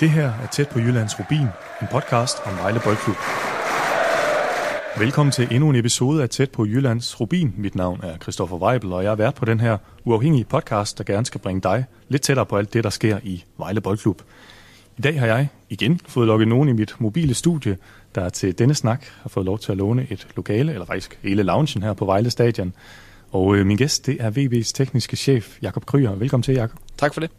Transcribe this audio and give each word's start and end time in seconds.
Det 0.00 0.10
her 0.10 0.32
er 0.42 0.46
Tæt 0.46 0.68
på 0.68 0.78
Jyllands 0.78 1.20
Rubin, 1.20 1.46
en 1.82 1.86
podcast 1.90 2.36
om 2.44 2.56
Vejle 2.56 2.80
Boldklub. 2.84 3.16
Velkommen 4.98 5.32
til 5.32 5.48
endnu 5.50 5.70
en 5.70 5.76
episode 5.76 6.22
af 6.22 6.28
Tæt 6.28 6.50
på 6.50 6.66
Jyllands 6.66 7.20
Rubin. 7.20 7.54
Mit 7.56 7.74
navn 7.74 8.00
er 8.02 8.16
Christoffer 8.16 8.56
Weibel, 8.56 8.92
og 8.92 9.04
jeg 9.04 9.10
er 9.10 9.14
vært 9.14 9.34
på 9.34 9.44
den 9.44 9.60
her 9.60 9.78
uafhængige 10.04 10.44
podcast, 10.44 10.98
der 10.98 11.04
gerne 11.04 11.26
skal 11.26 11.40
bringe 11.40 11.60
dig 11.60 11.84
lidt 12.08 12.22
tættere 12.22 12.46
på 12.46 12.56
alt 12.56 12.74
det, 12.74 12.84
der 12.84 12.90
sker 12.90 13.18
i 13.22 13.44
Vejle 13.56 13.80
Boldklub. 13.80 14.22
I 14.98 15.00
dag 15.00 15.20
har 15.20 15.26
jeg 15.26 15.48
igen 15.68 16.00
fået 16.06 16.26
lukket 16.26 16.48
nogen 16.48 16.68
i 16.68 16.72
mit 16.72 16.94
mobile 16.98 17.34
studie, 17.34 17.76
der 18.14 18.28
til 18.28 18.58
denne 18.58 18.74
snak 18.74 19.04
har 19.22 19.28
fået 19.28 19.46
lov 19.46 19.58
til 19.58 19.72
at 19.72 19.78
låne 19.78 20.06
et 20.10 20.26
lokale, 20.36 20.72
eller 20.72 20.86
faktisk 20.86 21.18
hele 21.22 21.42
loungen 21.42 21.82
her 21.82 21.92
på 21.92 22.04
Vejle 22.04 22.30
Stadion. 22.30 22.72
Og 23.32 23.56
øh, 23.56 23.66
min 23.66 23.76
gæst, 23.76 24.06
det 24.06 24.16
er 24.20 24.30
VB's 24.30 24.72
tekniske 24.74 25.16
chef, 25.16 25.58
Jakob 25.62 25.86
Kryer. 25.86 26.14
Velkommen 26.14 26.42
til, 26.42 26.54
Jakob. 26.54 26.78
Tak 26.98 27.14
for 27.14 27.20
det. 27.20 27.30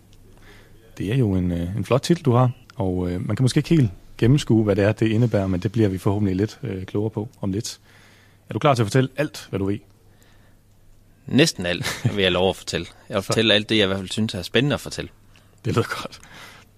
Det 0.99 1.11
er 1.13 1.15
jo 1.15 1.31
en, 1.31 1.51
øh, 1.51 1.77
en 1.77 1.85
flot 1.85 2.01
titel, 2.01 2.25
du 2.25 2.31
har, 2.31 2.51
og 2.75 3.11
øh, 3.11 3.27
man 3.27 3.35
kan 3.35 3.43
måske 3.43 3.57
ikke 3.57 3.69
helt 3.69 3.91
gennemskue, 4.17 4.63
hvad 4.63 4.75
det 4.75 4.83
er, 4.83 4.91
det 4.91 5.07
indebærer, 5.07 5.47
men 5.47 5.59
det 5.59 5.71
bliver 5.71 5.89
vi 5.89 5.97
forhåbentlig 5.97 6.35
lidt 6.35 6.59
øh, 6.63 6.85
klogere 6.85 7.09
på 7.09 7.29
om 7.41 7.51
lidt. 7.51 7.79
Er 8.49 8.53
du 8.53 8.59
klar 8.59 8.73
til 8.73 8.83
at 8.83 8.85
fortælle 8.85 9.09
alt, 9.17 9.47
hvad 9.49 9.59
du 9.59 9.65
ved? 9.65 9.79
Næsten 11.27 11.65
alt 11.65 11.85
vil 12.15 12.21
jeg 12.21 12.31
lov 12.31 12.49
at 12.49 12.55
fortælle. 12.55 12.87
Jeg 13.09 13.15
vil 13.15 13.23
fortælle 13.31 13.53
alt 13.53 13.69
det, 13.69 13.77
jeg 13.77 13.83
i 13.83 13.87
hvert 13.87 13.97
fald 13.97 14.09
synes 14.09 14.33
er 14.33 14.41
spændende 14.41 14.73
at 14.73 14.79
fortælle. 14.79 15.09
Det 15.65 15.75
lyder 15.75 16.01
godt. 16.01 16.19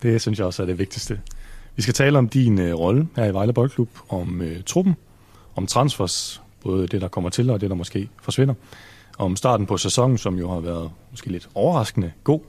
Det 0.01 0.21
synes 0.21 0.39
jeg 0.39 0.47
også 0.47 0.61
er 0.61 0.65
det 0.65 0.79
vigtigste. 0.79 1.21
Vi 1.75 1.81
skal 1.81 1.93
tale 1.93 2.17
om 2.17 2.29
din 2.29 2.59
øh, 2.59 2.73
rolle 2.73 3.07
her 3.15 3.25
i 3.25 3.33
Vejle 3.33 3.53
Boldklub, 3.53 3.89
om 4.09 4.41
øh, 4.41 4.63
truppen, 4.63 4.95
om 5.55 5.67
transfers, 5.67 6.41
både 6.63 6.87
det, 6.87 7.01
der 7.01 7.07
kommer 7.07 7.29
til, 7.29 7.49
og 7.49 7.61
det, 7.61 7.69
der 7.69 7.75
måske 7.75 8.09
forsvinder. 8.21 8.53
Om 9.17 9.35
starten 9.35 9.65
på 9.65 9.77
sæsonen, 9.77 10.17
som 10.17 10.37
jo 10.37 10.51
har 10.51 10.59
været 10.59 10.91
måske 11.11 11.29
lidt 11.29 11.49
overraskende 11.55 12.11
god, 12.23 12.41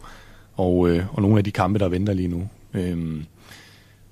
og, 0.57 0.91
øh, 0.91 1.05
og 1.13 1.23
nogle 1.23 1.39
af 1.39 1.45
de 1.45 1.51
kampe, 1.51 1.79
der 1.79 1.89
venter 1.89 2.13
lige 2.13 2.29
nu. 2.29 2.49
Øhm, 2.75 3.25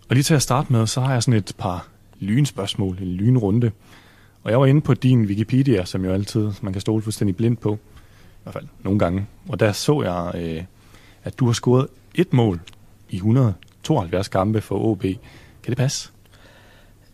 og 0.08 0.14
lige 0.16 0.22
til 0.22 0.34
at 0.34 0.42
starte 0.42 0.72
med, 0.72 0.86
så 0.86 1.00
har 1.00 1.12
jeg 1.12 1.22
sådan 1.22 1.38
et 1.38 1.52
par 1.58 1.88
lynspørgsmål, 2.20 2.98
en 3.00 3.08
lynrunde. 3.08 3.70
Og 4.42 4.50
jeg 4.50 4.60
var 4.60 4.66
inde 4.66 4.80
på 4.80 4.94
din 4.94 5.24
Wikipedia, 5.24 5.84
som 5.84 6.04
jo 6.04 6.12
altid 6.12 6.50
man 6.60 6.72
kan 6.72 6.80
stole 6.80 7.02
fuldstændig 7.02 7.36
blind 7.36 7.56
på, 7.56 7.74
i 7.74 8.42
hvert 8.42 8.52
fald 8.52 8.66
nogle 8.82 8.98
gange. 8.98 9.26
Og 9.48 9.60
der 9.60 9.72
så 9.72 10.02
jeg, 10.02 10.42
øh, 10.42 10.64
at 11.24 11.38
du 11.38 11.46
har 11.46 11.52
scoret 11.52 11.86
et 12.14 12.32
mål 12.32 12.60
i 13.10 13.16
172 13.16 14.28
kampe 14.28 14.60
for 14.60 14.78
OB. 14.84 15.02
Kan 15.02 15.18
det 15.66 15.76
passe? 15.76 16.10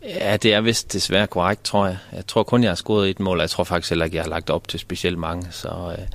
Ja, 0.03 0.37
det 0.37 0.53
er 0.53 0.61
vist 0.61 0.93
desværre 0.93 1.27
korrekt, 1.27 1.63
tror 1.63 1.85
jeg. 1.85 1.97
Jeg 2.13 2.27
tror 2.27 2.43
kun, 2.43 2.63
jeg 2.63 2.69
har 2.69 2.75
scoret 2.75 3.09
et 3.09 3.19
mål, 3.19 3.37
og 3.37 3.41
jeg 3.41 3.49
tror 3.49 3.63
faktisk 3.63 3.91
heller 3.91 4.05
ikke, 4.05 4.17
jeg 4.17 4.23
har 4.23 4.29
lagt 4.29 4.49
op 4.49 4.67
til 4.67 4.79
specielt 4.79 5.17
mange. 5.17 5.47
Så 5.51 5.95
øh, 5.99 6.05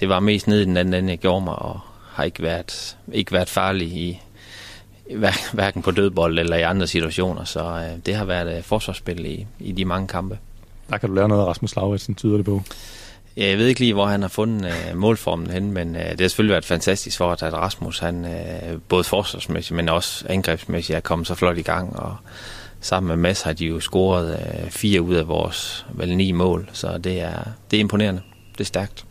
det 0.00 0.08
var 0.08 0.20
mest 0.20 0.46
ned 0.46 0.60
i 0.60 0.64
den 0.64 0.76
anden 0.76 0.94
ende, 0.94 1.10
jeg 1.10 1.18
gjorde 1.18 1.44
mig, 1.44 1.56
og 1.56 1.80
har 2.20 2.24
ikke 2.24 2.42
været, 2.42 2.96
ikke 3.12 3.32
været 3.32 3.48
farlig 3.48 3.88
i 3.88 4.20
hverken 5.52 5.82
på 5.82 5.90
dødbold 5.90 6.38
eller 6.38 6.56
i 6.56 6.62
andre 6.62 6.86
situationer. 6.86 7.44
Så 7.44 7.60
øh, 7.60 8.06
det 8.06 8.14
har 8.14 8.24
været 8.24 8.56
øh, 8.56 8.62
forsvarsspil 8.62 9.26
i, 9.26 9.46
i 9.60 9.72
de 9.72 9.84
mange 9.84 10.08
kampe. 10.08 10.38
Der 10.90 10.98
kan 10.98 11.08
du 11.08 11.14
lære 11.14 11.28
noget 11.28 11.42
af 11.42 11.46
Rasmus 11.46 11.76
Lauritsen, 11.76 12.14
tyder 12.14 12.36
det 12.36 12.44
på. 12.44 12.62
Jeg 13.36 13.58
ved 13.58 13.66
ikke 13.66 13.80
lige, 13.80 13.94
hvor 13.94 14.06
han 14.06 14.22
har 14.22 14.28
fundet 14.28 14.66
øh, 14.66 14.96
målformen 14.96 15.50
hen, 15.50 15.72
men 15.72 15.96
øh, 15.96 16.10
det 16.10 16.20
har 16.20 16.28
selvfølgelig 16.28 16.52
været 16.52 16.64
fantastisk 16.64 17.16
for, 17.18 17.32
at 17.32 17.42
Rasmus, 17.42 17.98
han, 17.98 18.24
øh, 18.24 18.78
både 18.88 19.04
forsvarsmæssigt, 19.04 19.76
men 19.76 19.88
også 19.88 20.24
angrebsmæssigt, 20.28 20.96
er 20.96 21.00
kommet 21.00 21.28
så 21.28 21.34
flot 21.34 21.58
i 21.58 21.62
gang. 21.62 21.96
Og 21.96 22.16
sammen 22.80 23.08
med 23.08 23.16
Mads 23.16 23.42
har 23.42 23.52
de 23.52 23.66
jo 23.66 23.80
scoret 23.80 24.32
øh, 24.32 24.70
fire 24.70 25.02
ud 25.02 25.14
af 25.14 25.28
vores 25.28 25.86
vel 25.90 26.16
ni 26.16 26.32
mål, 26.32 26.70
så 26.72 26.98
det 26.98 27.20
er, 27.20 27.42
det 27.70 27.76
er 27.76 27.80
imponerende. 27.80 28.22
Det 28.52 28.60
er 28.60 28.64
stærkt. 28.64 29.04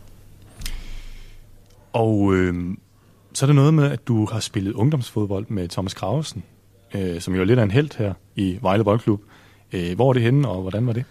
Og 1.92 2.34
øh, 2.34 2.54
så 3.32 3.44
er 3.44 3.46
det 3.46 3.56
noget 3.56 3.74
med, 3.74 3.90
at 3.90 4.08
du 4.08 4.26
har 4.26 4.40
spillet 4.40 4.72
ungdomsfodbold 4.72 5.46
med 5.48 5.68
Thomas 5.68 5.94
Gravesen, 5.94 6.42
øh, 6.94 7.20
som 7.20 7.34
jo 7.34 7.40
er 7.40 7.44
lidt 7.44 7.58
af 7.58 7.62
en 7.62 7.70
held 7.70 7.98
her 7.98 8.14
i 8.36 8.58
Vejle 8.62 8.84
Boldklub. 8.84 9.20
Øh, 9.72 9.94
hvor 9.94 10.08
er 10.08 10.12
det 10.12 10.22
henne, 10.22 10.48
og 10.48 10.62
hvordan 10.62 10.86
var 10.86 10.92
det? 10.92 11.04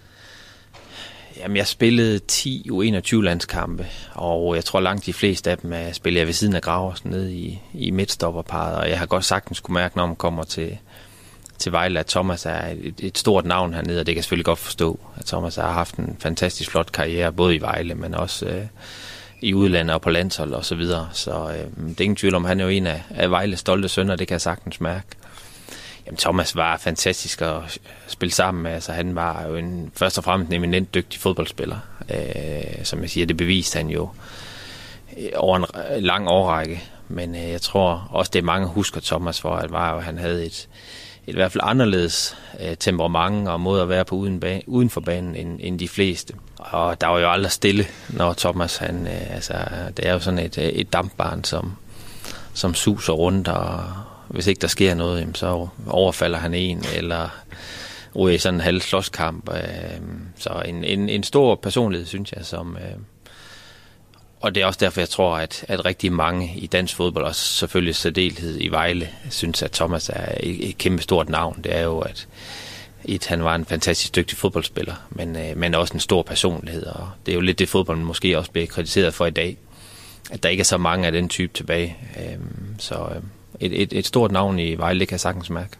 Jamen, 1.37 1.57
jeg 1.57 1.67
spillede 1.67 2.19
10 2.19 2.69
U21-landskampe, 2.71 3.85
og 4.13 4.55
jeg 4.55 4.65
tror 4.65 4.79
langt 4.79 5.05
de 5.05 5.13
fleste 5.13 5.51
af 5.51 5.57
dem 5.57 5.73
er 5.73 5.91
spillet 5.91 6.19
jeg 6.19 6.27
ved 6.27 6.33
siden 6.33 6.55
af 6.55 6.61
Graversen 6.61 7.09
nede 7.09 7.33
i, 7.33 7.59
i 7.73 7.91
midtstopperparet, 7.91 8.75
og 8.75 8.89
jeg 8.89 8.99
har 8.99 9.05
godt 9.05 9.25
sagtens 9.25 9.59
kunne 9.59 9.73
mærke, 9.73 9.97
når 9.97 10.05
man 10.05 10.15
kommer 10.15 10.43
til, 10.43 10.77
til 11.57 11.71
Vejle, 11.71 11.99
at 11.99 12.05
Thomas 12.05 12.45
er 12.45 12.67
et, 12.81 12.93
et 12.99 13.17
stort 13.17 13.45
navn 13.45 13.73
hernede, 13.73 13.99
og 13.99 14.05
det 14.05 14.13
kan 14.13 14.17
jeg 14.17 14.23
selvfølgelig 14.23 14.45
godt 14.45 14.59
forstå, 14.59 14.99
at 15.15 15.25
Thomas 15.25 15.55
har 15.55 15.71
haft 15.71 15.95
en 15.95 16.17
fantastisk 16.19 16.71
flot 16.71 16.91
karriere, 16.91 17.33
både 17.33 17.55
i 17.55 17.61
Vejle, 17.61 17.95
men 17.95 18.13
også 18.13 18.45
øh, 18.45 18.65
i 19.41 19.53
udlandet 19.53 19.93
og 19.93 20.01
på 20.01 20.09
landshold 20.09 20.53
og 20.53 20.65
så 20.65 20.75
videre. 20.75 21.09
Så 21.13 21.31
øh, 21.31 21.87
det 21.89 21.99
er 21.99 22.03
ingen 22.03 22.15
tvivl 22.15 22.35
om, 22.35 22.45
han 22.45 22.59
er 22.59 22.63
jo 22.63 22.69
en 22.69 22.87
af, 22.87 23.03
af 23.09 23.31
Vejles 23.31 23.59
stolte 23.59 23.89
sønner, 23.89 24.15
det 24.15 24.27
kan 24.27 24.33
jeg 24.33 24.41
sagtens 24.41 24.81
mærke. 24.81 25.07
Jamen, 26.05 26.17
Thomas 26.17 26.55
var 26.55 26.77
fantastisk 26.77 27.41
at 27.41 27.79
spille 28.07 28.33
sammen 28.33 28.63
med. 28.63 28.71
Altså, 28.71 28.91
han 28.91 29.15
var 29.15 29.45
jo 29.47 29.55
en, 29.55 29.91
først 29.95 30.17
og 30.17 30.23
fremmest 30.23 30.49
en 30.49 30.55
eminent 30.55 30.93
dygtig 30.93 31.19
fodboldspiller. 31.19 31.77
Øh, 32.09 32.83
som 32.85 33.01
jeg 33.01 33.09
siger, 33.09 33.25
det 33.25 33.37
beviste 33.37 33.77
han 33.77 33.89
jo 33.89 34.09
øh, 35.17 35.29
over 35.35 35.57
en 35.57 36.03
lang 36.03 36.27
årrække. 36.27 36.83
Men 37.07 37.35
øh, 37.35 37.49
jeg 37.49 37.61
tror 37.61 38.07
også, 38.11 38.29
det 38.33 38.39
er 38.39 38.43
mange 38.43 38.67
husker 38.67 39.01
Thomas 39.01 39.41
for, 39.41 39.55
at 39.55 39.71
var 39.71 39.93
jo, 39.93 39.99
han 39.99 40.17
havde 40.17 40.45
et, 40.45 40.67
et 41.29 41.33
i 41.33 41.35
hvert 41.35 41.51
fald 41.51 41.63
anderledes 41.63 42.37
øh, 42.59 42.77
temperament 42.79 43.47
og 43.47 43.59
måde 43.61 43.81
at 43.81 43.89
være 43.89 44.05
på 44.05 44.15
uden, 44.15 44.43
ba- 44.45 44.63
uden 44.67 44.89
for 44.89 45.01
banen 45.01 45.35
end, 45.35 45.59
end 45.61 45.79
de 45.79 45.87
fleste. 45.87 46.33
Og 46.57 47.01
der 47.01 47.07
var 47.07 47.19
jo 47.19 47.31
aldrig 47.31 47.51
stille, 47.51 47.85
når 48.09 48.33
Thomas, 48.33 48.77
han, 48.77 49.07
øh, 49.07 49.35
altså, 49.35 49.53
det 49.97 50.07
er 50.07 50.13
jo 50.13 50.19
sådan 50.19 50.39
et, 50.39 50.57
øh, 50.57 50.63
et 50.63 50.93
dampbarn, 50.93 51.43
som, 51.43 51.73
som 52.53 52.73
suser 52.73 53.13
rundt, 53.13 53.47
og 53.47 53.83
hvis 54.27 54.47
ikke 54.47 54.61
der 54.61 54.67
sker 54.67 54.95
noget, 54.95 55.27
så 55.33 55.67
overfalder 55.87 56.37
han 56.37 56.53
en, 56.53 56.83
eller 56.95 57.29
ryger 58.15 58.35
i 58.35 58.37
sådan 58.37 58.55
en 58.55 58.61
halv 58.61 58.81
slåskamp. 58.81 59.49
Øh, 59.53 59.99
så 60.37 60.63
en, 60.65 60.83
en, 60.83 61.09
en 61.09 61.23
stor 61.23 61.55
personlighed, 61.55 62.07
synes 62.07 62.31
jeg, 62.31 62.45
som... 62.45 62.77
Øh, 62.77 62.97
og 64.41 64.55
det 64.55 64.63
er 64.63 64.65
også 64.65 64.79
derfor, 64.81 65.01
jeg 65.01 65.09
tror, 65.09 65.37
at, 65.37 65.65
at 65.67 65.85
rigtig 65.85 66.13
mange 66.13 66.53
i 66.55 66.67
dansk 66.67 66.95
fodbold, 66.95 67.25
og 67.25 67.35
selvfølgelig 67.35 67.95
særdeleshed 67.95 68.57
i 68.61 68.67
Vejle, 68.67 69.09
synes, 69.29 69.63
at 69.63 69.71
Thomas 69.71 70.09
er 70.09 70.31
et, 70.39 70.69
et 70.69 70.77
kæmpe 70.77 71.01
stort 71.01 71.29
navn. 71.29 71.59
Det 71.63 71.75
er 71.75 71.83
jo, 71.83 71.99
at 71.99 72.27
et, 73.05 73.25
han 73.25 73.43
var 73.43 73.55
en 73.55 73.65
fantastisk 73.65 74.15
dygtig 74.15 74.37
fodboldspiller, 74.37 74.93
men, 75.09 75.35
øh, 75.35 75.57
men 75.57 75.75
også 75.75 75.93
en 75.93 75.99
stor 75.99 76.21
personlighed. 76.23 76.85
Og 76.85 77.09
det 77.25 77.31
er 77.31 77.35
jo 77.35 77.41
lidt 77.41 77.59
det, 77.59 77.69
fodbold 77.69 77.97
måske 77.97 78.37
også 78.37 78.51
bliver 78.51 78.67
kritiseret 78.67 79.13
for 79.13 79.25
i 79.25 79.29
dag, 79.31 79.57
at 80.31 80.43
der 80.43 80.49
ikke 80.49 80.61
er 80.61 80.65
så 80.65 80.77
mange 80.77 81.05
af 81.05 81.11
den 81.11 81.29
type 81.29 81.53
tilbage. 81.53 81.97
Øh, 82.17 82.37
så 82.77 82.95
øh, 82.95 83.21
et, 83.59 83.81
et, 83.81 83.93
et 83.93 84.05
stort 84.05 84.31
navn 84.31 84.59
i 84.59 84.75
Vejle, 84.75 84.99
det 84.99 85.07
kan 85.07 85.13
jeg 85.13 85.19
sagtens 85.19 85.49
mærke. 85.49 85.71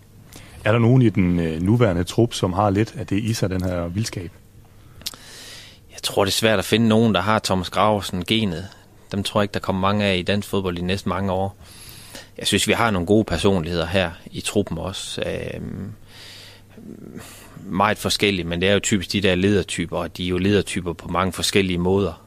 Er 0.63 0.71
der 0.71 0.79
nogen 0.79 1.01
i 1.01 1.09
den 1.09 1.39
øh, 1.39 1.61
nuværende 1.61 2.03
trup, 2.03 2.33
som 2.33 2.53
har 2.53 2.69
lidt 2.69 2.95
af 2.97 3.07
det 3.07 3.23
i 3.23 3.33
sig, 3.33 3.49
den 3.49 3.63
her 3.63 3.87
vildskab? 3.87 4.31
Jeg 5.99 6.03
tror, 6.03 6.25
det 6.25 6.31
er 6.31 6.35
svært 6.35 6.59
at 6.59 6.65
finde 6.65 6.87
nogen, 6.87 7.15
der 7.15 7.21
har 7.21 7.39
Thomas 7.39 7.69
Graversen 7.69 8.25
genet. 8.25 8.67
Dem 9.11 9.23
tror 9.23 9.41
jeg 9.41 9.43
ikke, 9.43 9.53
der 9.53 9.59
kommer 9.59 9.81
mange 9.81 10.05
af 10.05 10.17
i 10.17 10.21
dansk 10.21 10.47
fodbold 10.47 10.77
de 10.77 10.81
næste 10.81 11.09
mange 11.09 11.31
år. 11.31 11.57
Jeg 12.37 12.47
synes, 12.47 12.67
vi 12.67 12.73
har 12.73 12.91
nogle 12.91 13.05
gode 13.05 13.23
personligheder 13.23 13.85
her 13.85 14.11
i 14.31 14.41
truppen 14.41 14.77
også. 14.77 15.21
Øh, 15.21 15.61
meget 17.63 17.97
forskellige, 17.97 18.45
men 18.45 18.61
det 18.61 18.69
er 18.69 18.73
jo 18.73 18.79
typisk 18.79 19.11
de 19.11 19.21
der 19.21 19.35
ledertyper, 19.35 19.97
og 19.97 20.17
de 20.17 20.25
er 20.25 20.29
jo 20.29 20.37
ledertyper 20.37 20.93
på 20.93 21.07
mange 21.07 21.33
forskellige 21.33 21.77
måder. 21.77 22.21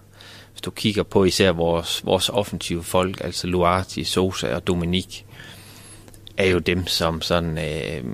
Hvis 0.53 0.61
du 0.61 0.71
kigger 0.71 1.03
på 1.03 1.25
især 1.25 1.53
vores, 1.53 2.05
vores 2.05 2.29
offensive 2.29 2.85
folk, 2.85 3.25
altså 3.25 3.47
Luarti, 3.47 4.05
Sosa 4.05 4.55
og 4.55 4.67
Dominik, 4.67 5.27
er 6.37 6.47
jo 6.47 6.59
dem, 6.59 6.87
som 6.87 7.23
sådan 7.23 7.59
øh, 7.59 8.05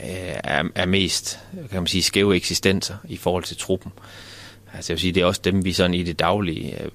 er, 0.00 0.64
er 0.74 0.86
mest, 0.86 1.40
kan 1.70 1.80
man 1.80 1.86
sige, 1.86 2.02
skæve 2.02 2.36
eksistenser 2.36 2.96
i 3.08 3.16
forhold 3.16 3.44
til 3.44 3.56
truppen. 3.56 3.92
Altså 4.74 4.92
jeg 4.92 4.94
vil 4.94 5.00
sige, 5.00 5.12
det 5.12 5.20
er 5.20 5.24
også 5.24 5.40
dem, 5.44 5.64
vi 5.64 5.72
sådan 5.72 5.94
i 5.94 6.02
det 6.02 6.18
daglige 6.18 6.82
øh, 6.82 6.90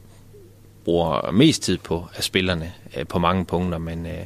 bruger 0.85 1.31
mest 1.31 1.63
tid 1.63 1.77
på 1.77 2.07
af 2.15 2.23
spillerne 2.23 2.73
øh, 2.97 3.07
på 3.07 3.19
mange 3.19 3.45
punkter, 3.45 3.77
men 3.77 4.05
øh, 4.05 4.25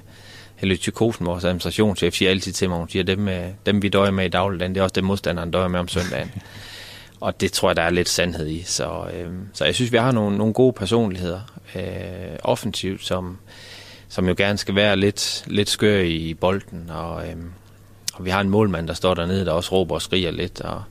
Helle 0.56 0.78
Tykosen, 0.78 1.26
vores 1.26 1.44
administrationschef, 1.44 2.14
siger 2.14 2.32
altid 2.32 2.52
til 2.52 2.70
mig, 2.70 2.78
hun 2.78 2.90
siger, 2.90 3.04
dem, 3.04 3.28
øh, 3.28 3.48
dem 3.66 3.82
vi 3.82 3.90
døjer 3.90 4.12
med 4.12 4.26
i 4.26 4.30
dagligdagen, 4.30 4.76
det 4.76 4.80
er 4.80 4.84
også 4.84 4.94
dem 4.94 5.04
modstanderen 5.04 5.52
døjer 5.52 5.68
med 5.68 5.80
om 5.80 5.88
søndagen. 5.88 6.32
Og 7.22 7.42
det 7.42 7.52
tror 7.52 7.70
jeg, 7.70 7.76
der 7.76 7.82
er 7.82 7.90
lidt 7.90 8.10
sandhed 8.10 8.48
i. 8.48 8.64
Så, 8.64 9.06
øh, 9.14 9.32
så 9.54 9.66
jeg 9.66 9.76
synes, 9.76 9.92
vi 9.92 9.98
har 9.98 10.12
nogle, 10.12 10.38
nogle 10.38 10.54
gode 10.54 10.74
personligheder 10.74 11.42
øh, 11.76 12.38
offensivt, 12.44 13.06
som, 13.06 13.38
som 14.10 14.28
jo 14.28 14.36
gerne 14.38 14.58
skal 14.58 14.76
være 14.76 14.96
lidt, 14.96 15.44
lidt 15.48 15.70
skør 15.70 16.00
i 16.00 16.34
bolden. 16.34 16.90
Og, 16.90 17.28
øh, 17.28 17.36
og 18.14 18.26
vi 18.26 18.30
har 18.30 18.42
en 18.42 18.50
målmand, 18.50 18.88
der 18.88 18.94
står 18.94 19.14
dernede, 19.14 19.46
der 19.46 19.52
også 19.52 19.72
råber 19.72 19.96
og 19.96 20.02
skriger 20.02 20.32
lidt. 20.32 20.62
Og 20.62 20.84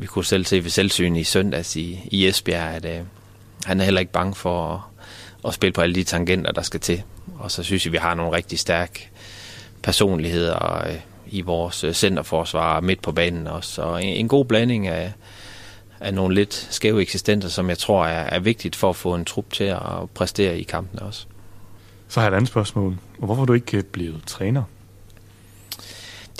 vi 0.00 0.06
kunne 0.06 0.24
selv 0.24 0.44
se 0.44 0.64
ved 0.64 0.70
selvsyn 0.70 1.16
i 1.16 1.24
søndags 1.24 1.76
i, 1.76 2.00
i 2.04 2.28
Esbjerg, 2.28 2.74
at 2.74 2.84
øh, 2.84 3.00
han 3.64 3.80
er 3.80 3.84
heller 3.84 4.00
ikke 4.00 4.12
bange 4.12 4.34
for 4.34 4.74
at, 4.74 4.80
at 5.48 5.54
spille 5.54 5.72
på 5.72 5.80
alle 5.80 5.94
de 5.94 6.04
tangenter, 6.04 6.52
der 6.52 6.62
skal 6.62 6.80
til. 6.80 7.02
Og 7.38 7.50
så 7.50 7.62
synes 7.62 7.84
jeg, 7.84 7.92
vi 7.92 7.98
har 7.98 8.14
nogle 8.14 8.36
rigtig 8.36 8.58
stærke 8.58 9.10
personligheder 9.82 10.86
øh, 10.88 10.94
i 11.26 11.40
vores 11.40 11.84
øh, 11.84 11.92
centerforsvar 11.92 12.80
midt 12.80 13.02
på 13.02 13.12
banen 13.12 13.46
også. 13.46 13.70
Så 13.70 13.96
en, 13.96 14.08
en 14.08 14.28
god 14.28 14.44
blanding 14.44 14.86
af, 14.86 15.12
af 16.00 16.14
nogle 16.14 16.34
lidt 16.34 16.68
skæve 16.70 17.00
eksistenter, 17.02 17.48
som 17.48 17.68
jeg 17.68 17.78
tror 17.78 18.06
er, 18.06 18.22
er 18.22 18.38
vigtigt 18.40 18.76
for 18.76 18.90
at 18.90 18.96
få 18.96 19.14
en 19.14 19.24
trup 19.24 19.52
til 19.52 19.64
at 19.64 20.10
præstere 20.14 20.58
i 20.58 20.62
kampen 20.62 21.02
også. 21.02 21.26
Så 22.08 22.20
har 22.20 22.26
jeg 22.26 22.32
et 22.32 22.36
andet 22.36 22.48
spørgsmål. 22.48 22.96
Hvorfor 23.18 23.42
er 23.42 23.46
du 23.46 23.52
ikke 23.52 23.76
øh, 23.76 23.84
blevet 23.84 24.22
træner? 24.26 24.62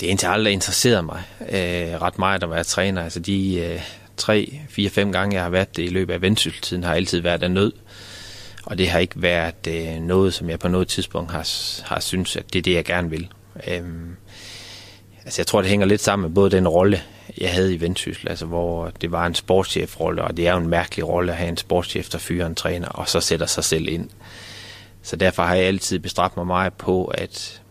Det 0.01 0.07
er 0.07 0.11
indtil 0.11 0.27
aldrig 0.27 0.53
interesseret 0.53 1.05
mig 1.05 1.23
øh, 1.41 2.01
ret 2.01 2.19
meget 2.19 2.43
at 2.43 2.49
være 2.49 2.63
træner. 2.63 3.03
Altså 3.03 3.19
de 3.19 3.55
øh, 3.59 3.81
tre, 4.17 4.59
fire, 4.69 4.89
fem 4.89 5.11
gange, 5.11 5.35
jeg 5.35 5.43
har 5.43 5.49
været 5.49 5.75
det 5.75 5.83
i 5.83 5.87
løbet 5.87 6.13
af 6.13 6.21
vendsyltiden, 6.21 6.83
har 6.83 6.95
altid 6.95 7.19
været 7.19 7.43
af 7.43 7.51
nød. 7.51 7.71
Og 8.65 8.77
det 8.77 8.89
har 8.89 8.99
ikke 8.99 9.21
været 9.21 9.67
øh, 9.67 10.01
noget, 10.01 10.33
som 10.33 10.49
jeg 10.49 10.59
på 10.59 10.67
noget 10.67 10.87
tidspunkt 10.87 11.31
har, 11.31 11.47
har 11.83 11.99
synes, 11.99 12.35
at 12.35 12.53
det 12.53 12.59
er 12.59 12.63
det, 12.63 12.73
jeg 12.73 12.85
gerne 12.85 13.09
vil. 13.09 13.27
Øhm, 13.67 14.15
altså 15.25 15.41
jeg 15.41 15.47
tror, 15.47 15.61
det 15.61 15.69
hænger 15.69 15.85
lidt 15.85 16.01
sammen 16.01 16.29
med 16.29 16.35
både 16.35 16.51
den 16.51 16.67
rolle, 16.67 17.01
jeg 17.37 17.53
havde 17.53 17.73
i 17.73 17.81
Vendsyssel, 17.81 18.29
altså 18.29 18.45
hvor 18.45 18.91
det 19.01 19.11
var 19.11 19.25
en 19.25 19.35
sportschefrolle, 19.35 20.23
og 20.23 20.37
det 20.37 20.47
er 20.47 20.51
jo 20.51 20.57
en 20.57 20.69
mærkelig 20.69 21.07
rolle 21.07 21.31
at 21.31 21.37
have 21.37 21.49
en 21.49 21.57
sportschef, 21.57 22.09
der 22.09 22.17
fyrer 22.17 22.45
en 22.45 22.55
træner, 22.55 22.87
og 22.87 23.09
så 23.09 23.19
sætter 23.19 23.45
sig 23.45 23.63
selv 23.63 23.87
ind. 23.87 24.09
Så 25.01 25.15
derfor 25.15 25.43
har 25.43 25.55
jeg 25.55 25.65
altid 25.65 25.99
bestræbt 25.99 26.37
mig 26.37 26.47
meget 26.47 26.73
på, 26.73 27.05
at, 27.05 27.61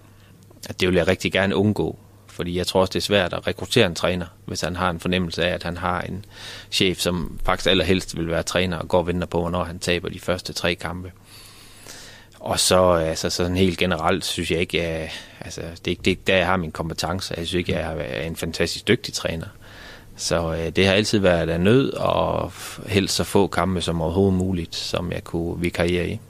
at 0.69 0.81
det 0.81 0.89
vil 0.89 0.97
jeg 0.97 1.09
rigtig 1.09 1.33
gerne 1.33 1.57
undgå. 1.57 1.99
Fordi 2.41 2.57
jeg 2.57 2.67
tror 2.67 2.81
også, 2.81 2.91
det 2.91 2.99
er 2.99 3.05
svært 3.05 3.33
at 3.33 3.47
rekruttere 3.47 3.87
en 3.87 3.95
træner, 3.95 4.27
hvis 4.45 4.61
han 4.61 4.77
har 4.77 4.91
en 4.91 5.01
fornemmelse 5.01 5.45
af, 5.45 5.55
at 5.55 5.63
han 5.63 5.77
har 5.77 6.01
en 6.01 6.25
chef, 6.71 6.99
som 6.99 7.39
faktisk 7.45 7.71
allerhelst 7.71 8.17
vil 8.17 8.29
være 8.29 8.43
træner 8.43 8.79
og 8.79 8.89
går 8.89 8.99
og 8.99 9.07
venter 9.07 9.27
på, 9.27 9.41
hvornår 9.41 9.65
han 9.65 9.79
taber 9.79 10.09
de 10.09 10.21
første 10.21 10.53
tre 10.53 10.75
kampe. 10.75 11.13
Og 12.39 12.61
så 12.61 12.93
altså, 12.93 13.31
sådan 13.31 13.57
helt 13.57 13.79
generelt 13.79 14.25
synes 14.25 14.51
jeg 14.51 14.61
ikke, 14.61 14.83
at 14.83 15.11
altså, 15.41 15.61
det 15.61 15.87
er 15.87 15.91
ikke 15.91 16.03
det, 16.03 16.27
der, 16.27 16.37
jeg 16.37 16.47
har 16.47 16.57
min 16.57 16.73
kompetence. 16.73 17.35
Jeg 17.37 17.47
synes 17.47 17.59
ikke, 17.59 17.73
jeg 17.73 17.97
er 17.99 18.23
en 18.23 18.37
fantastisk 18.37 18.89
dygtig 18.89 19.15
træner. 19.15 19.47
Så 20.17 20.55
øh, 20.55 20.69
det 20.77 20.87
har 20.87 20.93
altid 20.93 21.19
været 21.19 21.51
af 21.51 21.61
nød, 21.61 21.93
og 21.93 22.53
helst 22.87 23.15
så 23.15 23.25
få 23.25 23.47
kampe 23.47 23.81
som 23.81 24.01
overhovedet 24.01 24.39
muligt, 24.39 24.77
som 24.77 25.13
jeg 25.13 25.25
kunne 25.25 25.61
vikariere 25.61 26.09
i. 26.09 26.21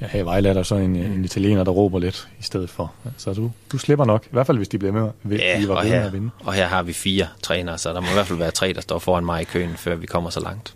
Ja, 0.00 0.06
her 0.06 0.20
i 0.20 0.24
Vejle 0.24 0.48
er 0.48 0.52
der 0.52 0.62
så 0.62 0.74
en, 0.74 0.96
en 0.96 1.24
italiener, 1.24 1.64
der 1.64 1.72
råber 1.72 1.98
lidt 1.98 2.28
i 2.40 2.42
stedet 2.42 2.70
for. 2.70 2.92
Så 3.16 3.32
du, 3.32 3.52
du 3.72 3.78
slipper 3.78 4.04
nok, 4.04 4.24
i 4.24 4.28
hvert 4.32 4.46
fald 4.46 4.56
hvis 4.56 4.68
de 4.68 4.78
bliver 4.78 4.92
med, 4.92 5.10
ved, 5.22 5.38
ja, 5.38 5.60
de 5.60 5.68
var 5.68 5.74
og 5.74 5.84
her, 5.84 6.06
at 6.06 6.12
vinde. 6.12 6.30
og 6.40 6.52
her 6.52 6.66
har 6.66 6.82
vi 6.82 6.92
fire 6.92 7.26
trænere, 7.42 7.78
så 7.78 7.92
der 7.92 8.00
må 8.00 8.06
i 8.06 8.12
hvert 8.12 8.26
fald 8.26 8.38
være 8.38 8.50
tre, 8.50 8.72
der 8.72 8.80
står 8.80 8.98
foran 8.98 9.24
mig 9.24 9.42
i 9.42 9.44
køen, 9.44 9.76
før 9.76 9.94
vi 9.94 10.06
kommer 10.06 10.30
så 10.30 10.40
langt. 10.40 10.74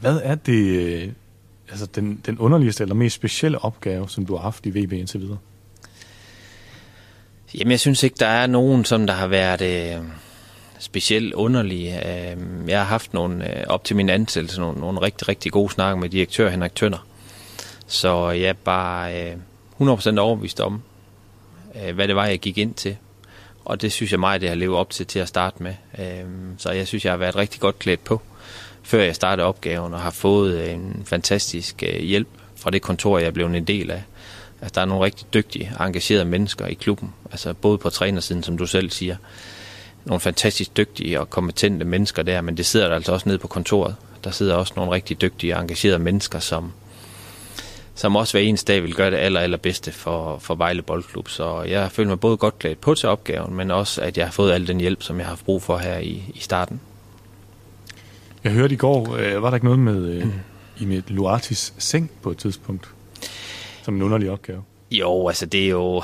Hvad 0.00 0.20
er 0.22 0.34
det, 0.34 0.66
øh, 0.66 1.08
altså 1.70 1.86
den, 1.86 2.20
den 2.26 2.38
underligste 2.38 2.82
eller 2.82 2.94
mest 2.94 3.16
specielle 3.16 3.64
opgave, 3.64 4.08
som 4.08 4.26
du 4.26 4.36
har 4.36 4.42
haft 4.42 4.66
i 4.66 4.70
VB 4.70 4.92
indtil 4.92 5.20
videre? 5.20 5.38
Jamen, 7.54 7.70
jeg 7.70 7.80
synes 7.80 8.02
ikke, 8.02 8.16
der 8.20 8.26
er 8.26 8.46
nogen, 8.46 8.84
som 8.84 9.06
der 9.06 9.14
har 9.14 9.26
været 9.26 9.62
øh, 9.96 10.02
specielt 10.78 11.34
underlige. 11.34 11.96
Øh, 11.96 12.36
jeg 12.68 12.78
har 12.78 12.86
haft 12.86 13.14
nogle, 13.14 13.58
øh, 13.58 13.64
op 13.66 13.84
til 13.84 13.96
min 13.96 14.08
ansættelse, 14.08 14.60
nogle, 14.60 14.80
nogle 14.80 15.00
rigtig, 15.00 15.28
rigtig 15.28 15.52
gode 15.52 15.72
snakke 15.72 16.00
med 16.00 16.08
direktør 16.08 16.50
Henrik 16.50 16.74
Tønder. 16.74 17.07
Så 17.88 18.30
jeg 18.30 18.48
er 18.48 18.52
bare 18.52 19.30
øh, 19.30 19.36
100% 19.80 20.18
overbevist 20.18 20.60
om, 20.60 20.82
øh, 21.84 21.94
hvad 21.94 22.08
det 22.08 22.16
var, 22.16 22.26
jeg 22.26 22.38
gik 22.38 22.58
ind 22.58 22.74
til. 22.74 22.96
Og 23.64 23.82
det 23.82 23.92
synes 23.92 24.12
jeg 24.12 24.20
meget, 24.20 24.40
det 24.40 24.48
har 24.48 24.56
levet 24.56 24.76
op 24.76 24.90
til 24.90 25.06
til 25.06 25.18
at 25.18 25.28
starte 25.28 25.62
med. 25.62 25.74
Øh, 25.98 26.24
så 26.58 26.70
jeg 26.70 26.86
synes, 26.86 27.04
jeg 27.04 27.12
har 27.12 27.16
været 27.16 27.36
rigtig 27.36 27.60
godt 27.60 27.78
klædt 27.78 28.04
på, 28.04 28.20
før 28.82 29.02
jeg 29.02 29.14
startede 29.14 29.46
opgaven, 29.46 29.94
og 29.94 30.00
har 30.00 30.10
fået 30.10 30.54
øh, 30.60 30.74
en 30.74 31.02
fantastisk 31.06 31.82
øh, 31.82 32.00
hjælp 32.00 32.28
fra 32.56 32.70
det 32.70 32.82
kontor, 32.82 33.18
jeg 33.18 33.34
blev 33.34 33.46
en 33.46 33.64
del 33.64 33.90
af. 33.90 34.02
Altså, 34.60 34.74
der 34.74 34.80
er 34.80 34.84
nogle 34.84 35.04
rigtig 35.04 35.26
dygtige, 35.34 35.72
engagerede 35.80 36.24
mennesker 36.24 36.66
i 36.66 36.74
klubben. 36.74 37.14
Altså 37.30 37.54
både 37.54 37.78
på 37.78 37.90
trænersiden, 37.90 38.42
som 38.42 38.58
du 38.58 38.66
selv 38.66 38.90
siger. 38.90 39.16
Nogle 40.04 40.20
fantastisk 40.20 40.76
dygtige 40.76 41.20
og 41.20 41.30
kompetente 41.30 41.84
mennesker 41.84 42.22
der, 42.22 42.40
men 42.40 42.56
det 42.56 42.66
sidder 42.66 42.88
der 42.88 42.94
altså 42.94 43.12
også 43.12 43.28
nede 43.28 43.38
på 43.38 43.48
kontoret. 43.48 43.96
Der 44.24 44.30
sidder 44.30 44.54
også 44.54 44.72
nogle 44.76 44.92
rigtig 44.92 45.20
dygtige, 45.20 45.56
engagerede 45.56 45.98
mennesker, 45.98 46.38
som, 46.38 46.72
som 47.98 48.16
også 48.16 48.32
hver 48.32 48.40
eneste 48.40 48.72
dag 48.72 48.82
vil 48.82 48.94
gøre 48.94 49.10
det 49.10 49.16
aller, 49.16 49.40
allerbedste 49.40 49.92
for, 49.92 50.38
for 50.38 50.54
Vejle 50.54 50.82
Boldklub. 50.82 51.28
Så 51.28 51.62
jeg 51.62 51.92
føler 51.92 52.08
mig 52.08 52.20
både 52.20 52.36
godt 52.36 52.58
klædt 52.58 52.80
på 52.80 52.94
til 52.94 53.08
opgaven, 53.08 53.54
men 53.54 53.70
også, 53.70 54.02
at 54.02 54.18
jeg 54.18 54.26
har 54.26 54.32
fået 54.32 54.52
al 54.52 54.66
den 54.66 54.80
hjælp, 54.80 55.02
som 55.02 55.16
jeg 55.16 55.26
har 55.26 55.30
haft 55.30 55.44
brug 55.44 55.62
for 55.62 55.78
her 55.78 55.98
i, 55.98 56.22
i 56.34 56.38
starten. 56.38 56.80
Jeg 58.44 58.52
hørte 58.52 58.74
i 58.74 58.76
går, 58.76 59.16
øh, 59.16 59.42
var 59.42 59.50
der 59.50 59.56
ikke 59.56 59.66
noget 59.66 59.78
med, 59.78 60.06
øh, 60.06 60.24
mm. 60.24 60.32
i 60.80 60.84
med 60.84 61.02
Luatis 61.08 61.74
seng 61.78 62.10
på 62.22 62.30
et 62.30 62.38
tidspunkt? 62.38 62.88
Som 63.82 63.96
en 63.96 64.02
underlig 64.02 64.30
opgave. 64.30 64.62
Jo, 64.90 65.28
altså 65.28 65.46
det 65.46 65.64
er 65.64 65.68
jo, 65.68 66.02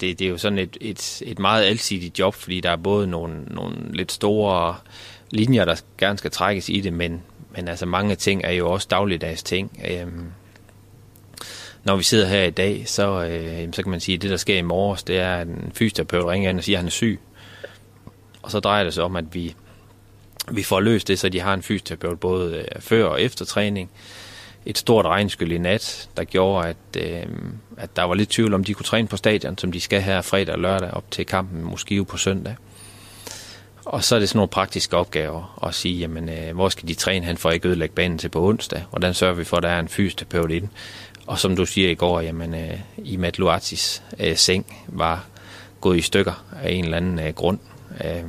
det, 0.00 0.18
det 0.18 0.24
er 0.24 0.28
jo 0.30 0.38
sådan 0.38 0.58
et, 0.58 0.76
et, 0.80 1.22
et 1.26 1.38
meget 1.38 1.64
alsidigt 1.64 2.18
job, 2.18 2.34
fordi 2.34 2.60
der 2.60 2.70
er 2.70 2.76
både 2.76 3.06
nogle, 3.06 3.42
nogle 3.44 3.76
lidt 3.92 4.12
store 4.12 4.74
linjer, 5.30 5.64
der 5.64 5.76
gerne 5.98 6.18
skal 6.18 6.30
trækkes 6.30 6.68
i 6.68 6.80
det, 6.80 6.92
men, 6.92 7.22
men 7.56 7.68
altså 7.68 7.86
mange 7.86 8.14
ting 8.14 8.42
er 8.44 8.52
jo 8.52 8.70
også 8.70 8.86
dagligdags 8.90 9.42
ting. 9.42 9.80
Øhm, 9.90 10.26
når 11.84 11.96
vi 11.96 12.02
sidder 12.02 12.26
her 12.26 12.44
i 12.44 12.50
dag, 12.50 12.82
så, 12.86 13.24
øh, 13.24 13.68
så 13.72 13.82
kan 13.82 13.90
man 13.90 14.00
sige, 14.00 14.16
at 14.16 14.22
det, 14.22 14.30
der 14.30 14.36
sker 14.36 14.58
i 14.58 14.62
morges, 14.62 15.02
det 15.02 15.18
er, 15.18 15.36
at 15.36 15.46
en 15.46 15.72
fysioterapeut 15.74 16.24
ringer 16.24 16.50
ind 16.50 16.58
og 16.58 16.64
siger, 16.64 16.76
at 16.76 16.80
han 16.80 16.86
er 16.86 16.90
syg. 16.90 17.20
Og 18.42 18.50
så 18.50 18.60
drejer 18.60 18.84
det 18.84 18.94
sig 18.94 19.04
om, 19.04 19.16
at 19.16 19.34
vi, 19.34 19.54
vi 20.50 20.62
får 20.62 20.80
løst 20.80 21.08
det, 21.08 21.18
så 21.18 21.28
de 21.28 21.40
har 21.40 21.54
en 21.54 21.62
fysioterapeut 21.62 22.20
både 22.20 22.56
øh, 22.56 22.80
før 22.80 23.04
og 23.04 23.22
efter 23.22 23.44
træning. 23.44 23.90
Et 24.66 24.78
stort 24.78 25.06
regnskyld 25.06 25.52
i 25.52 25.58
nat, 25.58 26.08
der 26.16 26.24
gjorde, 26.24 26.68
at, 26.68 26.76
øh, 26.96 27.26
at 27.76 27.96
der 27.96 28.02
var 28.02 28.14
lidt 28.14 28.30
tvivl 28.30 28.54
om, 28.54 28.64
de 28.64 28.74
kunne 28.74 28.84
træne 28.84 29.08
på 29.08 29.16
stadion, 29.16 29.58
som 29.58 29.72
de 29.72 29.80
skal 29.80 30.02
her 30.02 30.22
fredag 30.22 30.54
og 30.54 30.60
lørdag 30.60 30.90
op 30.90 31.10
til 31.10 31.26
kampen 31.26 31.62
måske 31.62 32.04
på 32.04 32.16
søndag. 32.16 32.54
Og 33.84 34.04
så 34.04 34.14
er 34.14 34.18
det 34.18 34.28
sådan 34.28 34.38
nogle 34.38 34.48
praktiske 34.48 34.96
opgaver 34.96 35.66
at 35.66 35.74
sige, 35.74 35.98
jamen, 35.98 36.28
øh, 36.28 36.54
hvor 36.54 36.68
skal 36.68 36.88
de 36.88 36.94
træne 36.94 37.26
hen 37.26 37.36
for 37.36 37.48
at 37.48 37.54
ikke 37.54 37.68
ødelægge 37.68 37.94
banen 37.94 38.18
til 38.18 38.28
på 38.28 38.48
onsdag? 38.48 38.84
Hvordan 38.90 39.14
sørger 39.14 39.34
vi 39.34 39.44
for, 39.44 39.56
at 39.56 39.62
der 39.62 39.68
er 39.68 39.80
en 39.80 39.88
fysioterapeut 39.88 40.50
ind? 40.50 40.68
Og 41.26 41.38
som 41.38 41.56
du 41.56 41.66
siger 41.66 41.90
i 41.90 41.94
går, 41.94 42.20
jamen, 42.20 42.54
øh, 42.54 42.78
i 42.98 43.16
Matt 43.16 43.38
Luatis 43.38 44.02
øh, 44.20 44.36
seng 44.36 44.66
var 44.86 45.24
gået 45.80 45.98
i 45.98 46.00
stykker 46.00 46.44
af 46.62 46.72
en 46.72 46.84
eller 46.84 46.96
anden 46.96 47.18
øh, 47.18 47.34
grund, 47.34 47.58
øh, 48.04 48.22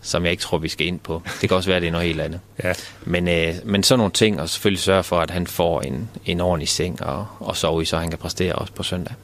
som 0.00 0.22
jeg 0.22 0.30
ikke 0.30 0.40
tror, 0.40 0.58
vi 0.58 0.68
skal 0.68 0.86
ind 0.86 1.00
på. 1.00 1.22
Det 1.40 1.48
kan 1.48 1.56
også 1.56 1.68
være, 1.68 1.76
at 1.76 1.82
det 1.82 1.88
er 1.88 1.92
noget 1.92 2.06
helt 2.06 2.20
andet. 2.20 2.40
Ja. 2.64 2.72
Men, 3.04 3.28
øh, 3.28 3.54
men 3.64 3.82
sådan 3.82 3.98
nogle 3.98 4.12
ting, 4.12 4.40
og 4.40 4.48
selvfølgelig 4.48 4.82
sørge 4.82 5.02
for, 5.02 5.20
at 5.20 5.30
han 5.30 5.46
får 5.46 5.80
en, 5.80 6.08
en 6.24 6.40
ordentlig 6.40 6.68
seng 6.68 7.02
og, 7.02 7.26
og 7.40 7.56
sove 7.56 7.82
i, 7.82 7.84
så 7.84 7.98
han 7.98 8.10
kan 8.10 8.18
præstere 8.18 8.54
også 8.54 8.72
på 8.72 8.82
søndag. 8.82 9.14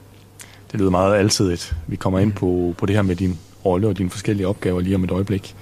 Det 0.73 0.81
lyder 0.81 0.91
meget 0.91 1.19
alsidigt. 1.19 1.75
Vi 1.87 1.97
kommer 1.97 2.19
ind 2.19 2.33
på, 2.33 2.75
på 2.79 2.87
det 2.87 2.97
her 2.97 3.03
med 3.03 3.17
din 3.17 3.39
rolle 3.65 3.89
og 3.89 3.99
dine 3.99 4.11
forskellige 4.11 4.49
opgaver 4.49 4.81
lige 4.81 4.95
om 4.95 5.05
et 5.05 5.11
øjeblik. 5.11 5.55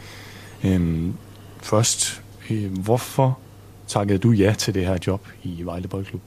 Øhm, 0.64 1.14
først, 1.62 2.22
øh, 2.50 2.78
hvorfor 2.78 3.38
takkede 3.86 4.18
du 4.18 4.30
ja 4.30 4.54
til 4.58 4.74
det 4.74 4.86
her 4.86 4.98
job 5.06 5.28
i 5.42 5.62
Vejle 5.62 5.88
Boldklub? 5.88 6.20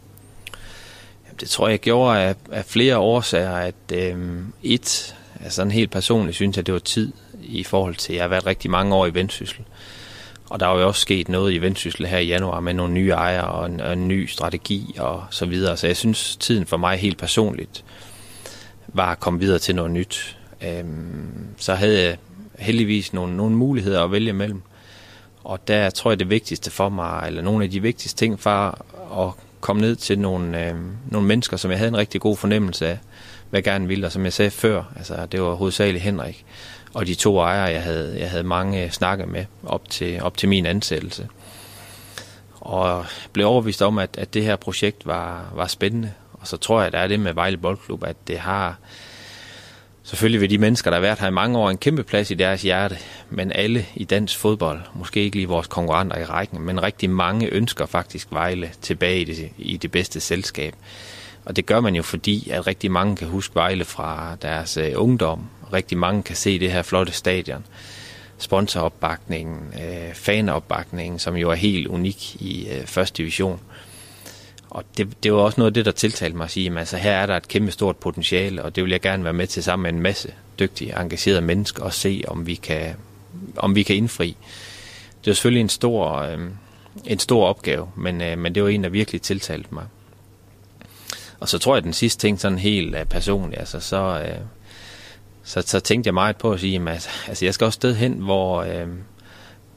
Det 1.40 1.50
tror 1.50 1.68
jeg, 1.68 1.72
jeg 1.72 1.80
gjorde 1.80 2.20
af, 2.20 2.36
af 2.52 2.66
flere 2.66 2.98
årsager. 2.98 3.52
At 3.52 3.76
øh, 3.94 4.40
et, 4.64 5.16
altså 5.42 5.56
sådan 5.56 5.72
helt 5.72 5.92
personligt, 5.92 6.36
synes 6.36 6.58
jeg, 6.58 6.66
det 6.66 6.74
var 6.74 6.80
tid 6.80 7.14
i 7.44 7.64
forhold 7.64 7.96
til, 7.96 8.14
at 8.14 8.18
jeg 8.18 8.24
har 8.24 8.30
været 8.30 8.46
rigtig 8.46 8.72
mange 8.72 8.96
år 8.96 9.06
i 9.06 9.14
Vendsyssel. 9.14 9.60
Og 10.50 10.60
der 10.60 10.68
er 10.68 10.80
jo 10.80 10.88
også 10.88 11.02
sket 11.02 11.30
noget 11.30 11.54
i 11.54 11.58
Vendsyssel 11.58 12.06
her 12.06 12.18
i 12.18 12.28
januar 12.28 12.60
med 12.60 12.74
nogle 12.74 12.94
nye 12.94 13.10
ejere 13.10 13.48
og 13.48 13.66
en, 13.66 13.82
og 13.82 13.94
en 13.94 14.08
ny 14.08 14.28
strategi 14.28 14.96
og 15.00 15.24
så 15.30 15.46
videre. 15.46 15.78
Så 15.78 15.88
jeg 15.88 15.98
synes, 15.98 16.36
tiden 16.36 16.66
for 16.66 16.78
mig 16.78 16.98
helt 16.98 17.18
personligt 17.18 17.84
var 18.88 19.12
at 19.12 19.20
komme 19.20 19.40
videre 19.40 19.60
til 19.60 19.76
noget 19.76 19.92
nyt. 19.92 20.38
Øhm, 20.68 21.48
så 21.58 21.74
havde 21.74 22.04
jeg 22.04 22.18
heldigvis 22.60 23.14
nogle, 23.14 23.38
nogle 23.38 23.56
muligheder 23.56 24.04
at 24.04 24.12
vælge 24.12 24.34
mellem. 24.34 24.62
Og 25.44 25.68
der 25.68 25.90
tror 25.90 26.12
jeg, 26.12 26.20
det 26.20 26.30
vigtigste 26.30 26.72
for 26.72 26.90
mig, 26.90 27.24
eller 27.28 27.42
nogle 27.42 27.64
af 27.64 27.72
de 27.72 27.82
vigtigste 27.82 28.20
ting, 28.20 28.40
var 28.46 28.86
at 29.20 29.46
komme 29.62 29.82
ned 29.82 29.96
til 29.96 30.20
nogle, 30.20 30.66
øh, 30.66 30.76
nogle 31.12 31.28
mennesker, 31.28 31.58
som 31.58 31.72
jeg 31.72 31.78
havde 31.80 31.90
en 31.90 31.98
rigtig 31.98 32.22
god 32.22 32.38
fornemmelse 32.38 32.88
af, 32.88 33.00
hvad 33.50 33.58
jeg 33.58 33.64
gerne 33.64 33.88
ville. 33.88 34.06
Og 34.06 34.12
som 34.12 34.24
jeg 34.24 34.34
sagde 34.34 34.52
før, 34.52 34.84
altså, 34.96 35.26
det 35.26 35.42
var 35.42 35.54
hovedsageligt 35.54 36.04
Henrik 36.04 36.46
og 36.94 37.08
de 37.08 37.16
to 37.16 37.40
ejere, 37.40 37.64
jeg 37.64 37.84
havde, 37.84 38.20
jeg 38.20 38.30
havde 38.30 38.44
mange 38.44 38.92
snakke 38.92 39.26
med 39.26 39.46
op 39.66 39.90
til, 39.90 40.22
op 40.22 40.38
til 40.38 40.50
min 40.50 40.66
ansættelse. 40.66 41.28
Og 42.60 43.06
blev 43.34 43.48
overbevist 43.48 43.82
om, 43.82 43.98
at, 43.98 44.18
at 44.18 44.34
det 44.34 44.44
her 44.44 44.56
projekt 44.56 45.06
var, 45.06 45.52
var 45.56 45.68
spændende. 45.68 46.14
Og 46.34 46.48
så 46.48 46.58
tror 46.58 46.80
jeg, 46.80 46.88
at 46.88 46.94
der 46.94 47.00
er 47.00 47.08
det 47.08 47.20
med 47.20 47.34
Vejle 47.34 47.58
Boldklub, 47.58 48.04
at 48.04 48.16
det 48.28 48.40
har 48.40 48.78
selvfølgelig 50.04 50.42
vil 50.42 50.50
de 50.50 50.58
mennesker, 50.58 50.90
der 50.90 50.98
har 50.98 51.02
været 51.02 51.20
her 51.20 51.28
i 51.28 51.32
mange 51.32 51.58
år, 51.58 51.70
en 51.70 51.78
kæmpe 51.78 52.04
plads 52.04 52.32
i 52.32 52.34
deres 52.34 52.62
hjerte. 52.62 52.98
Men 53.30 53.52
alle 53.52 53.86
i 53.96 54.04
dansk 54.04 54.38
fodbold, 54.38 54.82
måske 54.96 55.24
ikke 55.24 55.36
lige 55.36 55.48
vores 55.48 55.68
konkurrenter 55.68 56.18
i 56.18 56.26
rækken, 56.26 56.62
men 56.62 56.84
rigtig 56.84 57.10
mange 57.10 57.48
ønsker 57.48 57.86
faktisk 57.86 58.28
Vejle 58.32 58.72
tilbage 58.82 59.22
i 59.22 59.24
det, 59.24 59.50
i 59.58 59.78
det 59.78 59.92
bedste 59.92 60.20
selskab. 60.20 60.76
Og 61.46 61.56
det 61.56 61.66
gør 61.66 61.80
man 61.80 61.96
jo 61.96 62.04
fordi, 62.04 62.50
at 62.50 62.68
rigtig 62.68 62.92
mange 62.92 63.16
kan 63.16 63.28
huske 63.28 63.56
Vejle 63.56 63.86
fra 63.86 64.38
deres 64.42 64.78
uh, 64.78 64.84
ungdom. 64.96 65.46
Rigtig 65.74 65.98
mange 65.98 66.24
kan 66.24 66.36
se 66.36 66.60
det 66.60 66.72
her 66.72 66.82
flotte 66.82 67.12
stadion. 67.12 67.66
Sponsoropbakningen, 68.38 69.58
uh, 69.76 70.14
fanopbakningen, 70.14 71.20
som 71.20 71.36
jo 71.36 71.50
er 71.50 71.56
helt 71.56 71.88
unik 71.88 72.36
i 72.36 72.68
uh, 72.70 72.86
første 72.86 73.18
division. 73.18 73.60
Og 74.74 74.84
det, 74.98 75.24
det 75.24 75.34
var 75.34 75.40
også 75.40 75.62
noget 75.62 75.72
af 75.72 75.74
det, 75.74 75.86
der 75.86 75.92
tiltalte 75.92 76.38
mig 76.38 76.44
at 76.44 76.52
sige, 76.52 76.72
at 76.72 76.78
altså, 76.78 76.98
her 76.98 77.12
er 77.12 77.26
der 77.26 77.38
et 77.38 77.48
kæmpe 77.48 77.72
stort 77.72 77.98
potentiale, 77.98 78.64
og 78.64 78.76
det 78.76 78.84
vil 78.84 78.92
jeg 78.92 79.02
gerne 79.02 79.24
være 79.24 79.34
med 79.34 79.48
til 79.48 79.64
sammen 79.64 79.84
med 79.84 79.94
en 79.94 80.00
masse 80.00 80.34
dygtige, 80.60 81.00
engagerede 81.02 81.42
mennesker 81.42 81.84
og 81.84 81.94
se, 81.94 82.24
om 82.28 82.48
vi 82.48 82.56
kan, 82.56 82.96
om 83.58 83.76
vi 83.76 83.84
kan 83.84 83.96
indfri. 83.96 84.38
Det 85.26 85.32
er 85.32 85.36
selvfølgelig 85.36 85.62
en 85.62 85.70
stor, 85.70 86.16
øh, 86.16 86.40
en 87.06 87.20
stor 87.20 87.48
opgave, 87.48 87.90
men, 87.98 88.22
øh, 88.22 88.38
men 88.38 88.56
det 88.56 88.64
var 88.64 88.70
en, 88.70 88.84
der 88.84 88.90
virkelig 88.90 89.22
tiltalte 89.22 89.68
mig. 89.72 89.86
Og 91.40 91.50
så 91.50 91.58
tror 91.58 91.74
jeg, 91.74 91.78
at 91.78 91.84
den 91.84 91.94
sidste 91.94 92.22
ting, 92.22 92.40
sådan 92.40 92.58
helt 92.58 92.96
øh, 92.96 93.06
personligt, 93.06 93.60
altså 93.60 93.80
så, 93.80 94.24
øh, 94.28 94.40
så, 95.44 95.62
så 95.62 95.80
tænkte 95.80 96.08
jeg 96.08 96.14
meget 96.14 96.38
på 96.38 96.52
at 96.52 96.60
sige, 96.60 96.82
at 96.82 96.88
altså, 96.88 97.10
altså, 97.28 97.46
jeg 97.46 97.54
skal 97.54 97.66
også 97.66 97.76
sted 97.76 97.96
hen, 97.96 98.14
hvor, 98.14 98.62
øh, 98.62 98.88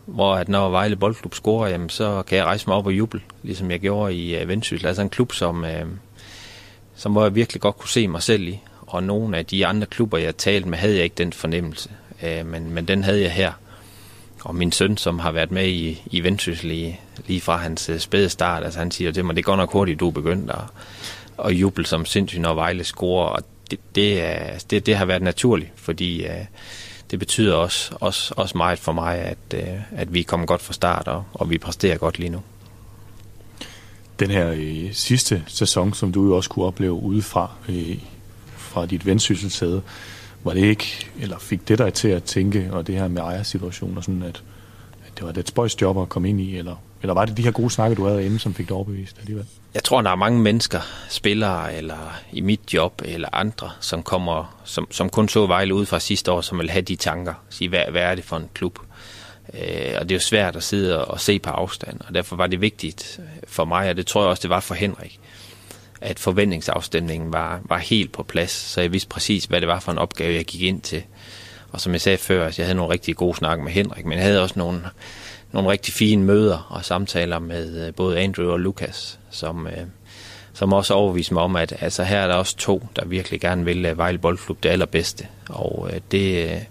hvor 0.06 0.34
at 0.34 0.48
når 0.48 0.70
Vejle 0.70 0.96
Boldklub 0.96 1.34
scorer, 1.34 1.68
jamen, 1.68 1.88
så 1.88 2.22
kan 2.22 2.38
jeg 2.38 2.44
rejse 2.44 2.66
mig 2.66 2.76
op 2.76 2.86
og 2.86 2.92
juble, 2.92 3.20
ligesom 3.42 3.70
jeg 3.70 3.80
gjorde 3.80 4.14
i 4.14 4.36
øh, 4.36 4.48
Vendsyssel. 4.48 4.86
Altså 4.86 5.02
en 5.02 5.10
klub, 5.10 5.32
som, 5.32 5.64
øh, 5.64 5.86
som 6.94 7.12
hvor 7.12 7.22
jeg 7.22 7.34
virkelig 7.34 7.60
godt 7.60 7.78
kunne 7.78 7.88
se 7.88 8.08
mig 8.08 8.22
selv 8.22 8.42
i. 8.42 8.60
Og 8.80 9.02
nogle 9.02 9.38
af 9.38 9.46
de 9.46 9.66
andre 9.66 9.86
klubber, 9.86 10.18
jeg 10.18 10.36
talte 10.36 10.68
med, 10.68 10.78
havde 10.78 10.94
jeg 10.94 11.04
ikke 11.04 11.14
den 11.18 11.32
fornemmelse. 11.32 11.90
Øh, 12.22 12.46
men, 12.46 12.70
men 12.70 12.88
den 12.88 13.04
havde 13.04 13.22
jeg 13.22 13.32
her. 13.32 13.52
Og 14.44 14.54
min 14.54 14.72
søn, 14.72 14.96
som 14.96 15.18
har 15.18 15.32
været 15.32 15.50
med 15.50 15.68
i, 15.68 16.02
i 16.06 16.20
Vendsyssel 16.20 16.68
lige, 16.68 17.00
lige 17.26 17.40
fra 17.40 17.56
hans 17.56 17.88
øh, 17.88 17.98
spæde 17.98 18.28
start, 18.28 18.64
altså 18.64 18.78
han 18.78 18.90
siger 18.90 19.12
til 19.12 19.24
mig, 19.24 19.36
det 19.36 19.44
går 19.44 19.56
nok 19.56 19.72
hurtigt, 19.72 20.00
du 20.00 20.08
er 20.08 20.12
begyndt 20.12 20.50
at, 20.50 20.60
at 21.44 21.52
juble 21.52 21.86
som 21.86 22.04
sindssygt, 22.04 22.42
når 22.42 22.54
Vejle 22.54 22.84
scorer. 22.84 23.26
Og 23.26 23.42
det, 23.70 23.78
det, 23.94 24.22
er, 24.22 24.64
det, 24.70 24.86
det 24.86 24.96
har 24.96 25.04
været 25.04 25.22
naturligt, 25.22 25.70
fordi 25.76 26.24
Øh, 26.24 26.44
det 27.10 27.18
betyder 27.18 27.54
også, 27.54 27.96
også, 28.00 28.34
også 28.36 28.56
meget 28.56 28.78
for 28.78 28.92
mig, 28.92 29.18
at, 29.18 29.38
øh, 29.54 29.92
at 29.92 30.14
vi 30.14 30.22
kommer 30.22 30.46
godt 30.46 30.62
fra 30.62 30.72
start, 30.72 31.08
og, 31.08 31.24
og 31.34 31.50
vi 31.50 31.58
præsterer 31.58 31.98
godt 31.98 32.18
lige 32.18 32.30
nu. 32.30 32.42
Den 34.20 34.30
her 34.30 34.54
øh, 34.56 34.92
sidste 34.92 35.44
sæson, 35.46 35.94
som 35.94 36.12
du 36.12 36.26
jo 36.26 36.36
også 36.36 36.50
kunne 36.50 36.64
opleve 36.64 36.92
udefra, 36.92 37.50
øh, 37.68 37.98
fra 38.56 38.86
dit 38.86 39.06
vendsysselsæde, 39.06 39.82
var 40.44 40.54
det 40.54 40.60
ikke, 40.60 41.10
eller 41.20 41.38
fik 41.38 41.68
det 41.68 41.78
dig 41.78 41.94
til 41.94 42.08
at 42.08 42.24
tænke, 42.24 42.68
og 42.72 42.86
det 42.86 42.94
her 42.94 43.08
med 43.08 43.22
ejersituationer, 43.22 44.00
sådan 44.00 44.22
at, 44.22 44.42
at 45.06 45.12
det 45.18 45.26
var 45.26 45.32
et 45.32 45.48
spøjs 45.48 45.82
job 45.82 45.98
at 45.98 46.08
komme 46.08 46.28
ind 46.28 46.40
i, 46.40 46.56
eller, 46.56 46.76
eller 47.06 47.14
var 47.14 47.24
det 47.24 47.36
de 47.36 47.42
her 47.42 47.50
gode 47.50 47.70
snakke, 47.70 47.96
du 47.96 48.06
havde 48.06 48.26
inde, 48.26 48.38
som 48.38 48.54
fik 48.54 48.68
dig 48.68 48.76
overbevist 48.76 49.18
alligevel? 49.18 49.46
Jeg 49.74 49.84
tror, 49.84 50.02
der 50.02 50.10
er 50.10 50.14
mange 50.14 50.40
mennesker, 50.40 50.80
spillere 51.08 51.74
eller 51.74 52.14
i 52.32 52.40
mit 52.40 52.74
job 52.74 53.02
eller 53.04 53.28
andre, 53.32 53.70
som 53.80 54.02
kommer, 54.02 54.60
som, 54.64 54.88
som 54.90 55.10
kun 55.10 55.28
så 55.28 55.46
Vejle 55.46 55.74
ud 55.74 55.86
fra 55.86 56.00
sidste 56.00 56.32
år, 56.32 56.40
som 56.40 56.58
vil 56.58 56.70
have 56.70 56.82
de 56.82 56.96
tanker. 56.96 57.34
Sige, 57.50 57.68
hvad, 57.68 57.84
hvad 57.90 58.02
er 58.02 58.14
det 58.14 58.24
for 58.24 58.36
en 58.36 58.48
klub? 58.54 58.78
Øh, 59.54 59.94
og 59.98 60.02
det 60.02 60.10
er 60.10 60.14
jo 60.14 60.20
svært 60.20 60.56
at 60.56 60.62
sidde 60.62 61.04
og 61.04 61.20
se 61.20 61.38
på 61.38 61.50
afstand, 61.50 62.00
og 62.08 62.14
derfor 62.14 62.36
var 62.36 62.46
det 62.46 62.60
vigtigt 62.60 63.20
for 63.46 63.64
mig, 63.64 63.90
og 63.90 63.96
det 63.96 64.06
tror 64.06 64.22
jeg 64.22 64.30
også, 64.30 64.42
det 64.42 64.50
var 64.50 64.60
for 64.60 64.74
Henrik, 64.74 65.20
at 66.00 66.18
forventningsafstemningen 66.18 67.32
var, 67.32 67.60
var 67.64 67.78
helt 67.78 68.12
på 68.12 68.22
plads, 68.22 68.50
så 68.50 68.80
jeg 68.80 68.92
vidste 68.92 69.08
præcis, 69.08 69.44
hvad 69.44 69.60
det 69.60 69.68
var 69.68 69.80
for 69.80 69.92
en 69.92 69.98
opgave, 69.98 70.34
jeg 70.34 70.44
gik 70.44 70.62
ind 70.62 70.80
til. 70.80 71.02
Og 71.72 71.80
som 71.80 71.92
jeg 71.92 72.00
sagde 72.00 72.18
før, 72.18 72.44
jeg 72.58 72.66
havde 72.66 72.74
nogle 72.74 72.92
rigtig 72.92 73.16
gode 73.16 73.36
snakke 73.36 73.64
med 73.64 73.72
Henrik, 73.72 74.04
men 74.04 74.18
jeg 74.18 74.26
havde 74.26 74.42
også 74.42 74.58
nogle, 74.58 74.82
nogle 75.52 75.70
rigtig 75.70 75.94
fine 75.94 76.24
møder 76.24 76.66
og 76.70 76.84
samtaler 76.84 77.38
med 77.38 77.86
øh, 77.86 77.94
både 77.94 78.18
Andrew 78.18 78.50
og 78.50 78.60
Lukas, 78.60 79.18
som, 79.30 79.66
øh, 79.66 79.86
som 80.52 80.72
også 80.72 80.94
overviste 80.94 81.34
mig 81.34 81.42
om, 81.42 81.56
at 81.56 81.74
altså, 81.80 82.04
her 82.04 82.18
er 82.18 82.26
der 82.26 82.34
også 82.34 82.56
to, 82.56 82.86
der 82.96 83.04
virkelig 83.04 83.40
gerne 83.40 83.64
vil 83.64 83.90
uh, 83.90 83.98
Vejle 83.98 84.18
Boldklub 84.18 84.62
det 84.62 84.68
allerbedste. 84.68 85.26
Og 85.48 85.90
det, 86.10 86.66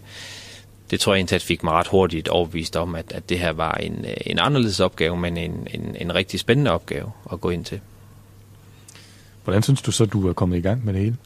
det 0.92 1.00
tror 1.00 1.14
jeg 1.14 1.20
egentlig 1.20 1.42
fik 1.42 1.64
mig 1.64 1.74
ret 1.74 1.88
hurtigt 1.88 2.28
overvist 2.28 2.76
om, 2.76 2.96
at, 2.96 3.12
at 3.12 3.30
det 3.30 3.40
her 3.40 3.52
var 3.52 3.74
en, 3.74 4.06
en 4.26 4.40
anderledes 4.40 4.80
opgave, 4.80 5.18
men 5.18 5.38
en, 5.38 5.68
en, 5.74 5.96
en 6.00 6.16
rigtig 6.16 6.40
spændende 6.40 6.72
opgave 6.72 7.12
at 7.32 7.42
gå 7.42 7.50
ind 7.50 7.66
til. 7.66 7.80
Hvordan 9.44 9.64
synes 9.64 9.82
du 9.82 9.92
så, 9.92 10.06
du 10.06 10.30
er 10.30 10.34
kommet 10.34 10.58
i 10.58 10.62
gang 10.62 10.86
med 10.86 10.94
det 10.94 11.02
hele? 11.02 11.18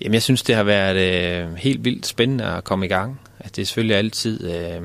Jamen, 0.00 0.14
jeg 0.14 0.22
synes, 0.22 0.42
det 0.42 0.54
har 0.54 0.62
været 0.62 0.96
øh, 0.96 1.54
helt 1.54 1.84
vildt 1.84 2.06
spændende 2.06 2.44
at 2.44 2.64
komme 2.64 2.86
i 2.86 2.88
gang. 2.88 3.20
Altså, 3.38 3.52
det 3.56 3.62
er 3.62 3.66
selvfølgelig 3.66 3.96
altid, 3.96 4.50
øh, 4.50 4.82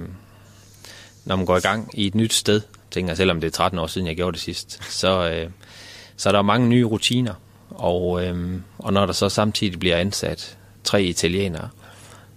når 1.28 1.36
man 1.36 1.46
går 1.46 1.58
i 1.58 1.60
gang 1.60 1.90
i 1.94 2.08
et 2.08 2.16
nyt 2.16 2.34
sted, 2.34 2.62
tænker 2.92 3.10
jeg, 3.10 3.18
selvom 3.18 3.42
det 3.42 3.48
er 3.48 3.52
13 3.52 3.80
år 3.80 3.88
siden, 3.88 4.08
jeg 4.08 4.16
gjorde 4.16 4.34
det 4.34 4.42
sidst, 4.42 4.84
så, 4.94 5.30
øh, 5.32 5.50
så 6.18 6.30
er 6.30 6.34
der 6.34 6.42
mange 6.42 6.68
nye 6.68 6.86
rutiner. 6.86 7.34
Og, 7.70 8.26
øh, 8.26 8.60
og 8.78 8.94
når 8.94 9.06
der 9.06 9.14
så 9.14 9.30
samtidig 9.30 9.80
bliver 9.80 9.98
ansat 9.98 10.58
tre 10.84 11.04
italienere, 11.04 11.70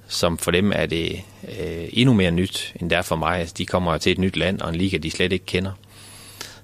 som 0.09 0.39
for 0.39 0.51
dem 0.51 0.73
er 0.75 0.87
det 0.87 1.21
øh, 1.61 1.89
endnu 1.93 2.15
mere 2.15 2.31
nyt, 2.31 2.73
end 2.81 2.91
det 2.91 2.99
er 2.99 3.03
for 3.03 3.17
mig. 3.17 3.39
Altså, 3.39 3.55
de 3.59 3.67
kommer 3.67 3.99
til 3.99 4.13
et 4.13 4.19
nyt 4.19 4.37
land 4.37 4.61
og 4.61 4.69
en 4.69 4.77
liga, 4.77 4.97
de 4.97 5.11
slet 5.11 5.33
ikke 5.33 5.47
kender. 5.47 5.73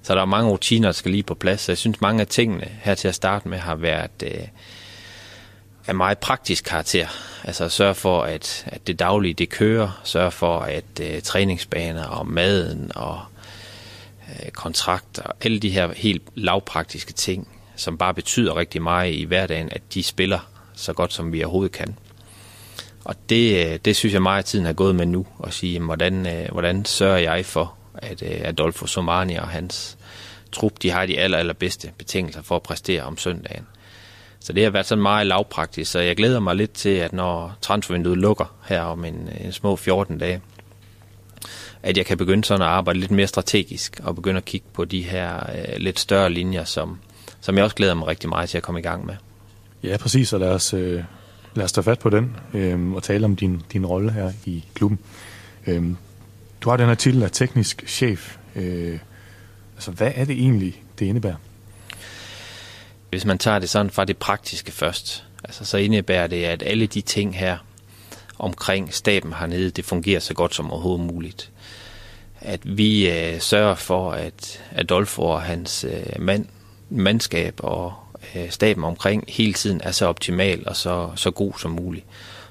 Så 0.01 0.15
der 0.15 0.21
er 0.21 0.25
mange 0.25 0.51
rutiner, 0.51 0.87
der 0.87 0.93
skal 0.93 1.11
lige 1.11 1.23
på 1.23 1.35
plads. 1.35 1.61
Så 1.61 1.71
jeg 1.71 1.77
synes, 1.77 2.01
mange 2.01 2.21
af 2.21 2.27
tingene 2.27 2.67
her 2.81 2.95
til 2.95 3.07
at 3.07 3.15
starte 3.15 3.49
med 3.49 3.57
har 3.57 3.75
været 3.75 4.23
øh, 4.23 4.47
af 5.87 5.95
meget 5.95 6.17
praktisk 6.17 6.63
karakter. 6.63 7.07
Altså 7.43 7.63
at 7.63 7.71
sørge 7.71 7.95
for, 7.95 8.21
at, 8.21 8.63
at 8.67 8.87
det 8.87 8.99
daglige 8.99 9.33
det 9.33 9.49
kører. 9.49 10.01
Sørge 10.03 10.31
for, 10.31 10.59
at 10.59 10.83
øh, 11.01 11.21
træningsbaner 11.21 12.05
og 12.05 12.27
maden 12.27 12.91
og 12.95 13.21
øh, 14.29 14.49
kontrakter, 14.51 15.23
alle 15.41 15.59
de 15.59 15.69
her 15.69 15.93
helt 15.93 16.23
lavpraktiske 16.35 17.13
ting, 17.13 17.47
som 17.75 17.97
bare 17.97 18.13
betyder 18.13 18.57
rigtig 18.57 18.81
meget 18.81 19.13
i 19.13 19.23
hverdagen, 19.23 19.69
at 19.71 19.81
de 19.93 20.03
spiller 20.03 20.39
så 20.75 20.93
godt, 20.93 21.13
som 21.13 21.33
vi 21.33 21.43
overhovedet 21.43 21.71
kan. 21.71 21.97
Og 23.05 23.15
det, 23.29 23.67
øh, 23.67 23.79
det 23.85 23.95
synes 23.95 24.13
jeg 24.13 24.21
meget, 24.21 24.39
at 24.39 24.45
tiden 24.45 24.65
er 24.65 24.73
gået 24.73 24.95
med 24.95 25.05
nu, 25.05 25.27
at 25.43 25.53
sige, 25.53 25.79
hvordan, 25.79 26.27
øh, 26.27 26.51
hvordan 26.51 26.85
sørger 26.85 27.17
jeg 27.17 27.45
for, 27.45 27.73
at 27.93 28.21
øh, 28.21 28.41
Adolfo 28.43 28.87
Somani 28.87 29.35
og 29.35 29.47
hans 29.47 29.97
trup, 30.51 30.81
de 30.81 30.89
har 30.89 31.05
de 31.05 31.19
aller, 31.19 31.37
allerbedste 31.37 31.91
betingelser 31.97 32.41
for 32.41 32.55
at 32.55 32.63
præstere 32.63 33.03
om 33.03 33.17
søndagen. 33.17 33.67
Så 34.47 34.53
det 34.53 34.63
har 34.63 34.71
været 34.71 34.85
sådan 34.85 35.01
meget 35.01 35.27
lavpraktisk, 35.27 35.91
så 35.91 35.99
jeg 35.99 36.15
glæder 36.15 36.39
mig 36.39 36.55
lidt 36.55 36.71
til, 36.71 36.89
at 36.89 37.13
når 37.13 37.57
transfervinduet 37.61 38.17
lukker 38.17 38.55
her 38.65 38.81
om 38.81 39.05
en, 39.05 39.29
en 39.41 39.51
små 39.51 39.75
14 39.75 40.17
dage, 40.17 40.41
at 41.83 41.97
jeg 41.97 42.05
kan 42.05 42.17
begynde 42.17 42.43
sådan 42.43 42.61
at 42.61 42.67
arbejde 42.67 42.99
lidt 42.99 43.11
mere 43.11 43.27
strategisk 43.27 43.99
og 44.03 44.15
begynde 44.15 44.37
at 44.37 44.45
kigge 44.45 44.67
på 44.73 44.85
de 44.85 45.01
her 45.01 45.37
øh, 45.37 45.77
lidt 45.77 45.99
større 45.99 46.29
linjer, 46.29 46.63
som, 46.63 46.99
som 47.41 47.55
jeg 47.55 47.63
også 47.63 47.75
glæder 47.75 47.93
mig 47.93 48.07
rigtig 48.07 48.29
meget 48.29 48.49
til 48.49 48.57
at 48.57 48.63
komme 48.63 48.79
i 48.79 48.83
gang 48.83 49.05
med. 49.05 49.15
Ja, 49.83 49.97
præcis, 49.97 50.33
og 50.33 50.39
lad 50.39 50.49
os, 50.49 50.73
øh, 50.73 51.03
lad 51.55 51.65
os 51.65 51.71
tage 51.71 51.83
fat 51.83 51.99
på 51.99 52.09
den 52.09 52.35
øh, 52.53 52.91
og 52.91 53.03
tale 53.03 53.25
om 53.25 53.35
din, 53.35 53.61
din 53.73 53.85
rolle 53.85 54.11
her 54.11 54.31
i 54.45 54.65
klubben. 54.73 54.99
Øh, 55.67 55.83
du 56.61 56.69
har 56.69 56.77
den 56.77 56.87
her 56.87 56.95
titel 56.95 57.23
af 57.23 57.31
teknisk 57.31 57.83
chef. 57.87 58.37
Øh, 58.55 58.99
altså, 59.75 59.91
hvad 59.91 60.11
er 60.15 60.25
det 60.25 60.33
egentlig, 60.33 60.83
det 60.99 61.05
indebærer? 61.05 61.35
Hvis 63.09 63.25
man 63.25 63.37
tager 63.37 63.59
det 63.59 63.69
sådan 63.69 63.91
fra 63.91 64.05
det 64.05 64.17
praktiske 64.17 64.71
først, 64.71 65.23
altså, 65.43 65.65
så 65.65 65.77
indebærer 65.77 66.27
det, 66.27 66.43
at 66.43 66.63
alle 66.63 66.87
de 66.87 67.01
ting 67.01 67.37
her 67.37 67.57
omkring 68.39 68.93
staben 68.93 69.33
hernede, 69.33 69.69
det 69.69 69.85
fungerer 69.85 70.19
så 70.19 70.33
godt 70.33 70.55
som 70.55 70.71
overhovedet 70.71 71.05
muligt. 71.05 71.51
At 72.41 72.77
vi 72.77 73.09
øh, 73.09 73.39
sørger 73.39 73.75
for, 73.75 74.11
at 74.11 74.63
Adolfo 74.71 75.23
og 75.23 75.41
hans 75.41 75.83
øh, 75.83 76.21
mand, 76.21 76.45
mandskab 76.89 77.53
og 77.57 77.93
øh, 78.35 78.49
staben 78.49 78.83
omkring 78.83 79.23
hele 79.27 79.53
tiden 79.53 79.81
er 79.83 79.91
så 79.91 80.05
optimal 80.05 80.63
og 80.67 80.75
så, 80.75 81.11
så 81.15 81.31
god 81.31 81.53
som 81.59 81.71
muligt 81.71 82.05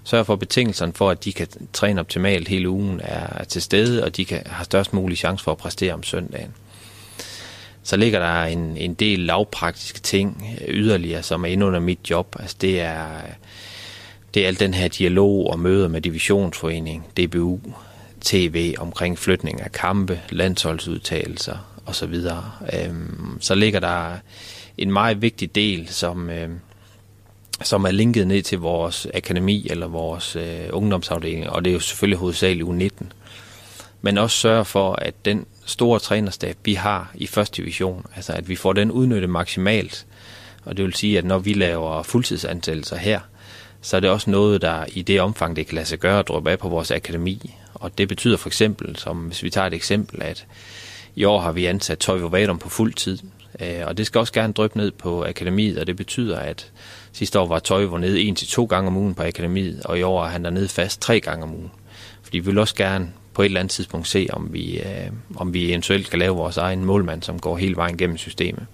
sørge 0.06 0.25
for, 0.25 0.36
betingelserne 0.36 0.92
for, 0.92 1.10
at 1.10 1.25
de 1.25 1.32
kan 1.32 1.48
træne 1.72 2.00
optimalt 2.00 2.48
hele 2.48 2.68
ugen, 2.68 3.00
er 3.04 3.44
til 3.44 3.62
stede, 3.62 4.04
og 4.04 4.16
de 4.16 4.25
kan 4.25 4.42
har 4.46 4.64
størst 4.64 4.92
mulig 4.92 5.18
chance 5.18 5.44
for 5.44 5.52
at 5.52 5.58
præstere 5.58 5.94
om 5.94 6.02
søndagen. 6.02 6.54
Så 7.86 7.96
ligger 7.96 8.18
der 8.18 8.44
en, 8.44 8.76
en 8.76 8.94
del 8.94 9.18
lavpraktiske 9.18 10.00
ting 10.00 10.56
øh, 10.60 10.74
yderligere, 10.74 11.22
som 11.22 11.44
er 11.44 11.48
inde 11.48 11.66
under 11.66 11.80
mit 11.80 12.10
job. 12.10 12.36
Altså 12.40 12.56
det 12.60 12.80
er, 12.80 13.16
øh, 13.16 13.32
det 14.34 14.42
er 14.42 14.46
al 14.46 14.60
den 14.60 14.74
her 14.74 14.88
dialog 14.88 15.50
og 15.50 15.58
møder 15.58 15.88
med 15.88 16.00
divisionsforening, 16.00 17.04
DBU, 17.16 17.60
TV 18.20 18.74
omkring 18.78 19.18
flytning 19.18 19.60
af 19.60 19.72
kampe, 19.72 20.20
landsholdsudtalelser 20.30 21.56
osv. 21.86 22.14
Øhm, 22.72 23.38
så 23.40 23.54
ligger 23.54 23.80
der 23.80 24.12
en 24.78 24.92
meget 24.92 25.22
vigtig 25.22 25.54
del, 25.54 25.88
som, 25.88 26.30
øhm, 26.30 26.60
som 27.62 27.84
er 27.84 27.90
linket 27.90 28.26
ned 28.26 28.42
til 28.42 28.58
vores 28.58 29.06
akademi 29.14 29.66
eller 29.70 29.86
vores 29.86 30.36
øh, 30.36 30.68
ungdomsafdeling, 30.72 31.50
og 31.50 31.64
det 31.64 31.70
er 31.70 31.74
jo 31.74 31.80
selvfølgelig 31.80 32.18
hovedsageligt 32.18 32.68
U19. 32.68 33.06
Men 34.02 34.18
også 34.18 34.36
sørge 34.36 34.64
for, 34.64 34.92
at 34.92 35.14
den 35.24 35.46
store 35.66 35.99
trænerstab, 35.99 36.56
vi 36.64 36.75
har 36.75 37.11
i 37.14 37.26
første 37.26 37.62
division, 37.62 38.06
altså 38.16 38.32
at 38.32 38.49
vi 38.49 38.56
får 38.56 38.73
den 38.73 38.90
udnyttet 38.90 39.30
maksimalt, 39.30 40.06
og 40.64 40.76
det 40.76 40.85
vil 40.85 40.94
sige, 40.94 41.18
at 41.18 41.25
når 41.25 41.38
vi 41.38 41.52
laver 41.52 42.02
fuldtidsansættelser 42.02 42.96
her, 42.96 43.20
så 43.80 43.96
er 43.96 44.00
det 44.00 44.11
også 44.11 44.30
noget, 44.30 44.62
der 44.62 44.85
i 44.88 45.02
det 45.02 45.20
omfang, 45.20 45.56
det 45.56 45.66
kan 45.66 45.75
lade 45.75 45.87
sig 45.87 45.99
gøre, 45.99 46.23
drøbe 46.23 46.50
af 46.50 46.58
på 46.58 46.68
vores 46.68 46.90
akademi. 46.90 47.54
Og 47.75 47.99
det 47.99 48.08
betyder 48.08 48.37
for 48.37 48.49
eksempel, 48.49 48.96
som 48.96 49.18
hvis 49.18 49.42
vi 49.42 49.50
tager 49.50 49.66
et 49.66 49.75
eksempel, 49.75 50.23
at 50.23 50.46
i 51.14 51.25
år 51.25 51.40
har 51.40 51.52
vi 51.52 51.66
ansat 51.66 51.99
Toivo 51.99 52.26
Vadum 52.26 52.58
på 52.58 52.68
fuld 52.68 52.94
tid, 52.94 53.18
øh, 53.61 53.82
og 53.87 53.99
det 53.99 54.06
skal 54.06 54.18
også 54.18 54.32
gerne 54.32 54.52
drøbe 54.52 54.76
ned 54.76 54.90
på 54.90 55.25
akademiet, 55.25 55.78
og 55.78 55.87
det 55.87 55.96
betyder, 55.96 56.38
at 56.38 56.70
Sidste 57.16 57.40
år 57.40 57.46
var 57.46 57.58
Toivo 57.58 57.99
nede 57.99 58.20
en 58.20 58.35
til 58.35 58.49
to 58.49 58.64
gange 58.64 58.88
om 58.88 58.96
ugen 58.96 59.14
på 59.14 59.23
akademiet, 59.23 59.82
og 59.85 59.99
i 59.99 60.02
år 60.02 60.25
er 60.25 60.28
han 60.28 60.44
dernede 60.44 60.68
fast 60.68 61.00
tre 61.00 61.20
gange 61.20 61.44
om 61.44 61.54
ugen. 61.54 61.70
Fordi 62.23 62.38
vi 62.38 62.44
vil 62.44 62.58
også 62.58 62.75
gerne 62.75 63.12
på 63.36 63.42
et 63.42 63.46
eller 63.46 63.60
andet 63.60 63.70
tidspunkt 63.70 64.08
se, 64.08 64.26
om 64.32 64.52
vi, 64.52 64.78
øh, 64.78 65.10
om 65.36 65.54
vi 65.54 65.70
eventuelt 65.70 66.10
kan 66.10 66.18
lave 66.18 66.36
vores 66.36 66.56
egen 66.56 66.84
målmand, 66.84 67.22
som 67.22 67.38
går 67.38 67.56
hele 67.56 67.76
vejen 67.76 67.96
gennem 67.96 68.16
systemet. 68.16 68.66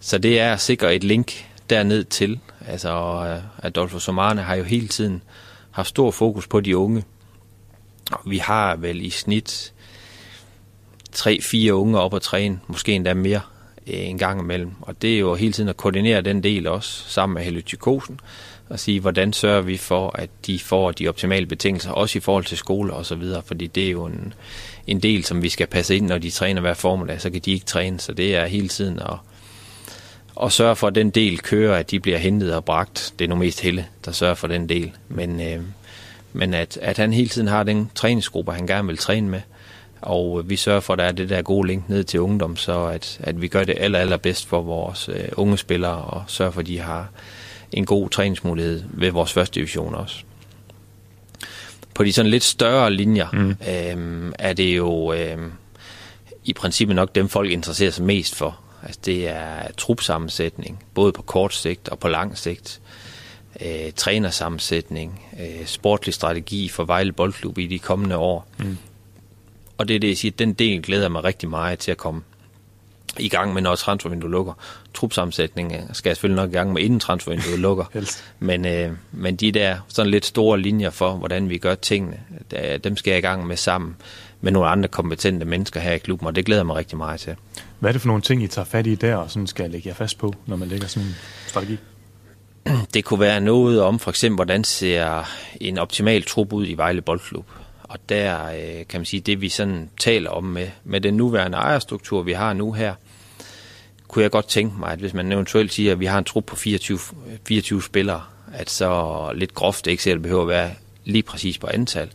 Så 0.00 0.18
det 0.18 0.40
er 0.40 0.52
at 0.52 0.60
sikre 0.60 0.94
et 0.94 1.04
link 1.04 1.46
derned 1.70 2.04
til. 2.04 2.40
Altså, 2.66 2.90
øh, 3.28 3.66
Adolfo 3.66 3.98
Somane 3.98 4.42
har 4.42 4.54
jo 4.54 4.64
hele 4.64 4.88
tiden 4.88 5.22
haft 5.70 5.88
stor 5.88 6.10
fokus 6.10 6.46
på 6.46 6.60
de 6.60 6.76
unge. 6.76 7.04
Og 8.12 8.20
vi 8.26 8.38
har 8.38 8.76
vel 8.76 9.04
i 9.04 9.10
snit 9.10 9.72
3-4 11.16 11.70
unge 11.70 12.00
op 12.00 12.14
at 12.14 12.22
træne, 12.22 12.60
måske 12.66 12.92
endda 12.92 13.14
mere 13.14 13.40
øh, 13.86 14.08
en 14.08 14.18
gang 14.18 14.40
imellem. 14.40 14.70
Og 14.80 15.02
det 15.02 15.14
er 15.14 15.18
jo 15.18 15.34
hele 15.34 15.52
tiden 15.52 15.68
at 15.68 15.76
koordinere 15.76 16.20
den 16.20 16.42
del 16.42 16.66
også 16.66 17.04
sammen 17.08 17.34
med 17.34 17.42
Helle 17.42 17.60
Tykosen 17.60 18.20
at 18.70 18.80
sige, 18.80 19.00
hvordan 19.00 19.32
sørger 19.32 19.60
vi 19.60 19.76
for, 19.76 20.10
at 20.14 20.30
de 20.46 20.58
får 20.58 20.92
de 20.92 21.08
optimale 21.08 21.46
betingelser, 21.46 21.90
også 21.90 22.18
i 22.18 22.20
forhold 22.20 22.44
til 22.44 22.58
skole 22.58 22.92
og 22.92 23.06
så 23.06 23.14
videre, 23.14 23.42
fordi 23.46 23.66
det 23.66 23.86
er 23.86 23.90
jo 23.90 24.04
en, 24.04 24.34
en 24.86 25.00
del, 25.00 25.24
som 25.24 25.42
vi 25.42 25.48
skal 25.48 25.66
passe 25.66 25.96
ind, 25.96 26.06
når 26.06 26.18
de 26.18 26.30
træner 26.30 26.60
hver 26.60 26.74
formiddag, 26.74 27.20
så 27.20 27.30
kan 27.30 27.40
de 27.44 27.52
ikke 27.52 27.66
træne, 27.66 28.00
så 28.00 28.12
det 28.12 28.36
er 28.36 28.46
hele 28.46 28.68
tiden 28.68 28.98
at, 28.98 29.16
at 30.42 30.52
sørge 30.52 30.76
for, 30.76 30.86
at 30.86 30.94
den 30.94 31.10
del 31.10 31.38
kører, 31.38 31.78
at 31.78 31.90
de 31.90 32.00
bliver 32.00 32.18
hentet 32.18 32.54
og 32.54 32.64
bragt. 32.64 33.14
Det 33.18 33.24
er 33.24 33.28
nu 33.28 33.34
mest 33.34 33.60
Helle, 33.60 33.86
der 34.04 34.12
sørger 34.12 34.34
for 34.34 34.46
den 34.46 34.68
del, 34.68 34.92
men, 35.08 35.40
øh, 35.40 35.60
men 36.32 36.54
at, 36.54 36.78
at 36.82 36.96
han 36.96 37.12
hele 37.12 37.28
tiden 37.28 37.48
har 37.48 37.62
den 37.62 37.90
træningsgruppe, 37.94 38.52
han 38.52 38.66
gerne 38.66 38.88
vil 38.88 38.98
træne 38.98 39.28
med, 39.28 39.40
og 40.00 40.42
vi 40.50 40.56
sørger 40.56 40.80
for, 40.80 40.92
at 40.92 40.98
der 40.98 41.04
er 41.04 41.12
det 41.12 41.28
der 41.28 41.42
gode 41.42 41.66
link 41.66 41.88
ned 41.88 42.04
til 42.04 42.20
ungdom, 42.20 42.56
så 42.56 42.84
at, 42.84 43.18
at 43.20 43.40
vi 43.40 43.48
gør 43.48 43.64
det 43.64 43.74
aller, 43.78 43.98
aller 43.98 44.16
bedst 44.16 44.46
for 44.46 44.60
vores 44.60 45.08
øh, 45.08 45.28
unge 45.32 45.58
spillere, 45.58 45.96
og 45.96 46.22
sørger 46.26 46.52
for, 46.52 46.60
at 46.60 46.66
de 46.66 46.78
har 46.78 47.08
en 47.74 47.84
god 47.84 48.10
træningsmulighed 48.10 48.84
ved 48.88 49.10
vores 49.10 49.32
første 49.32 49.54
division 49.54 49.94
også. 49.94 50.16
På 51.94 52.04
de 52.04 52.12
sådan 52.12 52.30
lidt 52.30 52.42
større 52.42 52.92
linjer 52.92 53.30
mm. 53.32 53.50
øh, 53.50 54.32
er 54.38 54.52
det 54.52 54.76
jo 54.76 55.12
øh, 55.12 55.38
i 56.44 56.52
princippet 56.52 56.96
nok 56.96 57.14
dem, 57.14 57.28
folk 57.28 57.50
interesserer 57.50 57.90
sig 57.90 58.04
mest 58.04 58.34
for. 58.34 58.60
Altså 58.82 59.00
det 59.04 59.28
er 59.28 59.72
trupsammensætning, 59.76 60.84
både 60.94 61.12
på 61.12 61.22
kort 61.22 61.54
sigt 61.54 61.88
og 61.88 61.98
på 61.98 62.08
lang 62.08 62.38
sigt. 62.38 62.80
Øh, 63.60 63.92
trænersammensætning, 63.96 65.22
øh, 65.40 65.66
sportlig 65.66 66.14
strategi 66.14 66.68
for 66.68 66.84
Vejle 66.84 67.12
Boldklub 67.12 67.58
i 67.58 67.66
de 67.66 67.78
kommende 67.78 68.16
år. 68.16 68.46
Mm. 68.58 68.78
Og 69.78 69.88
det 69.88 69.96
er 69.96 70.00
det, 70.00 70.08
jeg 70.08 70.16
siger, 70.16 70.32
den 70.32 70.52
del 70.52 70.82
glæder 70.82 71.08
mig 71.08 71.24
rigtig 71.24 71.48
meget 71.48 71.78
til 71.78 71.90
at 71.90 71.96
komme 71.96 72.22
i 73.18 73.28
gang 73.28 73.54
med, 73.54 73.62
når 73.62 73.74
transfervinduet 73.74 74.30
lukker. 74.30 74.52
Trupsammensætningen 74.94 75.94
skal 75.94 76.10
jeg 76.10 76.16
selvfølgelig 76.16 76.42
nok 76.42 76.50
i 76.50 76.52
gang 76.52 76.72
med, 76.72 76.82
inden 76.82 77.00
transfervinduet 77.00 77.58
lukker. 77.58 77.84
men, 78.38 78.66
øh, 78.66 78.92
men 79.12 79.36
de 79.36 79.52
der 79.52 79.76
sådan 79.88 80.10
lidt 80.10 80.26
store 80.26 80.60
linjer 80.60 80.90
for, 80.90 81.12
hvordan 81.12 81.48
vi 81.48 81.58
gør 81.58 81.74
tingene, 81.74 82.20
der, 82.50 82.78
dem 82.78 82.96
skal 82.96 83.10
jeg 83.10 83.18
i 83.18 83.22
gang 83.22 83.46
med 83.46 83.56
sammen 83.56 83.96
med 84.40 84.52
nogle 84.52 84.68
andre 84.68 84.88
kompetente 84.88 85.46
mennesker 85.46 85.80
her 85.80 85.92
i 85.92 85.98
klubben, 85.98 86.26
og 86.26 86.36
det 86.36 86.46
glæder 86.46 86.62
mig 86.62 86.76
rigtig 86.76 86.98
meget 86.98 87.20
til. 87.20 87.36
Hvad 87.78 87.90
er 87.90 87.92
det 87.92 88.00
for 88.00 88.08
nogle 88.08 88.22
ting, 88.22 88.42
I 88.42 88.46
tager 88.46 88.66
fat 88.66 88.86
i 88.86 88.94
der, 88.94 89.16
og 89.16 89.30
sådan 89.30 89.46
skal 89.46 89.62
jeg 89.62 89.70
lægge 89.70 89.88
jer 89.88 89.94
fast 89.94 90.18
på, 90.18 90.34
når 90.46 90.56
man 90.56 90.68
lægger 90.68 90.86
sådan 90.86 91.08
en 91.08 91.14
strategi? 91.46 91.78
Det 92.94 93.04
kunne 93.04 93.20
være 93.20 93.40
noget 93.40 93.82
om 93.82 93.98
for 93.98 94.10
eksempel, 94.10 94.36
hvordan 94.36 94.64
ser 94.64 95.24
en 95.60 95.78
optimal 95.78 96.22
trup 96.22 96.52
ud 96.52 96.66
i 96.66 96.74
Vejle 96.74 97.02
Boldklub. 97.02 97.46
Og 97.82 97.98
der 98.08 98.46
øh, 98.46 98.86
kan 98.88 99.00
man 99.00 99.04
sige, 99.04 99.20
det 99.20 99.40
vi 99.40 99.48
sådan 99.48 99.90
taler 100.00 100.30
om 100.30 100.44
med, 100.44 100.68
med 100.84 101.00
den 101.00 101.14
nuværende 101.14 101.58
ejerstruktur, 101.58 102.22
vi 102.22 102.32
har 102.32 102.52
nu 102.52 102.72
her, 102.72 102.94
kunne 104.08 104.22
jeg 104.22 104.30
godt 104.30 104.48
tænke 104.48 104.78
mig, 104.78 104.88
at 104.88 104.98
hvis 104.98 105.14
man 105.14 105.32
eventuelt 105.32 105.72
siger, 105.72 105.92
at 105.92 106.00
vi 106.00 106.06
har 106.06 106.18
en 106.18 106.24
trup 106.24 106.44
på 106.44 106.56
24, 106.56 106.98
24 107.46 107.82
spillere, 107.82 108.22
at 108.52 108.70
så 108.70 109.32
lidt 109.34 109.54
groft, 109.54 109.86
ikke 109.86 110.04
det 110.04 110.22
behøver 110.22 110.42
at 110.42 110.48
være 110.48 110.70
lige 111.04 111.22
præcis 111.22 111.58
på 111.58 111.66
antal, 111.66 112.10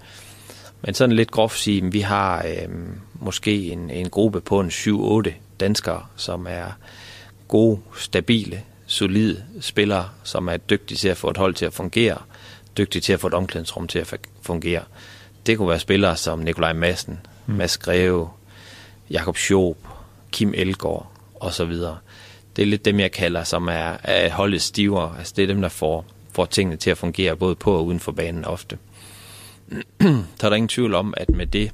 men 0.81 0.93
sådan 0.93 1.15
lidt 1.15 1.31
groft 1.31 1.59
sige, 1.59 1.85
at 1.85 1.93
vi 1.93 1.99
har 1.99 2.45
øh, 2.47 2.69
måske 3.13 3.71
en, 3.71 3.89
en 3.89 4.09
gruppe 4.09 4.41
på 4.41 4.59
en 4.59 4.69
7-8 4.69 5.31
danskere, 5.59 6.05
som 6.15 6.47
er 6.49 6.71
gode, 7.47 7.79
stabile, 7.97 8.63
solide 8.85 9.43
spillere, 9.61 10.09
som 10.23 10.47
er 10.49 10.57
dygtige 10.57 10.97
til 10.97 11.07
at 11.07 11.17
få 11.17 11.29
et 11.29 11.37
hold 11.37 11.53
til 11.53 11.65
at 11.65 11.73
fungere, 11.73 12.17
dygtige 12.77 13.01
til 13.01 13.13
at 13.13 13.19
få 13.19 13.27
et 13.27 13.33
omklædningsrum 13.33 13.87
til 13.87 13.99
at 13.99 14.13
fungere. 14.41 14.83
Det 15.45 15.57
kunne 15.57 15.69
være 15.69 15.79
spillere 15.79 16.17
som 16.17 16.39
Nikolaj 16.39 16.73
Madsen, 16.73 17.19
mm. 17.45 17.53
Mads 17.53 17.77
Greve, 17.77 18.29
Jakob 19.09 19.37
Schoop, 19.37 19.77
Kim 20.31 20.53
Elgård 20.55 21.18
og 21.39 21.53
så 21.53 21.65
videre. 21.65 21.97
Det 22.55 22.61
er 22.61 22.65
lidt 22.65 22.85
dem, 22.85 22.99
jeg 22.99 23.11
kalder, 23.11 23.43
som 23.43 23.67
er, 23.67 23.97
er 24.03 24.31
holdet 24.31 24.61
stiver. 24.61 25.15
Altså 25.17 25.33
det 25.35 25.43
er 25.43 25.47
dem, 25.47 25.61
der 25.61 25.69
får, 25.69 26.05
får 26.31 26.45
tingene 26.45 26.77
til 26.77 26.89
at 26.89 26.97
fungere 26.97 27.35
både 27.35 27.55
på 27.55 27.73
og 27.73 27.85
uden 27.85 27.99
for 27.99 28.11
banen 28.11 28.45
ofte. 28.45 28.77
Så 30.39 30.43
er 30.43 30.49
der 30.49 30.55
ingen 30.55 30.67
tvivl 30.67 30.95
om, 30.95 31.13
at 31.17 31.29
med 31.29 31.45
det 31.45 31.71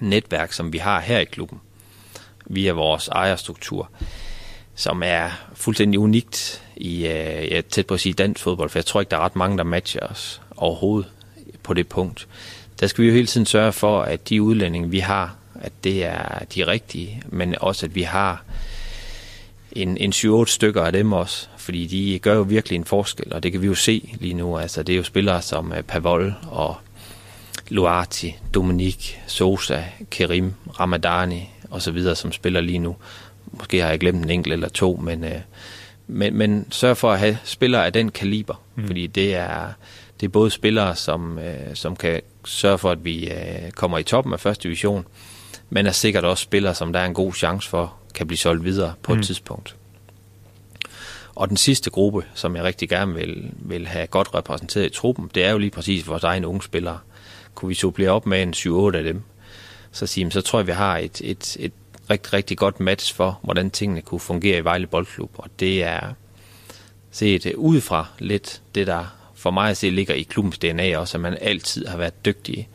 netværk, 0.00 0.52
som 0.52 0.72
vi 0.72 0.78
har 0.78 1.00
her 1.00 1.18
i 1.18 1.24
klubben, 1.24 1.60
via 2.46 2.72
vores 2.72 3.08
ejerstruktur, 3.08 3.90
som 4.74 5.02
er 5.04 5.30
fuldstændig 5.54 6.00
unikt 6.00 6.62
i, 6.76 7.06
øh, 7.06 7.48
ja, 7.50 7.60
tæt 7.60 7.86
på 7.86 7.94
at 7.94 8.00
sige 8.00 8.12
dansk 8.12 8.40
fodbold, 8.42 8.70
for 8.70 8.78
jeg 8.78 8.86
tror 8.86 9.00
ikke, 9.00 9.10
der 9.10 9.16
er 9.16 9.20
ret 9.20 9.36
mange, 9.36 9.58
der 9.58 9.64
matcher 9.64 10.00
os 10.00 10.40
overhovedet 10.56 11.10
på 11.62 11.74
det 11.74 11.88
punkt 11.88 12.28
der 12.80 12.86
skal 12.86 13.02
vi 13.02 13.08
jo 13.08 13.14
hele 13.14 13.26
tiden 13.26 13.46
sørge 13.46 13.72
for, 13.72 14.02
at 14.02 14.28
de 14.28 14.42
udlændinge, 14.42 14.90
vi 14.90 14.98
har, 14.98 15.36
at 15.54 15.72
det 15.84 16.04
er 16.04 16.38
de 16.54 16.66
rigtige, 16.66 17.22
men 17.26 17.54
også 17.60 17.86
at 17.86 17.94
vi 17.94 18.02
har 18.02 18.44
en, 19.82 19.96
en 19.96 20.12
7-8 20.12 20.44
stykker 20.46 20.82
af 20.82 20.92
dem 20.92 21.12
også, 21.12 21.48
fordi 21.56 21.86
de 21.86 22.18
gør 22.18 22.34
jo 22.34 22.42
virkelig 22.42 22.76
en 22.76 22.84
forskel, 22.84 23.32
og 23.34 23.42
det 23.42 23.52
kan 23.52 23.62
vi 23.62 23.66
jo 23.66 23.74
se 23.74 24.14
lige 24.20 24.34
nu. 24.34 24.58
Altså, 24.58 24.82
det 24.82 24.92
er 24.92 24.96
jo 24.96 25.02
spillere 25.02 25.42
som 25.42 25.70
uh, 25.70 25.80
Pavol 25.80 26.34
og 26.50 26.76
Luati, 27.68 28.36
Dominik, 28.54 29.20
Sosa, 29.26 29.82
Kerim, 30.10 30.54
Ramadani 30.80 31.50
og 31.70 31.82
så 31.82 31.90
videre, 31.90 32.16
som 32.16 32.32
spiller 32.32 32.60
lige 32.60 32.78
nu. 32.78 32.96
Måske 33.52 33.82
har 33.82 33.88
jeg 33.88 34.00
glemt 34.00 34.24
en 34.24 34.30
enkelt 34.30 34.52
eller 34.52 34.68
to, 34.68 35.00
men, 35.02 35.24
uh, 35.24 35.30
men, 36.06 36.34
men 36.34 36.66
sørg 36.70 36.96
for 36.96 37.12
at 37.12 37.18
have 37.18 37.38
spillere 37.44 37.86
af 37.86 37.92
den 37.92 38.10
kaliber, 38.10 38.62
mm. 38.76 38.86
fordi 38.86 39.06
det 39.06 39.34
er, 39.34 39.66
det 40.20 40.26
er 40.26 40.30
både 40.30 40.50
spillere, 40.50 40.96
som, 40.96 41.38
uh, 41.38 41.74
som 41.74 41.96
kan 41.96 42.20
sørge 42.44 42.78
for, 42.78 42.90
at 42.90 43.04
vi 43.04 43.30
øh, 43.30 43.70
kommer 43.70 43.98
i 43.98 44.02
toppen 44.02 44.32
af 44.32 44.40
første 44.40 44.62
division, 44.62 45.06
men 45.70 45.86
er 45.86 45.92
sikkert 45.92 46.24
også 46.24 46.42
spillere, 46.42 46.74
som 46.74 46.92
der 46.92 47.00
er 47.00 47.06
en 47.06 47.14
god 47.14 47.32
chance 47.32 47.68
for, 47.68 47.97
kan 48.14 48.26
blive 48.26 48.38
solgt 48.38 48.64
videre 48.64 48.94
på 49.02 49.12
mm. 49.12 49.18
et 49.18 49.26
tidspunkt. 49.26 49.76
Og 51.34 51.48
den 51.48 51.56
sidste 51.56 51.90
gruppe, 51.90 52.24
som 52.34 52.56
jeg 52.56 52.64
rigtig 52.64 52.88
gerne 52.88 53.14
vil, 53.14 53.50
vil 53.56 53.86
have 53.86 54.06
godt 54.06 54.34
repræsenteret 54.34 54.86
i 54.86 54.88
truppen, 54.88 55.30
det 55.34 55.44
er 55.44 55.50
jo 55.50 55.58
lige 55.58 55.70
præcis 55.70 56.08
vores 56.08 56.24
egne 56.24 56.46
unge 56.46 56.62
spillere. 56.62 56.98
Kunne 57.54 57.68
vi 57.68 57.74
supplere 57.74 58.10
op 58.10 58.26
med 58.26 58.42
en 58.42 58.54
7-8 58.54 58.96
af 58.96 59.04
dem, 59.04 59.22
så, 59.92 60.06
sige, 60.06 60.30
så 60.30 60.40
tror 60.40 60.58
jeg, 60.58 60.66
vi 60.66 60.72
har 60.72 60.98
et, 60.98 61.20
et, 61.24 61.56
et 61.60 61.72
rigtig, 62.10 62.32
rigtig 62.32 62.58
godt 62.58 62.80
match 62.80 63.14
for, 63.14 63.40
hvordan 63.42 63.70
tingene 63.70 64.02
kunne 64.02 64.20
fungere 64.20 64.58
i 64.58 64.64
Vejle 64.64 64.86
Boldklub. 64.86 65.30
Og 65.34 65.50
det 65.60 65.82
er 65.82 66.12
set 67.10 67.54
udefra 67.54 68.06
lidt 68.18 68.62
det, 68.74 68.86
der 68.86 69.04
for 69.34 69.50
mig 69.50 69.70
at 69.70 69.76
se 69.76 69.90
ligger 69.90 70.14
i 70.14 70.22
klubbens 70.22 70.58
DNA 70.58 70.98
også, 70.98 71.16
at 71.16 71.20
man 71.20 71.38
altid 71.40 71.86
har 71.86 71.96
været 71.96 72.24
dygtig 72.24 72.68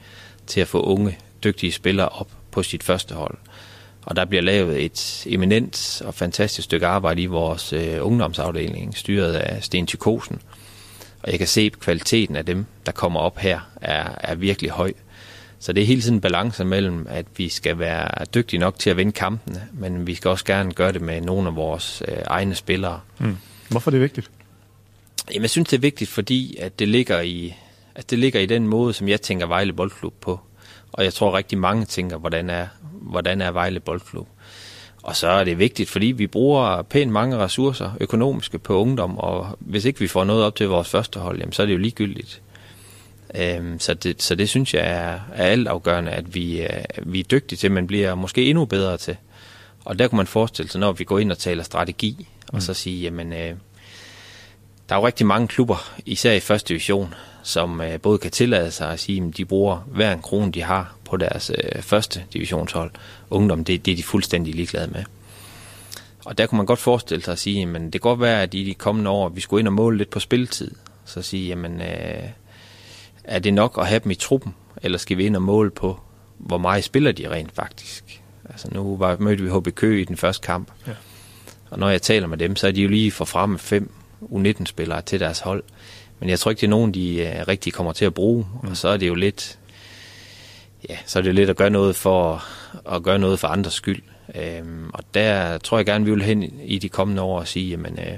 til 0.47 0.61
at 0.61 0.67
få 0.67 0.81
unge, 0.81 1.17
dygtige 1.43 1.71
spillere 1.71 2.09
op 2.09 2.31
på 2.51 2.63
sit 2.63 2.83
første 2.83 3.15
hold. 3.15 3.37
Og 4.05 4.15
der 4.15 4.25
bliver 4.25 4.41
lavet 4.41 4.85
et 4.85 5.23
eminent 5.29 6.01
og 6.05 6.13
fantastisk 6.13 6.65
stykke 6.65 6.87
arbejde 6.87 7.21
i 7.21 7.25
vores 7.25 7.73
øh, 7.73 7.97
ungdomsafdeling, 8.05 8.97
styret 8.97 9.33
af 9.33 9.63
Sten 9.63 9.87
Tykosen. 9.87 10.41
Og 11.23 11.31
jeg 11.31 11.39
kan 11.39 11.47
se, 11.47 11.61
at 11.61 11.79
kvaliteten 11.79 12.35
af 12.35 12.45
dem, 12.45 12.65
der 12.85 12.91
kommer 12.91 13.19
op 13.19 13.37
her, 13.37 13.59
er, 13.81 14.15
er 14.19 14.35
virkelig 14.35 14.71
høj. 14.71 14.93
Så 15.59 15.73
det 15.73 15.83
er 15.83 15.87
hele 15.87 16.01
tiden 16.01 16.15
en 16.15 16.21
balance 16.21 16.65
mellem, 16.65 17.07
at 17.09 17.25
vi 17.37 17.49
skal 17.49 17.79
være 17.79 18.25
dygtige 18.25 18.59
nok 18.59 18.79
til 18.79 18.89
at 18.89 18.97
vinde 18.97 19.11
kampene, 19.11 19.67
men 19.73 20.07
vi 20.07 20.15
skal 20.15 20.29
også 20.29 20.45
gerne 20.45 20.73
gøre 20.73 20.91
det 20.91 21.01
med 21.01 21.21
nogle 21.21 21.47
af 21.47 21.55
vores 21.55 22.03
øh, 22.07 22.17
egne 22.27 22.55
spillere. 22.55 22.99
Mm. 23.19 23.37
Hvorfor 23.69 23.91
er 23.91 23.91
det 23.91 24.01
vigtigt? 24.01 24.31
Jamen, 25.31 25.41
jeg 25.41 25.49
synes, 25.49 25.69
det 25.69 25.77
er 25.77 25.81
vigtigt, 25.81 26.09
fordi 26.09 26.57
at 26.59 26.79
det 26.79 26.87
ligger 26.87 27.21
i, 27.21 27.55
at 27.95 28.09
det 28.09 28.19
ligger 28.19 28.39
i 28.39 28.45
den 28.45 28.67
måde, 28.67 28.93
som 28.93 29.07
jeg 29.07 29.21
tænker 29.21 29.45
Vejle 29.45 29.73
Boldklub 29.73 30.13
på. 30.21 30.39
Og 30.93 31.03
jeg 31.03 31.13
tror 31.13 31.37
rigtig 31.37 31.57
mange 31.57 31.85
tænker, 31.85 32.17
hvordan 32.17 32.49
er, 32.49 32.67
hvordan 33.01 33.41
er 33.41 33.51
Vejle 33.51 33.79
Boldklub. 33.79 34.27
Og 35.03 35.15
så 35.15 35.27
er 35.27 35.43
det 35.43 35.59
vigtigt, 35.59 35.89
fordi 35.89 36.05
vi 36.05 36.27
bruger 36.27 36.81
pænt 36.81 37.11
mange 37.11 37.37
ressourcer 37.37 37.91
økonomiske 37.99 38.59
på 38.59 38.79
ungdom, 38.79 39.17
og 39.17 39.57
hvis 39.59 39.85
ikke 39.85 39.99
vi 39.99 40.07
får 40.07 40.23
noget 40.23 40.43
op 40.43 40.55
til 40.55 40.67
vores 40.67 40.89
første 40.89 41.19
hold, 41.19 41.39
jamen, 41.39 41.53
så 41.53 41.61
er 41.61 41.65
det 41.65 41.73
jo 41.73 41.77
ligegyldigt. 41.77 42.41
Øhm, 43.35 43.79
så, 43.79 43.93
det, 43.93 44.21
så 44.21 44.35
det 44.35 44.49
synes 44.49 44.73
jeg 44.73 44.81
er, 44.81 45.19
er 45.33 45.45
altafgørende, 45.45 46.11
at 46.11 46.35
vi, 46.35 46.61
øh, 46.61 46.69
vi 46.97 47.19
er 47.19 47.23
dygtige 47.23 47.57
til, 47.57 47.71
men 47.71 47.87
bliver 47.87 48.15
måske 48.15 48.45
endnu 48.45 48.65
bedre 48.65 48.97
til. 48.97 49.17
Og 49.85 49.99
der 49.99 50.07
kunne 50.07 50.17
man 50.17 50.27
forestille 50.27 50.71
sig, 50.71 50.79
når 50.79 50.91
vi 50.91 51.03
går 51.03 51.19
ind 51.19 51.31
og 51.31 51.37
taler 51.37 51.63
strategi, 51.63 52.15
mm. 52.19 52.55
og 52.55 52.61
så 52.61 52.73
sige, 52.73 53.01
jamen, 53.01 53.33
øh, 53.33 53.53
der 54.93 54.97
er 54.97 55.01
jo 55.01 55.07
rigtig 55.07 55.25
mange 55.25 55.47
klubber, 55.47 55.93
især 56.05 56.33
i 56.33 56.39
første 56.39 56.69
division, 56.69 57.13
som 57.43 57.81
øh, 57.81 57.99
både 57.99 58.17
kan 58.17 58.31
tillade 58.31 58.71
sig 58.71 58.89
at 58.89 58.99
sige, 58.99 59.23
at 59.27 59.37
de 59.37 59.45
bruger 59.45 59.77
hver 59.87 60.13
en 60.13 60.21
krone, 60.21 60.51
de 60.51 60.61
har 60.61 60.95
på 61.05 61.17
deres 61.17 61.51
øh, 61.63 61.81
første 61.81 62.23
divisionshold. 62.33 62.91
Ungdom, 63.29 63.63
det, 63.63 63.85
det 63.85 63.91
er 63.91 63.95
de 63.95 64.03
fuldstændig 64.03 64.55
ligeglade 64.55 64.91
med. 64.91 65.03
Og 66.25 66.37
der 66.37 66.47
kunne 66.47 66.57
man 66.57 66.65
godt 66.65 66.79
forestille 66.79 67.23
sig 67.23 67.31
at 67.31 67.39
sige, 67.39 67.65
men 67.65 67.83
det 67.83 67.91
kan 67.91 67.99
godt 67.99 68.19
være, 68.19 68.41
at 68.41 68.53
i 68.53 68.63
de 68.63 68.73
kommende 68.73 69.09
år, 69.09 69.29
vi 69.29 69.41
skulle 69.41 69.59
ind 69.59 69.67
og 69.67 69.73
måle 69.73 69.97
lidt 69.97 70.09
på 70.09 70.19
spilletid. 70.19 70.71
Så 71.05 71.21
sige, 71.21 71.47
jamen, 71.47 71.81
øh, 71.81 72.23
er 73.23 73.39
det 73.39 73.53
nok 73.53 73.77
at 73.79 73.87
have 73.87 73.99
dem 73.99 74.11
i 74.11 74.15
truppen, 74.15 74.55
eller 74.81 74.97
skal 74.97 75.17
vi 75.17 75.25
ind 75.25 75.35
og 75.35 75.41
måle 75.41 75.71
på, 75.71 75.99
hvor 76.37 76.57
meget 76.57 76.83
spiller 76.83 77.11
de 77.11 77.29
rent 77.29 77.51
faktisk? 77.55 78.21
Altså 78.49 78.67
nu 78.71 78.97
var, 78.97 79.17
mødte 79.19 79.43
vi 79.43 79.49
HB 79.49 79.75
Kø 79.75 80.01
i 80.01 80.05
den 80.05 80.17
første 80.17 80.45
kamp. 80.45 80.71
Ja. 80.87 80.93
Og 81.69 81.79
når 81.79 81.89
jeg 81.89 82.01
taler 82.01 82.27
med 82.27 82.37
dem, 82.37 82.55
så 82.55 82.67
er 82.67 82.71
de 82.71 82.81
jo 82.81 82.89
lige 82.89 83.11
for 83.11 83.25
fremme 83.25 83.59
fem 83.59 83.91
U19-spillere 84.31 85.01
til 85.01 85.19
deres 85.19 85.39
hold. 85.39 85.63
Men 86.19 86.29
jeg 86.29 86.39
tror 86.39 86.51
ikke, 86.51 86.61
det 86.61 86.67
er 86.67 86.69
nogen, 86.69 86.93
de 86.93 87.33
uh, 87.39 87.47
rigtig 87.47 87.73
kommer 87.73 87.93
til 87.93 88.05
at 88.05 88.13
bruge. 88.13 88.45
Mm. 88.63 88.69
Og 88.69 88.77
så 88.77 88.87
er 88.87 88.97
det 88.97 89.07
jo 89.07 89.15
lidt, 89.15 89.59
ja, 90.89 90.97
så 91.05 91.19
er 91.19 91.23
det 91.23 91.35
lidt 91.35 91.49
at 91.49 91.55
gøre 91.55 91.69
noget 91.69 91.95
for, 91.95 92.43
at 92.95 93.03
gøre 93.03 93.19
noget 93.19 93.39
for 93.39 93.47
andres 93.47 93.73
skyld. 93.73 94.01
Øhm, 94.35 94.89
og 94.93 95.03
der 95.13 95.57
tror 95.57 95.77
jeg 95.77 95.85
gerne, 95.85 96.05
vi 96.05 96.11
vil 96.11 96.23
hen 96.23 96.43
i 96.63 96.79
de 96.79 96.89
kommende 96.89 97.21
år 97.21 97.39
og 97.39 97.47
sige, 97.47 97.69
jamen, 97.69 97.99
øh, 97.99 98.17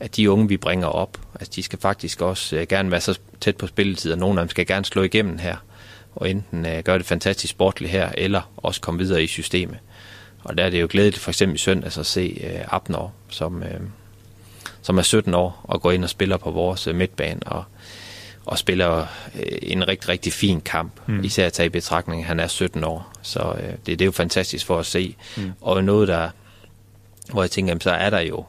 at 0.00 0.16
de 0.16 0.30
unge, 0.30 0.48
vi 0.48 0.56
bringer 0.56 0.86
op, 0.86 1.18
altså 1.34 1.52
de 1.56 1.62
skal 1.62 1.78
faktisk 1.78 2.20
også 2.20 2.56
øh, 2.56 2.66
gerne 2.68 2.90
være 2.90 3.00
så 3.00 3.18
tæt 3.40 3.56
på 3.56 3.66
spilletid, 3.66 4.12
og 4.12 4.18
nogle 4.18 4.40
af 4.40 4.44
dem 4.46 4.50
skal 4.50 4.66
gerne 4.66 4.84
slå 4.84 5.02
igennem 5.02 5.38
her, 5.38 5.56
og 6.14 6.30
enten 6.30 6.66
øh, 6.66 6.82
gøre 6.82 6.98
det 6.98 7.06
fantastisk 7.06 7.50
sportligt 7.50 7.92
her, 7.92 8.12
eller 8.18 8.52
også 8.56 8.80
komme 8.80 9.00
videre 9.00 9.22
i 9.22 9.26
systemet. 9.26 9.78
Og 10.44 10.58
der 10.58 10.64
er 10.64 10.70
det 10.70 10.80
jo 10.80 10.86
glædeligt 10.90 11.22
for 11.22 11.30
eksempel 11.30 11.54
i 11.54 11.58
søndags 11.58 11.98
at 11.98 12.06
se 12.06 12.40
øh, 12.44 12.60
Abner, 12.68 13.12
som, 13.28 13.62
øh, 13.62 13.80
som 14.82 14.98
er 14.98 15.02
17 15.02 15.34
år, 15.34 15.60
og 15.64 15.82
går 15.82 15.90
ind 15.90 16.04
og 16.04 16.10
spiller 16.10 16.36
på 16.36 16.50
vores 16.50 16.86
øh, 16.86 16.94
midtbane, 16.94 17.40
og, 17.46 17.64
og 18.46 18.58
spiller 18.58 19.06
øh, 19.34 19.58
en 19.62 19.88
rigtig, 19.88 20.08
rigtig 20.08 20.32
fin 20.32 20.60
kamp, 20.60 20.92
mm. 21.06 21.24
især 21.24 21.46
at 21.46 21.52
tage 21.52 21.66
i 21.66 21.70
betragtning, 21.70 22.22
at 22.22 22.26
han 22.26 22.40
er 22.40 22.46
17 22.46 22.84
år. 22.84 23.12
Så 23.22 23.54
øh, 23.58 23.70
det, 23.70 23.86
det 23.86 24.00
er 24.00 24.04
jo 24.04 24.12
fantastisk 24.12 24.66
for 24.66 24.78
at 24.78 24.86
se. 24.86 25.16
Mm. 25.36 25.52
Og 25.60 25.84
noget, 25.84 26.08
der, 26.08 26.30
hvor 27.32 27.42
jeg 27.42 27.50
tænker, 27.50 27.70
jamen, 27.70 27.80
så 27.80 27.90
er 27.90 28.10
der 28.10 28.20
jo 28.20 28.44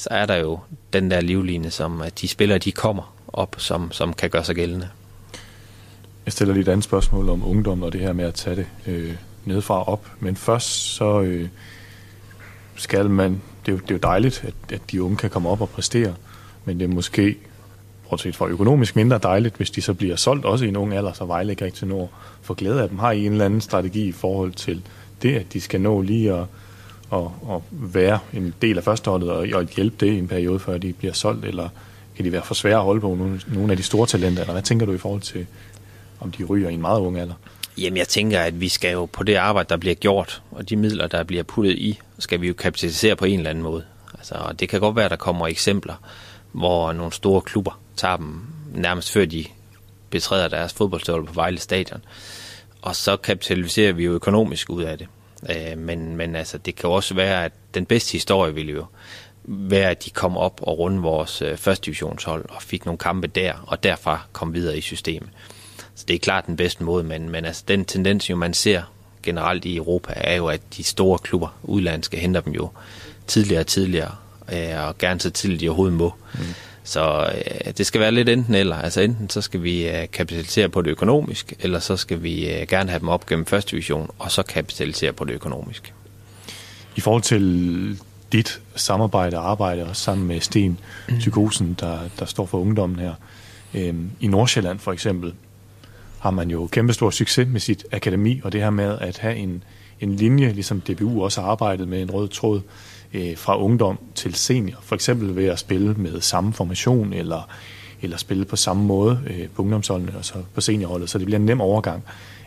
så 0.00 0.08
er 0.10 0.26
der 0.26 0.36
jo 0.36 0.58
den 0.92 1.10
der 1.10 1.20
livline, 1.20 1.70
som 1.70 2.00
at 2.00 2.20
de 2.20 2.28
spillere, 2.28 2.58
de 2.58 2.72
kommer 2.72 3.14
op, 3.28 3.56
som, 3.58 3.92
som 3.92 4.12
kan 4.12 4.30
gøre 4.30 4.44
sig 4.44 4.54
gældende. 4.54 4.88
Jeg 6.24 6.32
stiller 6.32 6.54
lige 6.54 6.62
et 6.62 6.68
andet 6.68 6.84
spørgsmål 6.84 7.28
om 7.28 7.44
ungdom 7.44 7.82
og 7.82 7.92
det 7.92 8.00
her 8.00 8.12
med 8.12 8.24
at 8.24 8.34
tage 8.34 8.56
det 8.56 8.66
øh, 8.86 9.14
nedfra 9.44 9.88
op. 9.88 10.10
Men 10.20 10.36
først 10.36 10.68
så 10.68 11.20
øh, 11.20 11.48
skal 12.76 13.10
man, 13.10 13.42
det 13.70 13.76
er, 13.76 13.78
jo, 13.78 13.82
det 13.82 13.90
er 13.90 13.94
jo 13.94 14.12
dejligt, 14.12 14.44
at, 14.44 14.74
at 14.74 14.80
de 14.90 15.02
unge 15.02 15.16
kan 15.16 15.30
komme 15.30 15.48
op 15.48 15.60
og 15.60 15.68
præstere, 15.68 16.14
men 16.64 16.80
det 16.80 16.90
er 16.90 16.94
måske, 16.94 17.36
bortset 18.10 18.36
fra 18.36 18.46
økonomisk 18.46 18.96
mindre 18.96 19.18
dejligt, 19.22 19.56
hvis 19.56 19.70
de 19.70 19.82
så 19.82 19.94
bliver 19.94 20.16
solgt 20.16 20.44
også 20.44 20.64
i 20.64 20.68
en 20.68 20.76
ung 20.76 20.94
alder, 20.94 21.12
så 21.12 21.24
Vejle 21.24 21.50
ikke 21.50 21.64
rigtig 21.64 21.88
når 21.88 22.10
for 22.42 22.54
glæde 22.54 22.82
af 22.82 22.88
dem. 22.88 22.98
Har 22.98 23.12
I 23.12 23.26
en 23.26 23.32
eller 23.32 23.44
anden 23.44 23.60
strategi 23.60 24.04
i 24.08 24.12
forhold 24.12 24.52
til 24.52 24.82
det, 25.22 25.36
at 25.36 25.52
de 25.52 25.60
skal 25.60 25.80
nå 25.80 26.00
lige 26.00 26.32
at, 26.32 26.44
at, 27.12 27.24
at 27.50 27.60
være 27.70 28.18
en 28.32 28.54
del 28.62 28.78
af 28.78 28.84
førsteholdet 28.84 29.30
og, 29.30 29.46
og 29.54 29.64
hjælpe 29.64 30.06
det 30.06 30.12
i 30.12 30.18
en 30.18 30.28
periode, 30.28 30.58
før 30.58 30.78
de 30.78 30.92
bliver 30.92 31.12
solgt, 31.12 31.44
eller 31.44 31.68
kan 32.16 32.24
de 32.24 32.32
være 32.32 32.42
for 32.42 32.54
svære 32.54 32.76
at 32.76 32.84
holde 32.84 33.00
på 33.00 33.14
nogle, 33.14 33.40
nogle 33.46 33.70
af 33.70 33.76
de 33.76 33.82
store 33.82 34.06
talenter, 34.06 34.42
eller 34.42 34.52
hvad 34.52 34.62
tænker 34.62 34.86
du 34.86 34.92
i 34.92 34.98
forhold 34.98 35.20
til, 35.20 35.46
om 36.20 36.30
de 36.30 36.44
ryger 36.44 36.68
i 36.68 36.74
en 36.74 36.80
meget 36.80 37.00
ung 37.00 37.18
alder? 37.18 37.34
Jamen, 37.80 37.96
jeg 37.96 38.08
tænker, 38.08 38.40
at 38.40 38.60
vi 38.60 38.68
skal 38.68 38.92
jo 38.92 39.06
på 39.06 39.22
det 39.22 39.34
arbejde, 39.34 39.68
der 39.68 39.76
bliver 39.76 39.94
gjort, 39.94 40.42
og 40.50 40.68
de 40.68 40.76
midler, 40.76 41.06
der 41.06 41.24
bliver 41.24 41.42
puttet 41.42 41.78
i, 41.78 42.00
skal 42.18 42.40
vi 42.40 42.48
jo 42.48 42.54
kapitalisere 42.54 43.16
på 43.16 43.24
en 43.24 43.38
eller 43.38 43.50
anden 43.50 43.64
måde. 43.64 43.84
Altså, 44.18 44.54
det 44.58 44.68
kan 44.68 44.80
godt 44.80 44.96
være, 44.96 45.04
at 45.04 45.10
der 45.10 45.16
kommer 45.16 45.46
eksempler, 45.46 45.94
hvor 46.52 46.92
nogle 46.92 47.12
store 47.12 47.40
klubber 47.40 47.80
tager 47.96 48.16
dem 48.16 48.42
nærmest 48.74 49.12
før 49.12 49.24
de 49.24 49.44
betræder 50.10 50.48
deres 50.48 50.72
fodboldstøvler 50.72 51.26
på 51.26 51.34
Vejle 51.34 51.58
Stadion. 51.58 52.04
Og 52.82 52.96
så 52.96 53.16
kapitaliserer 53.16 53.92
vi 53.92 54.04
jo 54.04 54.12
økonomisk 54.12 54.70
ud 54.70 54.82
af 54.82 54.98
det. 54.98 55.06
Øh, 55.50 55.78
men, 55.78 56.16
men 56.16 56.36
altså, 56.36 56.58
det 56.58 56.76
kan 56.76 56.90
også 56.90 57.14
være, 57.14 57.44
at 57.44 57.52
den 57.74 57.86
bedste 57.86 58.12
historie 58.12 58.54
ville 58.54 58.72
jo 58.72 58.86
være, 59.44 59.90
at 59.90 60.04
de 60.04 60.10
kom 60.10 60.36
op 60.36 60.60
og 60.62 60.78
runde 60.78 61.02
vores 61.02 61.42
øh, 61.42 61.56
første 61.56 61.84
divisionshold 61.84 62.44
og 62.48 62.62
fik 62.62 62.84
nogle 62.84 62.98
kampe 62.98 63.26
der, 63.26 63.52
og 63.66 63.82
derfra 63.82 64.20
kom 64.32 64.54
videre 64.54 64.78
i 64.78 64.80
systemet. 64.80 65.28
Så 66.00 66.04
det 66.08 66.14
er 66.14 66.18
klart 66.18 66.46
den 66.46 66.56
bedste 66.56 66.84
måde, 66.84 67.04
men, 67.04 67.28
men 67.28 67.44
altså, 67.44 67.64
den 67.68 67.84
tendens, 67.84 68.30
jo 68.30 68.36
man 68.36 68.54
ser 68.54 68.82
generelt 69.22 69.64
i 69.64 69.76
Europa, 69.76 70.12
er 70.16 70.36
jo, 70.36 70.46
at 70.46 70.60
de 70.76 70.84
store 70.84 71.18
klubber, 71.18 71.58
udlandske, 71.62 72.16
henter 72.16 72.40
dem 72.40 72.52
jo 72.52 72.68
tidligere 73.26 73.60
og 73.60 73.66
tidligere, 73.66 74.14
øh, 74.52 74.86
og 74.86 74.98
gerne 74.98 75.20
så 75.20 75.30
tidligt 75.30 75.60
de 75.60 75.68
overhovedet 75.68 75.96
må. 75.98 76.14
Mm. 76.34 76.40
Så 76.84 77.32
øh, 77.34 77.72
det 77.78 77.86
skal 77.86 78.00
være 78.00 78.12
lidt 78.12 78.28
enten 78.28 78.54
eller. 78.54 78.76
Altså 78.76 79.00
enten 79.00 79.30
så 79.30 79.40
skal 79.40 79.62
vi 79.62 79.88
øh, 79.88 80.08
kapitalisere 80.12 80.68
på 80.68 80.82
det 80.82 80.90
økonomisk, 80.90 81.52
eller 81.60 81.78
så 81.78 81.96
skal 81.96 82.22
vi 82.22 82.50
øh, 82.50 82.66
gerne 82.68 82.90
have 82.90 83.00
dem 83.00 83.08
op 83.08 83.26
gennem 83.26 83.46
første 83.46 83.70
division, 83.70 84.10
og 84.18 84.30
så 84.30 84.42
kapitalisere 84.42 85.12
på 85.12 85.24
det 85.24 85.32
økonomisk. 85.32 85.94
I 86.96 87.00
forhold 87.00 87.22
til 87.22 88.00
dit 88.32 88.60
samarbejde 88.74 89.38
og 89.38 89.50
arbejde 89.50 89.86
også 89.86 90.02
sammen 90.02 90.26
med 90.26 90.40
Sten 90.40 90.78
Tykosen, 91.20 91.76
der, 91.80 91.98
der 92.18 92.24
står 92.24 92.46
for 92.46 92.58
ungdommen 92.58 92.98
her. 92.98 93.14
Øhm, 93.74 94.10
I 94.20 94.26
Nordsjælland 94.26 94.78
for 94.78 94.92
eksempel 94.92 95.34
har 96.20 96.30
man 96.30 96.50
jo 96.50 96.68
kæmpestor 96.72 97.10
succes 97.10 97.48
med 97.48 97.60
sit 97.60 97.84
akademi, 97.92 98.40
og 98.44 98.52
det 98.52 98.60
her 98.60 98.70
med 98.70 98.98
at 99.00 99.18
have 99.18 99.36
en, 99.36 99.64
en 100.00 100.16
linje, 100.16 100.52
ligesom 100.52 100.80
DBU 100.80 101.24
også 101.24 101.40
har 101.40 101.48
arbejdet 101.48 101.88
med 101.88 102.02
en 102.02 102.10
rød 102.10 102.28
tråd, 102.28 102.60
øh, 103.14 103.36
fra 103.36 103.58
ungdom 103.58 103.98
til 104.14 104.34
senior. 104.34 104.78
For 104.82 104.94
eksempel 104.94 105.36
ved 105.36 105.46
at 105.46 105.58
spille 105.58 105.94
med 105.94 106.20
samme 106.20 106.52
formation, 106.52 107.12
eller, 107.12 107.48
eller 108.02 108.16
spille 108.16 108.44
på 108.44 108.56
samme 108.56 108.84
måde 108.84 109.20
øh, 109.26 109.48
på 109.54 109.62
ungdomsholdene 109.62 110.12
og 110.18 110.24
så 110.24 110.34
på 110.54 110.60
seniorholdet, 110.60 111.10
så 111.10 111.18
det 111.18 111.24
bliver 111.24 111.38
en 111.38 111.46
nem 111.46 111.60
overgang. 111.60 112.02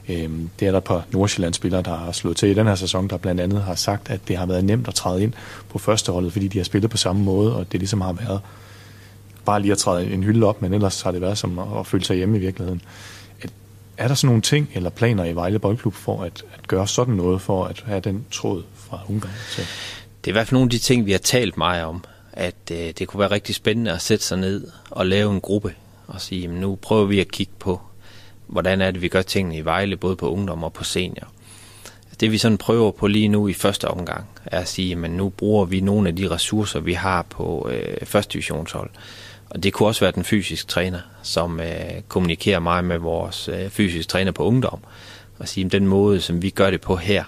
Øh, 0.10 0.30
det 0.60 0.68
er 0.68 0.72
der 0.72 0.78
et 0.78 0.84
par 0.84 1.06
Nordsjællandsspillere, 1.12 1.82
der 1.82 1.98
har 1.98 2.12
slået 2.12 2.38
til 2.38 2.50
i 2.50 2.54
den 2.54 2.68
her 2.68 2.76
sæson, 2.76 3.08
der 3.08 3.18
blandt 3.18 3.42
andet 3.42 3.62
har 3.62 3.76
sagt, 3.76 4.10
at 4.10 4.20
det 4.28 4.38
har 4.38 4.46
været 4.46 4.64
nemt 4.64 4.88
at 4.88 4.94
træde 4.94 5.24
ind 5.24 5.34
på 5.70 5.80
førsteholdet, 5.80 6.32
fordi 6.32 6.48
de 6.48 6.58
har 6.58 6.66
spillet 6.66 6.92
på 6.92 6.98
samme 6.98 7.24
måde, 7.24 7.56
og 7.56 7.72
det 7.72 7.80
ligesom 7.80 8.02
har 8.02 8.14
været 8.14 8.42
bare 9.46 9.62
lige 9.62 9.72
at 9.72 9.78
træde 9.78 10.14
en 10.14 10.24
hylde 10.24 10.46
op, 10.46 10.62
men 10.62 10.74
ellers 10.74 11.02
har 11.02 11.12
det 11.12 11.22
været 11.22 11.38
som 11.38 11.60
at, 11.60 11.66
at 11.80 11.88
føle 11.88 12.04
sig 12.04 12.16
hjemme 12.16 12.38
i 12.38 12.40
virkeligheden. 12.40 12.82
Er 13.98 14.08
der 14.08 14.16
sådan 14.16 14.28
nogle 14.28 14.42
ting 14.42 14.70
eller 14.74 14.90
planer 14.90 15.26
i 15.26 15.36
Vejle 15.36 15.60
Boldklub 15.60 15.94
for 15.94 16.24
at, 16.24 16.44
at 16.54 16.68
gøre 16.68 16.88
sådan 16.88 17.14
noget, 17.14 17.42
for 17.42 17.66
at 17.66 17.84
have 17.86 18.00
den 18.00 18.26
tråd 18.32 18.64
fra 18.76 19.00
Ungarn 19.10 19.32
til? 19.52 19.64
Det 20.24 20.30
er 20.30 20.32
i 20.32 20.38
hvert 20.38 20.48
fald 20.48 20.56
nogle 20.56 20.68
af 20.68 20.72
de 20.72 20.78
ting, 20.78 21.06
vi 21.06 21.12
har 21.12 21.20
talt 21.20 21.58
meget 21.58 21.84
om, 21.86 22.04
at 22.34 22.56
øh, 22.72 22.78
det 22.78 23.08
kunne 23.08 23.20
være 23.20 23.32
rigtig 23.32 23.56
spændende 23.56 23.92
at 23.92 24.02
sætte 24.02 24.26
sig 24.26 24.38
ned 24.38 24.68
og 24.90 25.06
lave 25.06 25.34
en 25.34 25.42
gruppe 25.42 25.76
og 26.08 26.22
sige, 26.22 26.42
jamen, 26.42 26.60
nu 26.60 26.76
prøver 26.76 27.06
vi 27.06 27.20
at 27.20 27.32
kigge 27.32 27.54
på, 27.60 27.82
hvordan 28.48 28.82
er 28.82 28.92
det, 28.92 29.02
vi 29.02 29.08
gør 29.08 29.22
tingene 29.22 29.58
i 29.58 29.66
Vejle, 29.66 29.98
både 29.98 30.16
på 30.16 30.32
ungdom 30.32 30.64
og 30.64 30.74
på 30.74 30.84
senior. 30.84 31.28
Det 32.20 32.32
vi 32.32 32.38
sådan 32.38 32.58
prøver 32.58 32.92
på 32.92 33.08
lige 33.08 33.28
nu 33.28 33.48
i 33.48 33.54
første 33.54 33.88
omgang, 33.88 34.26
er 34.46 34.60
at 34.60 34.68
sige, 34.68 34.98
at 35.04 35.12
nu 35.12 35.30
bruger 35.30 35.66
vi 35.66 35.80
nogle 35.80 36.10
af 36.10 36.16
de 36.16 36.30
ressourcer, 36.30 36.80
vi 36.80 36.94
har 36.94 37.22
på 37.22 37.70
øh, 37.72 38.06
første 38.06 38.34
divisionshold. 38.34 38.90
Og 39.54 39.64
det 39.64 39.74
kunne 39.74 39.90
også 39.90 40.02
være 40.02 40.12
den 40.12 40.24
fysiske 40.24 40.68
træner, 40.68 41.00
som 41.24 41.60
øh, 41.60 42.02
kommunikerer 42.08 42.60
meget 42.60 42.86
med 42.86 42.98
vores 42.98 43.48
øh, 43.48 43.70
fysiske 43.70 44.10
træner 44.10 44.32
på 44.32 44.44
ungdom. 44.44 44.80
Og 45.40 45.48
sige, 45.48 45.66
at 45.66 45.72
den 45.72 45.88
måde, 45.88 46.22
som 46.22 46.42
vi 46.42 46.50
gør 46.50 46.72
det 46.72 46.82
på 46.82 46.96
her, 46.96 47.24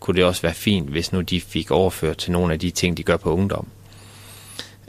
kunne 0.00 0.16
det 0.16 0.24
også 0.24 0.42
være 0.42 0.54
fint, 0.54 0.88
hvis 0.88 1.12
nu 1.12 1.20
de 1.20 1.40
fik 1.40 1.70
overført 1.70 2.16
til 2.16 2.32
nogle 2.32 2.52
af 2.52 2.60
de 2.60 2.70
ting, 2.70 2.96
de 2.96 3.02
gør 3.02 3.16
på 3.16 3.32
ungdom. 3.32 3.68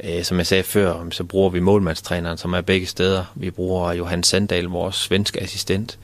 Øh, 0.03 0.23
som 0.23 0.37
jeg 0.37 0.47
sagde 0.47 0.63
før, 0.63 1.09
så 1.11 1.23
bruger 1.23 1.49
vi 1.49 1.59
målmandstræneren, 1.59 2.37
som 2.37 2.53
er 2.53 2.61
begge 2.61 2.87
steder. 2.87 3.25
Vi 3.35 3.51
bruger 3.51 3.93
Johan 3.93 4.23
Sandal, 4.23 4.63
vores 4.63 4.95
svenske 4.95 5.43
assistent, 5.43 5.99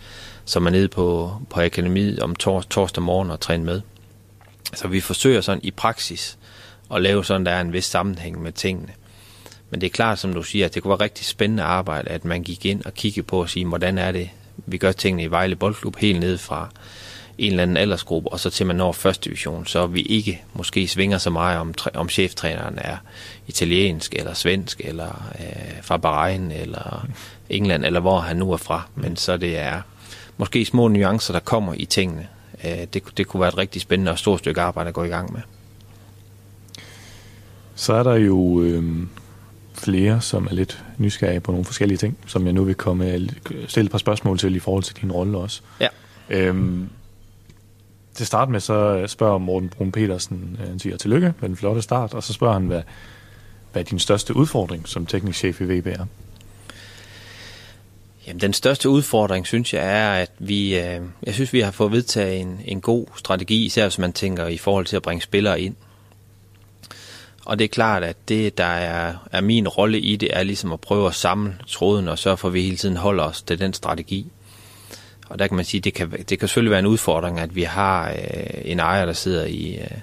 som 0.46 0.66
er 0.66 0.70
nede 0.70 0.88
på, 0.88 1.34
på 1.50 1.62
akademiet 1.62 2.20
om 2.20 2.36
tors, 2.36 2.66
torsdag 2.66 3.04
morgen 3.04 3.32
og 3.32 3.40
træner 3.40 3.66
med. 3.66 3.82
Så 4.74 4.88
vi 4.88 5.00
forsøger 5.00 5.42
sådan 5.42 5.64
i 5.64 5.72
praksis 5.72 6.38
at 6.94 7.02
lave 7.02 7.26
sådan, 7.26 7.46
der 7.46 7.52
er 7.52 7.62
en 7.62 7.74
vis 7.74 7.86
sammenhæng 7.86 8.42
med 8.42 8.52
tingene. 8.52 8.94
Men 9.70 9.82
det 9.82 9.88
er 9.88 9.92
klart, 9.92 10.20
som 10.20 10.34
du 10.34 10.44
siger, 10.44 10.66
at 10.66 10.76
det 10.76 10.84
kunne 10.84 10.90
være 10.90 11.02
rigtig 11.02 11.26
spændende 11.26 11.64
arbejde, 11.64 12.10
at 12.10 12.26
man 12.26 12.44
gik 12.44 12.66
ind 12.66 12.86
og 12.86 12.94
kiggede 12.94 13.26
på 13.26 13.42
og 13.42 13.50
sige, 13.50 13.66
hvordan 13.66 13.98
er 13.98 14.12
det, 14.12 14.30
vi 14.66 14.78
gør 14.78 14.92
tingene 14.92 15.24
i 15.24 15.32
Vejle 15.32 15.56
Boldklub 15.56 15.96
helt 15.96 16.20
ned 16.20 16.38
fra 16.38 16.70
en 17.38 17.52
eller 17.52 17.64
anden 17.64 17.78
aldersgruppe, 17.78 18.32
og 18.32 18.40
så 18.40 18.50
til 18.50 18.66
man 18.66 18.76
når 18.76 18.92
første 18.92 19.30
division, 19.30 19.66
så 19.66 19.88
vi 19.88 20.02
ikke 20.02 20.44
måske 20.54 20.88
svinger 20.88 21.18
så 21.18 21.30
meget 21.30 21.60
om, 21.60 21.74
om 21.94 22.10
cheftræneren 22.10 22.78
er 22.78 22.98
italiensk 23.48 24.14
eller 24.14 24.34
svensk, 24.34 24.82
eller 24.84 25.32
øh, 25.40 25.84
fra 25.84 25.98
Bahrain, 25.98 26.52
eller 26.52 27.08
England, 27.50 27.86
eller 27.86 28.00
hvor 28.00 28.20
han 28.20 28.38
nu 28.38 28.52
er 28.52 28.58
fra. 28.58 28.88
Men 28.96 29.16
så 29.16 29.38
det 29.38 29.58
er 29.58 29.82
måske 30.38 30.66
små 30.66 30.88
nuancer, 30.88 31.34
der 31.34 31.40
kommer 31.40 31.74
i 31.74 31.86
tingene. 31.86 32.28
Øh, 32.64 32.88
det, 32.94 33.04
det 33.18 33.28
kunne 33.28 33.42
være 33.42 33.50
et 33.50 33.58
rigtig 33.58 33.82
spændende 33.82 34.12
og 34.12 34.20
stort 34.20 34.40
stykke 34.40 34.62
arbejde 34.62 34.88
at 34.88 34.94
gå 34.94 35.04
i 35.04 35.08
gang 35.10 35.34
med. 35.34 35.42
Så 37.76 37.94
er 37.94 38.04
der 38.04 38.16
jo 38.16 38.62
øh, 38.62 38.84
flere, 39.78 40.22
som 40.22 40.48
er 40.48 40.54
lidt 40.54 40.84
nysgerrige 40.98 41.40
på 41.40 41.52
nogle 41.52 41.66
forskellige 41.66 41.98
ting, 41.98 42.18
som 42.28 42.46
jeg 42.46 42.54
nu 42.54 42.64
vil 42.64 42.76
komme 42.76 43.30
stille 43.68 43.86
et 43.86 43.92
par 43.92 43.98
spørgsmål 43.98 44.38
til 44.38 44.56
i 44.56 44.60
forhold 44.60 44.84
til 44.84 44.96
din 45.02 45.12
rolle 45.12 45.38
også. 45.38 45.62
Ja. 45.80 45.88
Øhm, 46.30 46.90
til 48.14 48.26
start 48.26 48.50
med, 48.50 48.60
så 48.60 49.08
spørger 49.08 49.38
Morten 49.38 49.70
Brun 49.70 49.92
Petersen, 49.92 50.58
øh, 50.62 50.68
han 50.68 50.80
siger 50.80 50.98
tillykke 50.98 51.34
med 51.40 51.50
den 51.50 51.58
flotte 51.58 51.82
start, 51.82 52.14
og 52.14 52.24
så 52.24 52.34
spørger 52.34 52.54
han, 52.54 52.66
hvad, 52.66 52.82
hvad 53.72 53.82
er 53.82 53.86
din 53.86 54.00
største 54.00 54.36
udfordring 54.36 54.88
som 54.88 55.06
teknisk 55.06 55.40
chef 55.40 55.62
i 55.62 55.64
VB 55.64 55.88
er? 55.88 56.06
Jamen, 58.28 58.42
den 58.42 58.54
største 58.54 58.90
udfordring, 58.90 59.48
synes 59.48 59.74
jeg, 59.74 59.84
er, 59.84 60.22
at 60.22 60.32
vi, 60.40 60.80
øh, 60.80 61.02
jeg 61.24 61.34
synes, 61.34 61.54
vi 61.54 61.60
har 61.60 61.72
fået 61.72 61.92
vedtaget 61.92 62.42
en, 62.42 62.62
en 62.66 62.82
god 62.82 63.06
strategi, 63.16 63.66
især 63.66 63.84
hvis 63.84 64.00
man 64.00 64.14
tænker 64.14 64.48
i 64.48 64.58
forhold 64.58 64.86
til 64.86 64.96
at 64.96 65.02
bringe 65.02 65.22
spillere 65.22 65.62
ind. 65.62 65.76
Og 67.46 67.60
det 67.60 67.66
er 67.66 67.70
klart, 67.70 68.04
at 68.04 68.30
det, 68.30 68.58
der 68.58 68.66
er, 68.66 69.14
er 69.32 69.42
min 69.42 69.68
rolle 69.68 70.00
i 70.00 70.16
det, 70.16 70.30
er 70.34 70.44
ligesom 70.44 70.74
at 70.74 70.82
prøve 70.82 71.08
at 71.08 71.16
samle 71.16 71.56
tråden 71.68 72.08
og 72.08 72.20
sørge 72.20 72.38
for, 72.38 72.48
at 72.48 72.54
vi 72.54 72.62
hele 72.62 72.78
tiden 72.78 72.98
holder 72.98 73.24
os 73.24 73.42
til 73.42 73.60
den 73.60 73.74
strategi. 73.74 74.32
Og 75.30 75.40
der 75.40 75.48
kan 75.48 75.56
man 75.56 75.66
sige, 75.66 75.82
det 75.82 75.94
kan, 75.94 76.12
det 76.12 76.40
kan 76.40 76.48
selvfølgelig 76.48 76.72
være 76.72 76.80
en 76.80 76.86
udfordring, 76.86 77.40
at 77.40 77.56
vi 77.56 77.64
har 77.64 78.10
øh, 78.10 78.62
en 78.66 78.80
ejer, 78.80 79.06
der 79.06 79.14
sidder 79.14 79.46
i 79.46 79.78
øh, 79.82 79.98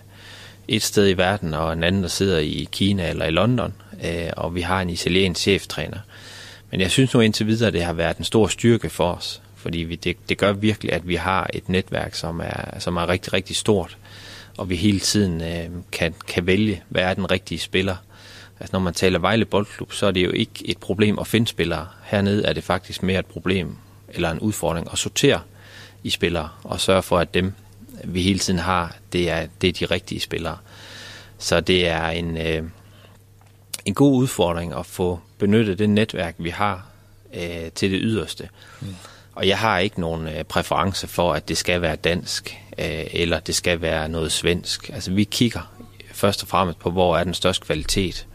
et 0.69 0.83
sted 0.83 1.09
i 1.09 1.17
verden, 1.17 1.55
og 1.55 1.73
en 1.73 1.83
anden, 1.83 2.03
der 2.03 2.09
sidder 2.09 2.39
i 2.39 2.69
Kina 2.73 3.11
eller 3.11 3.25
i 3.25 3.31
London, 3.31 3.75
øh, 4.05 4.31
og 4.37 4.55
vi 4.55 4.61
har 4.61 4.83
en 4.83 4.91
italiensk 4.91 5.41
cheftræner. 5.41 5.99
Men 6.71 6.81
jeg 6.81 6.91
synes 6.91 7.15
nu 7.15 7.21
indtil 7.21 7.47
videre, 7.47 7.67
at 7.67 7.73
det 7.73 7.83
har 7.83 7.93
været 7.93 8.17
en 8.17 8.25
stor 8.25 8.47
styrke 8.47 8.91
for 8.91 9.13
os, 9.13 9.43
fordi 9.57 9.79
vi, 9.79 9.95
det, 9.95 10.17
det 10.29 10.39
gør 10.39 10.53
virkelig, 10.53 10.93
at 10.93 11.09
vi 11.09 11.15
har 11.15 11.51
et 11.53 11.69
netværk, 11.69 12.15
som 12.15 12.41
er, 12.41 12.79
som 12.79 12.97
er 12.97 13.09
rigtig, 13.09 13.33
rigtig 13.33 13.57
stort, 13.57 13.97
og 14.57 14.71
vi 14.71 14.77
hele 14.77 15.01
tiden 15.01 15.41
øh, 15.41 15.83
kan, 15.93 16.15
kan 16.29 16.47
vælge, 16.47 16.83
hvad 16.89 17.03
er 17.03 17.15
den 17.15 17.31
rigtige 17.31 17.59
spiller. 17.59 17.97
Altså 18.61 18.73
når 18.73 18.81
man 18.81 18.95
taler 18.95 19.19
Vejle 19.19 19.45
Boldklub, 19.45 19.93
så 19.93 20.07
er 20.07 20.11
det 20.11 20.25
jo 20.25 20.31
ikke 20.31 20.53
et 20.65 20.79
problem 20.79 21.19
at 21.19 21.27
finde 21.27 21.47
spillere. 21.47 21.87
Hernede 22.05 22.45
er 22.45 22.53
det 22.53 22.65
faktisk 22.65 23.03
mere 23.03 23.19
et 23.19 23.27
problem, 23.27 23.77
eller 24.09 24.31
en 24.31 24.39
udfordring, 24.39 24.89
at 24.93 24.99
sortere 24.99 25.41
i 26.03 26.11
spillere, 26.11 26.49
og 26.65 26.81
sørge 26.81 27.03
for, 27.03 27.19
at 27.19 27.35
dem, 27.35 27.53
vi 28.05 28.23
hele 28.23 28.39
tiden 28.39 28.59
har, 28.59 28.97
det 29.13 29.31
er, 29.31 29.47
det 29.61 29.69
er 29.69 29.73
de 29.73 29.95
rigtige 29.95 30.21
spillere. 30.21 30.57
Så 31.39 31.61
det 31.61 31.89
er 31.89 32.09
en, 32.09 32.37
øh, 32.37 32.63
en 33.85 33.95
god 33.95 34.17
udfordring 34.17 34.75
at 34.75 34.87
få 34.87 35.21
benyttet 35.39 35.79
det 35.79 35.91
netværk, 35.91 36.35
vi 36.39 36.51
har 36.51 36.87
øh, 37.35 37.71
til 37.75 37.91
det 37.91 38.01
yderste. 38.03 38.49
Mm. 38.81 38.95
Og 39.35 39.49
jeg 39.49 39.59
har 39.59 39.79
ikke 39.79 40.01
nogen 40.01 40.29
øh, 40.29 40.45
præference 40.45 41.07
for, 41.07 41.33
at 41.33 41.49
det 41.49 41.57
skal 41.57 41.81
være 41.81 41.97
dansk, 41.97 42.62
øh, 42.79 43.05
eller 43.13 43.41
det 43.41 43.55
skal 43.55 43.81
være 43.81 44.09
noget 44.09 44.33
svensk. 44.33 44.89
Altså 44.89 45.11
vi 45.11 45.25
kigger 45.25 45.73
først 46.13 46.43
og 46.43 46.49
fremmest 46.49 46.79
på, 46.79 46.91
hvor 46.91 47.17
er 47.17 47.25
den 47.25 47.35
største 47.35 47.67
kvalitet. 47.67 48.27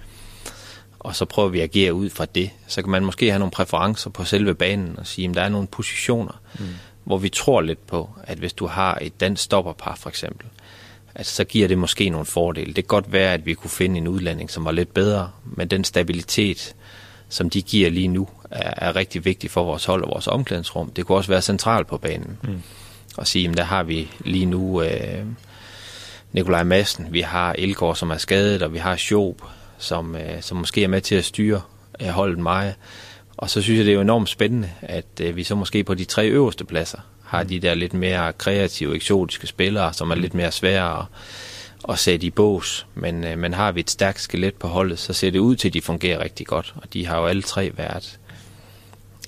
Og 1.00 1.16
så 1.16 1.26
prøver 1.26 1.50
vi 1.50 1.60
at 1.60 1.64
agere 1.64 1.94
ud 1.94 2.10
fra 2.10 2.26
det. 2.26 2.50
Så 2.68 2.82
kan 2.82 2.92
man 2.92 3.06
måske 3.06 3.30
have 3.30 3.40
nogle 3.40 3.52
præferencer 3.52 4.10
på 4.10 4.24
selve 4.24 4.56
banen 4.56 4.96
og 5.00 5.08
sige, 5.08 5.30
at 5.30 5.36
der 5.36 5.42
er 5.42 5.50
nogle 5.50 5.68
positioner, 5.68 6.42
mm. 6.60 6.66
hvor 7.04 7.18
vi 7.18 7.30
tror 7.30 7.62
lidt 7.62 7.88
på, 7.88 8.10
at 8.24 8.38
hvis 8.38 8.54
du 8.54 8.68
har 8.68 8.98
et 9.02 9.20
dansk 9.20 9.44
stopperpar 9.44 9.96
for 9.96 10.10
eksempel, 10.10 10.48
altså, 11.16 11.36
så 11.36 11.44
giver 11.44 11.68
det 11.68 11.78
måske 11.78 12.10
nogle 12.10 12.26
fordele. 12.26 12.68
Det 12.68 12.76
kan 12.76 12.84
godt 12.84 13.12
være, 13.12 13.34
at 13.34 13.46
vi 13.46 13.54
kunne 13.54 13.70
finde 13.70 13.98
en 13.98 14.08
udlanding, 14.08 14.52
som 14.52 14.66
var 14.66 14.72
lidt 14.72 14.94
bedre, 14.94 15.32
men 15.46 15.68
den 15.68 15.84
stabilitet, 15.84 16.76
som 17.30 17.50
de 17.50 17.62
giver 17.62 17.90
lige 17.90 18.08
nu, 18.08 18.28
er, 18.52 18.74
er 18.88 18.96
rigtig 18.96 19.26
vigtig 19.26 19.52
for 19.52 19.64
vores 19.64 19.86
hold 19.86 20.04
og 20.04 20.10
vores 20.10 20.28
omklædningsrum. 20.28 20.92
Det 20.92 21.06
kunne 21.06 21.18
også 21.18 21.30
være 21.30 21.42
centralt 21.42 21.88
på 21.88 21.98
banen. 21.98 22.38
Mm. 22.44 22.62
Og 23.18 23.28
sige, 23.28 23.50
at 23.50 23.58
der 23.58 23.64
har 23.64 23.84
vi 23.84 24.12
lige 24.20 24.46
nu 24.46 24.82
øh, 24.82 25.26
Nikolaj 26.32 26.64
Madsen, 26.64 27.08
vi 27.14 27.22
har 27.22 27.56
Elgård, 27.58 27.96
som 27.96 28.10
er 28.10 28.18
skadet, 28.18 28.62
og 28.62 28.74
vi 28.74 28.78
har 28.78 28.96
Sjob, 28.96 29.42
som, 29.78 30.16
øh, 30.16 30.42
som 30.42 30.58
måske 30.58 30.84
er 30.84 30.88
med 30.88 31.02
til 31.02 31.16
at 31.16 31.26
styre 31.26 31.62
øh, 32.02 32.08
holdet 32.08 32.40
meget. 32.40 32.76
Og 33.38 33.50
så 33.50 33.62
synes 33.62 33.78
jeg, 33.78 33.86
det 33.86 33.92
er 33.92 33.96
jo 33.96 34.02
enormt 34.02 34.30
spændende, 34.30 34.70
at 34.82 35.06
øh, 35.22 35.36
vi 35.36 35.44
så 35.44 35.56
måske 35.56 35.84
på 35.84 35.94
de 35.94 36.06
tre 36.06 36.28
øverste 36.28 36.66
pladser 36.66 37.00
har 37.24 37.44
de 37.44 37.60
der 37.60 37.74
lidt 37.74 37.94
mere 37.94 38.34
kreative, 38.34 38.96
eksotiske 38.96 39.48
spillere, 39.48 39.94
som 39.94 40.12
er 40.12 40.16
lidt 40.16 40.34
mere 40.34 40.52
svære 40.52 41.00
at, 41.00 41.06
at 41.90 42.00
sætte 42.00 42.28
i 42.28 42.30
bås. 42.30 42.88
Men, 42.96 43.24
øh, 43.24 43.38
men 43.38 43.54
har 43.54 43.72
vi 43.72 43.80
et 43.80 43.90
stærkt 43.90 44.22
skelet 44.22 44.56
på 44.56 44.68
holdet, 44.68 45.00
så 45.00 45.14
ser 45.14 45.32
det 45.32 45.40
ud 45.40 45.56
til, 45.56 45.68
at 45.68 45.74
de 45.74 45.82
fungerer 45.82 46.24
rigtig 46.24 46.48
godt. 46.48 46.74
Og 46.76 46.94
de 46.94 47.06
har 47.06 47.18
jo 47.20 47.26
alle 47.26 47.42
tre 47.42 47.72
været 47.78 48.20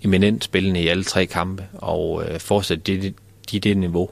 eminent 0.03 0.43
spillende 0.43 0.81
i 0.81 0.87
alle 0.87 1.03
tre 1.03 1.25
kampe, 1.25 1.63
og 1.73 2.23
øh, 2.27 2.39
fortsat 2.39 2.87
det, 2.87 3.15
de 3.51 3.59
det 3.59 3.77
niveau, 3.77 4.09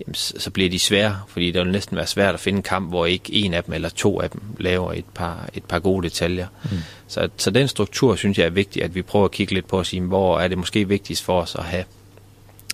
jamen, 0.00 0.14
så, 0.14 0.50
bliver 0.50 0.70
de 0.70 0.78
svære, 0.78 1.20
fordi 1.28 1.50
det 1.50 1.62
vil 1.62 1.72
næsten 1.72 1.96
være 1.96 2.06
svært 2.06 2.34
at 2.34 2.40
finde 2.40 2.56
en 2.56 2.62
kamp, 2.62 2.88
hvor 2.88 3.06
ikke 3.06 3.32
en 3.32 3.54
af 3.54 3.64
dem 3.64 3.74
eller 3.74 3.88
to 3.88 4.20
af 4.20 4.30
dem 4.30 4.40
laver 4.58 4.92
et 4.92 5.04
par, 5.14 5.48
et 5.54 5.64
par 5.64 5.78
gode 5.78 6.04
detaljer. 6.04 6.46
Mm. 6.64 6.78
Så, 7.08 7.28
så 7.36 7.50
den 7.50 7.68
struktur 7.68 8.16
synes 8.16 8.38
jeg 8.38 8.46
er 8.46 8.50
vigtig, 8.50 8.82
at 8.82 8.94
vi 8.94 9.02
prøver 9.02 9.24
at 9.24 9.30
kigge 9.30 9.54
lidt 9.54 9.66
på 9.66 9.78
og 9.78 9.86
sige, 9.86 10.02
hvor 10.02 10.40
er 10.40 10.48
det 10.48 10.58
måske 10.58 10.88
vigtigst 10.88 11.24
for 11.24 11.40
os 11.40 11.54
at 11.54 11.64
have 11.64 11.84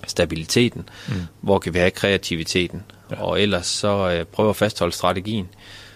stabiliteten, 0.07 0.89
mm. 1.07 1.13
hvor 1.41 1.59
kan 1.59 1.73
vi 1.73 1.79
have 1.79 1.91
kreativiteten, 1.91 2.83
ja. 3.11 3.21
og 3.21 3.41
ellers 3.41 3.67
så 3.67 4.11
øh, 4.11 4.25
prøve 4.25 4.49
at 4.49 4.55
fastholde 4.55 4.93
strategien, 4.93 5.49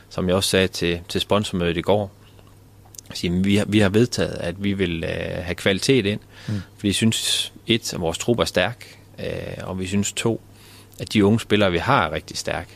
som 0.10 0.28
jeg 0.28 0.36
også 0.36 0.50
sagde 0.50 0.68
til, 0.68 1.00
til 1.10 1.22
sponsormødet 1.22 1.78
i 1.78 1.82
går. 1.82 2.12
Sige, 3.14 3.44
vi, 3.44 3.56
har, 3.56 3.66
vi 3.66 3.80
har 3.80 3.90
vedtaget, 3.90 4.38
at 4.40 4.64
vi 4.64 4.74
vil 4.74 5.04
øh, 5.04 5.44
have 5.44 5.56
kvalitet 5.56 6.06
ind, 6.06 6.20
mm. 6.48 6.62
fordi 6.76 6.88
vi 6.88 6.94
synes, 6.94 7.54
et, 7.68 7.94
at 7.94 8.02
vores 8.02 8.18
trup 8.18 8.40
er 8.40 8.46
stærk, 8.46 8.98
øh, 9.20 9.64
og 9.64 9.80
vi 9.80 9.88
synes 9.88 10.14
to, 10.14 10.42
at 11.00 11.14
de 11.14 11.26
unge 11.26 11.40
spillere, 11.40 11.72
vi 11.72 11.78
har, 11.78 12.08
er 12.08 12.12
rigtig 12.12 12.38
stærke. 12.38 12.70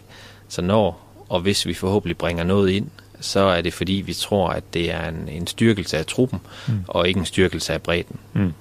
Så 0.47 0.61
når 0.61 1.09
og 1.29 1.39
hvis 1.39 1.65
vi 1.65 1.73
forhåbentlig 1.73 2.17
bringer 2.17 2.43
noget 2.43 2.69
ind, 2.69 2.87
så 3.19 3.39
er 3.39 3.61
det 3.61 3.73
fordi, 3.73 3.93
vi 3.93 4.13
tror, 4.13 4.49
at 4.49 4.63
det 4.73 4.91
er 4.91 5.09
en, 5.09 5.29
en 5.29 5.47
styrkelse 5.47 5.97
af 5.97 6.05
truppen, 6.05 6.39
mm. 6.67 6.73
og 6.87 7.07
ikke 7.07 7.19
en 7.19 7.25
styrkelse 7.25 7.73
af 7.73 7.81
bredden. 7.81 8.19
Mm. 8.33 8.53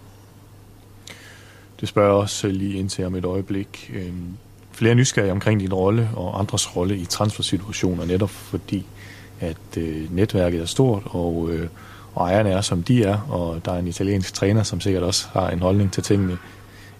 Det 1.80 1.88
spørger 1.88 2.08
jeg 2.08 2.16
også 2.16 2.48
lige 2.48 2.78
ind 2.78 2.90
til 2.90 3.04
om 3.04 3.14
et 3.14 3.24
øjeblik. 3.24 3.90
Øhm, 3.94 4.36
flere 4.72 4.94
nysgerrige 4.94 5.32
omkring 5.32 5.60
din 5.60 5.72
rolle 5.72 6.10
og 6.14 6.40
andres 6.40 6.76
rolle 6.76 6.98
i 6.98 7.04
transfersituationer, 7.04 8.04
netop 8.04 8.30
fordi, 8.30 8.86
at 9.40 9.76
øh, 9.76 10.14
netværket 10.14 10.60
er 10.60 10.66
stort, 10.66 11.02
og, 11.04 11.48
øh, 11.50 11.68
og 12.14 12.26
ejerne 12.26 12.50
er, 12.50 12.60
som 12.60 12.82
de 12.82 13.04
er, 13.04 13.18
og 13.28 13.64
der 13.64 13.72
er 13.72 13.78
en 13.78 13.86
italiensk 13.86 14.34
træner, 14.34 14.62
som 14.62 14.80
sikkert 14.80 15.02
også 15.02 15.28
har 15.32 15.50
en 15.50 15.60
holdning 15.60 15.92
til 15.92 16.02
tingene. 16.02 16.38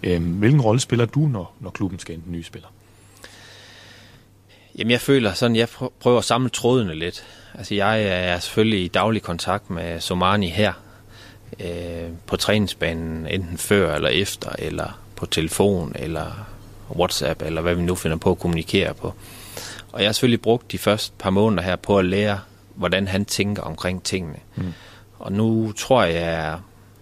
Øhm, 0.03 0.25
hvilken 0.25 0.61
rolle 0.61 0.81
spiller 0.81 1.05
du, 1.07 1.21
når, 1.21 1.55
når 1.61 1.71
klubben 1.71 1.99
skal 1.99 2.15
hente 2.15 2.31
nye 2.31 2.45
spillere? 2.45 2.71
Jamen, 4.79 4.91
jeg 4.91 5.01
føler 5.01 5.33
sådan, 5.33 5.57
jeg 5.57 5.69
prøver 6.01 6.19
at 6.19 6.25
samle 6.25 6.49
trådene 6.49 6.95
lidt. 6.95 7.25
Altså, 7.55 7.75
jeg 7.75 8.03
er 8.03 8.39
selvfølgelig 8.39 8.85
i 8.85 8.89
daglig 8.89 9.23
kontakt 9.23 9.71
med 9.71 10.01
Somani 10.01 10.49
her, 10.49 10.73
øh, 11.61 12.11
på 12.27 12.37
træningsbanen, 12.37 13.27
enten 13.27 13.59
før 13.59 13.95
eller 13.95 14.09
efter, 14.09 14.51
eller 14.59 15.01
på 15.17 15.27
telefon, 15.27 15.93
eller 15.95 16.47
WhatsApp, 16.91 17.43
eller 17.43 17.61
hvad 17.61 17.75
vi 17.75 17.83
nu 17.83 17.95
finder 17.95 18.17
på 18.17 18.31
at 18.31 18.39
kommunikere 18.39 18.95
på. 18.95 19.15
Og 19.93 20.01
jeg 20.01 20.09
har 20.09 20.13
selvfølgelig 20.13 20.43
brugt 20.43 20.73
de 20.73 20.79
første 20.79 21.15
par 21.19 21.31
måneder 21.31 21.63
her 21.63 21.77
på 21.77 21.99
at 21.99 22.05
lære, 22.05 22.39
hvordan 22.75 23.09
han 23.09 23.25
tænker 23.25 23.63
omkring 23.63 24.03
tingene. 24.03 24.39
Mm. 24.57 24.73
Og 25.19 25.33
nu 25.33 25.73
tror 25.73 26.03
jeg, 26.03 26.15
jeg 26.15 26.59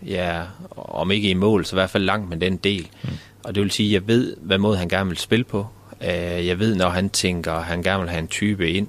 ja, 0.07 0.43
om 0.77 1.11
ikke 1.11 1.31
i 1.31 1.35
mål, 1.35 1.65
så 1.65 1.77
i 1.77 1.79
hvert 1.79 1.91
fald 1.91 2.05
langt 2.05 2.29
med 2.29 2.37
den 2.37 2.57
del. 2.57 2.89
Mm. 3.03 3.09
Og 3.45 3.55
det 3.55 3.63
vil 3.63 3.71
sige, 3.71 3.87
at 3.89 3.93
jeg 3.93 4.09
ved, 4.09 4.37
hvad 4.41 4.59
måde 4.59 4.79
han 4.79 4.89
gerne 4.89 5.09
vil 5.09 5.19
spille 5.19 5.45
på. 5.45 5.67
Øh, 6.03 6.47
jeg 6.47 6.59
ved, 6.59 6.75
når 6.75 6.89
han 6.89 7.11
tænker, 7.11 7.53
at 7.53 7.65
han 7.65 7.83
gerne 7.83 8.01
vil 8.01 8.11
have 8.11 8.21
en 8.21 8.29
type 8.29 8.71
ind, 8.71 8.89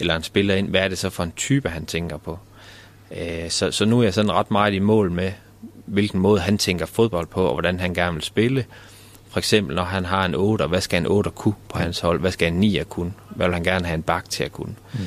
eller 0.00 0.16
en 0.16 0.22
spiller 0.22 0.54
ind, 0.54 0.68
hvad 0.68 0.80
er 0.80 0.88
det 0.88 0.98
så 0.98 1.10
for 1.10 1.22
en 1.22 1.32
type, 1.36 1.68
han 1.68 1.86
tænker 1.86 2.16
på. 2.16 2.38
Øh, 3.16 3.50
så, 3.50 3.70
så 3.70 3.84
nu 3.84 3.98
er 3.98 4.02
jeg 4.02 4.14
sådan 4.14 4.32
ret 4.32 4.50
meget 4.50 4.74
i 4.74 4.78
mål 4.78 5.10
med, 5.10 5.32
hvilken 5.86 6.20
måde 6.20 6.40
han 6.40 6.58
tænker 6.58 6.86
fodbold 6.86 7.26
på, 7.26 7.44
og 7.44 7.52
hvordan 7.52 7.80
han 7.80 7.94
gerne 7.94 8.14
vil 8.14 8.22
spille. 8.22 8.64
For 9.28 9.38
eksempel, 9.38 9.76
når 9.76 9.84
han 9.84 10.04
har 10.04 10.24
en 10.24 10.34
8, 10.34 10.66
hvad 10.66 10.80
skal 10.80 11.00
en 11.00 11.06
8 11.06 11.30
kunne 11.30 11.54
på 11.68 11.78
hans 11.78 12.00
hold? 12.00 12.20
Hvad 12.20 12.30
skal 12.30 12.48
en 12.48 12.60
9 12.60 12.80
kunne? 12.88 13.12
Hvad 13.30 13.46
vil 13.46 13.54
han 13.54 13.64
gerne 13.64 13.86
have 13.86 13.94
en 13.94 14.02
bak 14.02 14.30
til 14.30 14.44
at 14.44 14.52
kunne? 14.52 14.74
Mm. 14.92 14.98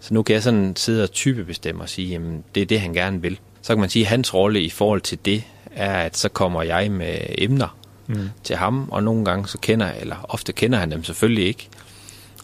Så 0.00 0.14
nu 0.14 0.22
kan 0.22 0.34
jeg 0.34 0.42
sådan 0.42 0.76
sidde 0.76 1.02
og 1.02 1.10
typebestemme 1.10 1.82
og 1.82 1.88
sige, 1.88 2.16
at 2.16 2.22
det 2.54 2.60
er 2.60 2.66
det, 2.66 2.80
han 2.80 2.92
gerne 2.92 3.22
vil. 3.22 3.38
Så 3.62 3.74
kan 3.74 3.80
man 3.80 3.90
sige, 3.90 4.02
at 4.02 4.08
hans 4.08 4.34
rolle 4.34 4.62
i 4.62 4.70
forhold 4.70 5.00
til 5.00 5.18
det, 5.24 5.44
er, 5.72 5.92
at 5.92 6.16
så 6.16 6.28
kommer 6.28 6.62
jeg 6.62 6.90
med 6.90 7.18
emner 7.38 7.76
mm. 8.06 8.28
til 8.44 8.56
ham, 8.56 8.88
og 8.90 9.02
nogle 9.02 9.24
gange 9.24 9.48
så 9.48 9.58
kender, 9.58 9.92
eller 10.00 10.16
ofte 10.28 10.52
kender 10.52 10.78
han 10.78 10.90
dem 10.90 11.04
selvfølgelig 11.04 11.46
ikke, 11.46 11.68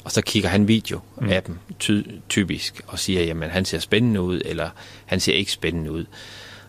og 0.04 0.12
så 0.12 0.22
kigger 0.22 0.48
han 0.48 0.68
video 0.68 1.00
mm. 1.16 1.28
af 1.28 1.42
dem 1.42 1.58
ty- 1.78 2.02
typisk, 2.28 2.80
og 2.86 2.98
siger, 2.98 3.22
jamen 3.22 3.50
han 3.50 3.64
ser 3.64 3.78
spændende 3.78 4.20
ud, 4.20 4.42
eller 4.44 4.68
han 5.06 5.20
ser 5.20 5.34
ikke 5.34 5.52
spændende 5.52 5.92
ud. 5.92 6.04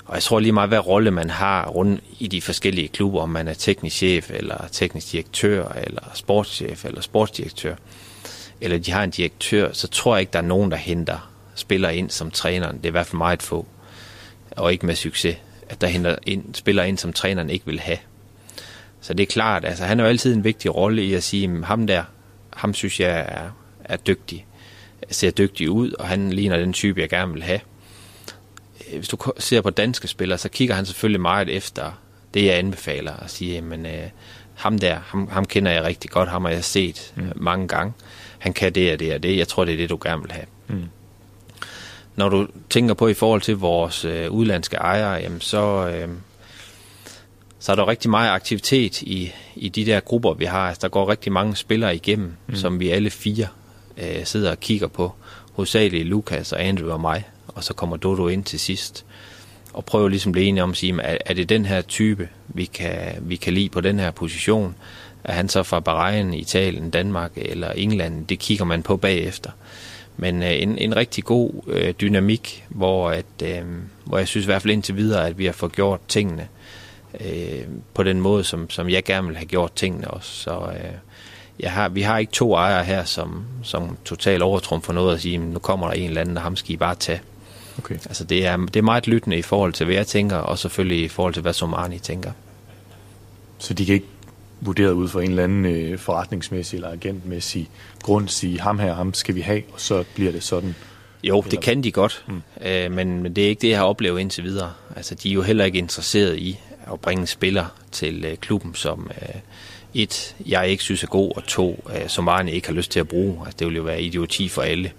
Og 0.05 0.15
jeg 0.15 0.23
tror 0.23 0.39
lige 0.39 0.51
meget, 0.51 0.69
hvad 0.69 0.87
rolle 0.87 1.11
man 1.11 1.29
har 1.29 1.67
rundt 1.67 2.03
i 2.19 2.27
de 2.27 2.41
forskellige 2.41 2.87
klubber, 2.87 3.21
om 3.21 3.29
man 3.29 3.47
er 3.47 3.53
teknisk 3.53 3.95
chef, 3.95 4.31
eller 4.31 4.67
teknisk 4.71 5.11
direktør, 5.11 5.69
eller 5.69 6.01
sportschef, 6.13 6.85
eller 6.85 7.01
sportsdirektør, 7.01 7.75
eller 8.61 8.77
de 8.77 8.91
har 8.91 9.03
en 9.03 9.09
direktør, 9.09 9.73
så 9.73 9.87
tror 9.87 10.15
jeg 10.15 10.19
ikke, 10.19 10.33
der 10.33 10.39
er 10.39 10.43
nogen, 10.43 10.71
der 10.71 10.77
henter 10.77 11.29
spiller 11.55 11.89
ind 11.89 12.09
som 12.09 12.31
træneren. 12.31 12.77
Det 12.77 12.85
er 12.85 12.89
i 12.89 12.91
hvert 12.91 13.07
fald 13.07 13.17
meget 13.17 13.43
få, 13.43 13.65
og 14.57 14.71
ikke 14.73 14.85
med 14.85 14.95
succes, 14.95 15.37
at 15.69 15.81
der 15.81 15.87
henter 15.87 16.15
ind, 16.25 16.55
spiller 16.55 16.83
ind, 16.83 16.97
som 16.97 17.13
træneren 17.13 17.49
ikke 17.49 17.65
vil 17.65 17.79
have. 17.79 17.97
Så 19.01 19.13
det 19.13 19.23
er 19.23 19.27
klart, 19.27 19.65
altså 19.65 19.83
han 19.83 19.99
har 19.99 20.05
jo 20.05 20.09
altid 20.09 20.33
en 20.33 20.43
vigtig 20.43 20.75
rolle 20.75 21.03
i 21.03 21.13
at 21.13 21.23
sige, 21.23 21.57
at 21.57 21.65
ham 21.65 21.87
der, 21.87 22.03
ham 22.53 22.73
synes 22.73 22.99
jeg 22.99 23.19
er, 23.19 23.49
er 23.85 23.97
dygtig, 23.97 24.45
ser 25.09 25.31
dygtig 25.31 25.69
ud, 25.69 25.91
og 25.91 26.07
han 26.07 26.33
ligner 26.33 26.57
den 26.57 26.73
type, 26.73 27.01
jeg 27.01 27.09
gerne 27.09 27.33
vil 27.33 27.43
have. 27.43 27.59
Hvis 28.95 29.07
du 29.07 29.17
ser 29.37 29.61
på 29.61 29.69
danske 29.69 30.07
spillere, 30.07 30.37
så 30.37 30.49
kigger 30.49 30.75
han 30.75 30.85
selvfølgelig 30.85 31.21
meget 31.21 31.49
efter 31.49 32.01
det, 32.33 32.45
jeg 32.45 32.57
anbefaler, 32.57 33.13
og 33.13 33.29
siger, 33.29 33.61
men 33.61 33.85
øh, 33.85 34.09
ham 34.55 34.79
der, 34.79 34.99
ham, 35.05 35.27
ham 35.27 35.45
kender 35.45 35.71
jeg 35.71 35.83
rigtig 35.83 36.11
godt, 36.11 36.29
ham 36.29 36.45
har 36.45 36.51
jeg 36.51 36.63
set 36.63 37.13
mm. 37.15 37.31
mange 37.35 37.67
gange. 37.67 37.93
Han 38.39 38.53
kan 38.53 38.75
det 38.75 38.93
og 38.93 38.99
det 38.99 39.13
og 39.13 39.23
det, 39.23 39.37
jeg 39.37 39.47
tror, 39.47 39.65
det 39.65 39.73
er 39.73 39.77
det, 39.77 39.89
du 39.89 39.99
gerne 40.03 40.21
vil 40.21 40.31
have. 40.31 40.45
Mm. 40.67 40.83
Når 42.17 42.29
du 42.29 42.47
tænker 42.69 42.93
på 42.93 43.07
i 43.07 43.13
forhold 43.13 43.41
til 43.41 43.57
vores 43.57 44.05
øh, 44.05 44.31
udlandske 44.31 44.77
ejere, 44.77 45.13
jamen 45.13 45.41
så, 45.41 45.87
øh, 45.87 46.09
så 47.59 47.71
er 47.71 47.75
der 47.75 47.87
rigtig 47.87 48.09
meget 48.09 48.29
aktivitet 48.29 49.01
i, 49.01 49.31
i 49.55 49.69
de 49.69 49.85
der 49.85 49.99
grupper, 49.99 50.33
vi 50.33 50.45
har. 50.45 50.67
Altså, 50.67 50.81
der 50.81 50.87
går 50.87 51.09
rigtig 51.09 51.31
mange 51.31 51.55
spillere 51.55 51.95
igennem, 51.95 52.33
mm. 52.47 52.55
som 52.55 52.79
vi 52.79 52.89
alle 52.89 53.09
fire 53.09 53.47
øh, 53.97 54.25
sidder 54.25 54.51
og 54.51 54.59
kigger 54.59 54.87
på. 54.87 55.13
Hovedsageligt 55.53 56.07
Lukas 56.07 56.53
og 56.53 56.63
Andrew 56.63 56.91
og 56.91 57.01
mig, 57.01 57.23
og 57.47 57.63
så 57.63 57.73
kommer 57.73 57.97
Dodo 57.97 58.27
ind 58.27 58.43
til 58.43 58.59
sidst. 58.59 59.05
Og 59.73 59.85
prøver 59.85 60.09
ligesom 60.09 60.29
at 60.29 60.33
blive 60.33 60.47
enige 60.47 60.63
om 60.63 60.71
at 60.71 60.77
sige, 60.77 61.01
er, 61.01 61.17
er 61.25 61.33
det 61.33 61.49
den 61.49 61.65
her 61.65 61.81
type, 61.81 62.29
vi 62.47 62.65
kan, 62.65 62.99
vi 63.21 63.35
kan 63.35 63.53
lide 63.53 63.69
på 63.69 63.81
den 63.81 63.99
her 63.99 64.11
position? 64.11 64.75
Er 65.23 65.33
han 65.33 65.49
så 65.49 65.63
fra 65.63 65.79
Bahrain, 65.79 66.33
Italien, 66.33 66.89
Danmark 66.89 67.31
eller 67.35 67.71
England? 67.71 68.27
Det 68.27 68.39
kigger 68.39 68.65
man 68.65 68.83
på 68.83 68.97
bagefter. 68.97 69.51
Men 70.17 70.43
øh, 70.43 70.61
en, 70.61 70.77
en 70.77 70.95
rigtig 70.95 71.23
god 71.23 71.51
øh, 71.67 71.93
dynamik, 72.01 72.65
hvor, 72.69 73.09
at, 73.09 73.25
øh, 73.43 73.61
hvor 74.05 74.17
jeg 74.17 74.27
synes 74.27 74.45
i 74.45 74.47
hvert 74.47 74.61
fald 74.61 74.73
indtil 74.73 74.95
videre, 74.95 75.27
at 75.27 75.37
vi 75.37 75.45
har 75.45 75.53
fået 75.53 75.71
gjort 75.71 75.99
tingene 76.07 76.47
øh, 77.21 77.63
på 77.93 78.03
den 78.03 78.21
måde, 78.21 78.43
som, 78.43 78.69
som 78.69 78.89
jeg 78.89 79.03
gerne 79.03 79.27
vil 79.27 79.37
have 79.37 79.47
gjort 79.47 79.73
tingene 79.73 80.07
også. 80.07 80.31
Så 80.31 80.51
øh, 80.51 80.91
jeg 81.59 81.71
har, 81.71 81.89
vi 81.89 82.01
har 82.01 82.17
ikke 82.17 82.31
to 82.31 82.53
ejere 82.53 82.83
her, 82.83 83.03
som, 83.03 83.45
som 83.63 83.97
totalt 84.05 84.43
overtrumfer 84.43 84.93
noget 84.93 85.11
og 85.11 85.19
siger, 85.19 85.39
nu 85.39 85.59
kommer 85.59 85.87
der 85.87 85.93
en 85.93 86.07
eller 86.07 86.21
anden, 86.21 86.37
og 86.37 86.43
ham 86.43 86.55
skal 86.55 86.73
I 86.73 86.77
bare 86.77 86.95
tage. 86.95 87.21
Okay. 87.77 87.95
Altså 87.95 88.23
det 88.23 88.45
er, 88.45 88.57
det 88.57 88.75
er 88.75 88.81
meget 88.81 89.07
lyttende 89.07 89.37
i 89.37 89.41
forhold 89.41 89.73
til, 89.73 89.85
hvad 89.85 89.95
jeg 89.95 90.07
tænker, 90.07 90.35
og 90.35 90.59
selvfølgelig 90.59 91.03
i 91.03 91.07
forhold 91.07 91.33
til, 91.33 91.41
hvad 91.41 91.53
Somani 91.53 91.99
tænker. 91.99 92.31
Så 93.57 93.73
de 93.73 93.85
kan 93.85 93.95
ikke 93.95 94.07
vurdere 94.61 94.95
ud 94.95 95.07
fra 95.07 95.21
en 95.21 95.29
eller 95.29 95.43
anden 95.43 95.65
øh, 95.65 95.97
forretningsmæssig 95.97 96.77
eller 96.77 96.91
agentmæssig 96.91 97.69
grund 98.03 98.27
sige, 98.27 98.59
ham 98.59 98.79
her, 98.79 98.93
ham 98.93 99.13
skal 99.13 99.35
vi 99.35 99.41
have, 99.41 99.61
og 99.73 99.79
så 99.79 100.03
bliver 100.15 100.31
det 100.31 100.43
sådan? 100.43 100.75
Jo, 101.23 101.43
det 101.51 101.61
kan 101.61 101.83
de 101.83 101.91
godt, 101.91 102.25
mm. 102.27 102.41
øh, 102.65 102.91
men, 102.91 103.23
men 103.23 103.35
det 103.35 103.43
er 103.43 103.47
ikke 103.47 103.61
det, 103.61 103.69
jeg 103.69 103.77
har 103.77 103.85
oplevet 103.85 104.19
indtil 104.19 104.43
videre. 104.43 104.73
Altså, 104.95 105.15
de 105.15 105.29
er 105.29 105.33
jo 105.33 105.41
heller 105.41 105.65
ikke 105.65 105.77
interesseret 105.77 106.37
i 106.37 106.59
at 106.93 106.99
bringe 106.99 107.21
en 107.21 107.27
spiller 107.27 107.65
til 107.91 108.25
øh, 108.25 108.37
klubben, 108.37 108.75
som 108.75 109.11
øh, 109.21 109.35
et, 109.93 110.35
jeg 110.45 110.69
ikke 110.69 110.83
synes 110.83 111.03
er 111.03 111.07
god, 111.07 111.31
og 111.35 111.43
to, 111.43 111.89
øh, 111.95 112.09
som 112.09 112.27
Arne 112.27 112.51
ikke 112.51 112.67
har 112.67 112.75
lyst 112.75 112.91
til 112.91 112.99
at 112.99 113.07
bruge. 113.07 113.39
Altså, 113.39 113.55
det 113.59 113.67
vil 113.67 113.75
jo 113.75 113.83
være 113.83 114.01
idioti 114.01 114.49
for 114.49 114.61
alle. 114.61 114.91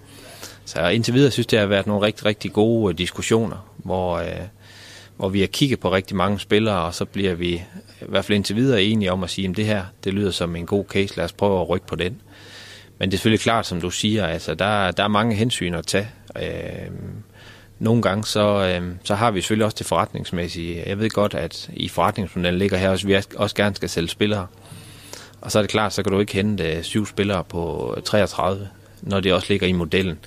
Så 0.65 0.87
indtil 0.87 1.13
videre 1.13 1.31
synes 1.31 1.47
det 1.47 1.59
har 1.59 1.65
været 1.65 1.87
nogle 1.87 2.05
rigtig, 2.05 2.25
rigtig 2.25 2.53
gode 2.53 2.93
øh, 2.93 2.97
diskussioner, 2.97 3.69
hvor, 3.77 4.17
øh, 4.17 4.27
hvor 5.19 5.29
vi 5.29 5.39
har 5.39 5.47
kigget 5.47 5.79
på 5.79 5.91
rigtig 5.91 6.17
mange 6.17 6.39
spillere, 6.39 6.81
og 6.81 6.93
så 6.93 7.05
bliver 7.05 7.33
vi 7.33 7.49
i 8.01 8.05
hvert 8.07 8.25
fald 8.25 8.35
indtil 8.35 8.55
videre 8.55 8.83
enige 8.83 9.11
om 9.11 9.23
at 9.23 9.29
sige, 9.29 9.49
at 9.49 9.57
det 9.57 9.65
her, 9.65 9.83
det 10.03 10.13
lyder 10.13 10.31
som 10.31 10.55
en 10.55 10.65
god 10.65 10.85
case, 10.85 11.17
lad 11.17 11.25
os 11.25 11.33
prøve 11.33 11.61
at 11.61 11.69
rykke 11.69 11.87
på 11.87 11.95
den. 11.95 12.21
Men 12.99 13.09
det 13.09 13.13
er 13.13 13.17
selvfølgelig 13.17 13.39
klart, 13.39 13.65
som 13.65 13.81
du 13.81 13.89
siger, 13.89 14.27
altså 14.27 14.53
der, 14.55 14.91
der 14.91 15.03
er 15.03 15.07
mange 15.07 15.35
hensyn 15.35 15.73
at 15.73 15.85
tage. 15.85 16.09
Øh, 16.41 16.91
nogle 17.79 18.01
gange 18.01 18.25
så, 18.25 18.79
øh, 18.79 18.91
så 19.03 19.15
har 19.15 19.31
vi 19.31 19.41
selvfølgelig 19.41 19.65
også 19.65 19.75
det 19.79 19.87
forretningsmæssige. 19.87 20.83
Jeg 20.85 20.99
ved 20.99 21.09
godt, 21.09 21.33
at 21.33 21.69
i 21.73 21.89
forretningsmodellen 21.89 22.59
ligger 22.59 22.77
her 22.77 22.89
også, 22.89 23.07
vi 23.07 23.21
også 23.35 23.55
gerne 23.55 23.75
skal 23.75 23.89
sælge 23.89 24.09
spillere. 24.09 24.47
Og 25.41 25.51
så 25.51 25.59
er 25.59 25.63
det 25.63 25.71
klart, 25.71 25.93
så 25.93 26.03
kan 26.03 26.11
du 26.11 26.19
ikke 26.19 26.33
hente 26.33 26.63
øh, 26.63 26.83
syv 26.83 27.05
spillere 27.05 27.43
på 27.43 27.93
øh, 27.97 28.03
33, 28.03 28.67
når 29.01 29.19
det 29.19 29.33
også 29.33 29.47
ligger 29.49 29.67
i 29.67 29.71
modellen. 29.71 30.19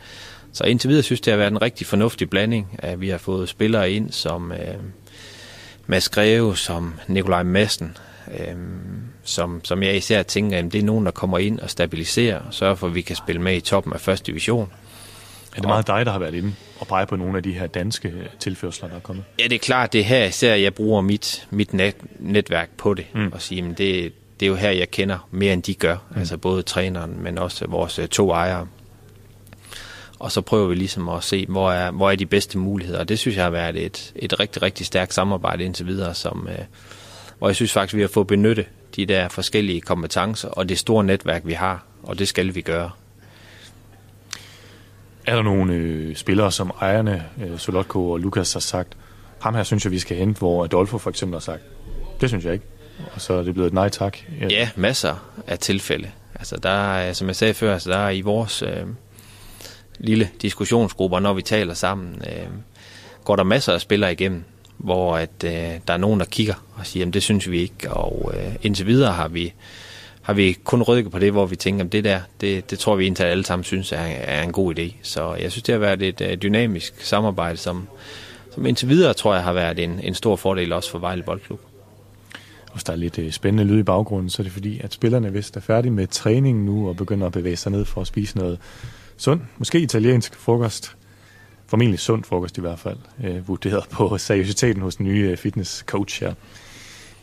Så 0.52 0.64
indtil 0.64 0.90
videre 0.90 1.02
synes 1.02 1.20
det 1.20 1.30
har 1.30 1.38
været 1.38 1.50
en 1.50 1.62
rigtig 1.62 1.86
fornuftig 1.86 2.30
blanding, 2.30 2.76
at 2.78 3.00
vi 3.00 3.08
har 3.08 3.18
fået 3.18 3.48
spillere 3.48 3.92
ind 3.92 4.10
som 4.10 4.52
øh, 4.52 4.58
Mads 5.86 6.08
Greve, 6.08 6.56
som 6.56 6.94
Nikolaj 7.08 7.42
Madsen, 7.42 7.96
øh, 8.38 8.56
som, 9.22 9.60
som 9.64 9.82
jeg 9.82 9.96
især 9.96 10.22
tænker, 10.22 10.58
at 10.58 10.64
det 10.64 10.78
er 10.78 10.82
nogen, 10.82 11.04
der 11.06 11.12
kommer 11.12 11.38
ind 11.38 11.60
og 11.60 11.70
stabiliserer, 11.70 12.38
og 12.38 12.54
sørger 12.54 12.74
for, 12.74 12.86
at 12.86 12.94
vi 12.94 13.00
kan 13.00 13.16
spille 13.16 13.42
med 13.42 13.56
i 13.56 13.60
toppen 13.60 13.92
af 13.92 14.00
første 14.00 14.26
division. 14.26 14.72
Er 15.56 15.60
det 15.60 15.68
meget 15.68 15.86
dig, 15.86 16.06
der 16.06 16.12
har 16.12 16.18
været 16.18 16.34
inde 16.34 16.54
og 16.80 16.86
pege 16.86 17.06
på 17.06 17.16
nogle 17.16 17.36
af 17.36 17.42
de 17.42 17.52
her 17.52 17.66
danske 17.66 18.12
tilførsler, 18.40 18.88
der 18.88 18.96
er 18.96 19.00
kommet? 19.00 19.24
Ja, 19.38 19.44
det 19.44 19.52
er 19.52 19.58
klart, 19.58 19.92
det 19.92 20.00
er 20.00 20.04
her 20.04 20.24
især, 20.24 20.54
jeg 20.54 20.74
bruger 20.74 21.00
mit, 21.00 21.48
mit 21.50 21.74
net, 21.74 21.96
netværk 22.18 22.70
på 22.76 22.94
det, 22.94 23.06
mm. 23.14 23.32
og 23.32 23.42
sige, 23.42 23.64
at 23.70 23.78
det, 23.78 24.12
det 24.40 24.46
er 24.46 24.50
jo 24.50 24.54
her, 24.54 24.70
jeg 24.70 24.90
kender 24.90 25.28
mere, 25.30 25.52
end 25.52 25.62
de 25.62 25.74
gør. 25.74 25.96
Mm. 26.10 26.18
Altså 26.18 26.36
både 26.36 26.62
træneren, 26.62 27.22
men 27.22 27.38
også 27.38 27.66
vores 27.68 27.98
øh, 27.98 28.08
to 28.08 28.30
ejere. 28.30 28.66
Og 30.22 30.32
så 30.32 30.40
prøver 30.40 30.68
vi 30.68 30.74
ligesom 30.74 31.08
at 31.08 31.24
se, 31.24 31.46
hvor 31.48 31.72
er, 31.72 31.90
hvor 31.90 32.10
er 32.10 32.16
de 32.16 32.26
bedste 32.26 32.58
muligheder. 32.58 32.98
Og 32.98 33.08
det 33.08 33.18
synes 33.18 33.36
jeg 33.36 33.44
har 33.44 33.50
været 33.50 33.76
et, 33.76 34.12
et 34.16 34.40
rigtig, 34.40 34.62
rigtig 34.62 34.86
stærkt 34.86 35.14
samarbejde 35.14 35.64
indtil 35.64 35.86
videre, 35.86 36.14
som, 36.14 36.48
øh, 36.50 36.64
hvor 37.38 37.48
jeg 37.48 37.56
synes 37.56 37.72
faktisk, 37.72 37.96
vi 37.96 38.00
har 38.00 38.08
fået 38.08 38.26
benyttet 38.26 38.66
de 38.96 39.06
der 39.06 39.28
forskellige 39.28 39.80
kompetencer 39.80 40.48
og 40.48 40.68
det 40.68 40.78
store 40.78 41.04
netværk, 41.04 41.42
vi 41.46 41.52
har. 41.52 41.84
Og 42.02 42.18
det 42.18 42.28
skal 42.28 42.54
vi 42.54 42.60
gøre. 42.60 42.90
Er 45.26 45.34
der 45.34 45.42
nogle 45.42 45.74
øh, 45.74 46.16
spillere, 46.16 46.52
som 46.52 46.72
ejerne, 46.80 47.24
øh, 47.44 47.58
Solotko 47.58 48.10
og 48.10 48.20
Lukas 48.20 48.52
har 48.52 48.60
sagt, 48.60 48.96
ham 49.40 49.54
her 49.54 49.62
synes 49.62 49.84
jeg, 49.84 49.92
vi 49.92 49.98
skal 49.98 50.16
hente, 50.16 50.38
hvor 50.38 50.64
Adolfo 50.64 50.98
for 50.98 51.10
eksempel 51.10 51.34
har 51.34 51.40
sagt, 51.40 51.62
det 52.20 52.28
synes 52.28 52.44
jeg 52.44 52.52
ikke. 52.52 52.66
Og 53.14 53.20
så 53.20 53.32
er 53.32 53.42
det 53.42 53.54
blevet 53.54 53.66
et 53.66 53.74
nej 53.74 53.88
tak. 53.88 54.18
Ja, 54.40 54.46
ja 54.48 54.70
masser 54.76 55.42
af 55.46 55.58
tilfælde. 55.58 56.10
Altså 56.34 56.56
der 56.56 56.94
er, 56.94 57.12
som 57.12 57.28
jeg 57.28 57.36
sagde 57.36 57.54
før, 57.54 57.72
altså 57.72 57.90
der 57.90 57.98
er 57.98 58.10
i 58.10 58.20
vores 58.20 58.62
øh, 58.62 58.86
lille 60.02 60.30
diskussionsgrupper, 60.42 61.20
når 61.20 61.32
vi 61.32 61.42
taler 61.42 61.74
sammen, 61.74 62.22
øh, 62.26 62.48
går 63.24 63.36
der 63.36 63.42
masser 63.42 63.72
af 63.72 63.80
spillere 63.80 64.12
igennem, 64.12 64.44
hvor 64.78 65.16
at, 65.16 65.44
øh, 65.44 65.52
der 65.88 65.94
er 65.94 65.96
nogen, 65.96 66.20
der 66.20 66.26
kigger 66.26 66.54
og 66.74 66.86
siger, 66.86 67.00
jamen 67.00 67.12
det 67.12 67.22
synes 67.22 67.50
vi 67.50 67.60
ikke. 67.60 67.90
Og 67.90 68.32
øh, 68.36 68.54
indtil 68.62 68.86
videre 68.86 69.12
har 69.12 69.28
vi 69.28 69.52
har 70.22 70.32
vi 70.32 70.56
kun 70.64 70.82
rykket 70.82 71.12
på 71.12 71.18
det, 71.18 71.32
hvor 71.32 71.46
vi 71.46 71.56
tænker, 71.56 71.84
at 71.84 71.92
det 71.92 72.04
der, 72.04 72.20
det, 72.40 72.70
det 72.70 72.78
tror 72.78 72.96
vi 72.96 73.06
indtil 73.06 73.24
alle 73.24 73.44
sammen 73.44 73.64
synes 73.64 73.92
er, 73.92 73.96
er 73.98 74.42
en 74.42 74.52
god 74.52 74.78
idé. 74.78 74.94
Så 75.02 75.34
jeg 75.34 75.50
synes, 75.52 75.62
det 75.62 75.72
har 75.72 75.78
været 75.78 76.02
et 76.02 76.20
øh, 76.20 76.36
dynamisk 76.42 77.04
samarbejde, 77.04 77.56
som, 77.56 77.88
som 78.54 78.66
indtil 78.66 78.88
videre 78.88 79.14
tror 79.14 79.34
jeg 79.34 79.42
har 79.42 79.52
været 79.52 79.78
en, 79.78 80.00
en 80.02 80.14
stor 80.14 80.36
fordel 80.36 80.72
også 80.72 80.90
for 80.90 80.98
Vejle 80.98 81.22
Boldklub. 81.22 81.60
Hvis 82.72 82.84
der 82.84 82.92
er 82.92 82.96
lidt 82.96 83.18
øh, 83.18 83.32
spændende 83.32 83.72
lyd 83.72 83.78
i 83.78 83.82
baggrunden, 83.82 84.30
så 84.30 84.42
er 84.42 84.44
det 84.44 84.52
fordi, 84.52 84.80
at 84.80 84.92
spillerne 84.92 85.32
vist 85.32 85.56
er 85.56 85.60
færdige 85.60 85.92
med 85.92 86.06
træningen 86.06 86.66
nu 86.66 86.88
og 86.88 86.96
begynder 86.96 87.26
at 87.26 87.32
bevæge 87.32 87.56
sig 87.56 87.72
ned 87.72 87.84
for 87.84 88.00
at 88.00 88.06
spise 88.06 88.38
noget 88.38 88.58
sund, 89.16 89.40
måske 89.58 89.80
italiensk 89.80 90.36
frokost. 90.36 90.96
Formentlig 91.66 92.00
sund 92.00 92.24
frokost 92.24 92.58
i 92.58 92.60
hvert 92.60 92.78
fald, 92.78 92.96
øh, 93.24 93.48
vurderet 93.48 93.88
på 93.88 94.18
seriøsiteten 94.18 94.82
hos 94.82 94.96
den 94.96 95.06
nye 95.06 95.28
øh, 95.30 95.36
fitness 95.36 95.84
coach 95.86 96.20
her. 96.20 96.34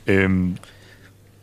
Øhm, 0.07 0.57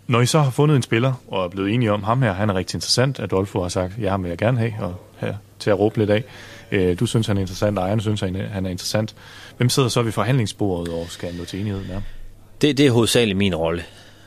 når 0.06 0.20
I 0.20 0.26
så 0.26 0.40
har 0.40 0.50
fundet 0.50 0.76
en 0.76 0.82
spiller, 0.82 1.12
og 1.28 1.44
er 1.44 1.48
blevet 1.48 1.74
enige 1.74 1.92
om, 1.92 2.02
ham 2.02 2.22
her, 2.22 2.32
han 2.32 2.50
er 2.50 2.54
rigtig 2.54 2.76
interessant, 2.76 3.20
Adolfo 3.20 3.62
har 3.62 3.68
sagt, 3.68 3.92
ja, 4.00 4.10
ham 4.10 4.22
vil 4.22 4.28
jeg 4.28 4.38
gerne 4.38 4.58
have, 4.58 4.72
og 4.80 4.94
her 5.18 5.34
til 5.58 5.70
at 5.70 5.78
råbe 5.78 5.98
lidt 5.98 6.10
af. 6.10 6.24
Øh, 6.72 6.98
du 7.00 7.06
synes, 7.06 7.26
han 7.26 7.36
er 7.36 7.40
interessant, 7.40 7.78
og 7.78 8.00
synes, 8.00 8.20
han 8.20 8.66
er 8.66 8.70
interessant. 8.70 9.14
Hvem 9.56 9.68
sidder 9.68 9.88
så 9.88 10.02
ved 10.02 10.12
forhandlingsbordet 10.12 10.94
og 10.94 11.06
skal 11.08 11.34
nå 11.34 11.44
til 11.44 11.60
enighed 11.60 11.84
med 11.88 12.00
det, 12.62 12.78
det 12.78 12.86
er 12.86 12.90
hovedsageligt 12.90 13.38
min 13.38 13.54
rolle. 13.54 13.84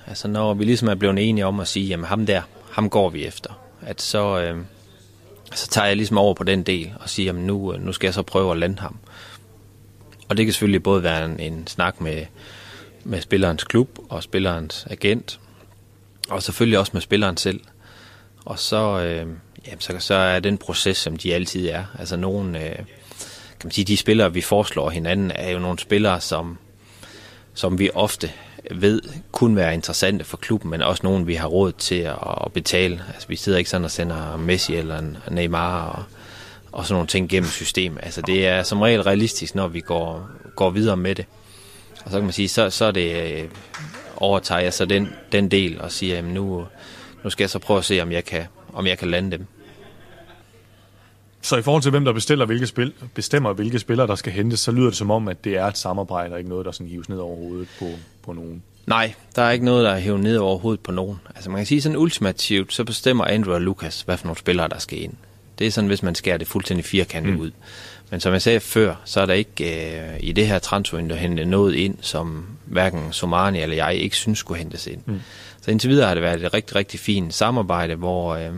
Altså 0.07 0.27
når 0.27 0.53
vi 0.53 0.63
ligesom 0.63 0.87
er 0.87 0.95
blevet 0.95 1.29
enige 1.29 1.45
om 1.45 1.59
at 1.59 1.67
sige, 1.67 1.87
jamen 1.87 2.05
ham 2.05 2.25
der, 2.25 2.41
ham 2.71 2.89
går 2.89 3.09
vi 3.09 3.25
efter. 3.25 3.59
At 3.81 4.01
så, 4.01 4.41
øh, 4.41 4.57
så 5.53 5.67
tager 5.67 5.87
jeg 5.87 5.95
ligesom 5.95 6.17
over 6.17 6.33
på 6.33 6.43
den 6.43 6.63
del 6.63 6.93
og 6.99 7.09
siger, 7.09 7.25
jamen 7.25 7.47
nu, 7.47 7.73
øh, 7.73 7.81
nu 7.81 7.93
skal 7.93 8.07
jeg 8.07 8.13
så 8.13 8.21
prøve 8.23 8.51
at 8.51 8.57
lande 8.57 8.81
ham. 8.81 8.97
Og 10.29 10.37
det 10.37 10.45
kan 10.45 10.53
selvfølgelig 10.53 10.83
både 10.83 11.03
være 11.03 11.25
en, 11.25 11.39
en 11.39 11.67
snak 11.67 12.01
med, 12.01 12.25
med 13.03 13.21
spillerens 13.21 13.63
klub 13.63 13.99
og 14.09 14.23
spillerens 14.23 14.87
agent, 14.89 15.39
og 16.29 16.43
selvfølgelig 16.43 16.79
også 16.79 16.91
med 16.93 17.01
spilleren 17.01 17.37
selv. 17.37 17.59
Og 18.45 18.59
så, 18.59 18.99
øh, 18.99 19.27
jamen, 19.67 19.79
så, 19.79 19.95
så 19.99 20.13
er 20.13 20.39
den 20.39 20.57
proces, 20.57 20.97
som 20.97 21.17
de 21.17 21.33
altid 21.33 21.69
er. 21.69 21.83
Altså 21.99 22.15
nogen, 22.15 22.55
øh, 22.55 22.75
kan 23.59 23.67
man 23.67 23.71
sige, 23.71 23.85
de 23.85 23.97
spillere, 23.97 24.33
vi 24.33 24.41
foreslår 24.41 24.89
hinanden, 24.89 25.31
er 25.31 25.49
jo 25.49 25.59
nogle 25.59 25.79
spillere, 25.79 26.21
som, 26.21 26.57
som 27.53 27.79
vi 27.79 27.89
ofte 27.93 28.31
ved 28.75 29.01
kunne 29.31 29.55
være 29.55 29.73
interessante 29.73 30.25
for 30.25 30.37
klubben, 30.37 30.71
men 30.71 30.81
også 30.81 31.03
nogen, 31.03 31.27
vi 31.27 31.35
har 31.35 31.47
råd 31.47 31.71
til 31.71 31.99
at, 32.45 32.53
betale. 32.53 33.01
Altså, 33.13 33.27
vi 33.27 33.35
sidder 33.35 33.57
ikke 33.57 33.69
sådan 33.69 33.85
og 33.85 33.91
sender 33.91 34.37
Messi 34.37 34.75
eller 34.75 35.01
Neymar 35.31 35.85
og, 35.85 36.03
og 36.71 36.85
sådan 36.85 36.93
nogle 36.93 37.07
ting 37.07 37.29
gennem 37.29 37.49
systemet. 37.49 37.99
Altså, 38.03 38.21
det 38.21 38.47
er 38.47 38.63
som 38.63 38.81
regel 38.81 39.01
realistisk, 39.01 39.55
når 39.55 39.67
vi 39.67 39.79
går, 39.81 40.29
går 40.55 40.69
videre 40.69 40.97
med 40.97 41.15
det. 41.15 41.25
Og 42.05 42.11
så 42.11 42.17
kan 42.17 42.23
man 42.23 42.33
sige, 42.33 42.49
så, 42.49 42.69
så 42.69 42.85
er 42.85 42.91
det 42.91 43.39
øh, 43.41 43.49
overtager 44.17 44.61
jeg 44.61 44.73
så 44.73 44.85
den, 44.85 45.09
den 45.31 45.51
del 45.51 45.81
og 45.81 45.91
siger, 45.91 46.17
at 46.17 46.23
nu, 46.23 46.65
nu 47.23 47.29
skal 47.29 47.43
jeg 47.43 47.49
så 47.49 47.59
prøve 47.59 47.77
at 47.77 47.85
se, 47.85 48.01
om 48.01 48.11
jeg 48.11 48.25
kan, 48.25 48.43
om 48.73 48.87
jeg 48.87 48.97
kan 48.97 49.07
lande 49.11 49.31
dem. 49.31 49.45
Så 51.41 51.57
i 51.57 51.61
forhold 51.61 51.83
til 51.83 51.91
hvem 51.91 52.05
der 52.05 52.13
bestiller, 52.13 52.45
hvilke 52.45 52.67
spil, 52.67 52.93
bestemmer, 53.13 53.53
hvilke 53.53 53.79
spillere 53.79 54.07
der 54.07 54.15
skal 54.15 54.33
hentes, 54.33 54.59
så 54.59 54.71
lyder 54.71 54.87
det 54.87 54.95
som 54.95 55.11
om, 55.11 55.27
at 55.27 55.43
det 55.43 55.57
er 55.57 55.65
et 55.65 55.77
samarbejde, 55.77 56.33
og 56.33 56.37
ikke 56.37 56.49
noget, 56.49 56.65
der 56.65 56.71
sådan 56.71 56.87
hives 56.87 57.09
ned 57.09 57.17
over 57.17 57.35
hovedet 57.35 57.67
på, 57.79 57.85
på 58.23 58.33
nogen. 58.33 58.63
Nej, 58.87 59.13
der 59.35 59.41
er 59.41 59.51
ikke 59.51 59.65
noget, 59.65 59.85
der 59.85 59.91
er 59.91 59.99
hævet 59.99 60.19
ned 60.19 60.37
over 60.37 60.57
hovedet 60.57 60.79
på 60.79 60.91
nogen. 60.91 61.19
Altså 61.35 61.49
man 61.49 61.59
kan 61.59 61.65
sige 61.65 61.81
sådan 61.81 61.97
ultimativt, 61.97 62.73
så 62.73 62.83
bestemmer 62.83 63.25
Andrew 63.25 63.53
og 63.53 63.61
Lucas, 63.61 64.01
hvad 64.01 64.17
for 64.17 64.25
nogle 64.25 64.37
spillere, 64.37 64.67
der 64.67 64.79
skal 64.79 65.01
ind. 65.01 65.13
Det 65.59 65.67
er 65.67 65.71
sådan, 65.71 65.87
hvis 65.87 66.03
man 66.03 66.15
skærer 66.15 66.37
det 66.37 66.47
fuldstændig 66.47 66.85
firkantet 66.85 67.33
mm. 67.33 67.39
ud. 67.39 67.51
Men 68.11 68.19
som 68.19 68.33
jeg 68.33 68.41
sagde 68.41 68.59
før, 68.59 68.95
så 69.05 69.21
er 69.21 69.25
der 69.25 69.33
ikke 69.33 69.99
øh, 69.99 70.17
i 70.19 70.31
det 70.31 70.47
her 70.47 70.59
transfervindue 70.59 71.17
hentet 71.17 71.47
noget 71.47 71.75
ind, 71.75 71.97
som 72.01 72.45
hverken 72.65 73.13
Somani 73.13 73.61
eller 73.61 73.75
jeg 73.75 73.95
ikke 73.95 74.15
synes 74.15 74.39
skulle 74.39 74.57
hentes 74.57 74.87
ind. 74.87 75.01
Mm. 75.05 75.21
Så 75.61 75.71
indtil 75.71 75.89
videre 75.89 76.07
har 76.07 76.13
det 76.13 76.23
været 76.23 76.43
et 76.43 76.53
rigtig, 76.53 76.75
rigtig 76.75 76.99
fint 76.99 77.33
samarbejde, 77.33 77.95
hvor, 77.95 78.35
øh, 78.35 78.51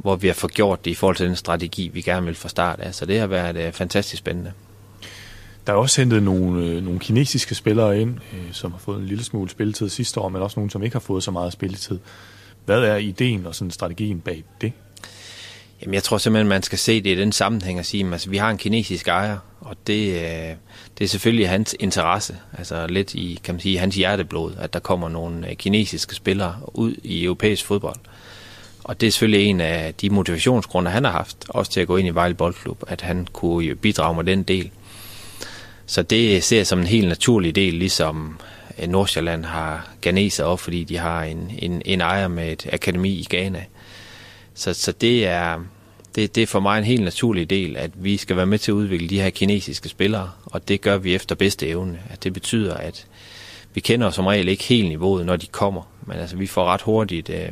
hvor 0.00 0.16
vi 0.16 0.26
har 0.26 0.34
fået 0.34 0.54
gjort 0.54 0.84
det 0.84 0.90
i 0.90 0.94
forhold 0.94 1.16
til 1.16 1.26
den 1.26 1.36
strategi, 1.36 1.90
vi 1.94 2.00
gerne 2.00 2.26
vil 2.26 2.34
fra 2.34 2.48
start 2.48 2.80
af. 2.80 2.94
Så 2.94 3.06
det 3.06 3.20
har 3.20 3.26
været 3.26 3.56
øh, 3.56 3.72
fantastisk 3.72 4.18
spændende. 4.18 4.52
Der 5.66 5.72
er 5.72 5.76
også 5.76 6.00
hentet 6.00 6.22
nogle, 6.22 6.66
øh, 6.66 6.84
nogle 6.84 7.00
kinesiske 7.00 7.54
spillere 7.54 8.00
ind, 8.00 8.18
øh, 8.32 8.52
som 8.52 8.72
har 8.72 8.78
fået 8.78 9.00
en 9.00 9.06
lille 9.06 9.24
smule 9.24 9.50
spilletid 9.50 9.88
sidste 9.88 10.20
år, 10.20 10.28
men 10.28 10.42
også 10.42 10.60
nogle, 10.60 10.70
som 10.70 10.82
ikke 10.82 10.94
har 10.94 11.00
fået 11.00 11.22
så 11.22 11.30
meget 11.30 11.52
spilletid. 11.52 11.98
Hvad 12.64 12.82
er 12.82 12.96
ideen 12.96 13.46
og 13.46 13.54
sådan 13.54 13.70
strategien 13.70 14.20
bag 14.20 14.44
det? 14.60 14.72
Jamen, 15.82 15.94
jeg 15.94 16.02
tror 16.02 16.18
simpelthen, 16.18 16.48
man 16.48 16.62
skal 16.62 16.78
se 16.78 17.02
det 17.02 17.10
i 17.10 17.20
den 17.20 17.32
sammenhæng 17.32 17.78
og 17.78 17.84
sige, 17.84 18.06
at 18.06 18.12
altså, 18.12 18.30
vi 18.30 18.36
har 18.36 18.50
en 18.50 18.58
kinesisk 18.58 19.08
ejer, 19.08 19.38
og 19.60 19.76
det, 19.86 20.14
øh, 20.14 20.54
det 20.98 21.04
er 21.04 21.08
selvfølgelig 21.08 21.48
hans 21.48 21.76
interesse, 21.80 22.36
altså 22.58 22.86
lidt 22.86 23.14
i, 23.14 23.40
kan 23.44 23.54
man 23.54 23.60
sige, 23.60 23.78
hans 23.78 23.96
hjerteblod, 23.96 24.52
at 24.58 24.72
der 24.72 24.78
kommer 24.78 25.08
nogle 25.08 25.50
øh, 25.50 25.56
kinesiske 25.56 26.14
spillere 26.14 26.56
ud 26.74 26.94
i 27.02 27.24
europæisk 27.24 27.64
fodbold. 27.64 27.96
Og 28.84 29.00
det 29.00 29.06
er 29.06 29.10
selvfølgelig 29.10 29.46
en 29.46 29.60
af 29.60 29.94
de 29.94 30.10
motivationsgrunde, 30.10 30.90
han 30.90 31.04
har 31.04 31.12
haft, 31.12 31.36
også 31.48 31.72
til 31.72 31.80
at 31.80 31.86
gå 31.86 31.96
ind 31.96 32.08
i 32.08 32.10
Vejle 32.10 32.34
Boldklub, 32.34 32.82
at 32.86 33.00
han 33.00 33.26
kunne 33.32 33.74
bidrage 33.74 34.16
med 34.16 34.24
den 34.24 34.42
del. 34.42 34.70
Så 35.86 36.02
det 36.02 36.44
ser 36.44 36.56
jeg 36.56 36.66
som 36.66 36.78
en 36.78 36.86
helt 36.86 37.08
naturlig 37.08 37.54
del, 37.54 37.74
ligesom 37.74 38.40
øh, 38.78 38.88
Nordsjælland 38.88 39.44
har 39.44 39.88
ganeser 40.00 40.44
op, 40.44 40.60
fordi 40.60 40.84
de 40.84 40.96
har 40.96 41.22
en, 41.24 41.50
en, 41.58 41.82
en 41.84 42.00
ejer 42.00 42.28
med 42.28 42.52
et 42.52 42.68
akademi 42.72 43.10
i 43.10 43.26
Ghana. 43.30 43.64
Så, 44.54 44.74
så 44.74 44.92
det, 44.92 45.26
er, 45.26 45.58
det, 46.14 46.34
det 46.34 46.42
er 46.42 46.46
for 46.46 46.60
mig 46.60 46.78
en 46.78 46.84
helt 46.84 47.04
naturlig 47.04 47.50
del, 47.50 47.76
at 47.76 47.90
vi 47.94 48.16
skal 48.16 48.36
være 48.36 48.46
med 48.46 48.58
til 48.58 48.70
at 48.70 48.74
udvikle 48.74 49.08
de 49.08 49.20
her 49.20 49.30
kinesiske 49.30 49.88
spillere, 49.88 50.30
og 50.46 50.68
det 50.68 50.80
gør 50.80 50.96
vi 50.96 51.14
efter 51.14 51.34
bedste 51.34 51.68
evne. 51.68 51.98
At 52.10 52.24
det 52.24 52.32
betyder, 52.32 52.74
at 52.74 53.06
vi 53.74 53.80
kender 53.80 54.10
som 54.10 54.26
regel 54.26 54.48
ikke 54.48 54.64
helt 54.64 54.88
niveauet, 54.88 55.26
når 55.26 55.36
de 55.36 55.46
kommer, 55.46 55.82
men 56.06 56.16
altså, 56.16 56.36
vi 56.36 56.46
får 56.46 56.64
ret 56.64 56.82
hurtigt... 56.82 57.30
Øh, 57.30 57.50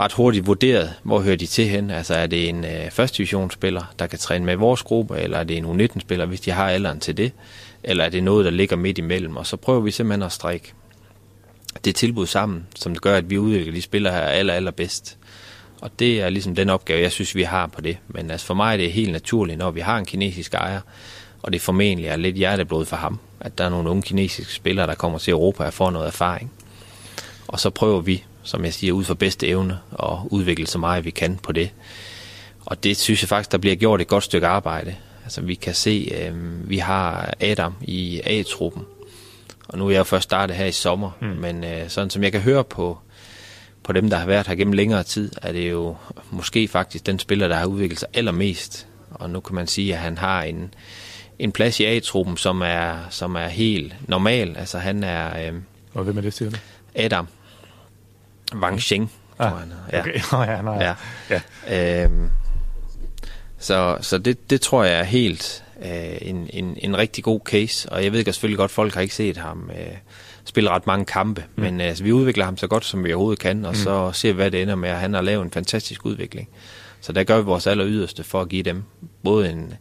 ret 0.00 0.12
hurtigt 0.12 0.46
vurderet, 0.46 0.94
hvor 1.02 1.20
hører 1.20 1.36
de 1.36 1.46
til 1.46 1.68
hen. 1.68 1.90
Altså 1.90 2.14
er 2.14 2.26
det 2.26 2.48
en 2.48 2.64
øh, 2.64 2.90
første 2.90 3.16
divisionsspiller, 3.16 3.94
der 3.98 4.06
kan 4.06 4.18
træne 4.18 4.44
med 4.44 4.56
vores 4.56 4.82
gruppe, 4.82 5.18
eller 5.18 5.38
er 5.38 5.44
det 5.44 5.56
en 5.56 5.64
U19-spiller, 5.64 6.26
hvis 6.26 6.40
de 6.40 6.50
har 6.50 6.68
alderen 6.68 7.00
til 7.00 7.16
det, 7.16 7.32
eller 7.82 8.04
er 8.04 8.08
det 8.08 8.22
noget, 8.22 8.44
der 8.44 8.50
ligger 8.50 8.76
midt 8.76 8.98
imellem. 8.98 9.36
Og 9.36 9.46
så 9.46 9.56
prøver 9.56 9.80
vi 9.80 9.90
simpelthen 9.90 10.22
at 10.22 10.32
strække 10.32 10.72
det 11.84 11.94
tilbud 11.94 12.26
sammen, 12.26 12.66
som 12.76 12.92
det 12.92 13.02
gør, 13.02 13.16
at 13.16 13.30
vi 13.30 13.38
udvikler 13.38 13.72
de 13.72 13.82
spillere 13.82 14.12
her 14.12 14.20
aller, 14.20 14.54
aller 14.54 14.70
bedst. 14.70 15.18
Og 15.80 15.90
det 15.98 16.22
er 16.22 16.28
ligesom 16.28 16.54
den 16.54 16.70
opgave, 16.70 17.00
jeg 17.00 17.12
synes, 17.12 17.34
vi 17.34 17.42
har 17.42 17.66
på 17.66 17.80
det. 17.80 17.98
Men 18.08 18.30
altså 18.30 18.46
for 18.46 18.54
mig 18.54 18.72
er 18.72 18.76
det 18.76 18.92
helt 18.92 19.12
naturligt, 19.12 19.58
når 19.58 19.70
vi 19.70 19.80
har 19.80 19.98
en 19.98 20.04
kinesisk 20.04 20.54
ejer, 20.54 20.80
og 21.42 21.52
det 21.52 21.60
formentlig 21.60 22.06
er 22.06 22.16
lidt 22.16 22.36
hjerteblod 22.36 22.84
for 22.84 22.96
ham, 22.96 23.18
at 23.40 23.58
der 23.58 23.64
er 23.64 23.68
nogle 23.68 23.90
unge 23.90 24.02
kinesiske 24.02 24.52
spillere, 24.52 24.86
der 24.86 24.94
kommer 24.94 25.18
til 25.18 25.30
Europa 25.30 25.64
og 25.64 25.72
får 25.72 25.90
noget 25.90 26.06
erfaring. 26.06 26.52
Og 27.48 27.60
så 27.60 27.70
prøver 27.70 28.00
vi 28.00 28.24
som 28.46 28.64
jeg 28.64 28.74
siger, 28.74 28.92
ud 28.92 29.04
for 29.04 29.14
bedste 29.14 29.46
evne 29.46 29.78
og 29.90 30.28
udvikle 30.30 30.66
så 30.66 30.78
meget 30.78 31.04
vi 31.04 31.10
kan 31.10 31.38
på 31.42 31.52
det. 31.52 31.70
Og 32.66 32.84
det 32.84 32.96
synes 32.96 33.22
jeg 33.22 33.28
faktisk, 33.28 33.52
der 33.52 33.58
bliver 33.58 33.76
gjort 33.76 34.00
et 34.00 34.08
godt 34.08 34.24
stykke 34.24 34.46
arbejde. 34.46 34.94
Altså 35.24 35.40
vi 35.40 35.54
kan 35.54 35.74
se, 35.74 36.12
øh, 36.20 36.70
vi 36.70 36.78
har 36.78 37.34
Adam 37.40 37.74
i 37.82 38.20
A-truppen, 38.24 38.82
og 39.68 39.78
nu 39.78 39.86
er 39.86 39.90
jeg 39.90 39.98
jo 39.98 40.04
først 40.04 40.24
startet 40.24 40.56
her 40.56 40.66
i 40.66 40.72
sommer, 40.72 41.10
mm. 41.20 41.26
men 41.26 41.64
øh, 41.64 41.88
sådan 41.88 42.10
som 42.10 42.22
jeg 42.22 42.32
kan 42.32 42.40
høre 42.40 42.64
på, 42.64 42.98
på 43.82 43.92
dem, 43.92 44.10
der 44.10 44.16
har 44.16 44.26
været 44.26 44.46
her 44.46 44.54
gennem 44.54 44.72
længere 44.72 45.02
tid, 45.02 45.32
er 45.42 45.52
det 45.52 45.70
jo 45.70 45.96
måske 46.30 46.68
faktisk 46.68 47.06
den 47.06 47.18
spiller, 47.18 47.48
der 47.48 47.54
har 47.54 47.66
udviklet 47.66 48.00
sig 48.00 48.08
allermest. 48.14 48.86
Og 49.10 49.30
nu 49.30 49.40
kan 49.40 49.54
man 49.54 49.66
sige, 49.66 49.94
at 49.94 50.00
han 50.00 50.18
har 50.18 50.42
en, 50.42 50.74
en 51.38 51.52
plads 51.52 51.80
i 51.80 51.84
A-truppen, 51.84 52.36
som 52.36 52.62
er, 52.62 52.96
som 53.10 53.34
er 53.34 53.48
helt 53.48 53.94
normal. 54.08 54.56
Altså 54.56 54.78
han 54.78 55.04
er... 55.04 55.48
Øh, 55.48 55.54
og 55.94 56.04
hvem 56.04 56.18
er 56.18 56.22
det, 56.22 56.34
siger 56.34 56.50
du? 56.50 56.56
Adam. 56.94 57.28
Wang 58.54 58.82
Sheng, 58.82 59.12
ah, 59.38 59.50
tror 59.50 59.58
han. 59.58 59.72
Ja. 59.92 60.00
Okay. 60.00 60.20
Ja, 60.52 60.62
nej, 60.62 60.94
ja. 61.30 61.40
ja. 61.68 62.04
Øhm, 62.04 62.30
så 63.58 63.98
så 64.00 64.18
det, 64.18 64.50
det 64.50 64.60
tror 64.60 64.84
jeg 64.84 64.98
er 64.98 65.04
helt 65.04 65.64
øh, 65.82 66.18
en, 66.20 66.50
en, 66.52 66.76
en 66.78 66.98
rigtig 66.98 67.24
god 67.24 67.40
case, 67.44 67.88
og 67.88 68.04
jeg 68.04 68.12
ved 68.12 68.24
selvfølgelig 68.24 68.58
godt, 68.58 68.70
folk 68.70 68.94
har 68.94 69.00
ikke 69.00 69.14
set 69.14 69.36
ham 69.36 69.70
øh, 69.78 69.96
spille 70.44 70.70
ret 70.70 70.86
mange 70.86 71.04
kampe, 71.04 71.44
mm. 71.56 71.62
men 71.62 71.80
øh, 71.80 71.96
vi 72.02 72.12
udvikler 72.12 72.44
ham 72.44 72.56
så 72.56 72.66
godt, 72.66 72.84
som 72.84 73.04
vi 73.04 73.12
overhovedet 73.12 73.38
kan, 73.38 73.64
og 73.64 73.70
mm. 73.70 73.76
så 73.76 74.12
ser 74.12 74.32
vi, 74.32 74.36
hvad 74.36 74.50
det 74.50 74.62
ender 74.62 74.74
med, 74.74 74.90
han 74.90 75.14
har 75.14 75.20
lavet 75.20 75.44
en 75.44 75.50
fantastisk 75.50 76.04
udvikling. 76.06 76.48
Så 77.00 77.12
der 77.12 77.24
gør 77.24 77.36
vi 77.36 77.44
vores 77.44 77.66
aller 77.66 77.86
yderste 77.86 78.24
for 78.24 78.40
at 78.40 78.48
give 78.48 78.62
dem 78.62 78.82
både 79.24 79.50
en, 79.50 79.74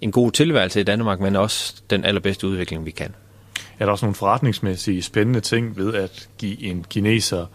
en 0.00 0.12
god 0.12 0.32
tilværelse 0.32 0.80
i 0.80 0.82
Danmark, 0.82 1.20
men 1.20 1.36
også 1.36 1.74
den 1.90 2.04
allerbedste 2.04 2.46
udvikling, 2.46 2.86
vi 2.86 2.90
kan. 2.90 3.14
Er 3.78 3.84
der 3.84 3.92
også 3.92 4.06
nogle 4.06 4.14
forretningsmæssige 4.14 5.02
spændende 5.02 5.40
ting 5.40 5.76
ved 5.76 5.94
at 5.94 6.28
give 6.38 6.62
en 6.62 6.84
kineser 6.90 7.46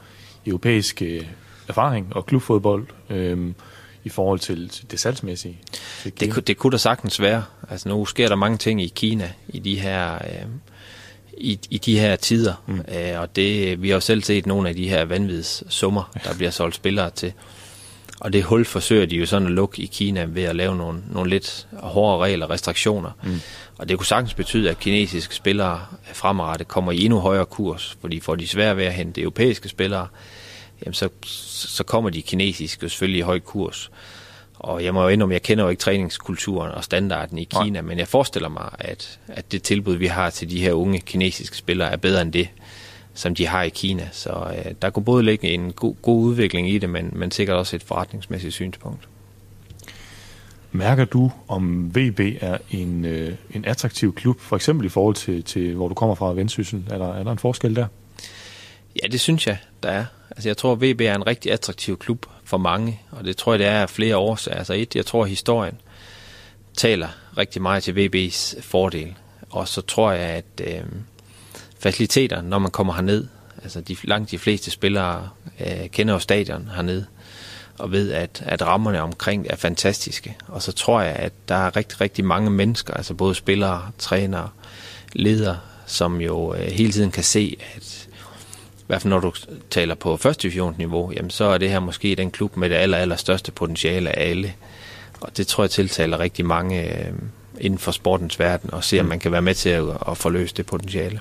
europæisk 0.48 1.02
øh, 1.02 1.26
erfaring 1.68 2.16
og 2.16 2.26
klubfodbold 2.26 2.88
øh, 3.10 3.54
i 4.04 4.10
forhold 4.10 4.40
til 4.40 4.72
det 4.92 5.00
salgsmæssige? 5.00 5.60
Det, 6.20 6.34
kunne, 6.34 6.44
det 6.44 6.58
kunne 6.58 6.72
der 6.72 6.78
sagtens 6.78 7.22
være. 7.22 7.44
Altså 7.70 7.90
nu 7.90 8.06
sker 8.06 8.28
der 8.28 8.36
mange 8.36 8.58
ting 8.58 8.82
i 8.82 8.92
Kina 8.96 9.32
i 9.48 9.60
de 9.60 9.80
her... 9.80 10.16
Øh, 10.16 10.46
i, 11.38 11.60
i 11.70 11.78
de 11.78 12.00
her 12.00 12.16
tider, 12.16 12.54
mm. 12.68 12.80
øh, 12.80 13.20
og 13.20 13.36
det, 13.36 13.82
vi 13.82 13.90
har 13.90 13.96
jo 13.96 14.00
selv 14.00 14.24
set 14.24 14.46
nogle 14.46 14.70
af 14.70 14.76
de 14.76 14.90
her 14.90 15.06
vanvids 15.06 15.74
summer, 15.74 16.12
der 16.24 16.34
bliver 16.34 16.52
solgt 16.52 16.76
spillere 16.76 17.10
til. 17.10 17.34
Og 18.20 18.34
det 18.34 18.44
hul 18.44 18.66
forsøger 18.66 19.06
de 19.06 19.16
jo 19.16 19.26
sådan 19.26 19.48
at 19.48 19.54
lukke 19.54 19.82
i 19.82 19.86
Kina 19.86 20.26
ved 20.30 20.44
at 20.44 20.56
lave 20.56 20.76
nogle, 20.76 21.04
nogle 21.12 21.30
lidt 21.30 21.68
hårdere 21.74 22.24
regler 22.24 22.46
og 22.46 22.52
restriktioner. 22.52 23.12
Mm. 23.24 23.40
Og 23.78 23.90
det 23.90 23.98
kunne 23.98 24.06
sagtens 24.06 24.34
betyde, 24.34 24.70
at 24.70 24.80
kinesiske 24.80 25.36
spillere 25.36 25.86
fremadrettet 26.14 26.68
kommer 26.68 26.92
i 26.92 27.06
endnu 27.06 27.20
højere 27.20 27.46
kurs, 27.46 27.98
fordi 28.02 28.20
får 28.20 28.36
de 28.36 28.48
svært 28.48 28.78
ved 28.78 28.86
at 28.86 28.94
hente 28.94 29.22
europæiske 29.22 29.70
spillere, 29.70 30.08
jamen 30.82 30.94
så, 30.94 31.10
så 31.26 31.84
kommer 31.84 32.10
de 32.10 32.22
kinesiske 32.22 32.90
selvfølgelig 32.90 33.20
i 33.20 33.22
høj 33.22 33.40
kurs. 33.40 33.92
Og 34.60 34.84
jeg 34.84 34.94
må 34.94 35.02
jo 35.04 35.08
indrømme, 35.08 35.34
jeg 35.34 35.42
kender 35.42 35.64
jo 35.64 35.70
ikke 35.70 35.80
træningskulturen 35.80 36.72
og 36.72 36.84
standarden 36.84 37.38
i 37.38 37.44
Kina, 37.44 37.70
Nej. 37.70 37.82
men 37.82 38.00
jeg 38.00 38.08
forestiller 38.08 38.50
mig, 38.50 38.70
at, 38.80 39.20
at 39.28 39.52
det 39.52 39.64
tilbud, 39.64 39.96
vi 39.96 40.08
har 40.08 40.30
til 40.30 40.50
de 40.50 40.62
her 40.62 40.74
unge 40.74 41.00
kinesiske 41.00 41.58
spillere, 41.58 41.92
er 41.92 41.98
bedre 41.98 42.22
end 42.22 42.34
det, 42.34 42.50
som 43.14 43.36
de 43.36 43.48
har 43.48 43.64
i 43.64 43.70
Kina. 43.70 44.10
Så 44.12 44.54
øh, 44.58 44.72
der 44.82 44.90
kunne 44.90 45.06
både 45.06 45.24
ligge 45.24 45.48
en 45.48 45.72
god, 45.72 45.96
god 46.02 46.24
udvikling 46.24 46.70
i 46.70 46.78
det, 46.78 46.90
men, 46.90 47.10
men 47.14 47.32
sikkert 47.32 47.58
også 47.58 47.76
et 47.76 47.84
forretningsmæssigt 47.84 48.54
synspunkt. 48.54 49.08
Mærker 50.72 51.06
du, 51.06 51.32
om 51.48 51.96
VB 51.96 52.20
er 52.42 52.58
en, 52.72 53.06
øh, 53.06 53.34
en 53.54 53.66
attraktiv 53.66 54.16
klub, 54.16 54.40
for 54.40 54.56
eksempel 54.56 54.86
i 54.86 54.90
forhold 54.90 55.16
til, 55.16 55.44
til 55.44 55.76
hvor 55.76 55.88
du 55.88 55.94
kommer 55.94 56.16
fra, 56.16 56.34
Vendsyssel? 56.34 56.84
Er 56.90 56.98
der, 56.98 57.14
er 57.14 57.24
der 57.24 57.32
en 57.32 57.38
forskel 57.38 57.76
der? 57.76 57.88
Ja, 59.04 59.08
det 59.08 59.20
synes 59.20 59.48
jeg, 59.48 59.58
der 59.84 59.90
er. 59.90 60.06
Altså, 60.30 60.50
jeg 60.50 60.58
tror, 60.58 60.72
at 60.72 60.82
VB 60.82 61.02
er 61.02 61.16
en 61.16 61.28
rigtig 61.28 61.52
attraktiv 61.52 61.98
klub 61.98 62.26
for 62.44 62.58
mange, 62.58 63.02
og 63.12 63.24
det 63.24 63.38
tror 63.38 63.54
jeg, 63.54 63.60
det 63.60 63.68
er 63.68 63.82
af 63.82 63.90
flere 63.90 64.18
årsager. 64.18 64.58
Altså 64.58 64.74
et, 64.74 64.96
jeg 64.96 65.06
tror, 65.06 65.24
at 65.24 65.30
historien 65.30 65.82
taler 66.78 67.08
rigtig 67.38 67.62
meget 67.62 67.84
til 67.84 67.92
VB's 67.92 68.62
fordel. 68.62 69.14
Og 69.50 69.68
så 69.68 69.82
tror 69.82 70.12
jeg, 70.12 70.30
at 70.30 70.46
øh, 70.64 70.84
faciliteter, 71.80 72.42
når 72.42 72.60
man 72.60 72.72
kommer 72.72 72.94
herned, 72.94 73.28
altså 73.64 73.82
de, 73.82 73.96
langt 74.04 74.32
de 74.32 74.38
fleste 74.38 74.72
spillere 74.72 75.30
øh, 75.60 75.90
kender 75.90 76.14
jo 76.14 76.20
stadion 76.20 76.70
hernede, 76.76 77.06
og 77.78 77.92
ved, 77.92 78.12
at, 78.12 78.44
at 78.46 78.62
rammerne 78.62 79.02
omkring 79.02 79.48
er 79.50 79.56
fantastiske. 79.56 80.38
Og 80.48 80.62
så 80.62 80.72
tror 80.72 81.02
jeg, 81.02 81.16
at 81.16 81.34
der 81.48 81.56
er 81.56 81.76
rigtig, 81.76 82.02
rigtig 82.02 82.26
mange 82.26 82.50
mennesker, 82.50 82.94
altså 82.94 83.14
både 83.14 83.36
spillere, 83.36 83.92
trænere, 83.98 84.50
ledere, 85.14 85.60
som 85.86 86.22
jo 86.22 86.54
øh, 86.54 86.72
hele 86.72 86.92
tiden 86.92 87.12
kan 87.12 87.24
se, 87.24 87.58
at 87.76 88.08
i 88.86 88.88
hvert 88.88 89.02
fald 89.02 89.14
når 89.14 89.20
du 89.20 89.34
taler 89.70 89.96
på 89.96 90.18
første 90.18 90.42
divisionsniveau, 90.42 91.12
jamen 91.16 91.30
så 91.30 91.46
er 91.46 91.58
det 91.58 91.70
her 91.70 91.80
måske 91.80 92.16
den 92.16 92.32
klub 92.32 92.58
med 92.58 92.70
det 92.70 92.76
aller, 92.76 92.98
aller 92.98 93.16
største 93.16 93.52
potentiale 93.52 94.20
af 94.20 94.30
alle. 94.30 94.54
Og 95.22 95.38
det 95.38 95.48
tror 95.48 95.64
jeg 95.64 95.72
tiltaler 95.72 96.20
rigtig 96.20 96.46
mange 96.46 97.06
øh, 97.08 97.14
inden 97.60 97.80
for 97.80 97.92
sportens 97.92 98.40
verden, 98.40 98.74
og 98.74 98.84
se 98.84 99.00
om 99.00 99.06
mm. 99.06 99.10
man 99.10 99.20
kan 99.20 99.32
være 99.32 99.42
med 99.42 99.54
til 99.54 99.70
at, 99.70 99.84
at 100.10 100.18
forløse 100.18 100.56
det 100.56 100.66
potentiale. 100.66 101.20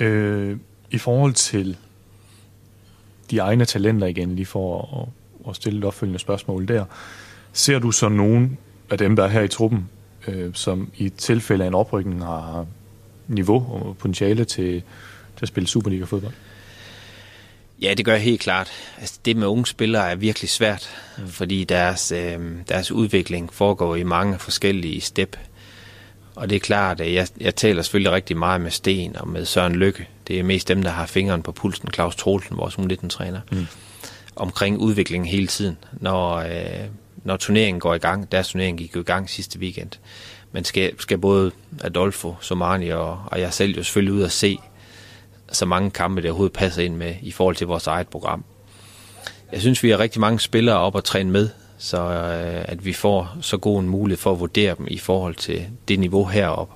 Øh, 0.00 0.56
I 0.90 0.98
forhold 0.98 1.34
til 1.34 1.76
de 3.30 3.38
egne 3.38 3.64
talenter 3.64 4.06
igen, 4.06 4.36
lige 4.36 4.46
for 4.46 4.98
at, 5.00 5.50
at 5.50 5.56
stille 5.56 5.78
et 5.78 5.84
opfølgende 5.84 6.18
spørgsmål 6.18 6.68
der. 6.68 6.84
Ser 7.52 7.78
du 7.78 7.90
så 7.90 8.08
nogen 8.08 8.58
af 8.90 8.98
dem, 8.98 9.16
der 9.16 9.24
er 9.24 9.28
her 9.28 9.42
i 9.42 9.48
truppen, 9.48 9.88
øh, 10.28 10.50
som 10.54 10.90
i 10.96 11.08
tilfælde 11.08 11.64
af 11.64 11.68
en 11.68 11.74
oprykning 11.74 12.24
har 12.24 12.66
niveau 13.28 13.66
og 13.72 13.96
potentiale 13.98 14.44
til, 14.44 14.82
til 15.40 15.44
at 15.44 15.48
spille 15.48 15.66
Superliga-fodbold? 15.66 16.32
Ja, 17.82 17.94
det 17.94 18.04
gør 18.04 18.12
jeg 18.12 18.22
helt 18.22 18.40
klart. 18.40 18.70
Altså, 18.98 19.18
det 19.24 19.36
med 19.36 19.46
unge 19.46 19.66
spillere 19.66 20.10
er 20.10 20.14
virkelig 20.14 20.50
svært, 20.50 20.90
fordi 21.26 21.64
deres, 21.64 22.12
øh, 22.12 22.38
deres 22.68 22.92
udvikling 22.92 23.52
foregår 23.52 23.96
i 23.96 24.02
mange 24.02 24.38
forskellige 24.38 25.00
step. 25.00 25.36
Og 26.34 26.50
det 26.50 26.56
er 26.56 26.60
klart, 26.60 27.00
at 27.00 27.14
jeg, 27.14 27.28
jeg 27.40 27.54
taler 27.54 27.82
selvfølgelig 27.82 28.12
rigtig 28.12 28.36
meget 28.36 28.60
med 28.60 28.70
Sten 28.70 29.16
og 29.16 29.28
med 29.28 29.44
Søren 29.44 29.76
Lykke. 29.76 30.08
Det 30.28 30.38
er 30.38 30.42
mest 30.42 30.68
dem, 30.68 30.82
der 30.82 30.90
har 30.90 31.06
fingeren 31.06 31.42
på 31.42 31.52
pulsen. 31.52 31.88
Claus 31.94 32.16
Troelsen, 32.16 32.56
vores 32.56 32.74
U19-træner. 32.74 33.40
Mm. 33.52 33.66
Omkring 34.36 34.78
udviklingen 34.78 35.28
hele 35.28 35.46
tiden. 35.46 35.78
Når, 35.92 36.36
øh, 36.36 36.86
når 37.24 37.36
turneringen 37.36 37.80
går 37.80 37.94
i 37.94 37.98
gang, 37.98 38.32
deres 38.32 38.48
turnering 38.48 38.78
gik 38.78 38.96
jo 38.96 39.00
i 39.00 39.04
gang 39.04 39.30
sidste 39.30 39.58
weekend. 39.58 39.90
Men 40.52 40.64
skal, 40.64 40.92
skal 40.98 41.18
både 41.18 41.50
Adolfo, 41.80 42.34
Somani 42.40 42.88
og, 42.88 43.22
og 43.26 43.40
jeg 43.40 43.52
selv 43.52 43.76
jo 43.76 43.82
selvfølgelig 43.82 44.14
ud 44.14 44.22
og 44.22 44.30
se 44.30 44.58
så 45.52 45.66
mange 45.66 45.90
kampe, 45.90 46.22
der 46.22 46.28
overhovedet 46.28 46.52
passer 46.52 46.82
ind 46.82 46.96
med 46.96 47.14
i 47.22 47.30
forhold 47.30 47.56
til 47.56 47.66
vores 47.66 47.86
eget 47.86 48.08
program. 48.08 48.44
Jeg 49.52 49.60
synes, 49.60 49.82
vi 49.82 49.90
har 49.90 49.98
rigtig 49.98 50.20
mange 50.20 50.40
spillere 50.40 50.76
op 50.76 50.96
at 50.96 51.04
træne 51.04 51.30
med, 51.30 51.48
så 51.78 51.98
øh, 51.98 52.64
at 52.64 52.84
vi 52.84 52.92
får 52.92 53.36
så 53.40 53.56
god 53.56 53.80
en 53.80 53.88
mulighed 53.88 54.18
for 54.18 54.32
at 54.32 54.40
vurdere 54.40 54.74
dem 54.78 54.86
i 54.90 54.98
forhold 54.98 55.34
til 55.34 55.66
det 55.88 55.98
niveau 55.98 56.24
heroppe. 56.24 56.74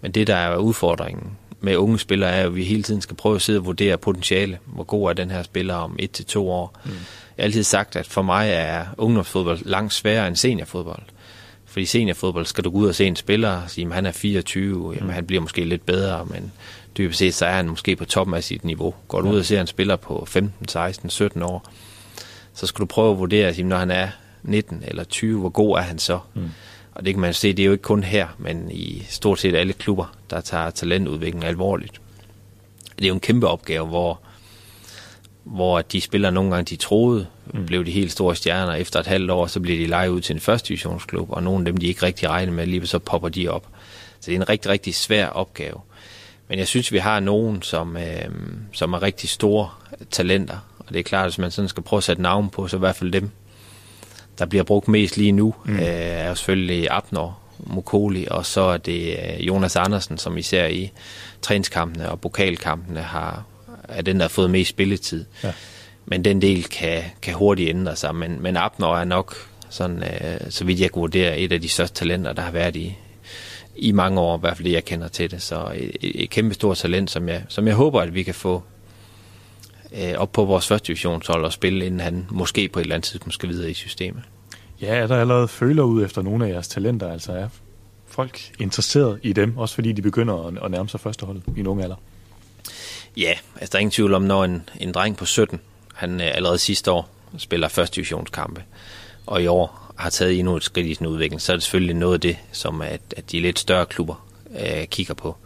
Men 0.00 0.12
det, 0.12 0.26
der 0.26 0.36
er 0.36 0.56
udfordringen 0.56 1.30
med 1.60 1.76
unge 1.76 1.98
spillere, 1.98 2.30
er, 2.30 2.44
at 2.44 2.54
vi 2.54 2.64
hele 2.64 2.82
tiden 2.82 3.00
skal 3.00 3.16
prøve 3.16 3.36
at 3.36 3.42
sidde 3.42 3.58
og 3.58 3.66
vurdere 3.66 3.98
potentiale. 3.98 4.58
Hvor 4.66 4.84
god 4.84 5.08
er 5.08 5.12
den 5.12 5.30
her 5.30 5.42
spiller 5.42 5.74
om 5.74 5.96
et 5.98 6.10
til 6.10 6.24
to 6.24 6.50
år? 6.50 6.78
Mm. 6.84 6.90
Jeg 6.90 6.98
har 7.36 7.44
altid 7.44 7.62
sagt, 7.62 7.96
at 7.96 8.06
for 8.06 8.22
mig 8.22 8.50
er 8.50 8.86
ungdomsfodbold 8.98 9.58
langt 9.64 9.92
sværere 9.92 10.28
end 10.28 10.36
seniorfodbold. 10.36 11.02
Fordi 11.64 11.86
seniorfodbold 11.86 12.46
skal 12.46 12.64
du 12.64 12.70
gå 12.70 12.78
ud 12.78 12.88
og 12.88 12.94
se 12.94 13.06
en 13.06 13.16
spiller 13.16 13.62
og 13.62 13.70
sige, 13.70 13.86
at 13.86 13.92
han 13.92 14.06
er 14.06 14.12
24, 14.12 14.94
jamen, 14.94 15.14
han 15.14 15.26
bliver 15.26 15.40
måske 15.40 15.64
lidt 15.64 15.86
bedre, 15.86 16.24
men 16.24 16.52
dybest 16.98 17.18
set 17.18 17.34
så 17.34 17.46
er 17.46 17.52
han 17.52 17.68
måske 17.68 17.96
på 17.96 18.04
toppen 18.04 18.34
af 18.34 18.44
sit 18.44 18.64
niveau. 18.64 18.94
Går 19.08 19.20
du 19.20 19.28
ja. 19.28 19.34
ud 19.34 19.38
og 19.38 19.44
ser 19.44 19.60
en 19.60 19.66
spiller 19.66 19.96
på 19.96 20.24
15, 20.28 20.68
16, 20.68 21.10
17 21.10 21.42
år, 21.42 21.70
så 22.54 22.66
skal 22.66 22.80
du 22.80 22.86
prøve 22.86 23.12
at 23.12 23.18
vurdere, 23.18 23.48
at 23.48 23.66
når 23.66 23.76
han 23.76 23.90
er 23.90 24.08
19 24.42 24.82
eller 24.86 25.04
20, 25.04 25.40
hvor 25.40 25.48
god 25.48 25.78
er 25.78 25.82
han 25.82 25.98
så? 25.98 26.18
Mm. 26.34 26.50
Og 26.94 27.04
det 27.04 27.14
kan 27.14 27.20
man 27.20 27.34
se, 27.34 27.52
det 27.52 27.62
er 27.62 27.66
jo 27.66 27.72
ikke 27.72 27.82
kun 27.82 28.04
her, 28.04 28.26
men 28.38 28.70
i 28.70 29.06
stort 29.08 29.40
set 29.40 29.54
alle 29.54 29.72
klubber, 29.72 30.16
der 30.30 30.40
tager 30.40 30.70
talentudvikling 30.70 31.44
alvorligt. 31.44 32.00
Det 32.98 33.04
er 33.04 33.08
jo 33.08 33.14
en 33.14 33.20
kæmpe 33.20 33.48
opgave, 33.48 33.86
hvor, 33.86 34.20
hvor 35.44 35.82
de 35.82 36.00
spiller 36.00 36.30
nogle 36.30 36.50
gange, 36.50 36.70
de 36.70 36.76
troede, 36.76 37.26
mm. 37.54 37.66
blev 37.66 37.86
de 37.86 37.90
helt 37.90 38.12
store 38.12 38.36
stjerner. 38.36 38.74
Efter 38.74 39.00
et 39.00 39.06
halvt 39.06 39.30
år, 39.30 39.46
så 39.46 39.60
bliver 39.60 39.78
de 39.78 39.86
lejet 39.86 40.08
ud 40.08 40.20
til 40.20 40.34
en 40.34 40.40
første 40.40 40.68
divisionsklub, 40.68 41.30
og 41.30 41.42
nogle 41.42 41.60
af 41.60 41.64
dem, 41.64 41.76
de 41.76 41.86
ikke 41.86 42.02
rigtig 42.02 42.28
regner 42.28 42.52
med, 42.52 42.66
lige 42.66 42.86
så 42.86 42.98
popper 42.98 43.28
de 43.28 43.48
op. 43.48 43.68
Så 44.20 44.26
det 44.26 44.32
er 44.32 44.40
en 44.40 44.48
rigtig, 44.48 44.70
rigtig 44.70 44.94
svær 44.94 45.26
opgave. 45.26 45.80
Men 46.48 46.58
jeg 46.58 46.68
synes, 46.68 46.92
vi 46.92 46.98
har 46.98 47.20
nogen, 47.20 47.62
som, 47.62 47.96
øh, 47.96 48.28
som 48.72 48.92
er 48.92 49.02
rigtig 49.02 49.30
store 49.30 49.70
talenter. 50.10 50.58
Og 50.78 50.94
det 50.94 50.98
er 50.98 51.02
klart, 51.02 51.26
at 51.26 51.32
hvis 51.32 51.38
man 51.38 51.50
sådan 51.50 51.68
skal 51.68 51.82
prøve 51.82 51.98
at 51.98 52.04
sætte 52.04 52.22
navn 52.22 52.50
på, 52.50 52.68
så 52.68 52.76
i 52.76 52.78
hvert 52.78 52.96
fald 52.96 53.12
dem, 53.12 53.30
der 54.38 54.46
bliver 54.46 54.64
brugt 54.64 54.88
mest 54.88 55.16
lige 55.16 55.32
nu, 55.32 55.54
mm. 55.64 55.76
øh, 55.76 55.82
er 55.82 56.28
jo 56.28 56.34
selvfølgelig 56.34 56.88
Abner, 56.90 57.42
Mokoli, 57.58 58.26
og 58.30 58.46
så 58.46 58.60
er 58.60 58.76
det 58.76 59.18
øh, 59.18 59.46
Jonas 59.46 59.76
Andersen, 59.76 60.18
som 60.18 60.38
især 60.38 60.66
i 60.66 60.92
træningskampene 61.42 62.10
og 62.10 62.20
pokalkampene 62.20 63.00
har, 63.00 63.44
er 63.88 64.02
den, 64.02 64.16
der 64.16 64.22
har 64.22 64.28
fået 64.28 64.50
mest 64.50 64.70
spilletid. 64.70 65.24
Ja. 65.44 65.52
Men 66.06 66.24
den 66.24 66.42
del 66.42 66.64
kan, 66.64 67.02
kan 67.22 67.34
hurtigt 67.34 67.68
ændre 67.68 67.96
sig. 67.96 68.14
Men, 68.14 68.42
men 68.42 68.56
Abner 68.56 68.96
er 68.96 69.04
nok, 69.04 69.36
sådan, 69.70 70.02
øh, 70.02 70.50
så 70.50 70.64
vidt 70.64 70.80
jeg 70.80 70.92
kan 70.92 71.00
vurdere, 71.00 71.38
et 71.38 71.52
af 71.52 71.60
de 71.60 71.68
største 71.68 71.96
talenter, 71.96 72.32
der 72.32 72.42
har 72.42 72.50
været 72.50 72.76
i, 72.76 72.96
i 73.78 73.92
mange 73.92 74.20
år, 74.20 74.36
i 74.36 74.40
hvert 74.40 74.56
fald 74.56 74.64
det, 74.64 74.72
jeg 74.72 74.84
kender 74.84 75.08
til 75.08 75.30
det. 75.30 75.42
Så 75.42 75.72
et, 75.74 75.96
et 76.00 76.30
kæmpe 76.30 76.54
stort 76.54 76.76
talent, 76.76 77.10
som 77.10 77.28
jeg, 77.28 77.44
som 77.48 77.66
jeg 77.66 77.74
håber, 77.74 78.00
at 78.00 78.14
vi 78.14 78.22
kan 78.22 78.34
få 78.34 78.62
øh, 79.92 80.14
op 80.16 80.32
på 80.32 80.44
vores 80.44 80.66
første 80.66 80.86
divisionshold 80.86 81.44
og 81.44 81.52
spille, 81.52 81.86
inden 81.86 82.00
han 82.00 82.26
måske 82.30 82.68
på 82.68 82.78
et 82.78 82.82
eller 82.82 82.94
andet 82.94 83.08
tidspunkt 83.08 83.34
skal 83.34 83.48
videre 83.48 83.70
i 83.70 83.74
systemet. 83.74 84.22
Ja, 84.80 84.94
er 84.94 85.06
der 85.06 85.20
allerede 85.20 85.48
føler 85.48 85.82
ud 85.82 86.04
efter 86.04 86.22
nogle 86.22 86.46
af 86.46 86.50
jeres 86.50 86.68
talenter? 86.68 87.12
Altså 87.12 87.32
er 87.32 87.48
folk 88.06 88.40
interesseret 88.58 89.20
i 89.22 89.32
dem, 89.32 89.56
også 89.56 89.74
fordi 89.74 89.92
de 89.92 90.02
begynder 90.02 90.46
at, 90.46 90.64
at 90.64 90.70
nærme 90.70 90.88
sig 90.88 91.00
førsteholdet 91.00 91.42
i 91.56 91.62
nogle 91.62 91.82
alder? 91.82 91.96
Ja, 93.16 93.32
altså 93.60 93.72
der 93.72 93.76
er 93.76 93.80
ingen 93.80 93.90
tvivl 93.90 94.14
om, 94.14 94.22
når 94.22 94.44
en, 94.44 94.68
en 94.80 94.92
dreng 94.92 95.16
på 95.16 95.24
17, 95.24 95.60
han 95.94 96.20
øh, 96.20 96.30
allerede 96.34 96.58
sidste 96.58 96.92
år 96.92 97.08
spiller 97.38 97.68
første 97.68 97.94
divisionskampe, 97.94 98.62
og 99.26 99.42
i 99.42 99.46
år 99.46 99.87
har 99.98 100.10
taget 100.10 100.38
endnu 100.38 100.56
et 100.56 100.64
skridt 100.64 100.86
i 100.86 100.94
sin 100.94 101.06
udvikling, 101.06 101.40
så 101.40 101.52
er 101.52 101.56
det 101.56 101.62
selvfølgelig 101.62 101.94
noget 101.94 102.14
af 102.14 102.20
det, 102.20 102.36
som 102.52 102.82
at, 102.82 103.00
at 103.16 103.32
de 103.32 103.40
lidt 103.40 103.58
større 103.58 103.86
klubber 103.86 104.28
øh, 104.60 104.86
kigger 104.86 105.14
på. 105.14 105.36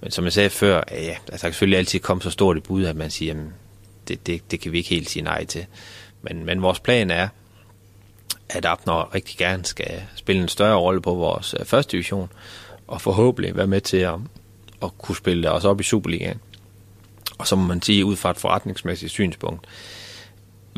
Men 0.00 0.10
som 0.10 0.24
jeg 0.24 0.32
sagde 0.32 0.50
før, 0.50 0.82
øh, 0.92 1.04
ja, 1.04 1.10
altså, 1.10 1.22
der 1.30 1.38
kan 1.38 1.52
selvfølgelig 1.52 1.78
altid 1.78 2.00
komme 2.00 2.22
så 2.22 2.30
stort 2.30 2.56
et 2.56 2.62
bud, 2.62 2.84
at 2.84 2.96
man 2.96 3.10
siger, 3.10 3.34
jamen, 3.34 3.52
det, 4.08 4.26
det, 4.26 4.50
det 4.50 4.60
kan 4.60 4.72
vi 4.72 4.78
ikke 4.78 4.90
helt 4.90 5.10
sige 5.10 5.22
nej 5.22 5.44
til. 5.44 5.66
Men, 6.22 6.44
men 6.44 6.62
vores 6.62 6.80
plan 6.80 7.10
er, 7.10 7.28
at 8.48 8.64
Abner 8.64 9.14
rigtig 9.14 9.38
gerne 9.38 9.64
skal 9.64 10.02
spille 10.14 10.42
en 10.42 10.48
større 10.48 10.76
rolle 10.76 11.02
på 11.02 11.14
vores 11.14 11.54
øh, 11.60 11.66
første 11.66 11.92
division, 11.92 12.28
og 12.86 13.00
forhåbentlig 13.00 13.56
være 13.56 13.66
med 13.66 13.80
til 13.80 13.96
at, 13.96 14.14
at 14.82 14.98
kunne 14.98 15.16
spille 15.16 15.50
os 15.50 15.64
op 15.64 15.80
i 15.80 15.84
Superligaen. 15.84 16.40
Og 17.38 17.46
så 17.46 17.56
må 17.56 17.66
man 17.66 17.82
sige, 17.82 18.04
ud 18.04 18.16
fra 18.16 18.30
et 18.30 18.36
forretningsmæssigt 18.36 19.12
synspunkt, 19.12 19.66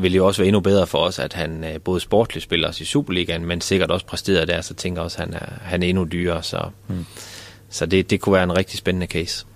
det 0.02 0.16
jo 0.16 0.26
også 0.26 0.42
være 0.42 0.48
endnu 0.48 0.60
bedre 0.60 0.86
for 0.86 0.98
os, 0.98 1.18
at 1.18 1.32
han 1.32 1.64
øh, 1.64 1.80
både 1.80 2.00
sportligt 2.00 2.44
spiller 2.44 2.68
os 2.68 2.80
i 2.80 2.84
Superligaen, 2.84 3.46
men 3.46 3.60
sikkert 3.60 3.90
også 3.90 4.06
præsterer 4.06 4.44
der, 4.44 4.60
så 4.60 4.74
tænker 4.74 5.00
jeg 5.00 5.04
også, 5.04 5.22
at 5.22 5.28
han 5.28 5.34
er, 5.34 5.46
han 5.62 5.82
er 5.82 5.86
endnu 5.86 6.04
dyrere. 6.12 6.42
Så, 6.42 6.68
mm. 6.88 7.06
så 7.68 7.86
det, 7.86 8.10
det 8.10 8.20
kunne 8.20 8.32
være 8.32 8.42
en 8.44 8.58
rigtig 8.58 8.78
spændende 8.78 9.06
case. 9.06 9.46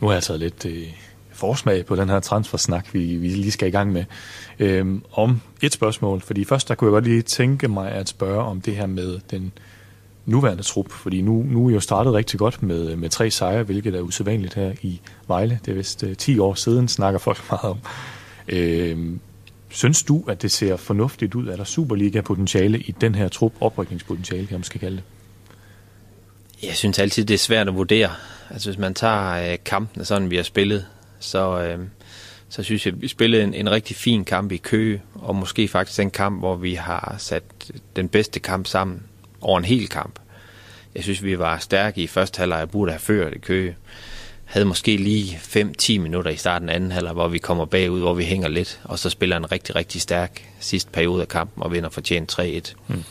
Nu 0.00 0.06
har 0.06 0.14
jeg 0.14 0.22
taget 0.22 0.40
lidt 0.40 0.66
øh, 0.66 0.86
forsmag 1.32 1.86
på 1.86 1.96
den 1.96 2.08
her 2.08 2.20
transfersnak, 2.20 2.94
vi, 2.94 3.16
vi 3.16 3.28
lige 3.28 3.52
skal 3.52 3.68
i 3.68 3.70
gang 3.70 3.92
med, 3.92 4.04
øhm, 4.58 5.02
om 5.12 5.40
et 5.62 5.72
spørgsmål. 5.72 6.20
Fordi 6.20 6.44
først 6.44 6.68
der 6.68 6.74
kunne 6.74 6.88
jeg 6.88 6.92
godt 6.92 7.04
lige 7.04 7.22
tænke 7.22 7.68
mig 7.68 7.90
at 7.90 8.08
spørge 8.08 8.44
om 8.44 8.60
det 8.60 8.76
her 8.76 8.86
med 8.86 9.20
den 9.30 9.52
nuværende 10.26 10.62
trup, 10.62 10.90
fordi 10.90 11.20
nu, 11.20 11.44
nu 11.48 11.68
er 11.68 11.72
jo 11.72 11.80
startet 11.80 12.12
rigtig 12.12 12.38
godt 12.38 12.62
med, 12.62 12.96
med 12.96 13.08
tre 13.08 13.30
sejre, 13.30 13.62
hvilket 13.62 13.94
er 13.94 14.00
usædvanligt 14.00 14.54
her 14.54 14.72
i 14.82 15.00
Vejle. 15.28 15.58
Det 15.64 15.70
er 15.70 15.74
vist 15.74 16.02
uh, 16.02 16.12
10 16.14 16.38
år 16.38 16.54
siden, 16.54 16.88
snakker 16.88 17.18
folk 17.18 17.50
meget 17.50 17.64
om. 17.64 17.78
Øhm, 18.48 19.20
synes 19.70 20.02
du, 20.02 20.24
at 20.28 20.42
det 20.42 20.50
ser 20.50 20.76
fornuftigt 20.76 21.34
ud? 21.34 21.46
Er 21.46 21.56
der 21.56 21.64
Superliga-potentiale 21.64 22.78
i 22.78 22.94
den 23.00 23.14
her 23.14 23.28
trup, 23.28 23.52
oprykningspotentiale, 23.60 24.46
kan 24.46 24.58
man 24.58 24.64
skal 24.64 24.80
kalde 24.80 24.96
det? 24.96 25.04
Jeg 26.62 26.74
synes 26.74 26.98
altid, 26.98 27.24
det 27.24 27.34
er 27.34 27.38
svært 27.38 27.68
at 27.68 27.74
vurdere. 27.74 28.10
Altså 28.50 28.70
hvis 28.70 28.78
man 28.78 28.94
tager 28.94 29.52
øh, 29.52 29.58
kampene, 29.64 30.04
sådan 30.04 30.30
vi 30.30 30.36
har 30.36 30.42
spillet, 30.42 30.86
så, 31.20 31.62
øh, 31.62 31.78
så 32.48 32.62
synes 32.62 32.86
jeg, 32.86 32.94
at 32.94 33.02
vi 33.02 33.08
spillede 33.08 33.42
en, 33.42 33.54
en 33.54 33.70
rigtig 33.70 33.96
fin 33.96 34.24
kamp 34.24 34.52
i 34.52 34.56
Køge, 34.56 35.02
og 35.14 35.36
måske 35.36 35.68
faktisk 35.68 36.00
en 36.00 36.10
kamp, 36.10 36.38
hvor 36.38 36.56
vi 36.56 36.74
har 36.74 37.14
sat 37.18 37.42
den 37.96 38.08
bedste 38.08 38.40
kamp 38.40 38.66
sammen 38.66 39.02
over 39.40 39.58
en 39.58 39.64
hel 39.64 39.88
kamp. 39.88 40.18
Jeg 40.94 41.02
synes, 41.02 41.24
vi 41.24 41.38
var 41.38 41.58
stærke 41.58 42.02
i 42.02 42.06
første 42.06 42.38
halvleg 42.38 42.62
og 42.62 42.70
burde 42.70 42.92
have 42.92 43.00
ført 43.00 43.34
i 43.34 43.38
Køge. 43.38 43.76
Havde 44.52 44.66
måske 44.66 44.96
lige 44.96 45.40
5-10 45.42 45.98
minutter 45.98 46.30
i 46.30 46.36
starten 46.36 46.68
af 46.68 46.74
anden 46.74 46.92
halvleg, 46.92 47.12
hvor 47.12 47.28
vi 47.28 47.38
kommer 47.38 47.64
bagud, 47.64 48.00
hvor 48.00 48.14
vi 48.14 48.24
hænger 48.24 48.48
lidt, 48.48 48.80
og 48.84 48.98
så 48.98 49.10
spiller 49.10 49.36
en 49.36 49.52
rigtig, 49.52 49.76
rigtig 49.76 50.00
stærk 50.00 50.48
sidste 50.60 50.90
periode 50.90 51.22
af 51.22 51.28
kampen 51.28 51.62
og 51.62 51.72
vinder 51.72 51.88
fortjent 51.88 52.38
3-1. 52.40 52.74
Hmm. 52.86 53.04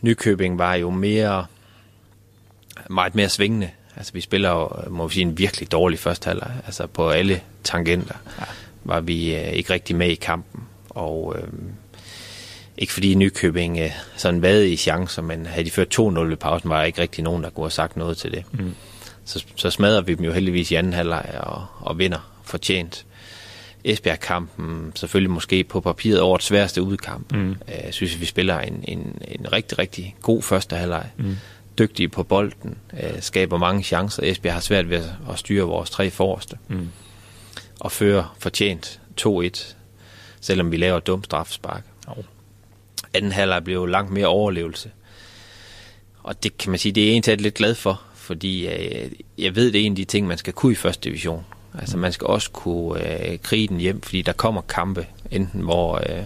Nykøbing 0.00 0.58
var 0.58 0.74
jo 0.74 0.90
mere 0.90 1.46
meget 2.90 3.14
mere 3.14 3.28
svingende. 3.28 3.70
Altså, 3.96 4.12
vi 4.12 4.20
spiller 4.20 4.50
jo, 4.50 4.68
må 4.90 5.06
vi 5.06 5.14
sige, 5.14 5.22
en 5.22 5.38
virkelig 5.38 5.72
dårlig 5.72 5.98
første 5.98 6.26
halvleg. 6.26 6.52
Altså, 6.66 6.86
på 6.86 7.08
alle 7.08 7.40
tangenter 7.64 8.14
ja. 8.38 8.44
var 8.84 9.00
vi 9.00 9.36
øh, 9.36 9.52
ikke 9.52 9.72
rigtig 9.72 9.96
med 9.96 10.08
i 10.08 10.14
kampen. 10.14 10.64
Og 10.90 11.36
øh, 11.38 11.48
ikke 12.78 12.92
fordi 12.92 13.14
Nykøbing 13.14 13.78
øh, 13.78 13.90
sådan 14.16 14.40
hvad 14.40 14.62
i 14.62 14.76
chancer, 14.76 15.22
men 15.22 15.46
havde 15.46 15.64
de 15.64 15.70
ført 15.70 15.98
2-0 15.98 16.02
ved 16.02 16.36
pausen, 16.36 16.70
var 16.70 16.78
der 16.78 16.84
ikke 16.84 17.02
rigtig 17.02 17.24
nogen, 17.24 17.42
der 17.42 17.50
kunne 17.50 17.64
have 17.64 17.70
sagt 17.70 17.96
noget 17.96 18.16
til 18.16 18.32
det. 18.32 18.44
Mm. 18.52 18.74
Så, 19.28 19.44
så 19.56 19.70
smadrer 19.70 20.00
vi 20.00 20.14
dem 20.14 20.24
jo 20.24 20.32
heldigvis 20.32 20.70
i 20.70 20.74
anden 20.74 20.92
halvleg 20.92 21.40
og, 21.40 21.66
og 21.80 21.98
vinder 21.98 22.30
fortjent. 22.44 23.06
Esbjerg-kampen 23.84 24.92
selvfølgelig 24.94 25.30
måske 25.30 25.64
på 25.64 25.80
papiret 25.80 26.20
over 26.20 26.36
det 26.36 26.46
sværeste 26.46 26.82
udkamp. 26.82 27.32
Mm. 27.32 27.56
Jeg 27.68 27.84
øh, 27.86 27.92
synes, 27.92 28.20
vi 28.20 28.24
spiller 28.24 28.60
en, 28.60 28.84
en, 28.88 29.22
en 29.28 29.52
rigtig, 29.52 29.78
rigtig 29.78 30.16
god 30.22 30.42
første 30.42 30.76
halvleg. 30.76 31.10
Mm 31.16 31.36
dygtige 31.78 32.08
på 32.08 32.22
bolden, 32.22 32.78
øh, 33.02 33.22
skaber 33.22 33.58
mange 33.58 33.82
chancer. 33.82 34.22
Esbjerg 34.22 34.54
har 34.54 34.60
svært 34.60 34.90
ved 34.90 35.04
at 35.30 35.38
styre 35.38 35.64
vores 35.64 35.90
tre 35.90 36.10
forreste. 36.10 36.58
Mm. 36.68 36.88
Og 37.80 37.92
fører 37.92 38.36
fortjent 38.38 39.00
2-1, 39.20 39.74
selvom 40.40 40.72
vi 40.72 40.76
laver 40.76 40.96
et 40.96 41.06
dumt 41.06 41.24
straffespark. 41.24 41.84
Oh. 42.06 42.24
Anden 43.14 43.32
halvleg 43.32 43.64
blev 43.64 43.86
langt 43.86 44.12
mere 44.12 44.26
overlevelse. 44.26 44.90
Og 46.22 46.42
det 46.42 46.58
kan 46.58 46.70
man 46.70 46.78
sige, 46.78 46.92
det 46.92 47.04
er 47.04 47.10
egentlig 47.10 47.40
lidt 47.40 47.54
glad 47.54 47.74
for, 47.74 48.02
fordi 48.28 48.68
øh, 48.68 49.10
jeg 49.38 49.56
ved, 49.56 49.72
det 49.72 49.80
er 49.80 49.86
en 49.86 49.92
af 49.92 49.96
de 49.96 50.04
ting, 50.04 50.26
man 50.26 50.38
skal 50.38 50.52
kunne 50.52 50.72
i 50.72 50.74
første 50.74 51.08
division. 51.08 51.44
Altså 51.78 51.96
man 51.96 52.12
skal 52.12 52.26
også 52.26 52.50
kunne 52.50 53.30
øh, 53.30 53.38
krige 53.38 53.68
den 53.68 53.78
hjem, 53.78 54.00
fordi 54.02 54.22
der 54.22 54.32
kommer 54.32 54.60
kampe, 54.60 55.06
enten 55.30 55.60
hvor... 55.60 55.96
Øh, 55.96 56.22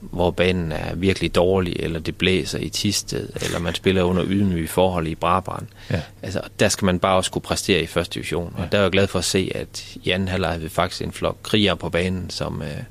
hvor 0.00 0.30
banen 0.30 0.72
er 0.72 0.94
virkelig 0.94 1.34
dårlig, 1.34 1.76
eller 1.78 2.00
det 2.00 2.16
blæser 2.16 2.58
i 2.58 2.68
Tisted, 2.68 3.28
eller 3.42 3.58
man 3.58 3.74
spiller 3.74 4.02
under 4.02 4.24
ydmyge 4.26 4.68
forhold 4.68 5.06
i 5.06 5.14
Brabrand. 5.14 5.66
Ja. 5.90 6.00
Altså, 6.22 6.40
der 6.60 6.68
skal 6.68 6.86
man 6.86 6.98
bare 6.98 7.16
også 7.16 7.30
kunne 7.30 7.42
præstere 7.42 7.82
i 7.82 7.86
første 7.86 8.14
division. 8.14 8.54
Ja. 8.58 8.62
Og 8.62 8.72
der 8.72 8.78
er 8.78 8.82
jeg 8.82 8.90
glad 8.90 9.06
for 9.06 9.18
at 9.18 9.24
se, 9.24 9.52
at 9.54 9.96
i 10.02 10.10
anden 10.10 10.28
halvleg 10.28 10.62
vi 10.62 10.68
faktisk 10.68 11.02
en 11.02 11.12
flok 11.12 11.36
kriger 11.42 11.74
på 11.74 11.88
banen, 11.90 12.30
som, 12.30 12.62
øh, 12.62 12.82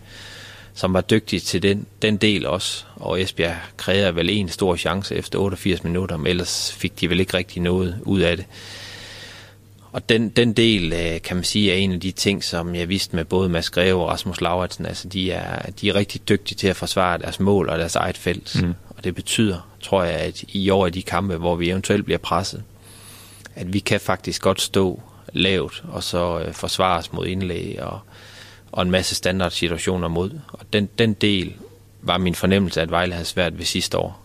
som 0.74 0.94
var 0.94 1.02
dygtige 1.02 1.40
til 1.40 1.64
den, 1.64 1.86
den 2.02 2.18
del 2.18 2.46
også. 2.46 2.86
Og 2.96 3.22
Esbjerg 3.22 3.56
kræver 3.78 4.12
vel 4.12 4.30
en 4.30 4.50
stor 4.50 4.76
chance 4.76 5.16
efter 5.16 5.40
88 5.40 5.84
minutter, 5.84 6.18
men 6.18 6.28
ellers 6.28 6.74
fik 6.74 7.00
de 7.02 7.10
vel 7.10 7.20
ikke 7.20 7.38
rigtig 7.38 7.62
noget 7.62 8.00
ud 8.04 8.20
af 8.20 8.38
det. 8.38 8.46
Og 9.92 10.10
den, 10.10 10.30
den 10.30 10.54
del, 10.54 10.94
øh, 10.94 11.22
kan 11.22 11.38
man 11.38 11.44
sige, 11.44 11.72
er 11.72 11.76
en 11.76 11.92
af 11.92 12.00
de 12.00 12.12
ting, 12.12 12.44
som 12.44 12.76
jeg 12.76 12.90
vidste 12.90 13.16
med 13.16 13.26
både 13.26 13.50
Mads 13.50 13.70
Greve 13.70 14.02
og 14.02 14.10
Rasmus 14.10 14.42
Lauritsen. 14.42 14.86
Altså, 14.86 15.08
de 15.08 15.32
er, 15.32 15.70
de 15.82 15.90
er 15.90 15.96
rigtig 15.96 16.30
dygtige 16.30 16.56
til 16.56 16.68
at 16.68 16.76
forsvare 16.76 17.18
deres 17.18 17.40
mål 17.40 17.70
og 17.70 17.80
deres 17.80 17.96
eget 17.96 18.18
felt. 18.18 18.62
Mm. 18.62 18.74
Og 18.90 19.04
det 19.04 19.16
betyder, 19.16 19.70
tror 19.82 20.04
jeg, 20.04 20.14
at 20.14 20.44
i 20.48 20.70
år 20.70 20.88
i 20.88 20.90
de 20.90 21.04
kampe, 21.04 21.38
hvor 21.38 21.56
vi 21.56 21.70
eventuelt 21.70 22.06
bliver 22.06 22.18
presset, 22.18 22.64
at 23.56 23.74
vi 23.74 23.80
kan 23.80 24.00
faktisk 24.00 24.42
godt 24.42 24.62
stå 24.62 25.02
lavt 25.34 25.84
og 25.88 26.04
så 26.04 26.40
øh, 26.40 26.54
forsvare 26.54 27.00
os 27.00 27.14
mod 27.14 27.28
indlæg 27.28 27.82
og, 27.82 28.00
og 28.74 28.82
en 28.82 28.92
masse 28.92 29.16
standardsituationer 29.16 30.08
mod. 30.08 30.40
Og 30.48 30.60
den, 30.74 30.90
den 30.98 31.14
del 31.14 31.54
var 32.02 32.18
min 32.18 32.36
fornemmelse, 32.36 32.82
at 32.82 32.92
Vejle 32.92 33.14
havde 33.14 33.26
svært 33.26 33.58
ved 33.58 33.66
sidste 33.66 33.98
år 33.98 34.20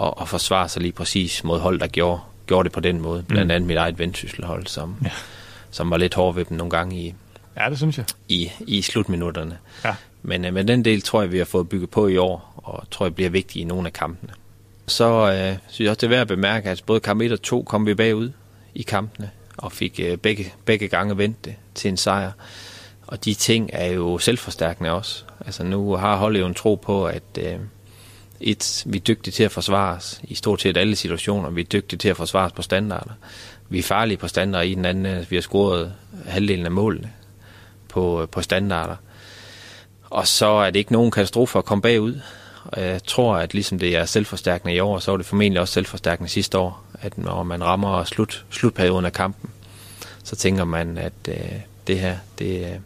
at, 0.00 0.14
at 0.20 0.28
forsvare 0.28 0.68
sig 0.68 0.82
lige 0.82 0.92
præcis 0.92 1.44
mod 1.44 1.60
hold, 1.60 1.80
der 1.80 1.86
gjorde 1.86 2.20
gjorde 2.46 2.64
det 2.64 2.72
på 2.72 2.80
den 2.80 3.00
måde. 3.00 3.22
Blandt 3.22 3.46
mm. 3.46 3.50
andet 3.50 3.66
mit 3.66 3.76
eget 3.76 3.98
vendsysselhold, 3.98 4.66
som, 4.66 4.96
ja. 5.04 5.10
som 5.70 5.90
var 5.90 5.96
lidt 5.96 6.14
hård 6.14 6.34
ved 6.34 6.44
dem 6.44 6.56
nogle 6.56 6.70
gange 6.70 7.00
i, 7.00 7.14
ja, 7.56 7.70
det 7.70 7.78
synes 7.78 7.98
jeg. 7.98 8.04
i, 8.28 8.50
i 8.66 8.82
slutminutterne. 8.82 9.58
Ja. 9.84 9.94
Men, 10.22 10.44
øh, 10.44 10.54
men 10.54 10.68
den 10.68 10.84
del 10.84 11.02
tror 11.02 11.22
jeg, 11.22 11.32
vi 11.32 11.38
har 11.38 11.44
fået 11.44 11.68
bygget 11.68 11.90
på 11.90 12.08
i 12.08 12.16
år, 12.16 12.52
og 12.56 12.90
tror 12.90 13.06
jeg 13.06 13.14
bliver 13.14 13.30
vigtig 13.30 13.62
i 13.62 13.64
nogle 13.64 13.86
af 13.86 13.92
kampene. 13.92 14.32
Så 14.86 15.04
øh, 15.04 15.56
synes 15.68 15.84
jeg 15.84 15.90
også, 15.90 16.00
det 16.00 16.02
er 16.02 16.08
værd 16.08 16.20
at 16.20 16.28
bemærke, 16.28 16.70
at 16.70 16.82
både 16.86 17.00
kamp 17.00 17.20
1 17.20 17.32
og 17.32 17.42
2 17.42 17.62
kom 17.62 17.86
vi 17.86 17.94
bagud 17.94 18.30
i 18.74 18.82
kampene, 18.82 19.30
og 19.56 19.72
fik 19.72 20.00
øh, 20.02 20.16
begge, 20.16 20.52
begge 20.64 20.88
gange 20.88 21.18
vendt 21.18 21.44
det 21.44 21.54
til 21.74 21.88
en 21.88 21.96
sejr. 21.96 22.32
Og 23.12 23.24
de 23.24 23.34
ting 23.34 23.70
er 23.72 23.86
jo 23.86 24.18
selvforstærkende 24.18 24.90
også. 24.90 25.24
Altså 25.46 25.64
nu 25.64 25.96
har 25.96 26.16
holdet 26.16 26.40
jo 26.40 26.46
en 26.46 26.54
tro 26.54 26.74
på, 26.74 27.06
at 27.06 27.22
øh, 27.38 27.56
et, 28.40 28.82
vi 28.86 28.98
er 28.98 29.02
dygtige 29.02 29.32
til 29.32 29.44
at 29.44 29.52
forsvare 29.52 29.96
os 29.96 30.20
i 30.24 30.34
stort 30.34 30.60
set 30.60 30.76
alle 30.76 30.96
situationer. 30.96 31.50
Vi 31.50 31.60
er 31.60 31.64
dygtige 31.64 31.98
til 31.98 32.08
at 32.08 32.16
forsvare 32.16 32.46
os 32.46 32.52
på 32.52 32.62
standarder. 32.62 33.10
Vi 33.68 33.78
er 33.78 33.82
farlige 33.82 34.16
på 34.16 34.28
standarder 34.28 34.64
i 34.64 34.74
den 34.74 34.84
anden. 34.84 35.26
Vi 35.30 35.36
har 35.36 35.40
scoret 35.40 35.94
halvdelen 36.26 36.66
af 36.66 36.72
målene 36.72 37.12
på, 37.88 38.22
øh, 38.22 38.28
på 38.28 38.42
standarder. 38.42 38.96
Og 40.10 40.26
så 40.26 40.46
er 40.46 40.70
det 40.70 40.78
ikke 40.78 40.92
nogen 40.92 41.10
katastrofe 41.10 41.58
at 41.58 41.64
komme 41.64 41.82
bagud. 41.82 42.20
Og 42.64 42.82
jeg 42.82 43.04
tror, 43.04 43.36
at 43.36 43.54
ligesom 43.54 43.78
det 43.78 43.96
er 43.96 44.04
selvforstærkende 44.04 44.74
i 44.74 44.80
år, 44.80 44.98
så 44.98 45.10
var 45.10 45.16
det 45.16 45.26
formentlig 45.26 45.60
også 45.60 45.74
selvforstærkende 45.74 46.30
sidste 46.30 46.58
år, 46.58 46.84
at 47.00 47.18
når 47.18 47.42
man 47.42 47.64
rammer 47.64 48.04
slut, 48.04 48.44
slutperioden 48.50 49.04
af 49.04 49.12
kampen, 49.12 49.50
så 50.24 50.36
tænker 50.36 50.64
man, 50.64 50.98
at 50.98 51.12
øh, 51.28 51.52
det 51.86 52.00
her, 52.00 52.16
det 52.38 52.72
øh, 52.72 52.78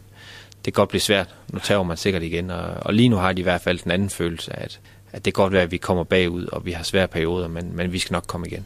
kan 0.73 0.81
godt 0.81 0.89
blive 0.89 1.01
svært. 1.01 1.35
Nu 1.53 1.59
tager 1.59 1.83
man 1.83 1.97
sikkert 1.97 2.23
igen, 2.23 2.51
og, 2.51 2.65
og 2.81 2.93
lige 2.93 3.09
nu 3.09 3.15
har 3.15 3.33
de 3.33 3.39
i 3.39 3.43
hvert 3.43 3.61
fald 3.61 3.79
den 3.79 3.91
anden 3.91 4.09
følelse, 4.09 4.55
at, 4.55 4.79
at 5.11 5.25
det 5.25 5.33
kan 5.33 5.43
godt 5.43 5.53
være, 5.53 5.63
at 5.63 5.71
vi 5.71 5.77
kommer 5.77 6.03
bagud, 6.03 6.45
og 6.45 6.65
vi 6.65 6.71
har 6.71 6.83
svære 6.83 7.07
perioder, 7.07 7.47
men, 7.47 7.75
men 7.75 7.93
vi 7.93 7.99
skal 7.99 8.13
nok 8.13 8.23
komme 8.27 8.47
igen. 8.47 8.65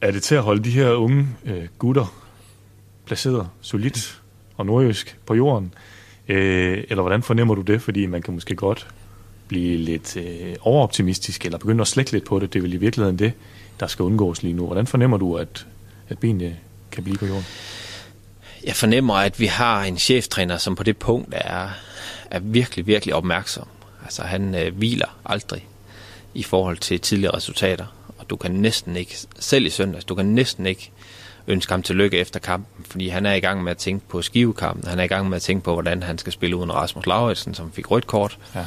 Er 0.00 0.10
det 0.10 0.22
til 0.22 0.34
at 0.34 0.42
holde 0.42 0.64
de 0.64 0.70
her 0.70 0.90
unge 0.90 1.28
øh, 1.44 1.64
gutter 1.78 2.14
placeret 3.06 3.48
solidt 3.60 4.22
og 4.56 4.66
nordjysk 4.66 5.16
på 5.26 5.34
jorden? 5.34 5.74
Øh, 6.28 6.84
eller 6.88 7.02
hvordan 7.02 7.22
fornemmer 7.22 7.54
du 7.54 7.62
det? 7.62 7.82
Fordi 7.82 8.06
man 8.06 8.22
kan 8.22 8.34
måske 8.34 8.54
godt 8.56 8.88
blive 9.48 9.76
lidt 9.76 10.16
øh, 10.16 10.56
overoptimistisk, 10.60 11.44
eller 11.44 11.58
begynde 11.58 11.80
at 11.80 11.88
slække 11.88 12.12
lidt 12.12 12.24
på 12.24 12.38
det. 12.38 12.52
Det 12.52 12.58
er 12.58 12.62
vel 12.62 12.72
i 12.72 12.76
virkeligheden 12.76 13.18
det, 13.18 13.32
der 13.80 13.86
skal 13.86 14.02
undgås 14.02 14.42
lige 14.42 14.54
nu. 14.54 14.66
Hvordan 14.66 14.86
fornemmer 14.86 15.16
du, 15.16 15.36
at, 15.36 15.66
at 16.08 16.18
benene 16.18 16.56
kan 16.92 17.04
blive 17.04 17.18
på 17.18 17.26
jorden? 17.26 17.44
Jeg 18.64 18.76
fornemmer, 18.76 19.14
at 19.14 19.40
vi 19.40 19.46
har 19.46 19.82
en 19.82 19.98
cheftræner, 19.98 20.58
som 20.58 20.74
på 20.74 20.82
det 20.82 20.96
punkt 20.96 21.34
er, 21.36 21.68
er 22.30 22.38
virkelig, 22.38 22.86
virkelig 22.86 23.14
opmærksom. 23.14 23.68
Altså 24.04 24.22
han 24.22 24.54
øh, 24.54 24.76
hviler 24.76 25.18
aldrig 25.24 25.66
i 26.34 26.42
forhold 26.42 26.78
til 26.78 27.00
tidligere 27.00 27.36
resultater. 27.36 27.86
Og 28.18 28.30
du 28.30 28.36
kan 28.36 28.50
næsten 28.50 28.96
ikke, 28.96 29.16
selv 29.38 29.66
i 29.66 29.70
søndags, 29.70 30.04
du 30.04 30.14
kan 30.14 30.26
næsten 30.26 30.66
ikke 30.66 30.90
ønske 31.46 31.72
ham 31.72 31.82
tillykke 31.82 32.18
efter 32.18 32.40
kampen, 32.40 32.84
fordi 32.84 33.08
han 33.08 33.26
er 33.26 33.34
i 33.34 33.40
gang 33.40 33.62
med 33.62 33.70
at 33.70 33.78
tænke 33.78 34.08
på 34.08 34.22
skivekampen. 34.22 34.88
Han 34.88 34.98
er 34.98 35.04
i 35.04 35.06
gang 35.06 35.28
med 35.28 35.36
at 35.36 35.42
tænke 35.42 35.64
på, 35.64 35.72
hvordan 35.72 36.02
han 36.02 36.18
skal 36.18 36.32
spille 36.32 36.56
uden 36.56 36.74
Rasmus 36.74 37.06
Lauritsen, 37.06 37.54
som 37.54 37.72
fik 37.72 37.90
rødt 37.90 38.06
kort. 38.06 38.38
Ja. 38.54 38.66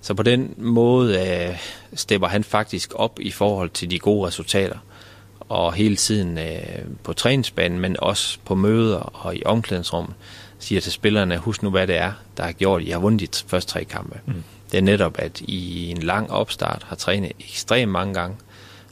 Så 0.00 0.14
på 0.14 0.22
den 0.22 0.54
måde 0.56 1.20
øh, 1.28 1.58
stepper 1.94 2.28
han 2.28 2.44
faktisk 2.44 2.92
op 2.94 3.20
i 3.20 3.30
forhold 3.30 3.70
til 3.70 3.90
de 3.90 3.98
gode 3.98 4.26
resultater. 4.26 4.78
Og 5.52 5.72
hele 5.72 5.96
tiden 5.96 6.38
øh, 6.38 6.84
på 7.04 7.12
træningsbanen, 7.12 7.78
men 7.78 7.96
også 7.98 8.38
på 8.44 8.54
møder 8.54 8.96
og 8.98 9.36
i 9.36 9.42
omklædningsrummet, 9.44 10.14
siger 10.58 10.80
til 10.80 10.92
spillerne, 10.92 11.38
husk 11.38 11.62
nu 11.62 11.70
hvad 11.70 11.86
det 11.86 11.96
er, 11.96 12.12
der 12.36 12.42
har 12.42 12.52
gjort, 12.52 12.82
at 12.82 12.88
I 12.88 12.90
har 12.90 12.98
vundet 12.98 13.20
de 13.20 13.48
første 13.48 13.72
tre 13.72 13.84
kampe. 13.84 14.20
Mm. 14.26 14.42
Det 14.70 14.78
er 14.78 14.82
netop, 14.82 15.14
at 15.18 15.40
I 15.40 15.90
en 15.90 16.02
lang 16.02 16.30
opstart 16.30 16.82
har 16.86 16.96
trænet 16.96 17.32
ekstremt 17.40 17.92
mange 17.92 18.14
gange, 18.14 18.36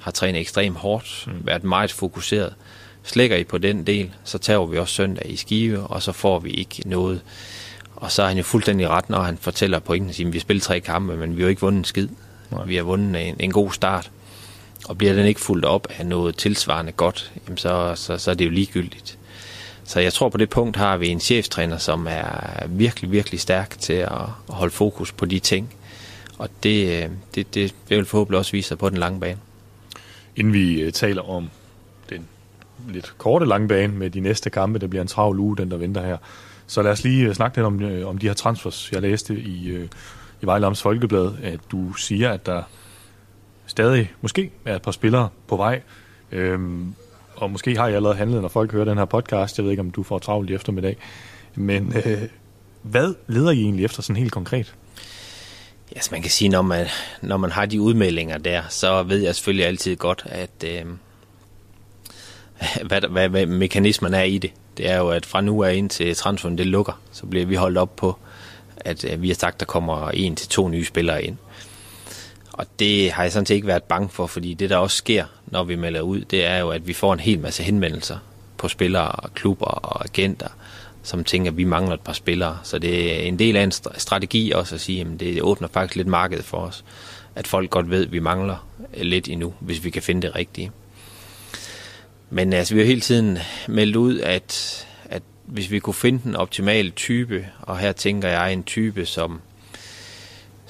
har 0.00 0.10
trænet 0.10 0.40
ekstremt 0.40 0.76
hårdt, 0.76 1.24
mm. 1.26 1.46
været 1.46 1.64
meget 1.64 1.92
fokuseret. 1.92 2.54
Slækker 3.02 3.36
I 3.36 3.44
på 3.44 3.58
den 3.58 3.86
del, 3.86 4.10
så 4.24 4.38
tager 4.38 4.66
vi 4.66 4.78
også 4.78 4.94
søndag 4.94 5.30
i 5.30 5.36
skive, 5.36 5.78
og 5.78 6.02
så 6.02 6.12
får 6.12 6.38
vi 6.38 6.50
ikke 6.50 6.82
noget. 6.86 7.20
Og 7.96 8.10
så 8.10 8.22
er 8.22 8.28
han 8.28 8.36
jo 8.36 8.42
fuldstændig 8.42 8.88
ret, 8.88 9.10
når 9.10 9.22
han 9.22 9.38
fortæller 9.38 9.78
pointen, 9.78 10.10
at 10.10 10.32
vi 10.32 10.38
har 10.38 10.40
spillet 10.40 10.62
tre 10.62 10.80
kampe, 10.80 11.16
men 11.16 11.36
vi 11.36 11.42
har 11.42 11.46
jo 11.46 11.50
ikke 11.50 11.62
vundet 11.62 11.78
en 11.78 11.84
skid. 11.84 12.08
Nej. 12.50 12.64
Vi 12.64 12.76
har 12.76 12.82
vundet 12.82 13.28
en, 13.28 13.36
en 13.40 13.52
god 13.52 13.72
start. 13.72 14.10
Og 14.88 14.98
bliver 14.98 15.12
den 15.12 15.26
ikke 15.26 15.40
fuldt 15.40 15.64
op 15.64 15.86
af 15.98 16.06
noget 16.06 16.36
tilsvarende 16.36 16.92
godt, 16.92 17.32
jamen 17.46 17.58
så, 17.58 17.92
så, 17.96 18.18
så 18.18 18.30
er 18.30 18.34
det 18.34 18.44
jo 18.44 18.50
ligegyldigt. 18.50 19.18
Så 19.84 20.00
jeg 20.00 20.12
tror 20.12 20.28
på 20.28 20.38
det 20.38 20.50
punkt 20.50 20.76
har 20.76 20.96
vi 20.96 21.08
en 21.08 21.20
cheftræner, 21.20 21.78
som 21.78 22.06
er 22.10 22.66
virkelig, 22.66 23.12
virkelig 23.12 23.40
stærk 23.40 23.78
til 23.78 23.92
at 23.92 24.20
holde 24.48 24.72
fokus 24.72 25.12
på 25.12 25.26
de 25.26 25.38
ting. 25.38 25.74
Og 26.38 26.48
det, 26.62 27.02
øh, 27.02 27.10
det, 27.34 27.54
det 27.54 27.74
vil 27.88 28.04
forhåbentlig 28.04 28.38
også 28.38 28.52
vise 28.52 28.68
sig 28.68 28.78
på 28.78 28.88
den 28.88 28.98
lange 28.98 29.20
bane. 29.20 29.38
Inden 30.36 30.52
vi 30.52 30.80
øh, 30.80 30.92
taler 30.92 31.22
om 31.30 31.50
den 32.10 32.26
lidt 32.88 33.14
korte 33.18 33.46
lange 33.46 33.68
bane 33.68 33.92
med 33.92 34.10
de 34.10 34.20
næste 34.20 34.50
kampe, 34.50 34.78
der 34.78 34.86
bliver 34.86 35.02
en 35.02 35.08
travl 35.08 35.38
uge, 35.38 35.56
den 35.56 35.70
der 35.70 35.76
venter 35.76 36.06
her. 36.06 36.16
Så 36.66 36.82
lad 36.82 36.92
os 36.92 37.04
lige 37.04 37.26
øh, 37.26 37.34
snakke 37.34 37.56
lidt 37.56 37.66
om, 37.66 38.06
om 38.08 38.18
de 38.18 38.26
her 38.26 38.34
transfers. 38.34 38.92
Jeg 38.92 39.02
læste 39.02 39.34
i, 39.34 39.88
i 40.42 40.46
Vejle 40.46 40.66
Amts 40.66 40.82
Folkeblad, 40.82 41.32
at 41.42 41.60
du 41.72 41.92
siger, 41.92 42.30
at 42.30 42.46
der 42.46 42.62
stadig 43.70 44.12
måske 44.20 44.50
er 44.64 44.76
et 44.76 44.82
par 44.82 44.90
spillere 44.90 45.28
på 45.46 45.56
vej. 45.56 45.82
Øhm, 46.32 46.94
og 47.36 47.50
måske 47.50 47.76
har 47.76 47.86
jeg 47.86 47.96
allerede 47.96 48.16
handlet, 48.16 48.42
når 48.42 48.48
folk 48.48 48.72
hører 48.72 48.84
den 48.84 48.98
her 48.98 49.04
podcast. 49.04 49.58
Jeg 49.58 49.64
ved 49.64 49.70
ikke, 49.70 49.80
om 49.80 49.90
du 49.90 50.02
får 50.02 50.18
travlt 50.18 50.50
i 50.50 50.54
eftermiddag. 50.54 50.96
Men 51.54 51.92
øh, 52.04 52.22
hvad 52.82 53.14
leder 53.26 53.50
I 53.50 53.60
egentlig 53.60 53.84
efter 53.84 54.02
sådan 54.02 54.16
helt 54.16 54.32
konkret? 54.32 54.74
Ja, 55.90 55.94
altså 55.94 56.08
man 56.12 56.22
kan 56.22 56.30
sige, 56.30 56.48
når 56.48 56.62
man, 56.62 56.86
når 57.22 57.36
man 57.36 57.50
har 57.50 57.66
de 57.66 57.80
udmeldinger 57.80 58.38
der, 58.38 58.62
så 58.68 59.02
ved 59.02 59.18
jeg 59.18 59.34
selvfølgelig 59.34 59.66
altid 59.66 59.96
godt, 59.96 60.22
at 60.26 60.64
øh, 60.64 60.84
hvad, 62.86 63.00
hvad, 63.10 63.28
hvad 63.28 63.46
mekanismen 63.46 64.14
er 64.14 64.22
i 64.22 64.38
det. 64.38 64.52
Det 64.76 64.90
er 64.90 64.96
jo, 64.96 65.08
at 65.08 65.26
fra 65.26 65.40
nu 65.40 65.62
af 65.62 65.74
ind 65.74 65.90
til 65.90 66.16
transferen 66.16 66.58
det 66.58 66.66
lukker, 66.66 67.00
så 67.12 67.26
bliver 67.26 67.46
vi 67.46 67.54
holdt 67.54 67.78
op 67.78 67.96
på, 67.96 68.16
at 68.76 69.04
øh, 69.04 69.22
vi 69.22 69.28
har 69.28 69.34
sagt, 69.34 69.60
der 69.60 69.66
kommer 69.66 70.10
en 70.10 70.36
til 70.36 70.48
to 70.48 70.68
nye 70.68 70.84
spillere 70.84 71.24
ind. 71.24 71.36
Og 72.52 72.66
det 72.78 73.12
har 73.12 73.22
jeg 73.22 73.32
sådan 73.32 73.46
set 73.46 73.54
ikke 73.54 73.66
været 73.66 73.82
bange 73.82 74.08
for, 74.08 74.26
fordi 74.26 74.54
det 74.54 74.70
der 74.70 74.76
også 74.76 74.96
sker, 74.96 75.24
når 75.46 75.64
vi 75.64 75.76
melder 75.76 76.00
ud, 76.00 76.20
det 76.20 76.44
er 76.44 76.58
jo, 76.58 76.70
at 76.70 76.88
vi 76.88 76.92
får 76.92 77.12
en 77.12 77.20
hel 77.20 77.38
masse 77.38 77.62
henvendelser 77.62 78.18
på 78.56 78.68
spillere 78.68 79.08
og 79.08 79.34
klubber 79.34 79.66
og 79.66 80.04
agenter, 80.04 80.48
som 81.02 81.24
tænker, 81.24 81.50
at 81.50 81.56
vi 81.56 81.64
mangler 81.64 81.94
et 81.94 82.00
par 82.00 82.12
spillere. 82.12 82.58
Så 82.62 82.78
det 82.78 83.22
er 83.22 83.28
en 83.28 83.38
del 83.38 83.56
af 83.56 83.62
en 83.62 83.72
strategi 83.96 84.50
også 84.50 84.74
at 84.74 84.80
sige, 84.80 85.00
at 85.00 85.20
det 85.20 85.42
åbner 85.42 85.68
faktisk 85.68 85.96
lidt 85.96 86.08
markedet 86.08 86.44
for 86.44 86.58
os. 86.58 86.84
At 87.34 87.46
folk 87.46 87.70
godt 87.70 87.90
ved, 87.90 88.06
at 88.06 88.12
vi 88.12 88.18
mangler 88.18 88.66
lidt 88.94 89.28
endnu, 89.28 89.54
hvis 89.60 89.84
vi 89.84 89.90
kan 89.90 90.02
finde 90.02 90.22
det 90.22 90.36
rigtige. 90.36 90.70
Men 92.30 92.52
altså, 92.52 92.74
vi 92.74 92.80
har 92.80 92.86
hele 92.86 93.00
tiden 93.00 93.38
meldt 93.68 93.96
ud, 93.96 94.20
at, 94.20 94.86
at 95.04 95.22
hvis 95.44 95.70
vi 95.70 95.78
kunne 95.78 95.94
finde 95.94 96.20
den 96.24 96.36
optimale 96.36 96.90
type, 96.90 97.46
og 97.62 97.78
her 97.78 97.92
tænker 97.92 98.28
jeg 98.28 98.52
en 98.52 98.62
type, 98.62 99.06
som 99.06 99.40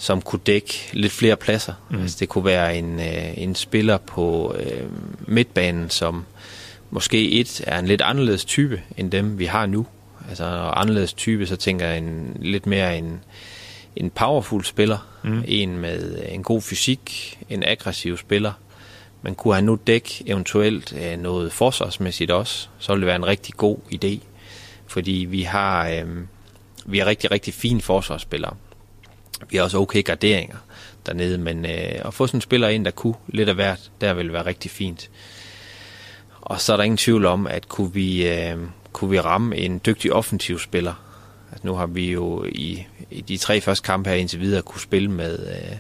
som 0.01 0.23
kunne 0.23 0.41
dække 0.47 0.91
lidt 0.93 1.13
flere 1.13 1.37
pladser. 1.37 1.75
Mm. 1.91 2.01
Altså, 2.01 2.17
det 2.21 2.29
kunne 2.29 2.45
være 2.45 2.77
en, 2.77 3.01
øh, 3.01 3.39
en 3.39 3.55
spiller 3.55 3.99
på 3.99 4.55
øh, 4.59 4.87
midtbanen, 5.29 5.91
som 5.91 6.25
måske 6.91 7.31
et 7.31 7.65
er 7.67 7.79
en 7.79 7.87
lidt 7.87 8.01
anderledes 8.01 8.45
type 8.45 8.83
end 8.97 9.11
dem, 9.11 9.39
vi 9.39 9.45
har 9.45 9.67
nu. 9.67 9.87
Altså 10.29 10.45
anderledes 10.77 11.13
type, 11.13 11.47
så 11.47 11.57
tænker 11.57 11.87
jeg 11.87 11.99
en, 11.99 12.37
lidt 12.41 12.67
mere 12.67 12.99
en, 12.99 13.21
en 13.97 14.11
powerful 14.11 14.65
spiller. 14.65 14.99
Mm. 15.25 15.45
En 15.49 15.79
med 15.79 16.23
en 16.29 16.43
god 16.43 16.63
fysik, 16.63 17.39
en 17.49 17.63
aggressiv 17.63 18.17
spiller. 18.17 18.53
Men 19.23 19.35
kunne 19.35 19.55
han 19.55 19.65
nu 19.65 19.79
dække 19.87 20.23
eventuelt 20.27 20.95
øh, 21.03 21.19
noget 21.19 21.53
forsvarsmæssigt 21.53 22.31
også, 22.31 22.69
så 22.79 22.93
ville 22.93 23.01
det 23.01 23.07
være 23.07 23.17
en 23.17 23.27
rigtig 23.27 23.55
god 23.55 23.77
idé. 23.95 24.19
Fordi 24.87 25.27
vi 25.31 25.43
har, 25.43 25.89
øh, 25.89 26.07
vi 26.87 26.99
har 26.99 27.07
rigtig, 27.07 27.31
rigtig 27.31 27.55
fine 27.55 27.81
forsvarsspillere. 27.81 28.55
Vi 29.49 29.57
har 29.57 29.65
også 29.65 29.79
okay 29.79 30.03
garderinger 30.03 30.57
dernede, 31.07 31.39
men 31.39 31.65
øh, 31.65 32.01
at 32.05 32.15
få 32.15 32.27
sådan 32.27 32.39
en 32.39 32.43
spiller 32.43 32.69
ind, 32.69 32.85
der 32.85 32.91
kunne 32.91 33.15
lidt 33.29 33.49
af 33.49 33.55
hvert, 33.55 33.91
der 34.01 34.15
ville 34.15 34.33
være 34.33 34.47
rigtig 34.47 34.71
fint. 34.71 35.11
Og 36.41 36.61
så 36.61 36.73
er 36.73 36.77
der 36.77 36.85
ingen 36.85 36.97
tvivl 36.97 37.27
om, 37.27 37.47
at 37.47 37.69
kunne 37.69 37.93
vi, 37.93 38.29
øh, 38.29 38.57
kunne 38.93 39.11
vi 39.11 39.21
ramme 39.21 39.57
en 39.57 39.81
dygtig 39.87 40.13
offensiv 40.13 40.59
spiller. 40.59 40.95
Altså, 41.53 41.67
nu 41.67 41.75
har 41.75 41.87
vi 41.87 42.13
jo 42.13 42.45
i, 42.45 42.87
i 43.11 43.21
de 43.21 43.37
tre 43.37 43.61
første 43.61 43.87
kampe 43.87 44.11
her 44.11 44.17
indtil 44.17 44.41
videre 44.41 44.63
kunne 44.63 44.81
spille 44.81 45.11
med, 45.11 45.49
øh, 45.49 45.77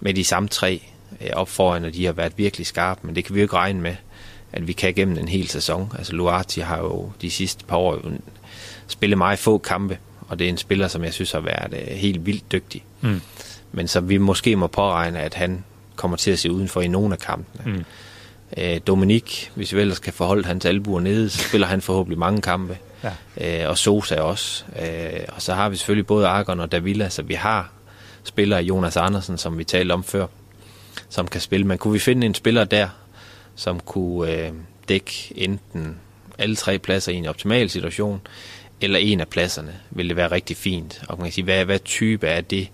med 0.00 0.14
de 0.14 0.24
samme 0.24 0.48
tre 0.48 0.82
øh, 1.20 1.30
op 1.32 1.48
foran, 1.48 1.84
og 1.84 1.94
de 1.94 2.06
har 2.06 2.12
været 2.12 2.32
virkelig 2.36 2.66
skarpe, 2.66 3.00
men 3.02 3.16
det 3.16 3.24
kan 3.24 3.34
vi 3.34 3.40
jo 3.40 3.44
ikke 3.44 3.56
regne 3.56 3.80
med, 3.80 3.96
at 4.52 4.66
vi 4.66 4.72
kan 4.72 4.94
gennem 4.94 5.18
en 5.18 5.28
hel 5.28 5.48
sæson. 5.48 5.92
Altså 5.98 6.12
Luati 6.12 6.60
har 6.60 6.78
jo 6.78 7.12
de 7.20 7.30
sidste 7.30 7.64
par 7.64 7.76
år 7.76 8.02
spillet 8.86 9.18
meget 9.18 9.38
få 9.38 9.58
kampe, 9.58 9.98
og 10.28 10.38
det 10.38 10.44
er 10.44 10.48
en 10.48 10.56
spiller, 10.56 10.88
som 10.88 11.04
jeg 11.04 11.12
synes 11.12 11.32
har 11.32 11.40
været 11.40 11.74
øh, 11.74 11.96
helt 11.96 12.26
vildt 12.26 12.52
dygtig. 12.52 12.84
Mm. 13.00 13.20
Men 13.72 13.88
så 13.88 14.00
vi 14.00 14.18
måske 14.18 14.56
må 14.56 14.66
påregne, 14.66 15.20
at 15.20 15.34
han 15.34 15.64
kommer 15.96 16.16
til 16.16 16.30
at 16.30 16.38
se 16.38 16.52
udenfor 16.52 16.80
i 16.80 16.88
nogle 16.88 17.12
af 17.12 17.18
kampene. 17.18 17.72
Mm. 17.76 17.84
Øh, 18.56 18.80
Dominik, 18.86 19.52
hvis 19.54 19.74
vi 19.74 19.80
ellers 19.80 19.98
kan 19.98 20.12
forholde 20.12 20.44
hans 20.44 20.64
albuer 20.64 21.00
nede, 21.00 21.30
så 21.30 21.38
spiller 21.48 21.66
han 21.66 21.80
forhåbentlig 21.80 22.18
mange 22.18 22.42
kampe. 22.42 22.78
Ja. 23.04 23.62
Øh, 23.62 23.70
og 23.70 23.78
Sosa 23.78 24.20
også. 24.20 24.64
Øh, 24.82 25.20
og 25.28 25.42
så 25.42 25.54
har 25.54 25.68
vi 25.68 25.76
selvfølgelig 25.76 26.06
både 26.06 26.26
Argon 26.26 26.60
og 26.60 26.72
Davila, 26.72 27.08
så 27.08 27.22
vi 27.22 27.34
har 27.34 27.72
spillere, 28.24 28.62
Jonas 28.62 28.96
Andersen, 28.96 29.38
som 29.38 29.58
vi 29.58 29.64
talte 29.64 29.92
om 29.92 30.04
før, 30.04 30.26
som 31.08 31.28
kan 31.28 31.40
spille. 31.40 31.66
Men 31.66 31.78
kunne 31.78 31.92
vi 31.92 31.98
finde 31.98 32.26
en 32.26 32.34
spiller 32.34 32.64
der, 32.64 32.88
som 33.54 33.80
kunne 33.80 34.32
øh, 34.32 34.52
dække 34.88 35.32
enten 35.36 35.96
alle 36.38 36.56
tre 36.56 36.78
pladser 36.78 37.12
i 37.12 37.14
en 37.14 37.26
optimal 37.26 37.70
situation, 37.70 38.20
eller 38.80 38.98
en 38.98 39.20
af 39.20 39.28
pladserne, 39.28 39.74
ville 39.90 40.08
det 40.08 40.16
være 40.16 40.32
rigtig 40.32 40.56
fint. 40.56 41.02
Og 41.08 41.18
man 41.18 41.24
kan 41.26 41.32
sige, 41.32 41.44
hvad, 41.44 41.64
hvad 41.64 41.78
type 41.78 42.26
er 42.26 42.40
det? 42.40 42.68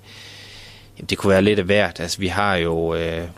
Jamen, 0.99 1.07
det 1.11 1.19
kunne 1.19 1.31
være 1.31 1.43
lidt 1.43 1.59
af 1.59 1.65
hvert. 1.65 2.01
Altså, 2.01 2.19
vi 2.19 2.27
har 2.27 2.57
jo, 2.57 2.95
øh, 2.95 3.29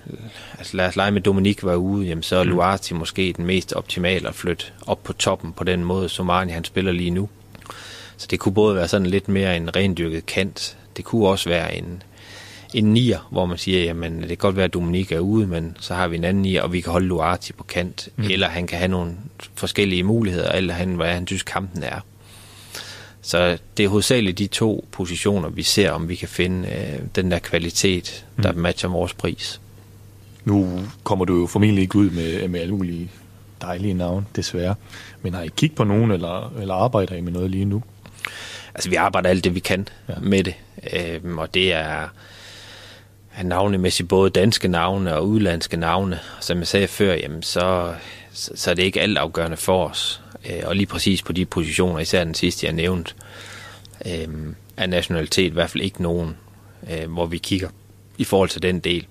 altså 0.58 0.76
lad 0.76 0.86
os 0.86 0.96
lege 0.96 1.10
med 1.10 1.20
Dominik 1.20 1.64
var 1.64 1.74
ude, 1.74 2.06
jamen, 2.06 2.22
så 2.22 2.36
er 2.36 2.44
mm. 2.44 2.50
Luati 2.50 2.94
måske 2.94 3.34
den 3.36 3.46
mest 3.46 3.72
optimale 3.72 4.28
at 4.28 4.34
flytte 4.34 4.66
op 4.86 5.02
på 5.02 5.12
toppen 5.12 5.52
på 5.52 5.64
den 5.64 5.84
måde, 5.84 6.08
som 6.08 6.30
Arne 6.30 6.52
han 6.52 6.64
spiller 6.64 6.92
lige 6.92 7.10
nu. 7.10 7.28
Så 8.16 8.26
det 8.30 8.38
kunne 8.38 8.54
både 8.54 8.76
være 8.76 8.88
sådan 8.88 9.06
lidt 9.06 9.28
mere 9.28 9.56
en 9.56 9.76
rendyrket 9.76 10.26
kant. 10.26 10.76
Det 10.96 11.04
kunne 11.04 11.28
også 11.28 11.48
være 11.48 11.76
en, 11.76 12.02
en 12.74 12.92
nier, 12.92 13.28
hvor 13.30 13.46
man 13.46 13.58
siger, 13.58 13.84
jamen 13.84 14.20
det 14.20 14.28
kan 14.28 14.36
godt 14.36 14.56
være, 14.56 14.64
at 14.64 14.74
Dominik 14.74 15.12
er 15.12 15.18
ude, 15.18 15.46
men 15.46 15.76
så 15.80 15.94
har 15.94 16.08
vi 16.08 16.16
en 16.16 16.24
anden 16.24 16.42
nier, 16.42 16.62
og 16.62 16.72
vi 16.72 16.80
kan 16.80 16.92
holde 16.92 17.06
Luarti 17.06 17.52
på 17.52 17.64
kant, 17.64 18.08
mm. 18.16 18.24
eller 18.30 18.48
han 18.48 18.66
kan 18.66 18.78
have 18.78 18.88
nogle 18.88 19.16
forskellige 19.54 20.02
muligheder, 20.02 20.52
eller 20.52 20.74
han, 20.74 20.94
hvad 20.94 21.12
han 21.12 21.26
synes 21.26 21.42
kampen 21.42 21.82
er. 21.82 22.00
Så 23.26 23.58
det 23.76 23.84
er 23.84 23.88
hovedsageligt 23.88 24.38
de 24.38 24.46
to 24.46 24.88
positioner, 24.92 25.48
vi 25.48 25.62
ser, 25.62 25.90
om 25.90 26.08
vi 26.08 26.14
kan 26.14 26.28
finde 26.28 26.68
øh, 26.68 27.00
den 27.14 27.30
der 27.30 27.38
kvalitet, 27.38 28.26
der 28.42 28.52
mm. 28.52 28.58
matcher 28.58 28.88
vores 28.88 29.14
pris. 29.14 29.60
Nu 30.44 30.80
kommer 31.04 31.24
du 31.24 31.40
jo 31.40 31.46
formentlig 31.46 31.82
ikke 31.82 31.96
ud 31.96 32.10
med, 32.10 32.48
med 32.48 32.60
alle 32.60 32.74
mulige 32.74 33.10
dejlige 33.60 33.94
navne, 33.94 34.26
desværre. 34.36 34.74
Men 35.22 35.34
har 35.34 35.42
I 35.42 35.50
kigget 35.56 35.76
på 35.76 35.84
nogen, 35.84 36.10
eller, 36.10 36.52
eller 36.60 36.74
arbejder 36.74 37.14
I 37.14 37.20
med 37.20 37.32
noget 37.32 37.50
lige 37.50 37.64
nu? 37.64 37.82
Altså, 38.74 38.90
vi 38.90 38.96
arbejder 38.96 39.30
alt 39.30 39.44
det, 39.44 39.54
vi 39.54 39.60
kan 39.60 39.88
ja. 40.08 40.14
med 40.20 40.44
det. 40.44 40.54
Øhm, 40.92 41.38
og 41.38 41.54
det 41.54 41.72
er 41.72 42.08
navnemæssigt 43.44 44.08
både 44.08 44.30
danske 44.30 44.68
navne 44.68 45.14
og 45.14 45.28
udlandske 45.28 45.76
navne. 45.76 46.18
Som 46.40 46.58
jeg 46.58 46.66
sagde 46.66 46.88
før, 46.88 47.14
jamen, 47.14 47.42
så, 47.42 47.94
så, 48.36 48.52
så 48.54 48.70
er 48.70 48.74
det 48.74 48.82
ikke 48.82 49.00
alt 49.00 49.18
afgørende 49.18 49.56
for 49.56 49.88
os. 49.88 50.20
Øh, 50.50 50.62
og 50.64 50.76
lige 50.76 50.86
præcis 50.86 51.22
på 51.22 51.32
de 51.32 51.46
positioner, 51.46 51.98
især 51.98 52.24
den 52.24 52.34
sidste, 52.34 52.66
jeg 52.66 52.72
nævnte, 52.72 53.14
øh, 54.06 54.28
er 54.76 54.86
nationalitet 54.86 55.50
i 55.50 55.54
hvert 55.54 55.70
fald 55.70 55.84
ikke 55.84 56.02
nogen, 56.02 56.36
øh, 56.90 57.12
hvor 57.12 57.26
vi 57.26 57.38
kigger 57.38 57.68
i 58.18 58.24
forhold 58.24 58.48
til 58.48 58.62
den 58.62 58.80
del. 58.80 59.06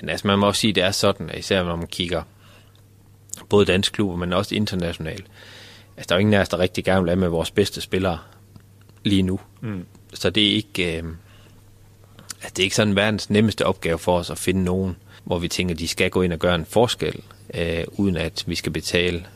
Men 0.00 0.08
altså, 0.08 0.26
man 0.26 0.38
må 0.38 0.46
også 0.46 0.60
sige, 0.60 0.70
at 0.70 0.74
det 0.74 0.84
er 0.84 0.90
sådan, 0.90 1.30
især 1.38 1.64
når 1.64 1.76
man 1.76 1.86
kigger 1.86 2.22
både 3.48 3.66
danske 3.66 3.94
klubber, 3.94 4.16
men 4.16 4.32
også 4.32 4.54
internationalt. 4.54 5.24
Altså, 5.96 6.08
der 6.08 6.14
er 6.14 6.18
jo 6.18 6.20
ingen 6.20 6.34
af 6.34 6.40
os, 6.40 6.48
der 6.48 6.58
rigtig 6.58 6.84
gerne 6.84 7.02
vil 7.02 7.10
have 7.10 7.20
med 7.20 7.28
vores 7.28 7.50
bedste 7.50 7.80
spillere 7.80 8.18
lige 9.04 9.22
nu. 9.22 9.40
Mm. 9.60 9.86
Så 10.14 10.30
det 10.30 10.48
er 10.48 10.52
ikke... 10.52 10.98
Øh, 10.98 11.04
altså, 12.34 12.50
det 12.56 12.58
er 12.58 12.64
ikke 12.64 12.76
sådan 12.76 12.96
verdens 12.96 13.30
nemmeste 13.30 13.66
opgave 13.66 13.98
for 13.98 14.18
os 14.18 14.30
at 14.30 14.38
finde 14.38 14.64
nogen, 14.64 14.96
hvor 15.24 15.38
vi 15.38 15.48
tænker, 15.48 15.74
de 15.74 15.88
skal 15.88 16.10
gå 16.10 16.22
ind 16.22 16.32
og 16.32 16.38
gøre 16.38 16.54
en 16.54 16.64
forskel, 16.64 17.22
øh, 17.54 17.84
uden 17.92 18.16
at 18.16 18.44
vi 18.46 18.54
skal 18.54 18.72
betale 18.72 19.26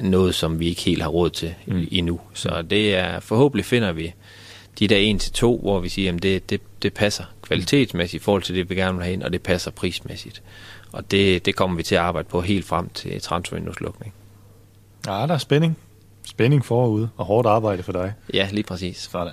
noget, 0.00 0.34
som 0.34 0.60
vi 0.60 0.68
ikke 0.68 0.82
helt 0.82 1.02
har 1.02 1.08
råd 1.08 1.30
til 1.30 1.54
mm. 1.66 1.88
endnu. 1.90 2.20
Så 2.34 2.62
det 2.70 2.94
er, 2.94 3.20
forhåbentlig 3.20 3.64
finder 3.64 3.92
vi 3.92 4.14
de 4.78 4.88
der 4.88 4.96
en 4.96 5.18
til 5.18 5.32
to, 5.32 5.58
hvor 5.62 5.80
vi 5.80 5.88
siger, 5.88 6.14
at 6.14 6.22
det, 6.22 6.50
det, 6.50 6.60
det 6.82 6.94
passer 6.94 7.24
kvalitetsmæssigt 7.42 8.22
i 8.22 8.24
forhold 8.24 8.42
til 8.42 8.54
det, 8.54 8.70
vi 8.70 8.74
gerne 8.74 8.96
vil 8.96 9.04
have 9.04 9.12
ind, 9.12 9.22
og 9.22 9.32
det 9.32 9.42
passer 9.42 9.70
prismæssigt. 9.70 10.42
Og 10.92 11.10
det, 11.10 11.46
det 11.46 11.56
kommer 11.56 11.76
vi 11.76 11.82
til 11.82 11.94
at 11.94 12.00
arbejde 12.00 12.28
på 12.28 12.40
helt 12.40 12.64
frem 12.64 12.88
til 12.88 13.20
transfervindueslukning. 13.20 14.12
Ja, 15.06 15.12
der 15.12 15.34
er 15.34 15.38
spænding. 15.38 15.78
Spænding 16.24 16.64
forude, 16.64 17.08
og 17.16 17.26
hårdt 17.26 17.48
arbejde 17.48 17.82
for 17.82 17.92
dig. 17.92 18.12
Ja, 18.34 18.48
lige 18.52 18.64
præcis. 18.64 19.08
Sådan. 19.12 19.32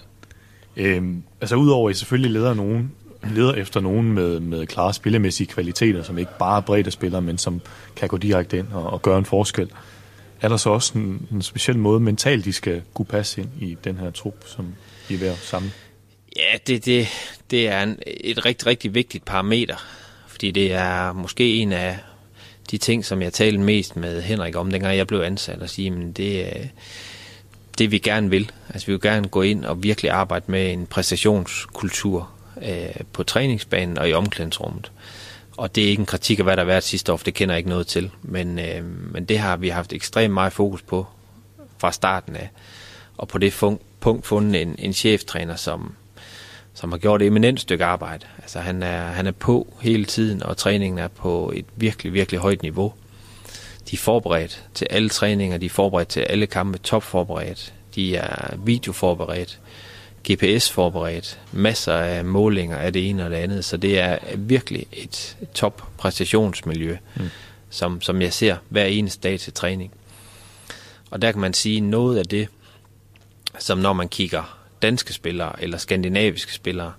Øhm, 0.76 1.24
altså 1.42 1.56
udover 1.56 1.90
at 1.90 1.96
I 1.96 2.00
selvfølgelig 2.00 2.32
leder 2.32 2.54
nogen, 2.54 2.92
leder 3.32 3.54
efter 3.54 3.80
nogen 3.80 4.14
med, 4.14 4.40
med 4.40 4.68
klare 4.68 4.94
spillemæssige 4.94 5.48
kvaliteter, 5.48 6.04
som 6.04 6.18
ikke 6.18 6.32
bare 6.40 6.58
er 6.58 6.62
bredde 6.62 6.92
spillere, 6.92 7.22
men 7.22 7.38
som 7.38 7.62
kan 7.96 8.08
gå 8.08 8.18
direkte 8.18 8.58
ind 8.58 8.68
og, 8.74 8.86
og 8.86 9.02
gøre 9.02 9.18
en 9.18 9.26
forskel. 9.26 9.70
Er 10.42 10.50
der 10.50 10.58
så 10.58 10.70
også 10.70 10.98
en, 10.98 11.28
en 11.32 11.42
speciel 11.42 11.78
måde 11.78 12.00
mentalt, 12.00 12.46
de 12.46 12.54
skal 12.54 12.82
kunne 12.94 13.06
passe 13.06 13.42
ind 13.42 13.50
i 13.60 13.78
den 13.84 13.98
her 13.98 14.12
trup, 14.12 14.44
som 14.46 14.74
I 15.10 15.14
er 15.14 15.18
ved 15.18 15.28
at 15.28 15.38
samle? 15.38 15.72
Ja, 16.38 16.58
det, 16.68 16.86
det, 16.86 17.08
det 17.52 17.68
er 17.68 17.84
en, 17.84 18.00
et 18.08 18.46
rigtig, 18.46 18.68
rigtig 18.68 18.94
vigtigt 18.94 19.26
parameter, 19.26 19.76
fordi 20.28 20.52
det 20.52 20.74
er 20.74 21.14
måske 21.14 21.56
en 21.56 21.72
af 21.72 22.00
de 22.72 22.78
ting, 22.78 23.06
som 23.06 23.22
jeg 23.22 23.34
talte 23.34 23.60
mest 23.60 23.96
med 23.96 24.22
Henrik 24.22 24.56
om, 24.56 24.72
dengang 24.72 24.98
jeg 24.98 25.08
blev 25.08 25.20
ansat, 25.20 25.62
og 25.62 25.70
sige, 25.70 25.92
men 25.92 26.12
det 26.12 26.58
er 26.58 26.68
det, 27.78 27.92
vi 27.92 27.98
gerne 27.98 28.30
vil. 28.30 28.52
Altså, 28.70 28.86
vi 28.86 28.92
vil 28.92 29.02
gerne 29.02 29.28
gå 29.28 29.42
ind 29.42 29.66
og 29.66 29.84
virkelig 29.84 30.12
arbejde 30.12 30.46
med 30.48 30.74
en 30.74 30.86
præstationskultur 30.88 32.33
øh, 32.62 33.04
på 33.14 33.24
træningsbanen 33.24 33.98
og 33.98 34.10
i 34.10 34.14
omklædningsrummet. 34.14 34.92
Og 35.58 35.76
det 35.76 35.84
er 35.84 35.88
ikke 35.88 36.00
en 36.00 36.06
kritik 36.06 36.40
af, 36.40 36.46
hvad 36.46 36.58
der 36.58 36.64
har 36.64 36.68
været 36.68 36.84
sidste 36.84 37.14
år, 37.14 37.18
for 37.18 37.26
det 37.26 37.34
kender 37.34 37.56
jeg 37.56 37.58
ikke 37.58 37.70
noget 37.70 37.88
til. 37.88 38.12
Men, 38.22 38.60
øh, 38.60 38.84
men 39.14 39.26
det 39.26 39.40
har 39.40 39.58
vi 39.58 39.70
haft 39.70 39.94
ekstremt 39.94 40.34
meget 40.34 40.54
fokus 40.54 40.82
på 40.82 41.08
fra 41.78 41.92
starten 41.92 42.36
af. 42.36 42.50
Og 43.18 43.28
på 43.28 43.38
det 43.38 43.54
punkt 44.00 44.26
fundet 44.26 44.62
en, 44.62 44.76
en 44.80 44.94
cheftræner, 44.94 45.56
som, 45.56 45.96
som 46.74 46.92
har 46.92 46.98
gjort 46.98 47.22
et 47.22 47.28
eminent 47.28 47.62
stykke 47.62 47.86
arbejde. 47.86 48.26
Altså 48.42 48.60
han 48.60 48.84
er, 48.84 49.06
han 49.06 49.28
er 49.28 49.32
på 49.32 49.74
hele 49.82 50.06
tiden, 50.06 50.44
og 50.44 50.58
træningen 50.58 51.00
er 51.00 51.08
på 51.08 51.52
et 51.56 51.66
virkelig, 51.76 52.14
virkelig 52.14 52.40
højt 52.40 52.62
niveau. 52.62 52.94
De 53.92 53.96
er 53.96 54.00
forberedt 54.00 54.64
til 54.74 54.88
alle 54.90 55.10
træninger, 55.10 55.58
de 55.58 55.66
er 55.66 55.70
forberedt 55.70 56.10
til 56.10 56.20
alle 56.20 56.48
kampe, 56.48 56.78
topforberedt. 56.78 57.74
De 57.96 58.16
er 58.16 58.56
videoforberedt, 58.58 59.60
GPS-forberedt, 60.32 61.40
masser 61.52 61.94
af 61.94 62.26
målinger 62.26 62.78
af 62.78 62.94
det 62.94 63.10
ene 63.10 63.26
og 63.26 63.32
det 63.32 63.38
andet, 63.38 63.66
så 63.66 63.78
det 63.78 64.00
er 64.00 64.18
virkelig 64.36 64.86
et 64.92 65.38
top 65.54 65.88
præstationsmiljø, 65.98 66.98
mm. 67.16 67.30
som, 67.70 68.02
som 68.02 68.22
jeg 68.22 68.34
ser 68.34 68.58
hver 68.70 68.86
eneste 68.86 69.30
dag 69.30 69.40
til 69.40 69.54
træning. 69.54 69.92
Og 71.12 71.22
der 71.22 71.32
kan 71.32 71.42
man 71.42 71.54
sige 71.54 71.80
noget 71.82 72.18
af 72.18 72.26
det, 72.26 72.48
som 73.60 73.78
når 73.78 73.94
man 73.94 74.10
kigger 74.10 74.58
danske 74.82 75.14
spillere 75.14 75.64
eller 75.64 75.78
skandinaviske 75.78 76.54
spillere, 76.54 76.94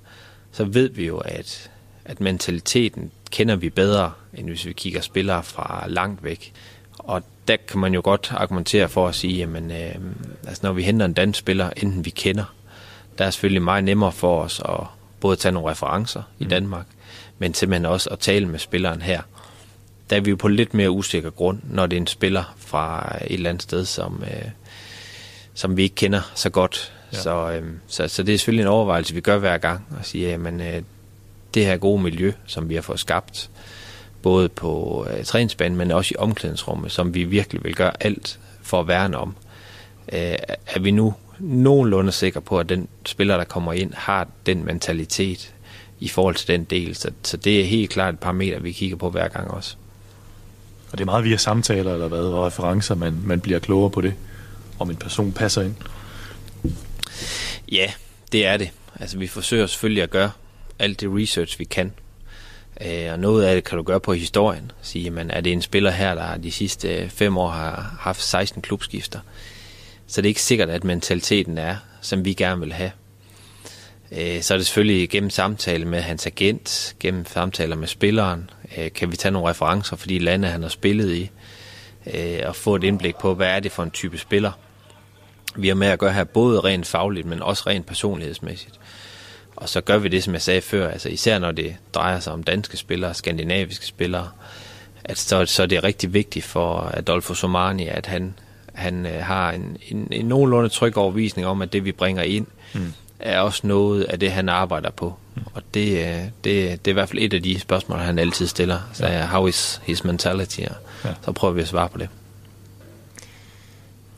så 0.53 0.65
ved 0.65 0.89
vi 0.89 1.07
jo, 1.07 1.19
at, 1.19 1.71
at 2.05 2.21
mentaliteten 2.21 3.11
kender 3.31 3.57
vi 3.57 3.71
bedre, 3.71 4.13
end 4.35 4.49
hvis 4.49 4.67
vi 4.67 4.73
kigger 4.73 5.01
spillere 5.01 5.43
fra 5.43 5.85
langt 5.89 6.25
væk. 6.25 6.53
Og 6.99 7.23
der 7.49 7.57
kan 7.69 7.81
man 7.81 7.95
jo 7.95 8.01
godt 8.05 8.33
argumentere 8.37 8.89
for 8.89 9.09
at 9.09 9.15
sige, 9.15 9.37
jamen, 9.37 9.71
øh, 9.71 9.95
altså 10.47 10.61
når 10.63 10.73
vi 10.73 10.83
henter 10.83 11.07
en 11.07 11.13
dansk 11.13 11.39
spiller, 11.39 11.71
enten 11.77 12.05
vi 12.05 12.11
kender, 12.11 12.55
der 13.19 13.25
er 13.25 13.31
selvfølgelig 13.31 13.63
meget 13.63 13.85
nemmere 13.85 14.13
for 14.13 14.43
os 14.43 14.61
at 14.65 14.81
både 15.21 15.37
tage 15.37 15.53
nogle 15.53 15.71
referencer 15.71 16.23
mm. 16.39 16.47
i 16.47 16.49
Danmark, 16.49 16.87
men 17.39 17.55
simpelthen 17.55 17.87
også 17.87 18.11
at 18.11 18.19
tale 18.19 18.47
med 18.47 18.59
spilleren 18.59 19.03
her. 19.03 19.23
Der 20.11 20.17
er 20.17 20.21
vi 20.21 20.31
jo 20.31 20.37
på 20.37 20.49
lidt 20.49 20.75
mere 20.75 20.91
usikker 20.91 21.31
grund, 21.31 21.59
når 21.71 21.87
det 21.87 21.97
er 21.97 22.01
en 22.01 22.07
spiller 22.07 22.55
fra 22.59 23.17
et 23.21 23.35
eller 23.35 23.51
andet 23.51 23.63
sted, 23.63 23.85
som, 23.85 24.25
øh, 24.27 24.51
som 25.55 25.77
vi 25.77 25.83
ikke 25.83 25.95
kender 25.95 26.21
så 26.35 26.51
godt. 26.51 26.93
Ja. 27.13 27.19
Så, 27.19 27.51
øh, 27.51 27.63
så, 27.87 28.09
så 28.09 28.23
det 28.23 28.35
er 28.35 28.39
selvfølgelig 28.39 28.63
en 28.63 28.69
overvejelse, 28.69 29.15
vi 29.15 29.21
gør 29.21 29.39
hver 29.39 29.59
gang, 29.59 29.87
og 29.99 30.05
sige, 30.05 30.29
jamen 30.29 30.61
øh, 30.61 30.83
det 31.55 31.67
her 31.67 31.77
gode 31.77 32.03
miljø, 32.03 32.33
som 32.47 32.69
vi 32.69 32.75
har 32.75 32.83
fået 32.83 33.01
skabt, 33.01 33.51
både 34.23 34.49
på 34.49 35.07
øh, 35.11 35.25
træningsbanen, 35.25 35.79
men 35.79 35.91
også 35.91 36.15
i 36.15 36.17
omklædningsrummet, 36.19 36.93
som 36.93 37.15
vi 37.15 37.25
virkelig 37.25 37.65
vil 37.65 37.75
gøre 37.75 37.93
alt 38.01 38.39
for 38.63 38.81
at 38.81 38.89
værne 38.89 39.17
om. 39.17 39.35
Øh, 40.13 40.37
er 40.67 40.79
vi 40.81 40.91
nu 40.91 41.15
nogenlunde 41.39 42.13
sikre 42.13 42.41
på, 42.41 42.59
at 42.59 42.69
den 42.69 42.89
spiller, 43.07 43.37
der 43.37 43.45
kommer 43.45 43.73
ind, 43.73 43.95
har 43.95 44.29
den 44.47 44.65
mentalitet 44.65 45.55
i 46.01 46.09
forhold 46.09 46.35
til 46.35 46.49
den 46.49 46.65
del. 46.65 46.95
Så, 46.95 47.11
så 47.23 47.37
det 47.37 47.61
er 47.61 47.65
helt 47.65 47.91
klart 47.91 48.15
et 48.15 48.21
parameter, 48.21 48.61
vi 48.61 48.73
kigger 48.73 48.97
på 48.97 49.11
hver 49.11 49.29
gang 49.29 49.51
også. 49.51 49.77
Og 50.93 50.99
det 50.99 51.05
er 51.05 51.07
meget 51.07 51.25
via 51.25 51.37
samtaler 51.37 51.93
eller 51.93 52.09
hvad, 52.09 52.19
og 52.19 52.47
referencer, 52.47 52.95
man, 52.95 53.21
man 53.25 53.41
bliver 53.41 53.59
klogere 53.59 53.91
på 53.91 54.01
det, 54.01 54.15
om 54.79 54.91
en 54.91 54.97
person 54.97 55.33
passer 55.33 55.63
ind. 55.63 55.75
Ja, 57.73 57.93
det 58.33 58.47
er 58.47 58.57
det. 58.57 58.71
Altså 59.01 59.19
vi 59.19 59.27
forsøger 59.27 59.67
selvfølgelig 59.67 60.03
at 60.03 60.11
gøre 60.11 60.31
alt 60.79 61.01
det 61.01 61.09
research, 61.13 61.59
vi 61.59 61.65
kan. 61.65 61.93
Øh, 62.81 63.13
og 63.13 63.19
noget 63.19 63.45
af 63.45 63.55
det 63.55 63.65
kan 63.65 63.79
du 63.79 63.85
gøre 63.85 64.01
på 64.01 64.13
historien. 64.13 64.73
Sige, 64.83 65.11
man, 65.11 65.31
er 65.31 65.41
det 65.41 65.53
en 65.53 65.63
spiller 65.63 65.91
her, 65.91 66.15
der 66.15 66.37
de 66.37 66.51
sidste 66.51 67.11
fem 67.11 67.37
år 67.37 67.51
har 67.51 67.97
haft 68.01 68.23
16 68.23 68.63
klubskifter? 68.63 69.21
Så 70.07 70.21
det 70.21 70.27
er 70.27 70.31
ikke 70.31 70.43
sikkert, 70.43 70.71
at 70.71 70.85
mentaliteten 70.85 71.59
er, 71.59 71.77
som 72.01 72.25
vi 72.25 72.35
gerne 72.35 72.61
vil 72.61 72.73
have. 72.73 72.91
Øh, 74.13 74.43
så 74.43 74.55
er 74.55 74.59
det 74.59 74.67
selvfølgelig 74.67 75.09
gennem 75.09 75.31
samtale 75.31 75.85
med 75.85 76.01
hans 76.01 76.27
agent, 76.27 76.97
gennem 77.01 77.27
samtaler 77.27 77.77
med 77.77 77.89
spilleren, 77.89 78.51
øh, 78.79 78.93
kan 78.93 79.11
vi 79.13 79.17
tage 79.17 79.33
nogle 79.33 79.49
referencer 79.49 79.97
for 79.97 80.07
de 80.07 80.19
lande, 80.19 80.49
han 80.49 80.63
har 80.63 80.69
spillet 80.69 81.15
i, 81.15 81.31
øh, 82.15 82.41
og 82.47 82.57
få 82.57 82.77
et 82.77 82.85
indblik 82.85 83.17
på, 83.17 83.35
hvad 83.35 83.49
er 83.49 83.61
det 83.61 83.73
for 83.73 83.83
en 83.83 83.91
type 83.91 84.19
spiller. 84.19 84.53
Vi 85.57 85.69
har 85.69 85.75
med 85.75 85.89
at 85.89 85.99
gøre 85.99 86.13
her 86.13 86.25
både 86.25 86.61
rent 86.61 86.87
fagligt, 86.87 87.27
men 87.27 87.43
også 87.43 87.65
rent 87.67 87.87
personlighedsmæssigt. 87.87 88.81
Og 89.57 89.69
så 89.69 89.81
gør 89.81 89.99
vi 89.99 90.09
det, 90.09 90.25
som 90.25 90.33
jeg 90.33 90.43
sagde 90.43 90.61
før, 90.61 90.91
altså 90.91 91.09
især 91.09 91.39
når 91.39 91.53
det 91.53 91.77
drejer 91.95 92.21
sig 92.21 92.33
om 92.33 92.43
danske 92.43 92.77
spillere, 92.77 93.15
skandinaviske 93.15 93.87
spillere, 93.87 94.31
at 95.05 95.19
så, 95.19 95.47
så 95.47 95.63
det 95.67 95.77
er 95.77 95.81
det 95.81 95.85
rigtig 95.85 96.15
vigtigt 96.15 96.45
for 96.45 96.91
Adolfo 96.95 97.35
Somani, 97.35 97.89
at 97.89 98.07
han 98.07 98.35
han 98.75 99.07
øh, 99.07 99.23
har 99.23 99.53
en, 99.53 99.77
en, 99.89 100.09
en 100.11 100.27
nogenlunde 100.27 100.69
tryg 100.69 100.97
overvisning 100.97 101.47
om, 101.47 101.63
at 101.63 101.73
det 101.73 101.85
vi 101.85 101.93
bringer 101.93 102.23
ind, 102.23 102.47
mm. 102.75 102.93
er 103.19 103.41
også 103.41 103.67
noget 103.67 104.05
af 104.05 104.21
det, 104.21 104.33
han 104.33 104.49
arbejder 104.49 104.91
på. 104.91 105.15
Mm. 105.35 105.43
Og 105.55 105.63
det, 105.75 105.99
øh, 105.99 106.23
det, 106.25 106.35
det 106.45 106.87
er 106.87 106.91
i 106.91 106.93
hvert 106.93 107.09
fald 107.09 107.23
et 107.23 107.35
af 107.35 107.43
de 107.43 107.61
spørgsmål, 107.61 107.99
han 107.99 108.19
altid 108.19 108.47
stiller. 108.47 108.79
Så 108.93 109.07
ja. 109.07 109.27
how 109.27 109.47
is 109.47 109.81
his 109.85 110.05
mentality? 110.05 110.61
Og 110.61 110.77
ja. 111.05 111.15
Så 111.25 111.33
prøver 111.33 111.55
vi 111.55 111.61
at 111.61 111.69
svare 111.69 111.89
på 111.89 111.99
det. 111.99 112.09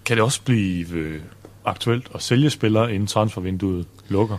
Kan 0.04 0.16
det 0.16 0.24
også 0.24 0.40
blive 0.42 0.90
øh, 0.90 1.20
aktuelt 1.64 2.06
at 2.14 2.22
sælge 2.22 2.50
spillere, 2.50 2.94
inden 2.94 3.06
transfervinduet 3.06 3.86
lukker? 4.08 4.38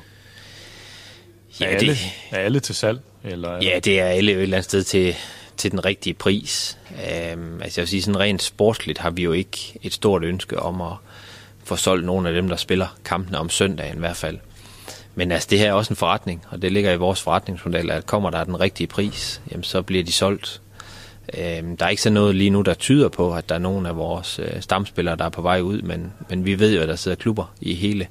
Ja, 1.59 1.65
er, 1.65 1.69
alle, 1.69 1.89
det, 1.89 1.97
er 2.31 2.37
alle 2.37 2.59
til 2.59 2.75
salg? 2.75 2.99
Eller, 3.23 3.63
ja, 3.63 3.79
det 3.83 3.99
er 3.99 4.05
alle 4.05 4.31
et 4.31 4.41
eller 4.41 4.57
andet 4.57 4.65
sted 4.65 4.83
til, 4.83 5.15
til 5.57 5.71
den 5.71 5.85
rigtige 5.85 6.13
pris. 6.13 6.77
Øhm, 6.91 7.61
altså 7.61 7.81
jeg 7.81 7.83
vil 7.83 7.87
sige, 7.87 8.01
sådan 8.01 8.19
rent 8.19 8.43
sportsligt 8.43 8.97
har 8.97 9.09
vi 9.09 9.23
jo 9.23 9.31
ikke 9.31 9.79
et 9.83 9.93
stort 9.93 10.23
ønske 10.23 10.59
om 10.59 10.81
at 10.81 10.93
få 11.63 11.75
solgt 11.75 12.05
nogle 12.05 12.29
af 12.29 12.33
dem, 12.33 12.49
der 12.49 12.55
spiller 12.55 12.87
kampene 13.05 13.37
om 13.37 13.49
søndagen 13.49 13.95
i 13.95 13.99
hvert 13.99 14.17
fald. 14.17 14.37
Men 15.15 15.31
altså, 15.31 15.47
det 15.51 15.59
her 15.59 15.69
er 15.69 15.73
også 15.73 15.93
en 15.93 15.95
forretning, 15.95 16.45
og 16.49 16.61
det 16.61 16.71
ligger 16.71 16.91
i 16.91 16.97
vores 16.97 17.21
forretningsmodel, 17.21 17.91
at 17.91 18.05
kommer 18.05 18.29
der 18.29 18.43
den 18.43 18.59
rigtige 18.59 18.87
pris, 18.87 19.41
jamen, 19.51 19.63
så 19.63 19.81
bliver 19.81 20.03
de 20.03 20.11
solgt. 20.11 20.61
Øhm, 21.37 21.77
der 21.77 21.85
er 21.85 21.89
ikke 21.89 22.01
så 22.01 22.09
noget 22.09 22.35
lige 22.35 22.49
nu, 22.49 22.61
der 22.61 22.73
tyder 22.73 23.09
på, 23.09 23.33
at 23.33 23.49
der 23.49 23.55
er 23.55 23.59
nogen 23.59 23.85
af 23.85 23.97
vores 23.97 24.39
øh, 24.39 24.61
stamspillere, 24.61 25.15
der 25.15 25.25
er 25.25 25.29
på 25.29 25.41
vej 25.41 25.61
ud, 25.61 25.81
men, 25.81 26.13
men 26.29 26.45
vi 26.45 26.59
ved 26.59 26.75
jo, 26.75 26.81
at 26.81 26.87
der 26.87 26.95
sidder 26.95 27.15
klubber 27.15 27.53
i 27.61 27.73
hele, 27.73 28.07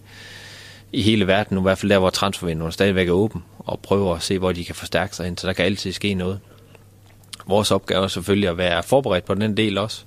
i 0.92 1.02
hele 1.02 1.26
verden, 1.26 1.54
nu 1.54 1.60
i 1.60 1.62
hvert 1.62 1.78
fald 1.78 1.90
der, 1.92 1.98
hvor 1.98 2.10
transfervinduet 2.10 2.74
stadigvæk 2.74 3.08
er 3.08 3.12
åben, 3.12 3.44
og 3.58 3.80
prøver 3.80 4.14
at 4.14 4.22
se, 4.22 4.38
hvor 4.38 4.52
de 4.52 4.64
kan 4.64 4.74
forstærke 4.74 5.16
sig 5.16 5.26
ind, 5.26 5.38
så 5.38 5.46
der 5.46 5.52
kan 5.52 5.64
altid 5.64 5.92
ske 5.92 6.14
noget. 6.14 6.40
Vores 7.46 7.70
opgave 7.70 8.04
er 8.04 8.08
selvfølgelig 8.08 8.48
at 8.48 8.58
være 8.58 8.82
forberedt 8.82 9.24
på 9.24 9.34
den 9.34 9.56
del 9.56 9.78
også, 9.78 10.02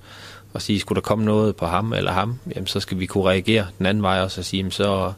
og 0.53 0.61
sige, 0.61 0.79
skulle 0.79 0.95
der 0.95 1.07
komme 1.07 1.25
noget 1.25 1.55
på 1.55 1.65
ham 1.65 1.93
eller 1.93 2.11
ham, 2.11 2.39
jamen, 2.55 2.67
så 2.67 2.79
skal 2.79 2.99
vi 2.99 3.05
kunne 3.05 3.29
reagere 3.29 3.67
den 3.77 3.85
anden 3.85 4.03
vej 4.03 4.21
også 4.21 4.41
og 4.41 4.45
sige, 4.45 4.57
jamen, 4.57 4.71
så, 4.71 5.13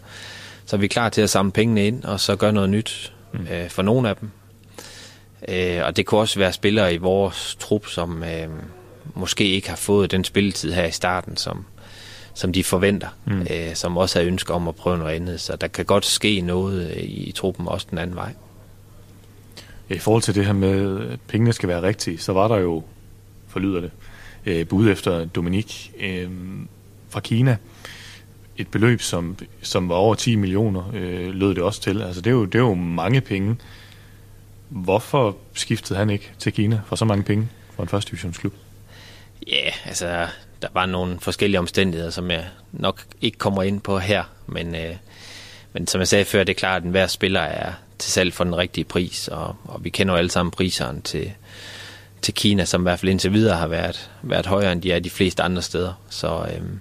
så 0.65 0.75
er 0.75 0.79
vi 0.79 0.87
klar 0.87 1.09
til 1.09 1.21
at 1.21 1.29
samle 1.29 1.51
pengene 1.51 1.87
ind, 1.87 2.03
og 2.03 2.19
så 2.19 2.35
gøre 2.35 2.53
noget 2.53 2.69
nyt 2.69 3.13
mm. 3.33 3.47
øh, 3.51 3.69
for 3.69 3.81
nogle 3.81 4.09
af 4.09 4.15
dem. 4.15 4.29
Øh, 5.47 5.85
og 5.85 5.97
det 5.97 6.05
kunne 6.05 6.21
også 6.21 6.39
være 6.39 6.53
spillere 6.53 6.93
i 6.93 6.97
vores 6.97 7.55
trup, 7.59 7.87
som 7.87 8.23
øh, 8.23 8.47
måske 9.15 9.43
ikke 9.43 9.69
har 9.69 9.75
fået 9.75 10.11
den 10.11 10.23
spilletid 10.23 10.73
her 10.73 10.85
i 10.85 10.91
starten, 10.91 11.37
som, 11.37 11.65
som 12.33 12.53
de 12.53 12.63
forventer, 12.63 13.07
mm. 13.25 13.41
øh, 13.41 13.75
som 13.75 13.97
også 13.97 14.19
har 14.19 14.25
ønsker 14.25 14.53
om 14.53 14.67
at 14.67 14.75
prøve 14.75 14.97
noget 14.97 15.15
andet. 15.15 15.41
Så 15.41 15.55
der 15.55 15.67
kan 15.67 15.85
godt 15.85 16.05
ske 16.05 16.41
noget 16.41 16.93
i, 16.97 17.23
i 17.23 17.31
truppen 17.31 17.67
også 17.67 17.87
den 17.89 17.97
anden 17.97 18.15
vej. 18.15 18.33
I 19.95 19.99
forhold 19.99 20.23
til 20.23 20.35
det 20.35 20.45
her 20.45 20.53
med, 20.53 21.07
at 21.09 21.19
pengene 21.27 21.53
skal 21.53 21.69
være 21.69 21.81
rigtige, 21.81 22.17
så 22.17 22.33
var 22.33 22.47
der 22.47 22.57
jo, 22.57 22.83
forlyder 23.47 23.81
det, 23.81 23.91
øh, 24.45 24.67
bud 24.67 24.89
efter 24.89 25.25
Dominik 25.25 25.91
øh, 25.99 26.29
fra 27.09 27.19
Kina. 27.19 27.57
Et 28.57 28.67
beløb, 28.67 29.01
som, 29.01 29.37
som 29.61 29.89
var 29.89 29.95
over 29.95 30.15
10 30.15 30.35
millioner, 30.35 30.91
øh, 30.93 31.29
lød 31.29 31.55
det 31.55 31.63
også 31.63 31.81
til. 31.81 32.01
Altså 32.01 32.21
det 32.21 32.29
er, 32.29 32.31
jo, 32.31 32.45
det 32.45 32.55
er 32.55 32.63
jo 32.63 32.73
mange 32.73 33.21
penge. 33.21 33.57
Hvorfor 34.69 35.37
skiftede 35.53 35.99
han 35.99 36.09
ikke 36.09 36.31
til 36.39 36.53
Kina 36.53 36.81
for 36.85 36.95
så 36.95 37.05
mange 37.05 37.23
penge 37.23 37.49
for 37.75 37.83
en 37.83 37.89
første 37.89 38.09
divisionsklub? 38.09 38.53
Ja, 39.47 39.53
yeah, 39.53 39.87
altså 39.87 40.27
der 40.61 40.67
var 40.73 40.85
nogle 40.85 41.19
forskellige 41.19 41.59
omstændigheder, 41.59 42.11
som 42.11 42.31
jeg 42.31 42.45
nok 42.71 43.01
ikke 43.21 43.37
kommer 43.37 43.63
ind 43.63 43.81
på 43.81 43.99
her, 43.99 44.23
men, 44.47 44.75
øh, 44.75 44.95
men 45.73 45.87
som 45.87 45.99
jeg 45.99 46.07
sagde 46.07 46.25
før, 46.25 46.43
det 46.43 46.53
er 46.53 46.59
klart, 46.59 46.81
at 46.81 46.85
enhver 46.85 47.07
spiller 47.07 47.39
er 47.39 47.73
til 48.01 48.11
salg 48.11 48.33
for 48.33 48.43
den 48.43 48.57
rigtige 48.57 48.85
pris, 48.85 49.27
og, 49.27 49.55
og 49.63 49.83
vi 49.83 49.89
kender 49.89 50.13
jo 50.13 50.17
alle 50.17 50.31
sammen 50.31 50.51
priserne 50.51 51.01
til, 51.01 51.31
til 52.21 52.33
Kina, 52.33 52.65
som 52.65 52.81
i 52.81 52.83
hvert 52.83 52.99
fald 52.99 53.09
indtil 53.09 53.33
videre 53.33 53.57
har 53.57 53.67
været, 53.67 54.09
været 54.21 54.45
højere, 54.45 54.71
end 54.71 54.81
de 54.81 54.91
er 54.91 54.99
de 54.99 55.09
fleste 55.09 55.43
andre 55.43 55.61
steder. 55.61 55.93
Så 56.09 56.45
øhm, 56.55 56.79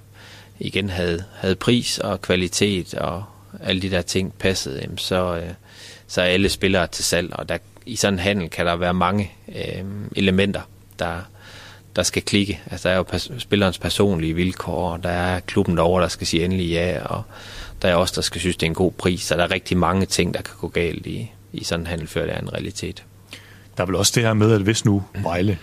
igen 0.59 0.91
havde, 0.91 1.25
havde 1.35 1.55
pris 1.55 1.99
og 1.99 2.23
kvalitet 2.23 2.95
og 2.95 3.25
alle 3.61 3.83
de 3.83 3.91
der 3.91 4.03
ting 4.03 4.35
passet, 4.39 4.83
øhm, 4.85 4.99
så, 4.99 5.37
øh, 5.37 5.51
så 6.07 6.21
er 6.21 6.27
alle 6.27 6.49
spillere 6.49 6.87
til 6.87 7.05
salg, 7.05 7.33
og 7.33 7.49
der, 7.49 7.59
i 7.87 7.97
sådan 7.97 8.15
en 8.15 8.19
handel 8.19 8.51
kan 8.51 8.67
der 8.67 8.77
være 8.77 8.95
mange 8.95 9.33
øhm, 9.49 10.13
elementer, 10.17 10.63
der, 10.99 11.21
der 11.97 12.03
skal 12.03 12.23
klikke. 12.23 12.61
Altså 12.71 12.89
der 12.89 12.95
er 12.95 12.99
jo 12.99 13.05
pers- 13.13 13.39
spillerens 13.39 13.79
personlige 13.79 14.35
vilkår, 14.35 14.93
og 14.93 15.03
der 15.03 15.11
er 15.11 15.41
klubben 15.41 15.77
derovre, 15.77 16.03
der 16.03 16.09
skal 16.09 16.27
sige 16.27 16.45
endelig 16.45 16.71
ja, 16.71 17.03
og 17.05 17.23
der 17.83 17.89
er 17.89 17.95
også 17.95 18.15
der 18.17 18.23
skal 18.23 18.41
synes, 18.41 18.57
det 18.57 18.67
er 18.67 18.71
en 18.71 18.75
god 18.75 18.93
pris, 18.93 19.23
så 19.23 19.37
der 19.37 19.43
er 19.43 19.51
rigtig 19.51 19.77
mange 19.77 20.07
ting, 20.07 20.35
der 20.35 20.43
kan 20.43 20.55
gå 20.61 20.69
galt 20.69 21.07
i, 21.07 21.31
i 21.53 21.65
sådan 21.65 21.81
en 21.81 21.87
handel, 21.87 22.07
før 22.07 22.27
det 22.27 22.35
er 22.35 22.39
en 22.39 22.53
realitet. 22.53 23.05
Der 23.77 23.83
er 23.83 23.87
vel 23.87 23.95
også 23.95 24.13
det 24.15 24.23
her 24.23 24.35
med, 24.35 24.53
at 24.53 24.61
hvis 24.61 24.85
nu 24.85 25.05
Vejle 25.23 25.59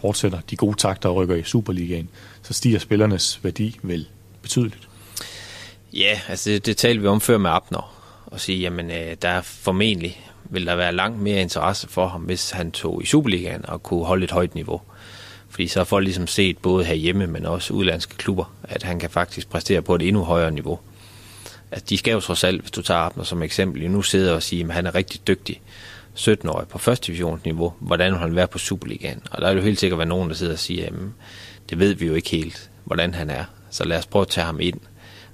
fortsætter 0.00 0.40
de 0.50 0.56
gode 0.56 0.76
takter 0.76 1.08
og 1.08 1.16
rykker 1.16 1.34
i 1.34 1.42
Superligaen, 1.42 2.08
så 2.42 2.52
stiger 2.52 2.78
spillernes 2.78 3.40
værdi 3.42 3.78
vel 3.82 4.06
betydeligt. 4.42 4.88
Ja, 5.92 6.20
altså 6.28 6.50
det, 6.50 6.66
det 6.66 6.76
talte 6.76 7.00
vi 7.00 7.06
om 7.06 7.20
før 7.20 7.38
med 7.38 7.50
Abner, 7.50 7.94
og 8.26 8.40
sige, 8.40 8.58
jamen 8.58 8.90
øh, 8.90 9.16
der 9.22 9.28
er 9.28 9.42
formentlig 9.42 10.30
vil 10.50 10.66
der 10.66 10.74
være 10.74 10.92
langt 10.92 11.20
mere 11.22 11.40
interesse 11.40 11.88
for 11.88 12.06
ham, 12.06 12.20
hvis 12.20 12.50
han 12.50 12.72
tog 12.72 13.02
i 13.02 13.06
Superligaen 13.06 13.66
og 13.68 13.82
kunne 13.82 14.04
holde 14.04 14.24
et 14.24 14.30
højt 14.30 14.54
niveau. 14.54 14.80
Fordi 15.48 15.68
så 15.68 15.78
har 15.78 15.84
folk 15.84 16.04
ligesom 16.04 16.26
set 16.26 16.58
både 16.58 16.84
herhjemme, 16.84 17.26
men 17.26 17.46
også 17.46 17.74
udlandske 17.74 18.16
klubber, 18.16 18.54
at 18.62 18.82
han 18.82 18.98
kan 18.98 19.10
faktisk 19.10 19.48
præstere 19.48 19.82
på 19.82 19.94
et 19.94 20.02
endnu 20.02 20.24
højere 20.24 20.50
niveau. 20.50 20.78
At 21.70 21.90
de 21.90 21.96
skal 21.96 22.12
jo 22.12 22.20
trods 22.20 22.44
alt, 22.44 22.60
hvis 22.60 22.70
du 22.70 22.82
tager 22.82 23.00
Abner 23.00 23.24
som 23.24 23.42
eksempel, 23.42 23.90
nu 23.90 24.02
sidder 24.02 24.34
og 24.34 24.42
siger, 24.42 24.68
at 24.68 24.74
han 24.74 24.86
er 24.86 24.94
rigtig 24.94 25.26
dygtig. 25.26 25.60
17-årig 26.14 26.68
på 26.68 26.78
første 26.78 27.06
divisionsniveau, 27.06 27.72
hvordan 27.80 28.12
vil 28.12 28.20
han 28.20 28.36
være 28.36 28.46
på 28.46 28.58
Superligaen? 28.58 29.22
Og 29.30 29.42
der 29.42 29.48
er 29.48 29.52
jo 29.52 29.60
helt 29.60 29.80
sikkert 29.80 29.98
være 29.98 30.08
nogen, 30.08 30.28
der 30.28 30.34
sidder 30.34 30.52
og 30.52 30.58
siger, 30.58 30.86
at 30.86 30.92
det 31.70 31.78
ved 31.78 31.94
vi 31.94 32.06
jo 32.06 32.14
ikke 32.14 32.30
helt, 32.30 32.70
hvordan 32.84 33.14
han 33.14 33.30
er. 33.30 33.44
Så 33.70 33.84
lad 33.84 33.98
os 33.98 34.06
prøve 34.06 34.22
at 34.22 34.28
tage 34.28 34.44
ham 34.44 34.60
ind 34.60 34.80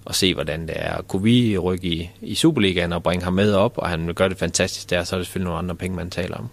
og 0.04 0.14
se, 0.14 0.34
hvordan 0.34 0.62
det 0.62 0.74
er. 0.76 1.02
Kunne 1.02 1.22
vi 1.22 1.58
rykke 1.58 1.88
i, 1.88 2.10
i 2.20 2.34
Superligaen 2.34 2.92
og 2.92 3.02
bringe 3.02 3.24
ham 3.24 3.32
med 3.32 3.54
op, 3.54 3.78
og 3.78 3.88
han 3.88 4.06
vil 4.06 4.14
gøre 4.14 4.28
det 4.28 4.38
fantastisk 4.38 4.90
der, 4.90 5.04
så 5.04 5.16
er 5.16 5.18
det 5.18 5.26
selvfølgelig 5.26 5.46
nogle 5.46 5.58
andre 5.58 5.74
penge, 5.74 5.96
man 5.96 6.10
taler 6.10 6.36
om. 6.36 6.48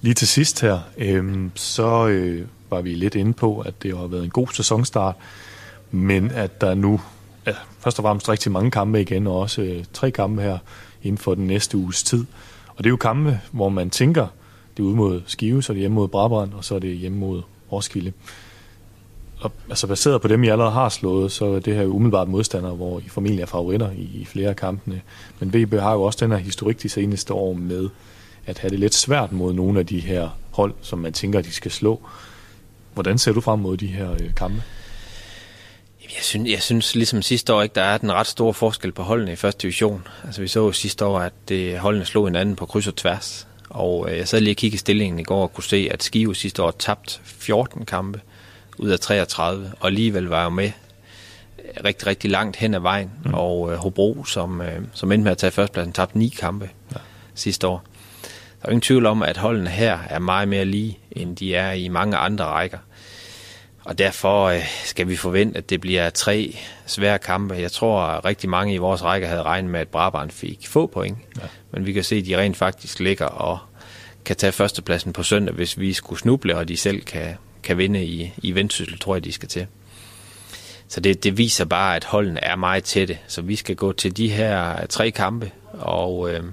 Lige 0.00 0.14
til 0.14 0.28
sidst 0.28 0.60
her, 0.60 0.80
øh, 0.98 1.50
så 1.54 2.06
øh, 2.06 2.46
var 2.70 2.80
vi 2.80 2.94
lidt 2.94 3.14
inde 3.14 3.32
på, 3.32 3.60
at 3.60 3.82
det 3.82 3.96
har 3.96 4.06
været 4.06 4.24
en 4.24 4.30
god 4.30 4.48
sæsonstart, 4.54 5.14
men 5.90 6.30
at 6.30 6.60
der 6.60 6.74
nu 6.74 7.00
først 7.86 7.98
og 7.98 8.02
fremmest 8.02 8.28
rigtig 8.28 8.52
mange 8.52 8.70
kampe 8.70 9.00
igen, 9.00 9.26
og 9.26 9.38
også 9.38 9.62
øh, 9.62 9.84
tre 9.92 10.10
kampe 10.10 10.42
her 10.42 10.58
inden 11.02 11.18
for 11.18 11.34
den 11.34 11.46
næste 11.46 11.76
uges 11.76 12.02
tid. 12.02 12.24
Og 12.68 12.78
det 12.78 12.86
er 12.86 12.90
jo 12.90 12.96
kampe, 12.96 13.40
hvor 13.52 13.68
man 13.68 13.90
tænker, 13.90 14.26
det 14.76 14.82
er 14.82 14.86
ude 14.86 14.96
mod 14.96 15.22
Skive, 15.26 15.62
så 15.62 15.72
er 15.72 15.74
det 15.74 15.80
hjemme 15.80 15.94
mod 15.94 16.08
Brabrand, 16.08 16.52
og 16.52 16.64
så 16.64 16.74
er 16.74 16.78
det 16.78 16.96
hjemme 16.96 17.18
mod 17.18 17.42
Roskilde. 17.72 18.12
Og, 19.40 19.52
altså 19.68 19.86
baseret 19.86 20.22
på 20.22 20.28
dem, 20.28 20.44
I 20.44 20.48
allerede 20.48 20.72
har 20.72 20.88
slået, 20.88 21.32
så 21.32 21.46
er 21.46 21.60
det 21.60 21.74
her 21.74 21.82
jo 21.82 21.90
umiddelbart 21.90 22.28
modstandere, 22.28 22.72
hvor 22.72 22.98
I 22.98 23.08
formentlig 23.08 23.42
er 23.42 23.46
favoritter 23.46 23.90
i, 23.90 24.10
i 24.14 24.24
flere 24.24 24.48
af 24.48 24.56
kampene. 24.56 25.00
Men 25.40 25.54
VB 25.54 25.74
har 25.74 25.92
jo 25.92 26.02
også 26.02 26.18
den 26.24 26.30
her 26.30 26.38
historik 26.38 26.82
de 26.82 26.88
seneste 26.88 27.34
år 27.34 27.52
med 27.52 27.88
at 28.46 28.58
have 28.58 28.70
det 28.70 28.78
lidt 28.78 28.94
svært 28.94 29.32
mod 29.32 29.52
nogle 29.52 29.78
af 29.78 29.86
de 29.86 30.00
her 30.00 30.28
hold, 30.50 30.74
som 30.80 30.98
man 30.98 31.12
tænker, 31.12 31.40
de 31.40 31.52
skal 31.52 31.70
slå. 31.70 32.00
Hvordan 32.94 33.18
ser 33.18 33.32
du 33.32 33.40
frem 33.40 33.58
mod 33.58 33.76
de 33.76 33.86
her 33.86 34.12
øh, 34.12 34.34
kampe? 34.36 34.62
Jeg 36.14 36.22
synes, 36.22 36.50
jeg 36.50 36.62
synes 36.62 36.94
ligesom 36.94 37.22
sidste 37.22 37.54
år 37.54 37.62
ikke, 37.62 37.74
der 37.74 37.82
er 37.82 37.98
den 37.98 38.12
ret 38.12 38.26
store 38.26 38.54
forskel 38.54 38.92
på 38.92 39.02
holdene 39.02 39.32
i 39.32 39.36
første 39.36 39.62
division. 39.62 40.06
Altså 40.24 40.40
vi 40.40 40.48
så 40.48 40.60
jo 40.60 40.72
sidste 40.72 41.04
år, 41.04 41.18
at 41.18 41.32
det, 41.48 41.78
holdene 41.78 42.04
slog 42.04 42.26
hinanden 42.26 42.56
på 42.56 42.66
kryds 42.66 42.86
og 42.86 42.96
tværs. 42.96 43.48
Og 43.68 44.10
øh, 44.10 44.18
jeg 44.18 44.28
sad 44.28 44.40
lige 44.40 44.52
og 44.52 44.56
kiggede 44.56 44.80
stillingen 44.80 45.18
i 45.18 45.22
går 45.22 45.42
og 45.42 45.54
kunne 45.54 45.64
se, 45.64 45.88
at 45.92 46.02
Skive 46.02 46.34
sidste 46.34 46.62
år 46.62 46.70
tabt 46.70 47.20
14 47.24 47.84
kampe 47.84 48.20
ud 48.78 48.90
af 48.90 49.00
33, 49.00 49.72
og 49.80 49.86
alligevel 49.86 50.24
var 50.24 50.44
jo 50.44 50.48
med 50.48 50.70
rigtig, 51.84 52.06
rigtig 52.06 52.30
langt 52.30 52.56
hen 52.56 52.74
ad 52.74 52.80
vejen. 52.80 53.10
Mm. 53.24 53.34
Og 53.34 53.72
øh, 53.72 53.78
Hobro, 53.78 54.24
som, 54.24 54.60
øh, 54.60 54.80
som 54.92 55.12
endte 55.12 55.24
med 55.24 55.32
at 55.32 55.38
tage 55.38 55.50
førstepladsen, 55.50 55.92
tabte 55.92 56.18
ni 56.18 56.28
kampe 56.28 56.70
ja. 56.92 56.98
sidste 57.34 57.66
år. 57.66 57.84
Der 58.62 58.66
er 58.66 58.70
ingen 58.70 58.80
tvivl 58.80 59.06
om, 59.06 59.22
at 59.22 59.36
holdene 59.36 59.70
her 59.70 59.98
er 60.08 60.18
meget 60.18 60.48
mere 60.48 60.64
lige, 60.64 60.98
end 61.10 61.36
de 61.36 61.54
er 61.54 61.72
i 61.72 61.88
mange 61.88 62.16
andre 62.16 62.44
rækker. 62.44 62.78
Og 63.86 63.98
derfor 63.98 64.44
øh, 64.44 64.62
skal 64.84 65.08
vi 65.08 65.16
forvente, 65.16 65.58
at 65.58 65.70
det 65.70 65.80
bliver 65.80 66.10
tre 66.10 66.56
svære 66.86 67.18
kampe. 67.18 67.54
Jeg 67.54 67.72
tror, 67.72 68.00
at 68.00 68.24
rigtig 68.24 68.50
mange 68.50 68.74
i 68.74 68.76
vores 68.76 69.04
række 69.04 69.26
havde 69.26 69.42
regnet 69.42 69.70
med, 69.70 69.80
at 69.80 69.88
Brabant 69.88 70.32
fik 70.32 70.66
få 70.68 70.86
point. 70.86 71.18
Ja. 71.36 71.46
Men 71.70 71.86
vi 71.86 71.92
kan 71.92 72.04
se, 72.04 72.16
at 72.16 72.26
de 72.26 72.38
rent 72.38 72.56
faktisk 72.56 73.00
ligger 73.00 73.26
og 73.26 73.58
kan 74.24 74.36
tage 74.36 74.52
førstepladsen 74.52 75.12
på 75.12 75.22
søndag, 75.22 75.54
hvis 75.54 75.78
vi 75.78 75.92
skulle 75.92 76.18
snuble, 76.18 76.56
og 76.56 76.68
de 76.68 76.76
selv 76.76 77.02
kan, 77.02 77.34
kan 77.62 77.78
vinde 77.78 78.04
i, 78.04 78.32
i 78.38 78.54
Vendsyssel, 78.54 78.98
tror 78.98 79.14
jeg, 79.14 79.24
de 79.24 79.32
skal 79.32 79.48
til. 79.48 79.66
Så 80.88 81.00
det, 81.00 81.24
det 81.24 81.38
viser 81.38 81.64
bare, 81.64 81.96
at 81.96 82.04
holdene 82.04 82.44
er 82.44 82.56
meget 82.56 82.84
tætte. 82.84 83.18
Så 83.26 83.42
vi 83.42 83.56
skal 83.56 83.76
gå 83.76 83.92
til 83.92 84.16
de 84.16 84.28
her 84.28 84.86
tre 84.86 85.10
kampe, 85.10 85.50
og 85.72 86.30
øh, 86.30 86.44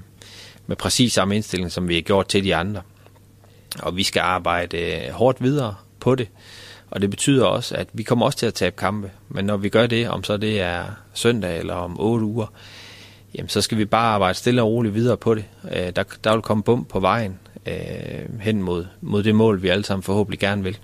med 0.67 0.75
præcis 0.75 1.13
samme 1.13 1.35
indstilling, 1.35 1.71
som 1.71 1.87
vi 1.87 1.95
har 1.95 2.01
gjort 2.01 2.27
til 2.27 2.43
de 2.43 2.55
andre. 2.55 2.81
Og 3.79 3.97
vi 3.97 4.03
skal 4.03 4.19
arbejde 4.19 4.77
øh, 4.77 5.13
hårdt 5.13 5.43
videre 5.43 5.75
på 5.99 6.15
det. 6.15 6.27
Og 6.93 7.01
det 7.01 7.09
betyder 7.09 7.45
også, 7.45 7.75
at 7.75 7.87
vi 7.93 8.03
kommer 8.03 8.25
også 8.25 8.37
til 8.37 8.45
at 8.45 8.53
tabe 8.53 8.75
kampe. 8.75 9.11
Men 9.29 9.45
når 9.45 9.57
vi 9.57 9.69
gør 9.69 9.87
det, 9.87 10.09
om 10.09 10.23
så 10.23 10.37
det 10.37 10.61
er 10.61 10.83
søndag 11.13 11.59
eller 11.59 11.73
om 11.73 11.99
otte 11.99 12.25
uger, 12.25 12.53
jamen 13.35 13.49
så 13.49 13.61
skal 13.61 13.77
vi 13.77 13.85
bare 13.85 14.13
arbejde 14.13 14.33
stille 14.33 14.61
og 14.61 14.67
roligt 14.67 14.95
videre 14.95 15.17
på 15.17 15.35
det. 15.35 15.45
Øh, 15.71 15.91
der, 15.95 16.03
der 16.23 16.33
vil 16.33 16.41
komme 16.41 16.63
bump 16.63 16.89
på 16.89 16.99
vejen 16.99 17.39
øh, 17.65 18.39
hen 18.39 18.61
mod, 18.61 18.85
mod 19.01 19.23
det 19.23 19.35
mål, 19.35 19.61
vi 19.61 19.69
alle 19.69 19.85
sammen 19.85 20.03
forhåbentlig 20.03 20.39
gerne 20.39 20.63
vil. 20.63 20.77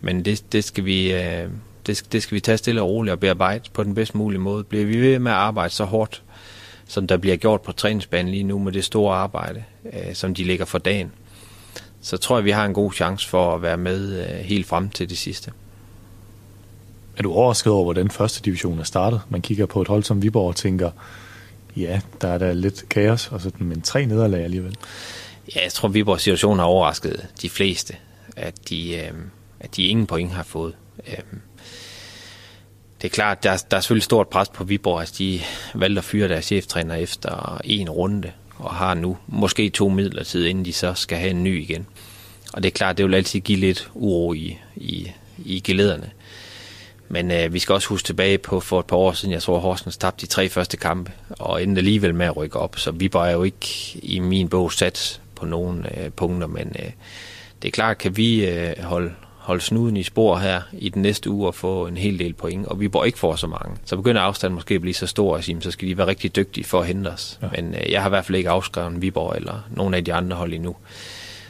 Men 0.00 0.24
det, 0.24 0.52
det, 0.52 0.64
skal 0.64 0.84
vi, 0.84 1.12
øh, 1.12 1.48
det, 1.86 2.06
det 2.12 2.22
skal 2.22 2.34
vi 2.34 2.40
tage 2.40 2.58
stille 2.58 2.82
og 2.82 2.88
roligt 2.88 3.12
og 3.12 3.20
bearbejde 3.20 3.70
på 3.72 3.84
den 3.84 3.94
bedst 3.94 4.14
mulige 4.14 4.40
måde. 4.40 4.64
Bliver 4.64 4.84
vi 4.84 5.00
ved 5.00 5.18
med 5.18 5.32
at 5.32 5.38
arbejde 5.38 5.74
så 5.74 5.84
hårdt, 5.84 6.22
som 6.86 7.06
der 7.06 7.16
bliver 7.16 7.36
gjort 7.36 7.60
på 7.60 7.72
træningsbanen 7.72 8.30
lige 8.30 8.44
nu 8.44 8.58
med 8.58 8.72
det 8.72 8.84
store 8.84 9.16
arbejde, 9.16 9.64
øh, 9.92 10.14
som 10.14 10.34
de 10.34 10.44
ligger 10.44 10.64
for 10.64 10.78
dagen, 10.78 11.12
så 12.06 12.16
tror 12.16 12.36
jeg, 12.36 12.44
vi 12.44 12.50
har 12.50 12.64
en 12.64 12.74
god 12.74 12.92
chance 12.92 13.28
for 13.28 13.54
at 13.54 13.62
være 13.62 13.76
med 13.76 14.20
øh, 14.20 14.44
helt 14.44 14.66
frem 14.66 14.90
til 14.90 15.10
det 15.10 15.18
sidste. 15.18 15.52
Er 17.16 17.22
du 17.22 17.32
overrasket 17.32 17.72
over, 17.72 17.84
hvordan 17.84 18.10
første 18.10 18.42
division 18.42 18.78
er 18.78 18.84
startet? 18.84 19.20
Man 19.28 19.42
kigger 19.42 19.66
på 19.66 19.82
et 19.82 19.88
hold 19.88 20.02
som 20.02 20.22
Viborg 20.22 20.48
og 20.48 20.56
tænker, 20.56 20.90
ja, 21.76 22.00
der 22.20 22.28
er 22.28 22.38
der 22.38 22.52
lidt 22.52 22.88
kaos, 22.88 23.28
og 23.32 23.40
så, 23.40 23.50
men 23.58 23.82
tre 23.82 24.06
nederlag 24.06 24.44
alligevel. 24.44 24.76
Ja, 25.54 25.62
jeg 25.62 25.72
tror, 25.72 25.88
Viborgs 25.88 26.22
situation 26.22 26.58
har 26.58 26.66
overrasket 26.66 27.26
de 27.42 27.50
fleste, 27.50 27.96
at 28.36 28.68
de, 28.68 28.96
øh, 28.96 29.12
at 29.60 29.76
de 29.76 29.86
ingen 29.86 30.06
point 30.06 30.32
har 30.32 30.42
fået. 30.42 30.74
Øh, 31.08 31.18
Det 33.02 33.04
er 33.04 33.14
klart, 33.14 33.42
der 33.42 33.50
er, 33.50 33.64
der 33.70 33.76
er 33.76 33.80
selvfølgelig 33.80 34.04
stort 34.04 34.28
pres 34.28 34.48
på 34.48 34.64
Viborg, 34.64 34.96
at 34.96 35.00
altså, 35.00 35.14
de 35.18 35.40
valgte 35.74 35.98
at 35.98 36.04
fyre 36.04 36.28
deres 36.28 36.44
cheftræner 36.44 36.94
efter 36.94 37.60
en 37.64 37.90
runde, 37.90 38.32
og 38.58 38.74
har 38.74 38.94
nu 38.94 39.16
måske 39.26 39.70
to 39.70 39.88
midlertid, 39.88 40.46
inden 40.46 40.64
de 40.64 40.72
så 40.72 40.94
skal 40.94 41.18
have 41.18 41.30
en 41.30 41.44
ny 41.44 41.62
igen. 41.62 41.86
Og 42.56 42.62
det 42.62 42.68
er 42.68 42.72
klart, 42.72 42.98
det 42.98 43.06
vil 43.06 43.14
altid 43.14 43.40
give 43.40 43.58
lidt 43.58 43.90
uro 43.94 44.32
i, 44.32 44.58
i, 44.76 45.10
i 45.44 45.60
gelederne. 45.60 46.10
Men 47.08 47.30
øh, 47.30 47.52
vi 47.52 47.58
skal 47.58 47.72
også 47.72 47.88
huske 47.88 48.06
tilbage 48.06 48.38
på 48.38 48.60
for 48.60 48.80
et 48.80 48.86
par 48.86 48.96
år 48.96 49.12
siden, 49.12 49.32
jeg 49.32 49.42
tror 49.42 49.58
Horsens 49.58 49.96
tabte 49.96 50.26
de 50.26 50.30
tre 50.30 50.48
første 50.48 50.76
kampe, 50.76 51.12
og 51.28 51.62
endte 51.62 51.78
alligevel 51.78 52.14
med 52.14 52.26
at 52.26 52.36
rykke 52.36 52.58
op. 52.58 52.78
Så 52.78 52.90
vi 52.90 53.10
er 53.14 53.30
jo 53.30 53.42
ikke 53.42 53.98
i 54.02 54.18
min 54.18 54.48
bog 54.48 54.72
sat 54.72 55.20
på 55.34 55.46
nogle 55.46 56.00
øh, 56.00 56.10
punkter, 56.10 56.46
men 56.46 56.76
øh, 56.78 56.90
det 57.62 57.68
er 57.68 57.72
klart, 57.72 57.98
kan 57.98 58.16
vi 58.16 58.46
øh, 58.46 58.82
holde, 58.82 59.12
holde 59.38 59.60
snuden 59.60 59.96
i 59.96 60.02
spor 60.02 60.36
her 60.36 60.60
i 60.72 60.88
den 60.88 61.02
næste 61.02 61.30
uge 61.30 61.46
og 61.46 61.54
få 61.54 61.86
en 61.86 61.96
hel 61.96 62.18
del 62.18 62.34
point, 62.34 62.66
og 62.66 62.80
vi 62.80 62.88
bor 62.88 63.04
ikke 63.04 63.18
får 63.18 63.36
så 63.36 63.46
mange. 63.46 63.76
Så 63.84 63.96
begynder 63.96 64.20
afstanden 64.20 64.54
måske 64.54 64.74
at 64.74 64.80
blive 64.80 64.94
så 64.94 65.06
stor, 65.06 65.36
at 65.36 65.44
sige, 65.44 65.62
så 65.62 65.70
skal 65.70 65.88
de 65.88 65.98
være 65.98 66.06
rigtig 66.06 66.36
dygtige 66.36 66.64
for 66.64 66.80
at 66.80 66.86
hente 66.86 67.08
os. 67.08 67.38
Ja. 67.42 67.48
Men 67.56 67.74
øh, 67.74 67.92
jeg 67.92 68.02
har 68.02 68.08
i 68.08 68.10
hvert 68.10 68.24
fald 68.24 68.36
ikke 68.36 68.50
afskrevet 68.50 69.02
Viborg 69.02 69.36
eller 69.36 69.66
nogen 69.70 69.94
af 69.94 70.04
de 70.04 70.14
andre 70.14 70.36
hold 70.36 70.52
endnu. 70.52 70.76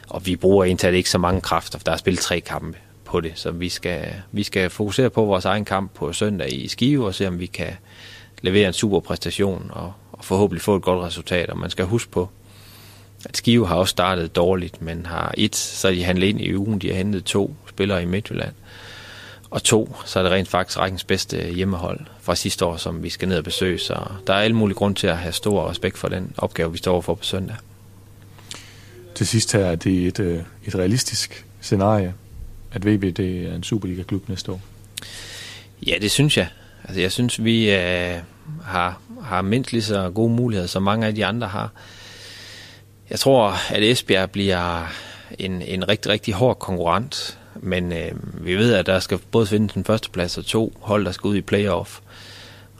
Og 0.07 0.25
vi 0.25 0.35
bruger 0.35 0.65
egentlig 0.65 0.93
ikke 0.93 1.09
så 1.09 1.17
mange 1.17 1.41
kræfter, 1.41 1.79
for 1.79 1.83
der 1.83 1.91
er 1.91 1.97
spillet 1.97 2.21
tre 2.21 2.39
kampe 2.39 2.77
på 3.05 3.21
det, 3.21 3.31
så 3.35 3.51
vi 3.51 3.69
skal, 3.69 4.05
vi 4.31 4.43
skal 4.43 4.69
fokusere 4.69 5.09
på 5.09 5.25
vores 5.25 5.45
egen 5.45 5.65
kamp 5.65 5.93
på 5.93 6.13
søndag 6.13 6.53
i 6.53 6.67
Skive 6.67 7.05
og 7.05 7.15
se, 7.15 7.27
om 7.27 7.39
vi 7.39 7.45
kan 7.45 7.73
levere 8.41 8.67
en 8.67 8.73
super 8.73 8.99
præstation 8.99 9.71
og, 9.73 9.93
og 10.11 10.25
forhåbentlig 10.25 10.61
få 10.61 10.75
et 10.75 10.81
godt 10.81 11.05
resultat. 11.05 11.49
Og 11.49 11.57
man 11.57 11.69
skal 11.69 11.85
huske 11.85 12.11
på, 12.11 12.29
at 13.25 13.37
Skive 13.37 13.67
har 13.67 13.75
også 13.75 13.91
startet 13.91 14.35
dårligt, 14.35 14.81
men 14.81 15.05
har 15.05 15.33
et, 15.37 15.55
så 15.55 15.91
de 15.91 16.03
handlet 16.03 16.27
ind 16.27 16.41
i 16.41 16.55
ugen, 16.55 16.79
de 16.79 16.87
har 16.87 16.95
hentet 16.95 17.25
to 17.25 17.55
spillere 17.69 18.01
i 18.03 18.05
Midtjylland. 18.05 18.53
Og 19.49 19.63
to, 19.63 19.95
så 20.05 20.19
er 20.19 20.23
det 20.23 20.31
rent 20.31 20.47
faktisk 20.47 20.79
rækkens 20.79 21.03
bedste 21.03 21.53
hjemmehold 21.53 21.99
fra 22.21 22.35
sidste 22.35 22.65
år, 22.65 22.77
som 22.77 23.03
vi 23.03 23.09
skal 23.09 23.27
ned 23.27 23.37
og 23.37 23.43
besøge. 23.43 23.79
Så 23.79 24.07
der 24.27 24.33
er 24.33 24.39
alle 24.39 24.55
mulige 24.55 24.75
grund 24.75 24.95
til 24.95 25.07
at 25.07 25.17
have 25.17 25.31
stor 25.31 25.69
respekt 25.69 25.97
for 25.97 26.07
den 26.07 26.33
opgave, 26.37 26.71
vi 26.71 26.77
står 26.77 27.01
for 27.01 27.15
på 27.15 27.23
søndag. 27.23 27.55
Til 29.17 29.27
sidst 29.27 29.53
her, 29.53 29.65
at 29.65 29.83
det 29.83 30.03
er 30.03 30.07
et, 30.07 30.19
øh, 30.19 30.39
et 30.65 30.75
realistisk 30.75 31.45
scenarie, 31.61 32.13
at 32.71 32.85
VB 32.85 33.17
det 33.17 33.47
er 33.47 33.55
en 33.55 33.63
Superliga-klub 33.63 34.29
næste 34.29 34.51
år? 34.51 34.61
Ja, 35.87 35.95
det 36.01 36.11
synes 36.11 36.37
jeg. 36.37 36.47
Altså, 36.83 37.01
jeg 37.01 37.11
synes, 37.11 37.43
vi 37.43 37.71
øh, 37.71 38.15
har, 38.63 39.01
har 39.23 39.41
mindst 39.41 39.71
lige 39.71 39.83
så 39.83 40.09
gode 40.09 40.29
muligheder, 40.33 40.67
som 40.67 40.83
mange 40.83 41.07
af 41.07 41.15
de 41.15 41.25
andre 41.25 41.47
har. 41.47 41.71
Jeg 43.09 43.19
tror, 43.19 43.73
at 43.73 43.83
Esbjerg 43.83 44.31
bliver 44.31 44.93
en, 45.39 45.61
en 45.61 45.89
rigtig, 45.89 46.11
rigtig 46.11 46.33
hård 46.33 46.59
konkurrent, 46.59 47.39
men 47.55 47.93
øh, 47.93 48.11
vi 48.45 48.55
ved, 48.55 48.73
at 48.73 48.85
der 48.85 48.99
skal 48.99 49.17
både 49.31 49.45
findes 49.45 49.73
en 49.73 49.85
førsteplads 49.85 50.37
og 50.37 50.45
to 50.45 50.77
hold, 50.81 51.05
der 51.05 51.11
skal 51.11 51.27
ud 51.27 51.35
i 51.35 51.41
playoff. 51.41 51.99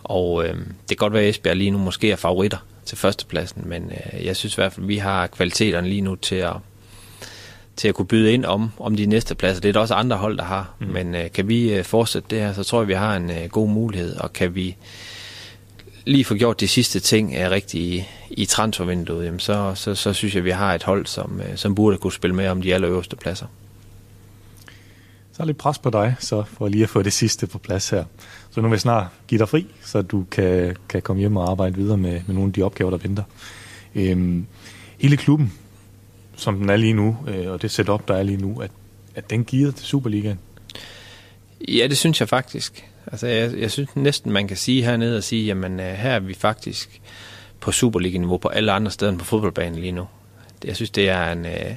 Og 0.04 0.46
øh, 0.46 0.56
det 0.56 0.88
kan 0.90 0.98
godt 0.98 1.14
være, 1.14 1.24
at 1.24 1.30
Esbjerg 1.30 1.56
lige 1.56 1.72
nu 1.72 1.78
måske 1.78 2.12
er 2.12 2.16
favoritter 2.16 2.58
til 2.88 2.98
førstepladsen, 2.98 3.64
men 3.66 3.92
øh, 3.92 4.26
jeg 4.26 4.36
synes 4.36 4.54
i 4.54 4.56
hvert 4.56 4.74
fald, 4.74 4.84
at 4.84 4.88
vi 4.88 4.98
har 4.98 5.28
kvaliteterne 5.28 5.90
lige 5.90 6.02
nu 6.02 6.16
til 6.16 6.36
at, 6.36 6.54
til 7.76 7.88
at 7.88 7.96
kunne 7.96 8.06
byde 8.08 8.34
ind 8.34 8.46
om, 8.46 8.72
om 8.80 8.96
de 8.96 9.06
næste 9.06 9.36
pladser. 9.36 9.62
Det 9.62 9.70
er 9.70 9.74
der 9.74 9.80
også 9.80 9.94
andre 9.94 10.18
hold, 10.18 10.38
der 10.38 10.44
har. 10.44 10.74
Mm. 10.80 10.88
Men 10.88 11.16
øh, 11.16 11.32
kan 11.32 11.48
vi 11.48 11.74
øh, 11.74 11.84
fortsætte 11.84 12.28
det 12.30 12.40
her, 12.40 12.54
så 12.54 12.64
tror 12.64 12.82
jeg, 12.82 12.88
vi 12.88 12.94
har 12.94 13.16
en 13.16 13.32
øh, 13.32 13.50
god 13.50 13.70
mulighed. 13.70 14.16
Og 14.16 14.34
kan 14.34 14.56
vi 14.56 14.76
lige 16.06 16.26
få 16.26 16.36
gjort 16.36 16.60
de 16.60 16.68
sidste 16.68 17.00
ting 17.00 17.36
er 17.36 17.50
rigtigt 17.50 17.84
i, 17.84 18.08
i 18.30 18.46
transfervinduet, 18.46 19.26
jamen 19.26 19.40
så, 19.40 19.72
så, 19.76 19.96
så 19.96 20.14
synes 20.14 20.36
jeg, 20.36 20.44
vi 20.44 20.52
har 20.52 20.74
et 20.74 20.84
hold, 20.84 21.06
som, 21.06 21.42
øh, 21.42 21.58
som 21.58 21.76
burde 21.76 21.98
kunne 21.98 22.14
spille 22.14 22.36
med 22.36 22.48
om 22.48 22.62
de 22.62 22.74
allerøverste 22.74 23.16
pladser. 23.16 23.46
Så 25.34 25.44
er 25.44 25.48
lidt 25.48 25.58
pres 25.58 25.78
på 25.78 25.90
dig, 25.90 26.16
så 26.20 26.44
for 26.44 26.68
lige 26.68 26.84
at 26.84 26.90
få 26.90 27.02
det 27.02 27.14
sidste 27.14 27.48
på 27.48 27.58
plads 27.58 27.90
her. 27.90 28.04
Så 28.58 28.62
nu 28.62 28.68
vil 28.68 28.76
jeg 28.76 28.82
snart 28.82 29.08
give 29.28 29.40
dig 29.40 29.50
fri, 29.50 29.66
så 29.82 30.02
du 30.02 30.26
kan, 30.32 30.76
kan 30.90 31.02
komme 31.02 31.20
hjem 31.20 31.38
og 31.38 31.52
arbejde 31.52 31.76
videre 31.76 31.98
med, 31.98 32.22
med 32.28 32.36
nogle 32.36 32.50
af 32.50 32.54
de 32.54 32.62
opgaver, 32.62 32.92
der 32.92 32.98
venter. 32.98 33.24
Øhm, 33.96 34.46
hele 34.98 35.18
klubben, 35.18 35.54
som 36.36 36.60
den 36.60 36.70
er 36.70 36.76
lige 36.76 36.94
nu, 36.94 37.18
øh, 37.28 37.52
og 37.52 37.62
det 37.62 37.72
setup, 37.72 38.08
der 38.08 38.16
er 38.16 38.24
lige 38.24 38.38
nu, 38.38 38.62
at, 38.62 38.72
at 39.16 39.30
den 39.30 39.44
giver 39.44 39.72
til 39.72 39.86
Superligaen? 39.86 40.40
Ja, 41.68 41.88
det 41.88 41.98
synes 41.98 42.20
jeg 42.20 42.30
faktisk. 42.30 42.86
Altså, 43.08 43.28
jeg, 43.28 43.58
jeg 43.58 43.72
synes 43.72 43.96
næsten, 43.96 44.32
man 44.32 44.48
kan 44.48 44.58
sige 44.58 44.84
hernede 44.84 45.18
og 45.18 45.24
sige, 45.24 45.46
jamen 45.46 45.80
øh, 45.80 45.86
her 45.86 46.12
er 46.12 46.20
vi 46.20 46.34
faktisk 46.34 47.02
på 47.60 47.72
Superliga-niveau 47.72 48.38
på 48.38 48.48
alle 48.48 48.72
andre 48.72 48.92
steder 48.92 49.12
end 49.12 49.20
på 49.20 49.26
fodboldbanen 49.26 49.80
lige 49.80 49.92
nu. 49.92 50.08
Jeg 50.64 50.76
synes, 50.76 50.90
det 50.90 51.10
er 51.10 51.32
en, 51.32 51.46
øh, 51.46 51.76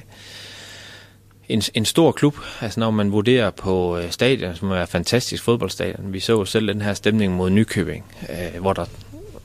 en, 1.49 1.61
en 1.73 1.85
stor 1.85 2.11
klub. 2.11 2.37
Altså, 2.61 2.79
når 2.79 2.91
man 2.91 3.11
vurderer 3.11 3.49
på 3.49 3.97
øh, 3.97 4.11
stadion, 4.11 4.55
som 4.55 4.71
er 4.71 4.85
fantastisk 4.85 5.43
fodboldstadion. 5.43 6.13
Vi 6.13 6.19
så 6.19 6.45
selv 6.45 6.67
den 6.67 6.81
her 6.81 6.93
stemning 6.93 7.33
mod 7.33 7.49
Nykøbing, 7.49 8.05
øh, 8.29 8.61
hvor 8.61 8.73
der 8.73 8.85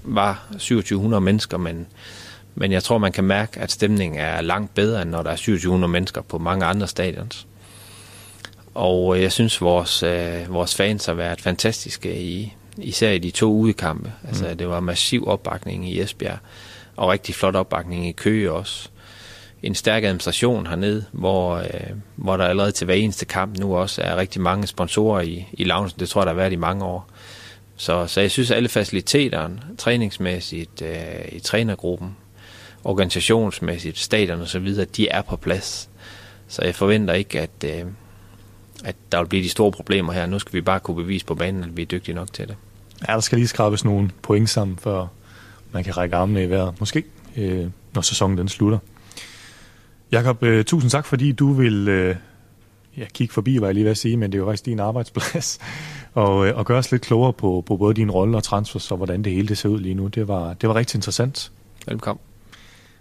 var 0.04 0.46
2700 0.52 1.20
mennesker, 1.20 1.56
men, 1.56 1.86
men 2.54 2.72
jeg 2.72 2.82
tror, 2.82 2.98
man 2.98 3.12
kan 3.12 3.24
mærke, 3.24 3.60
at 3.60 3.72
stemningen 3.72 4.20
er 4.20 4.40
langt 4.40 4.74
bedre, 4.74 5.02
end 5.02 5.10
når 5.10 5.22
der 5.22 5.30
er 5.30 5.36
2700 5.36 5.92
mennesker 5.92 6.22
på 6.22 6.38
mange 6.38 6.64
andre 6.64 6.88
stadions. 6.88 7.46
Og 8.74 9.16
øh, 9.16 9.22
jeg 9.22 9.32
synes, 9.32 9.60
vores, 9.60 10.02
øh, 10.02 10.52
vores 10.54 10.74
fans 10.74 11.06
har 11.06 11.14
været 11.14 11.40
fantastiske, 11.40 12.20
i, 12.20 12.54
især 12.76 13.10
i 13.10 13.18
de 13.18 13.30
to 13.30 13.52
udekampe. 13.52 14.12
Altså, 14.28 14.48
mm. 14.50 14.56
det 14.56 14.68
var 14.68 14.80
massiv 14.80 15.28
opbakning 15.28 15.88
i 15.88 16.00
Esbjerg, 16.00 16.38
og 16.96 17.08
rigtig 17.08 17.34
flot 17.34 17.56
opbakning 17.56 18.08
i 18.08 18.12
Køge 18.12 18.52
også. 18.52 18.88
En 19.62 19.74
stærk 19.74 20.04
administration 20.04 20.66
hernede, 20.66 21.04
hvor, 21.12 21.56
øh, 21.56 21.90
hvor 22.16 22.36
der 22.36 22.44
allerede 22.44 22.72
til 22.72 22.84
hver 22.84 22.94
eneste 22.94 23.24
kamp 23.24 23.58
nu 23.58 23.76
også 23.76 24.02
er 24.02 24.16
rigtig 24.16 24.40
mange 24.40 24.66
sponsorer 24.66 25.20
i, 25.20 25.46
i 25.52 25.64
loungen. 25.64 25.92
Det 25.98 26.08
tror 26.08 26.20
jeg, 26.20 26.26
der 26.26 26.32
har 26.32 26.36
været 26.36 26.52
i 26.52 26.56
mange 26.56 26.84
år. 26.84 27.08
Så, 27.76 28.06
så 28.06 28.20
jeg 28.20 28.30
synes, 28.30 28.50
at 28.50 28.56
alle 28.56 28.68
faciliteterne, 28.68 29.60
træningsmæssigt, 29.78 30.82
øh, 30.82 30.96
i 31.32 31.40
trænergruppen, 31.40 32.16
organisationsmæssigt, 32.84 33.98
stadion 33.98 34.40
og 34.40 34.48
så 34.48 34.58
videre, 34.58 34.86
de 34.96 35.08
er 35.08 35.22
på 35.22 35.36
plads. 35.36 35.88
Så 36.48 36.62
jeg 36.64 36.74
forventer 36.74 37.14
ikke, 37.14 37.40
at, 37.40 37.64
øh, 37.64 37.84
at 38.84 38.96
der 39.12 39.18
vil 39.18 39.28
blive 39.28 39.42
de 39.42 39.48
store 39.48 39.72
problemer 39.72 40.12
her. 40.12 40.26
Nu 40.26 40.38
skal 40.38 40.52
vi 40.52 40.60
bare 40.60 40.80
kunne 40.80 40.96
bevise 40.96 41.26
på 41.26 41.34
banen, 41.34 41.64
at 41.64 41.76
vi 41.76 41.82
er 41.82 41.86
dygtige 41.86 42.14
nok 42.14 42.32
til 42.32 42.48
det. 42.48 42.56
Ja, 43.08 43.12
der 43.12 43.20
skal 43.20 43.38
lige 43.38 43.48
skrabes 43.48 43.84
nogle 43.84 44.10
point 44.22 44.50
sammen, 44.50 44.76
før 44.76 45.06
man 45.72 45.84
kan 45.84 45.96
række 45.96 46.16
armene 46.16 46.44
i 46.44 46.50
vejret. 46.50 46.74
Måske, 46.80 47.04
øh, 47.36 47.66
når 47.94 48.02
sæsonen 48.02 48.38
den 48.38 48.48
slutter. 48.48 48.78
Jakob, 50.12 50.42
øh, 50.42 50.64
tusind 50.64 50.90
tak, 50.90 51.06
fordi 51.06 51.32
du 51.32 51.52
vil 51.52 51.88
øh, 51.88 52.16
ja, 52.96 53.04
kigge 53.14 53.34
forbi, 53.34 53.60
var 53.60 53.66
jeg 53.66 53.74
lige 53.74 53.84
ved 53.84 53.90
at 53.90 53.98
sige, 53.98 54.16
men 54.16 54.32
det 54.32 54.38
er 54.38 54.40
jo 54.40 54.46
faktisk 54.46 54.64
din 54.66 54.80
arbejdsplads, 54.80 55.58
og, 56.14 56.46
øh, 56.46 56.56
og 56.56 56.66
gøre 56.66 56.78
os 56.78 56.90
lidt 56.90 57.02
klogere 57.02 57.32
på, 57.32 57.64
på 57.66 57.76
både 57.76 57.94
din 57.94 58.10
rolle 58.10 58.36
og 58.36 58.42
transfers, 58.42 58.90
og 58.90 58.96
hvordan 58.96 59.22
det 59.22 59.32
hele 59.32 59.48
det 59.48 59.58
ser 59.58 59.68
ud 59.68 59.80
lige 59.80 59.94
nu. 59.94 60.06
Det 60.06 60.28
var, 60.28 60.54
det 60.54 60.68
var 60.68 60.74
rigtig 60.74 60.98
interessant. 60.98 61.52
Velkommen. 61.86 62.20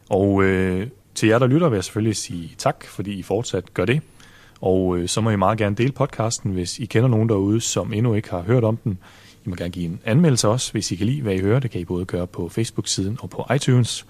Og 0.10 0.44
øh, 0.44 0.88
til 1.16 1.30
jer, 1.30 1.40
der 1.40 1.48
lytter, 1.48 1.70
vil 1.70 1.78
jeg 1.78 1.84
selvfølgelig 1.84 2.16
sige 2.16 2.52
tak, 2.58 2.86
fordi 2.88 3.14
I 3.14 3.24
fortsat 3.24 3.74
gør 3.74 3.86
det. 3.86 4.02
Og 4.62 4.98
øh, 4.98 5.08
så 5.08 5.22
må 5.22 5.30
I 5.30 5.36
meget 5.36 5.58
gerne 5.58 5.76
dele 5.76 5.92
podcasten, 5.92 6.52
hvis 6.52 6.80
I 6.80 6.86
kender 6.86 7.10
nogen 7.10 7.30
derude, 7.30 7.62
som 7.62 7.94
endnu 7.94 8.14
ikke 8.14 8.30
har 8.30 8.42
hørt 8.42 8.64
om 8.64 8.78
den. 8.78 8.98
I 9.46 9.50
må 9.50 9.56
gerne 9.56 9.72
give 9.72 9.86
en 9.86 10.00
anmeldelse 10.06 10.48
også, 10.48 10.72
hvis 10.72 10.92
I 10.92 10.96
kan 10.96 11.06
lide, 11.06 11.22
hvad 11.22 11.34
I 11.34 11.40
hører. 11.40 11.60
Det 11.60 11.72
kan 11.72 11.82
I 11.82 11.86
både 11.86 12.06
gøre 12.06 12.28
på 12.28 12.50
Facebook-siden 12.50 13.18
og 13.22 13.30
på 13.30 13.46
iTunes. 13.56 14.06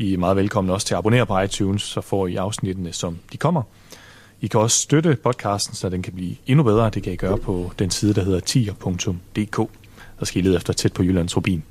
I 0.00 0.14
er 0.14 0.18
meget 0.18 0.36
velkomne 0.36 0.72
også 0.72 0.86
til 0.86 0.94
at 0.94 0.98
abonnere 0.98 1.26
på 1.26 1.38
iTunes, 1.38 1.82
så 1.82 2.00
får 2.00 2.26
I 2.26 2.36
afsnittene, 2.36 2.92
som 2.92 3.18
de 3.32 3.36
kommer. 3.36 3.62
I 4.40 4.46
kan 4.46 4.60
også 4.60 4.76
støtte 4.76 5.16
podcasten, 5.22 5.74
så 5.74 5.88
den 5.88 6.02
kan 6.02 6.12
blive 6.12 6.36
endnu 6.46 6.62
bedre. 6.62 6.90
Det 6.90 7.02
kan 7.02 7.12
I 7.12 7.16
gøre 7.16 7.38
på 7.38 7.72
den 7.78 7.90
side, 7.90 8.14
der 8.14 8.24
hedder 8.24 8.40
tier.dk. 8.40 9.56
Der 10.18 10.24
skal 10.24 10.44
I 10.44 10.48
lede 10.48 10.56
efter 10.56 10.72
tæt 10.72 10.92
på 10.92 11.02
Jyllands 11.02 11.36
Rubin. 11.36 11.62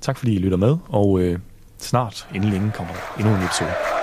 Tak 0.00 0.18
fordi 0.18 0.34
I 0.34 0.38
lytter 0.38 0.56
med, 0.56 0.76
og 0.88 1.20
øh, 1.20 1.38
snart, 1.78 2.28
inden 2.34 2.50
længe, 2.50 2.72
kommer 2.74 2.92
der 2.92 3.22
endnu 3.22 3.34
en 3.34 3.42
episode. 3.42 3.95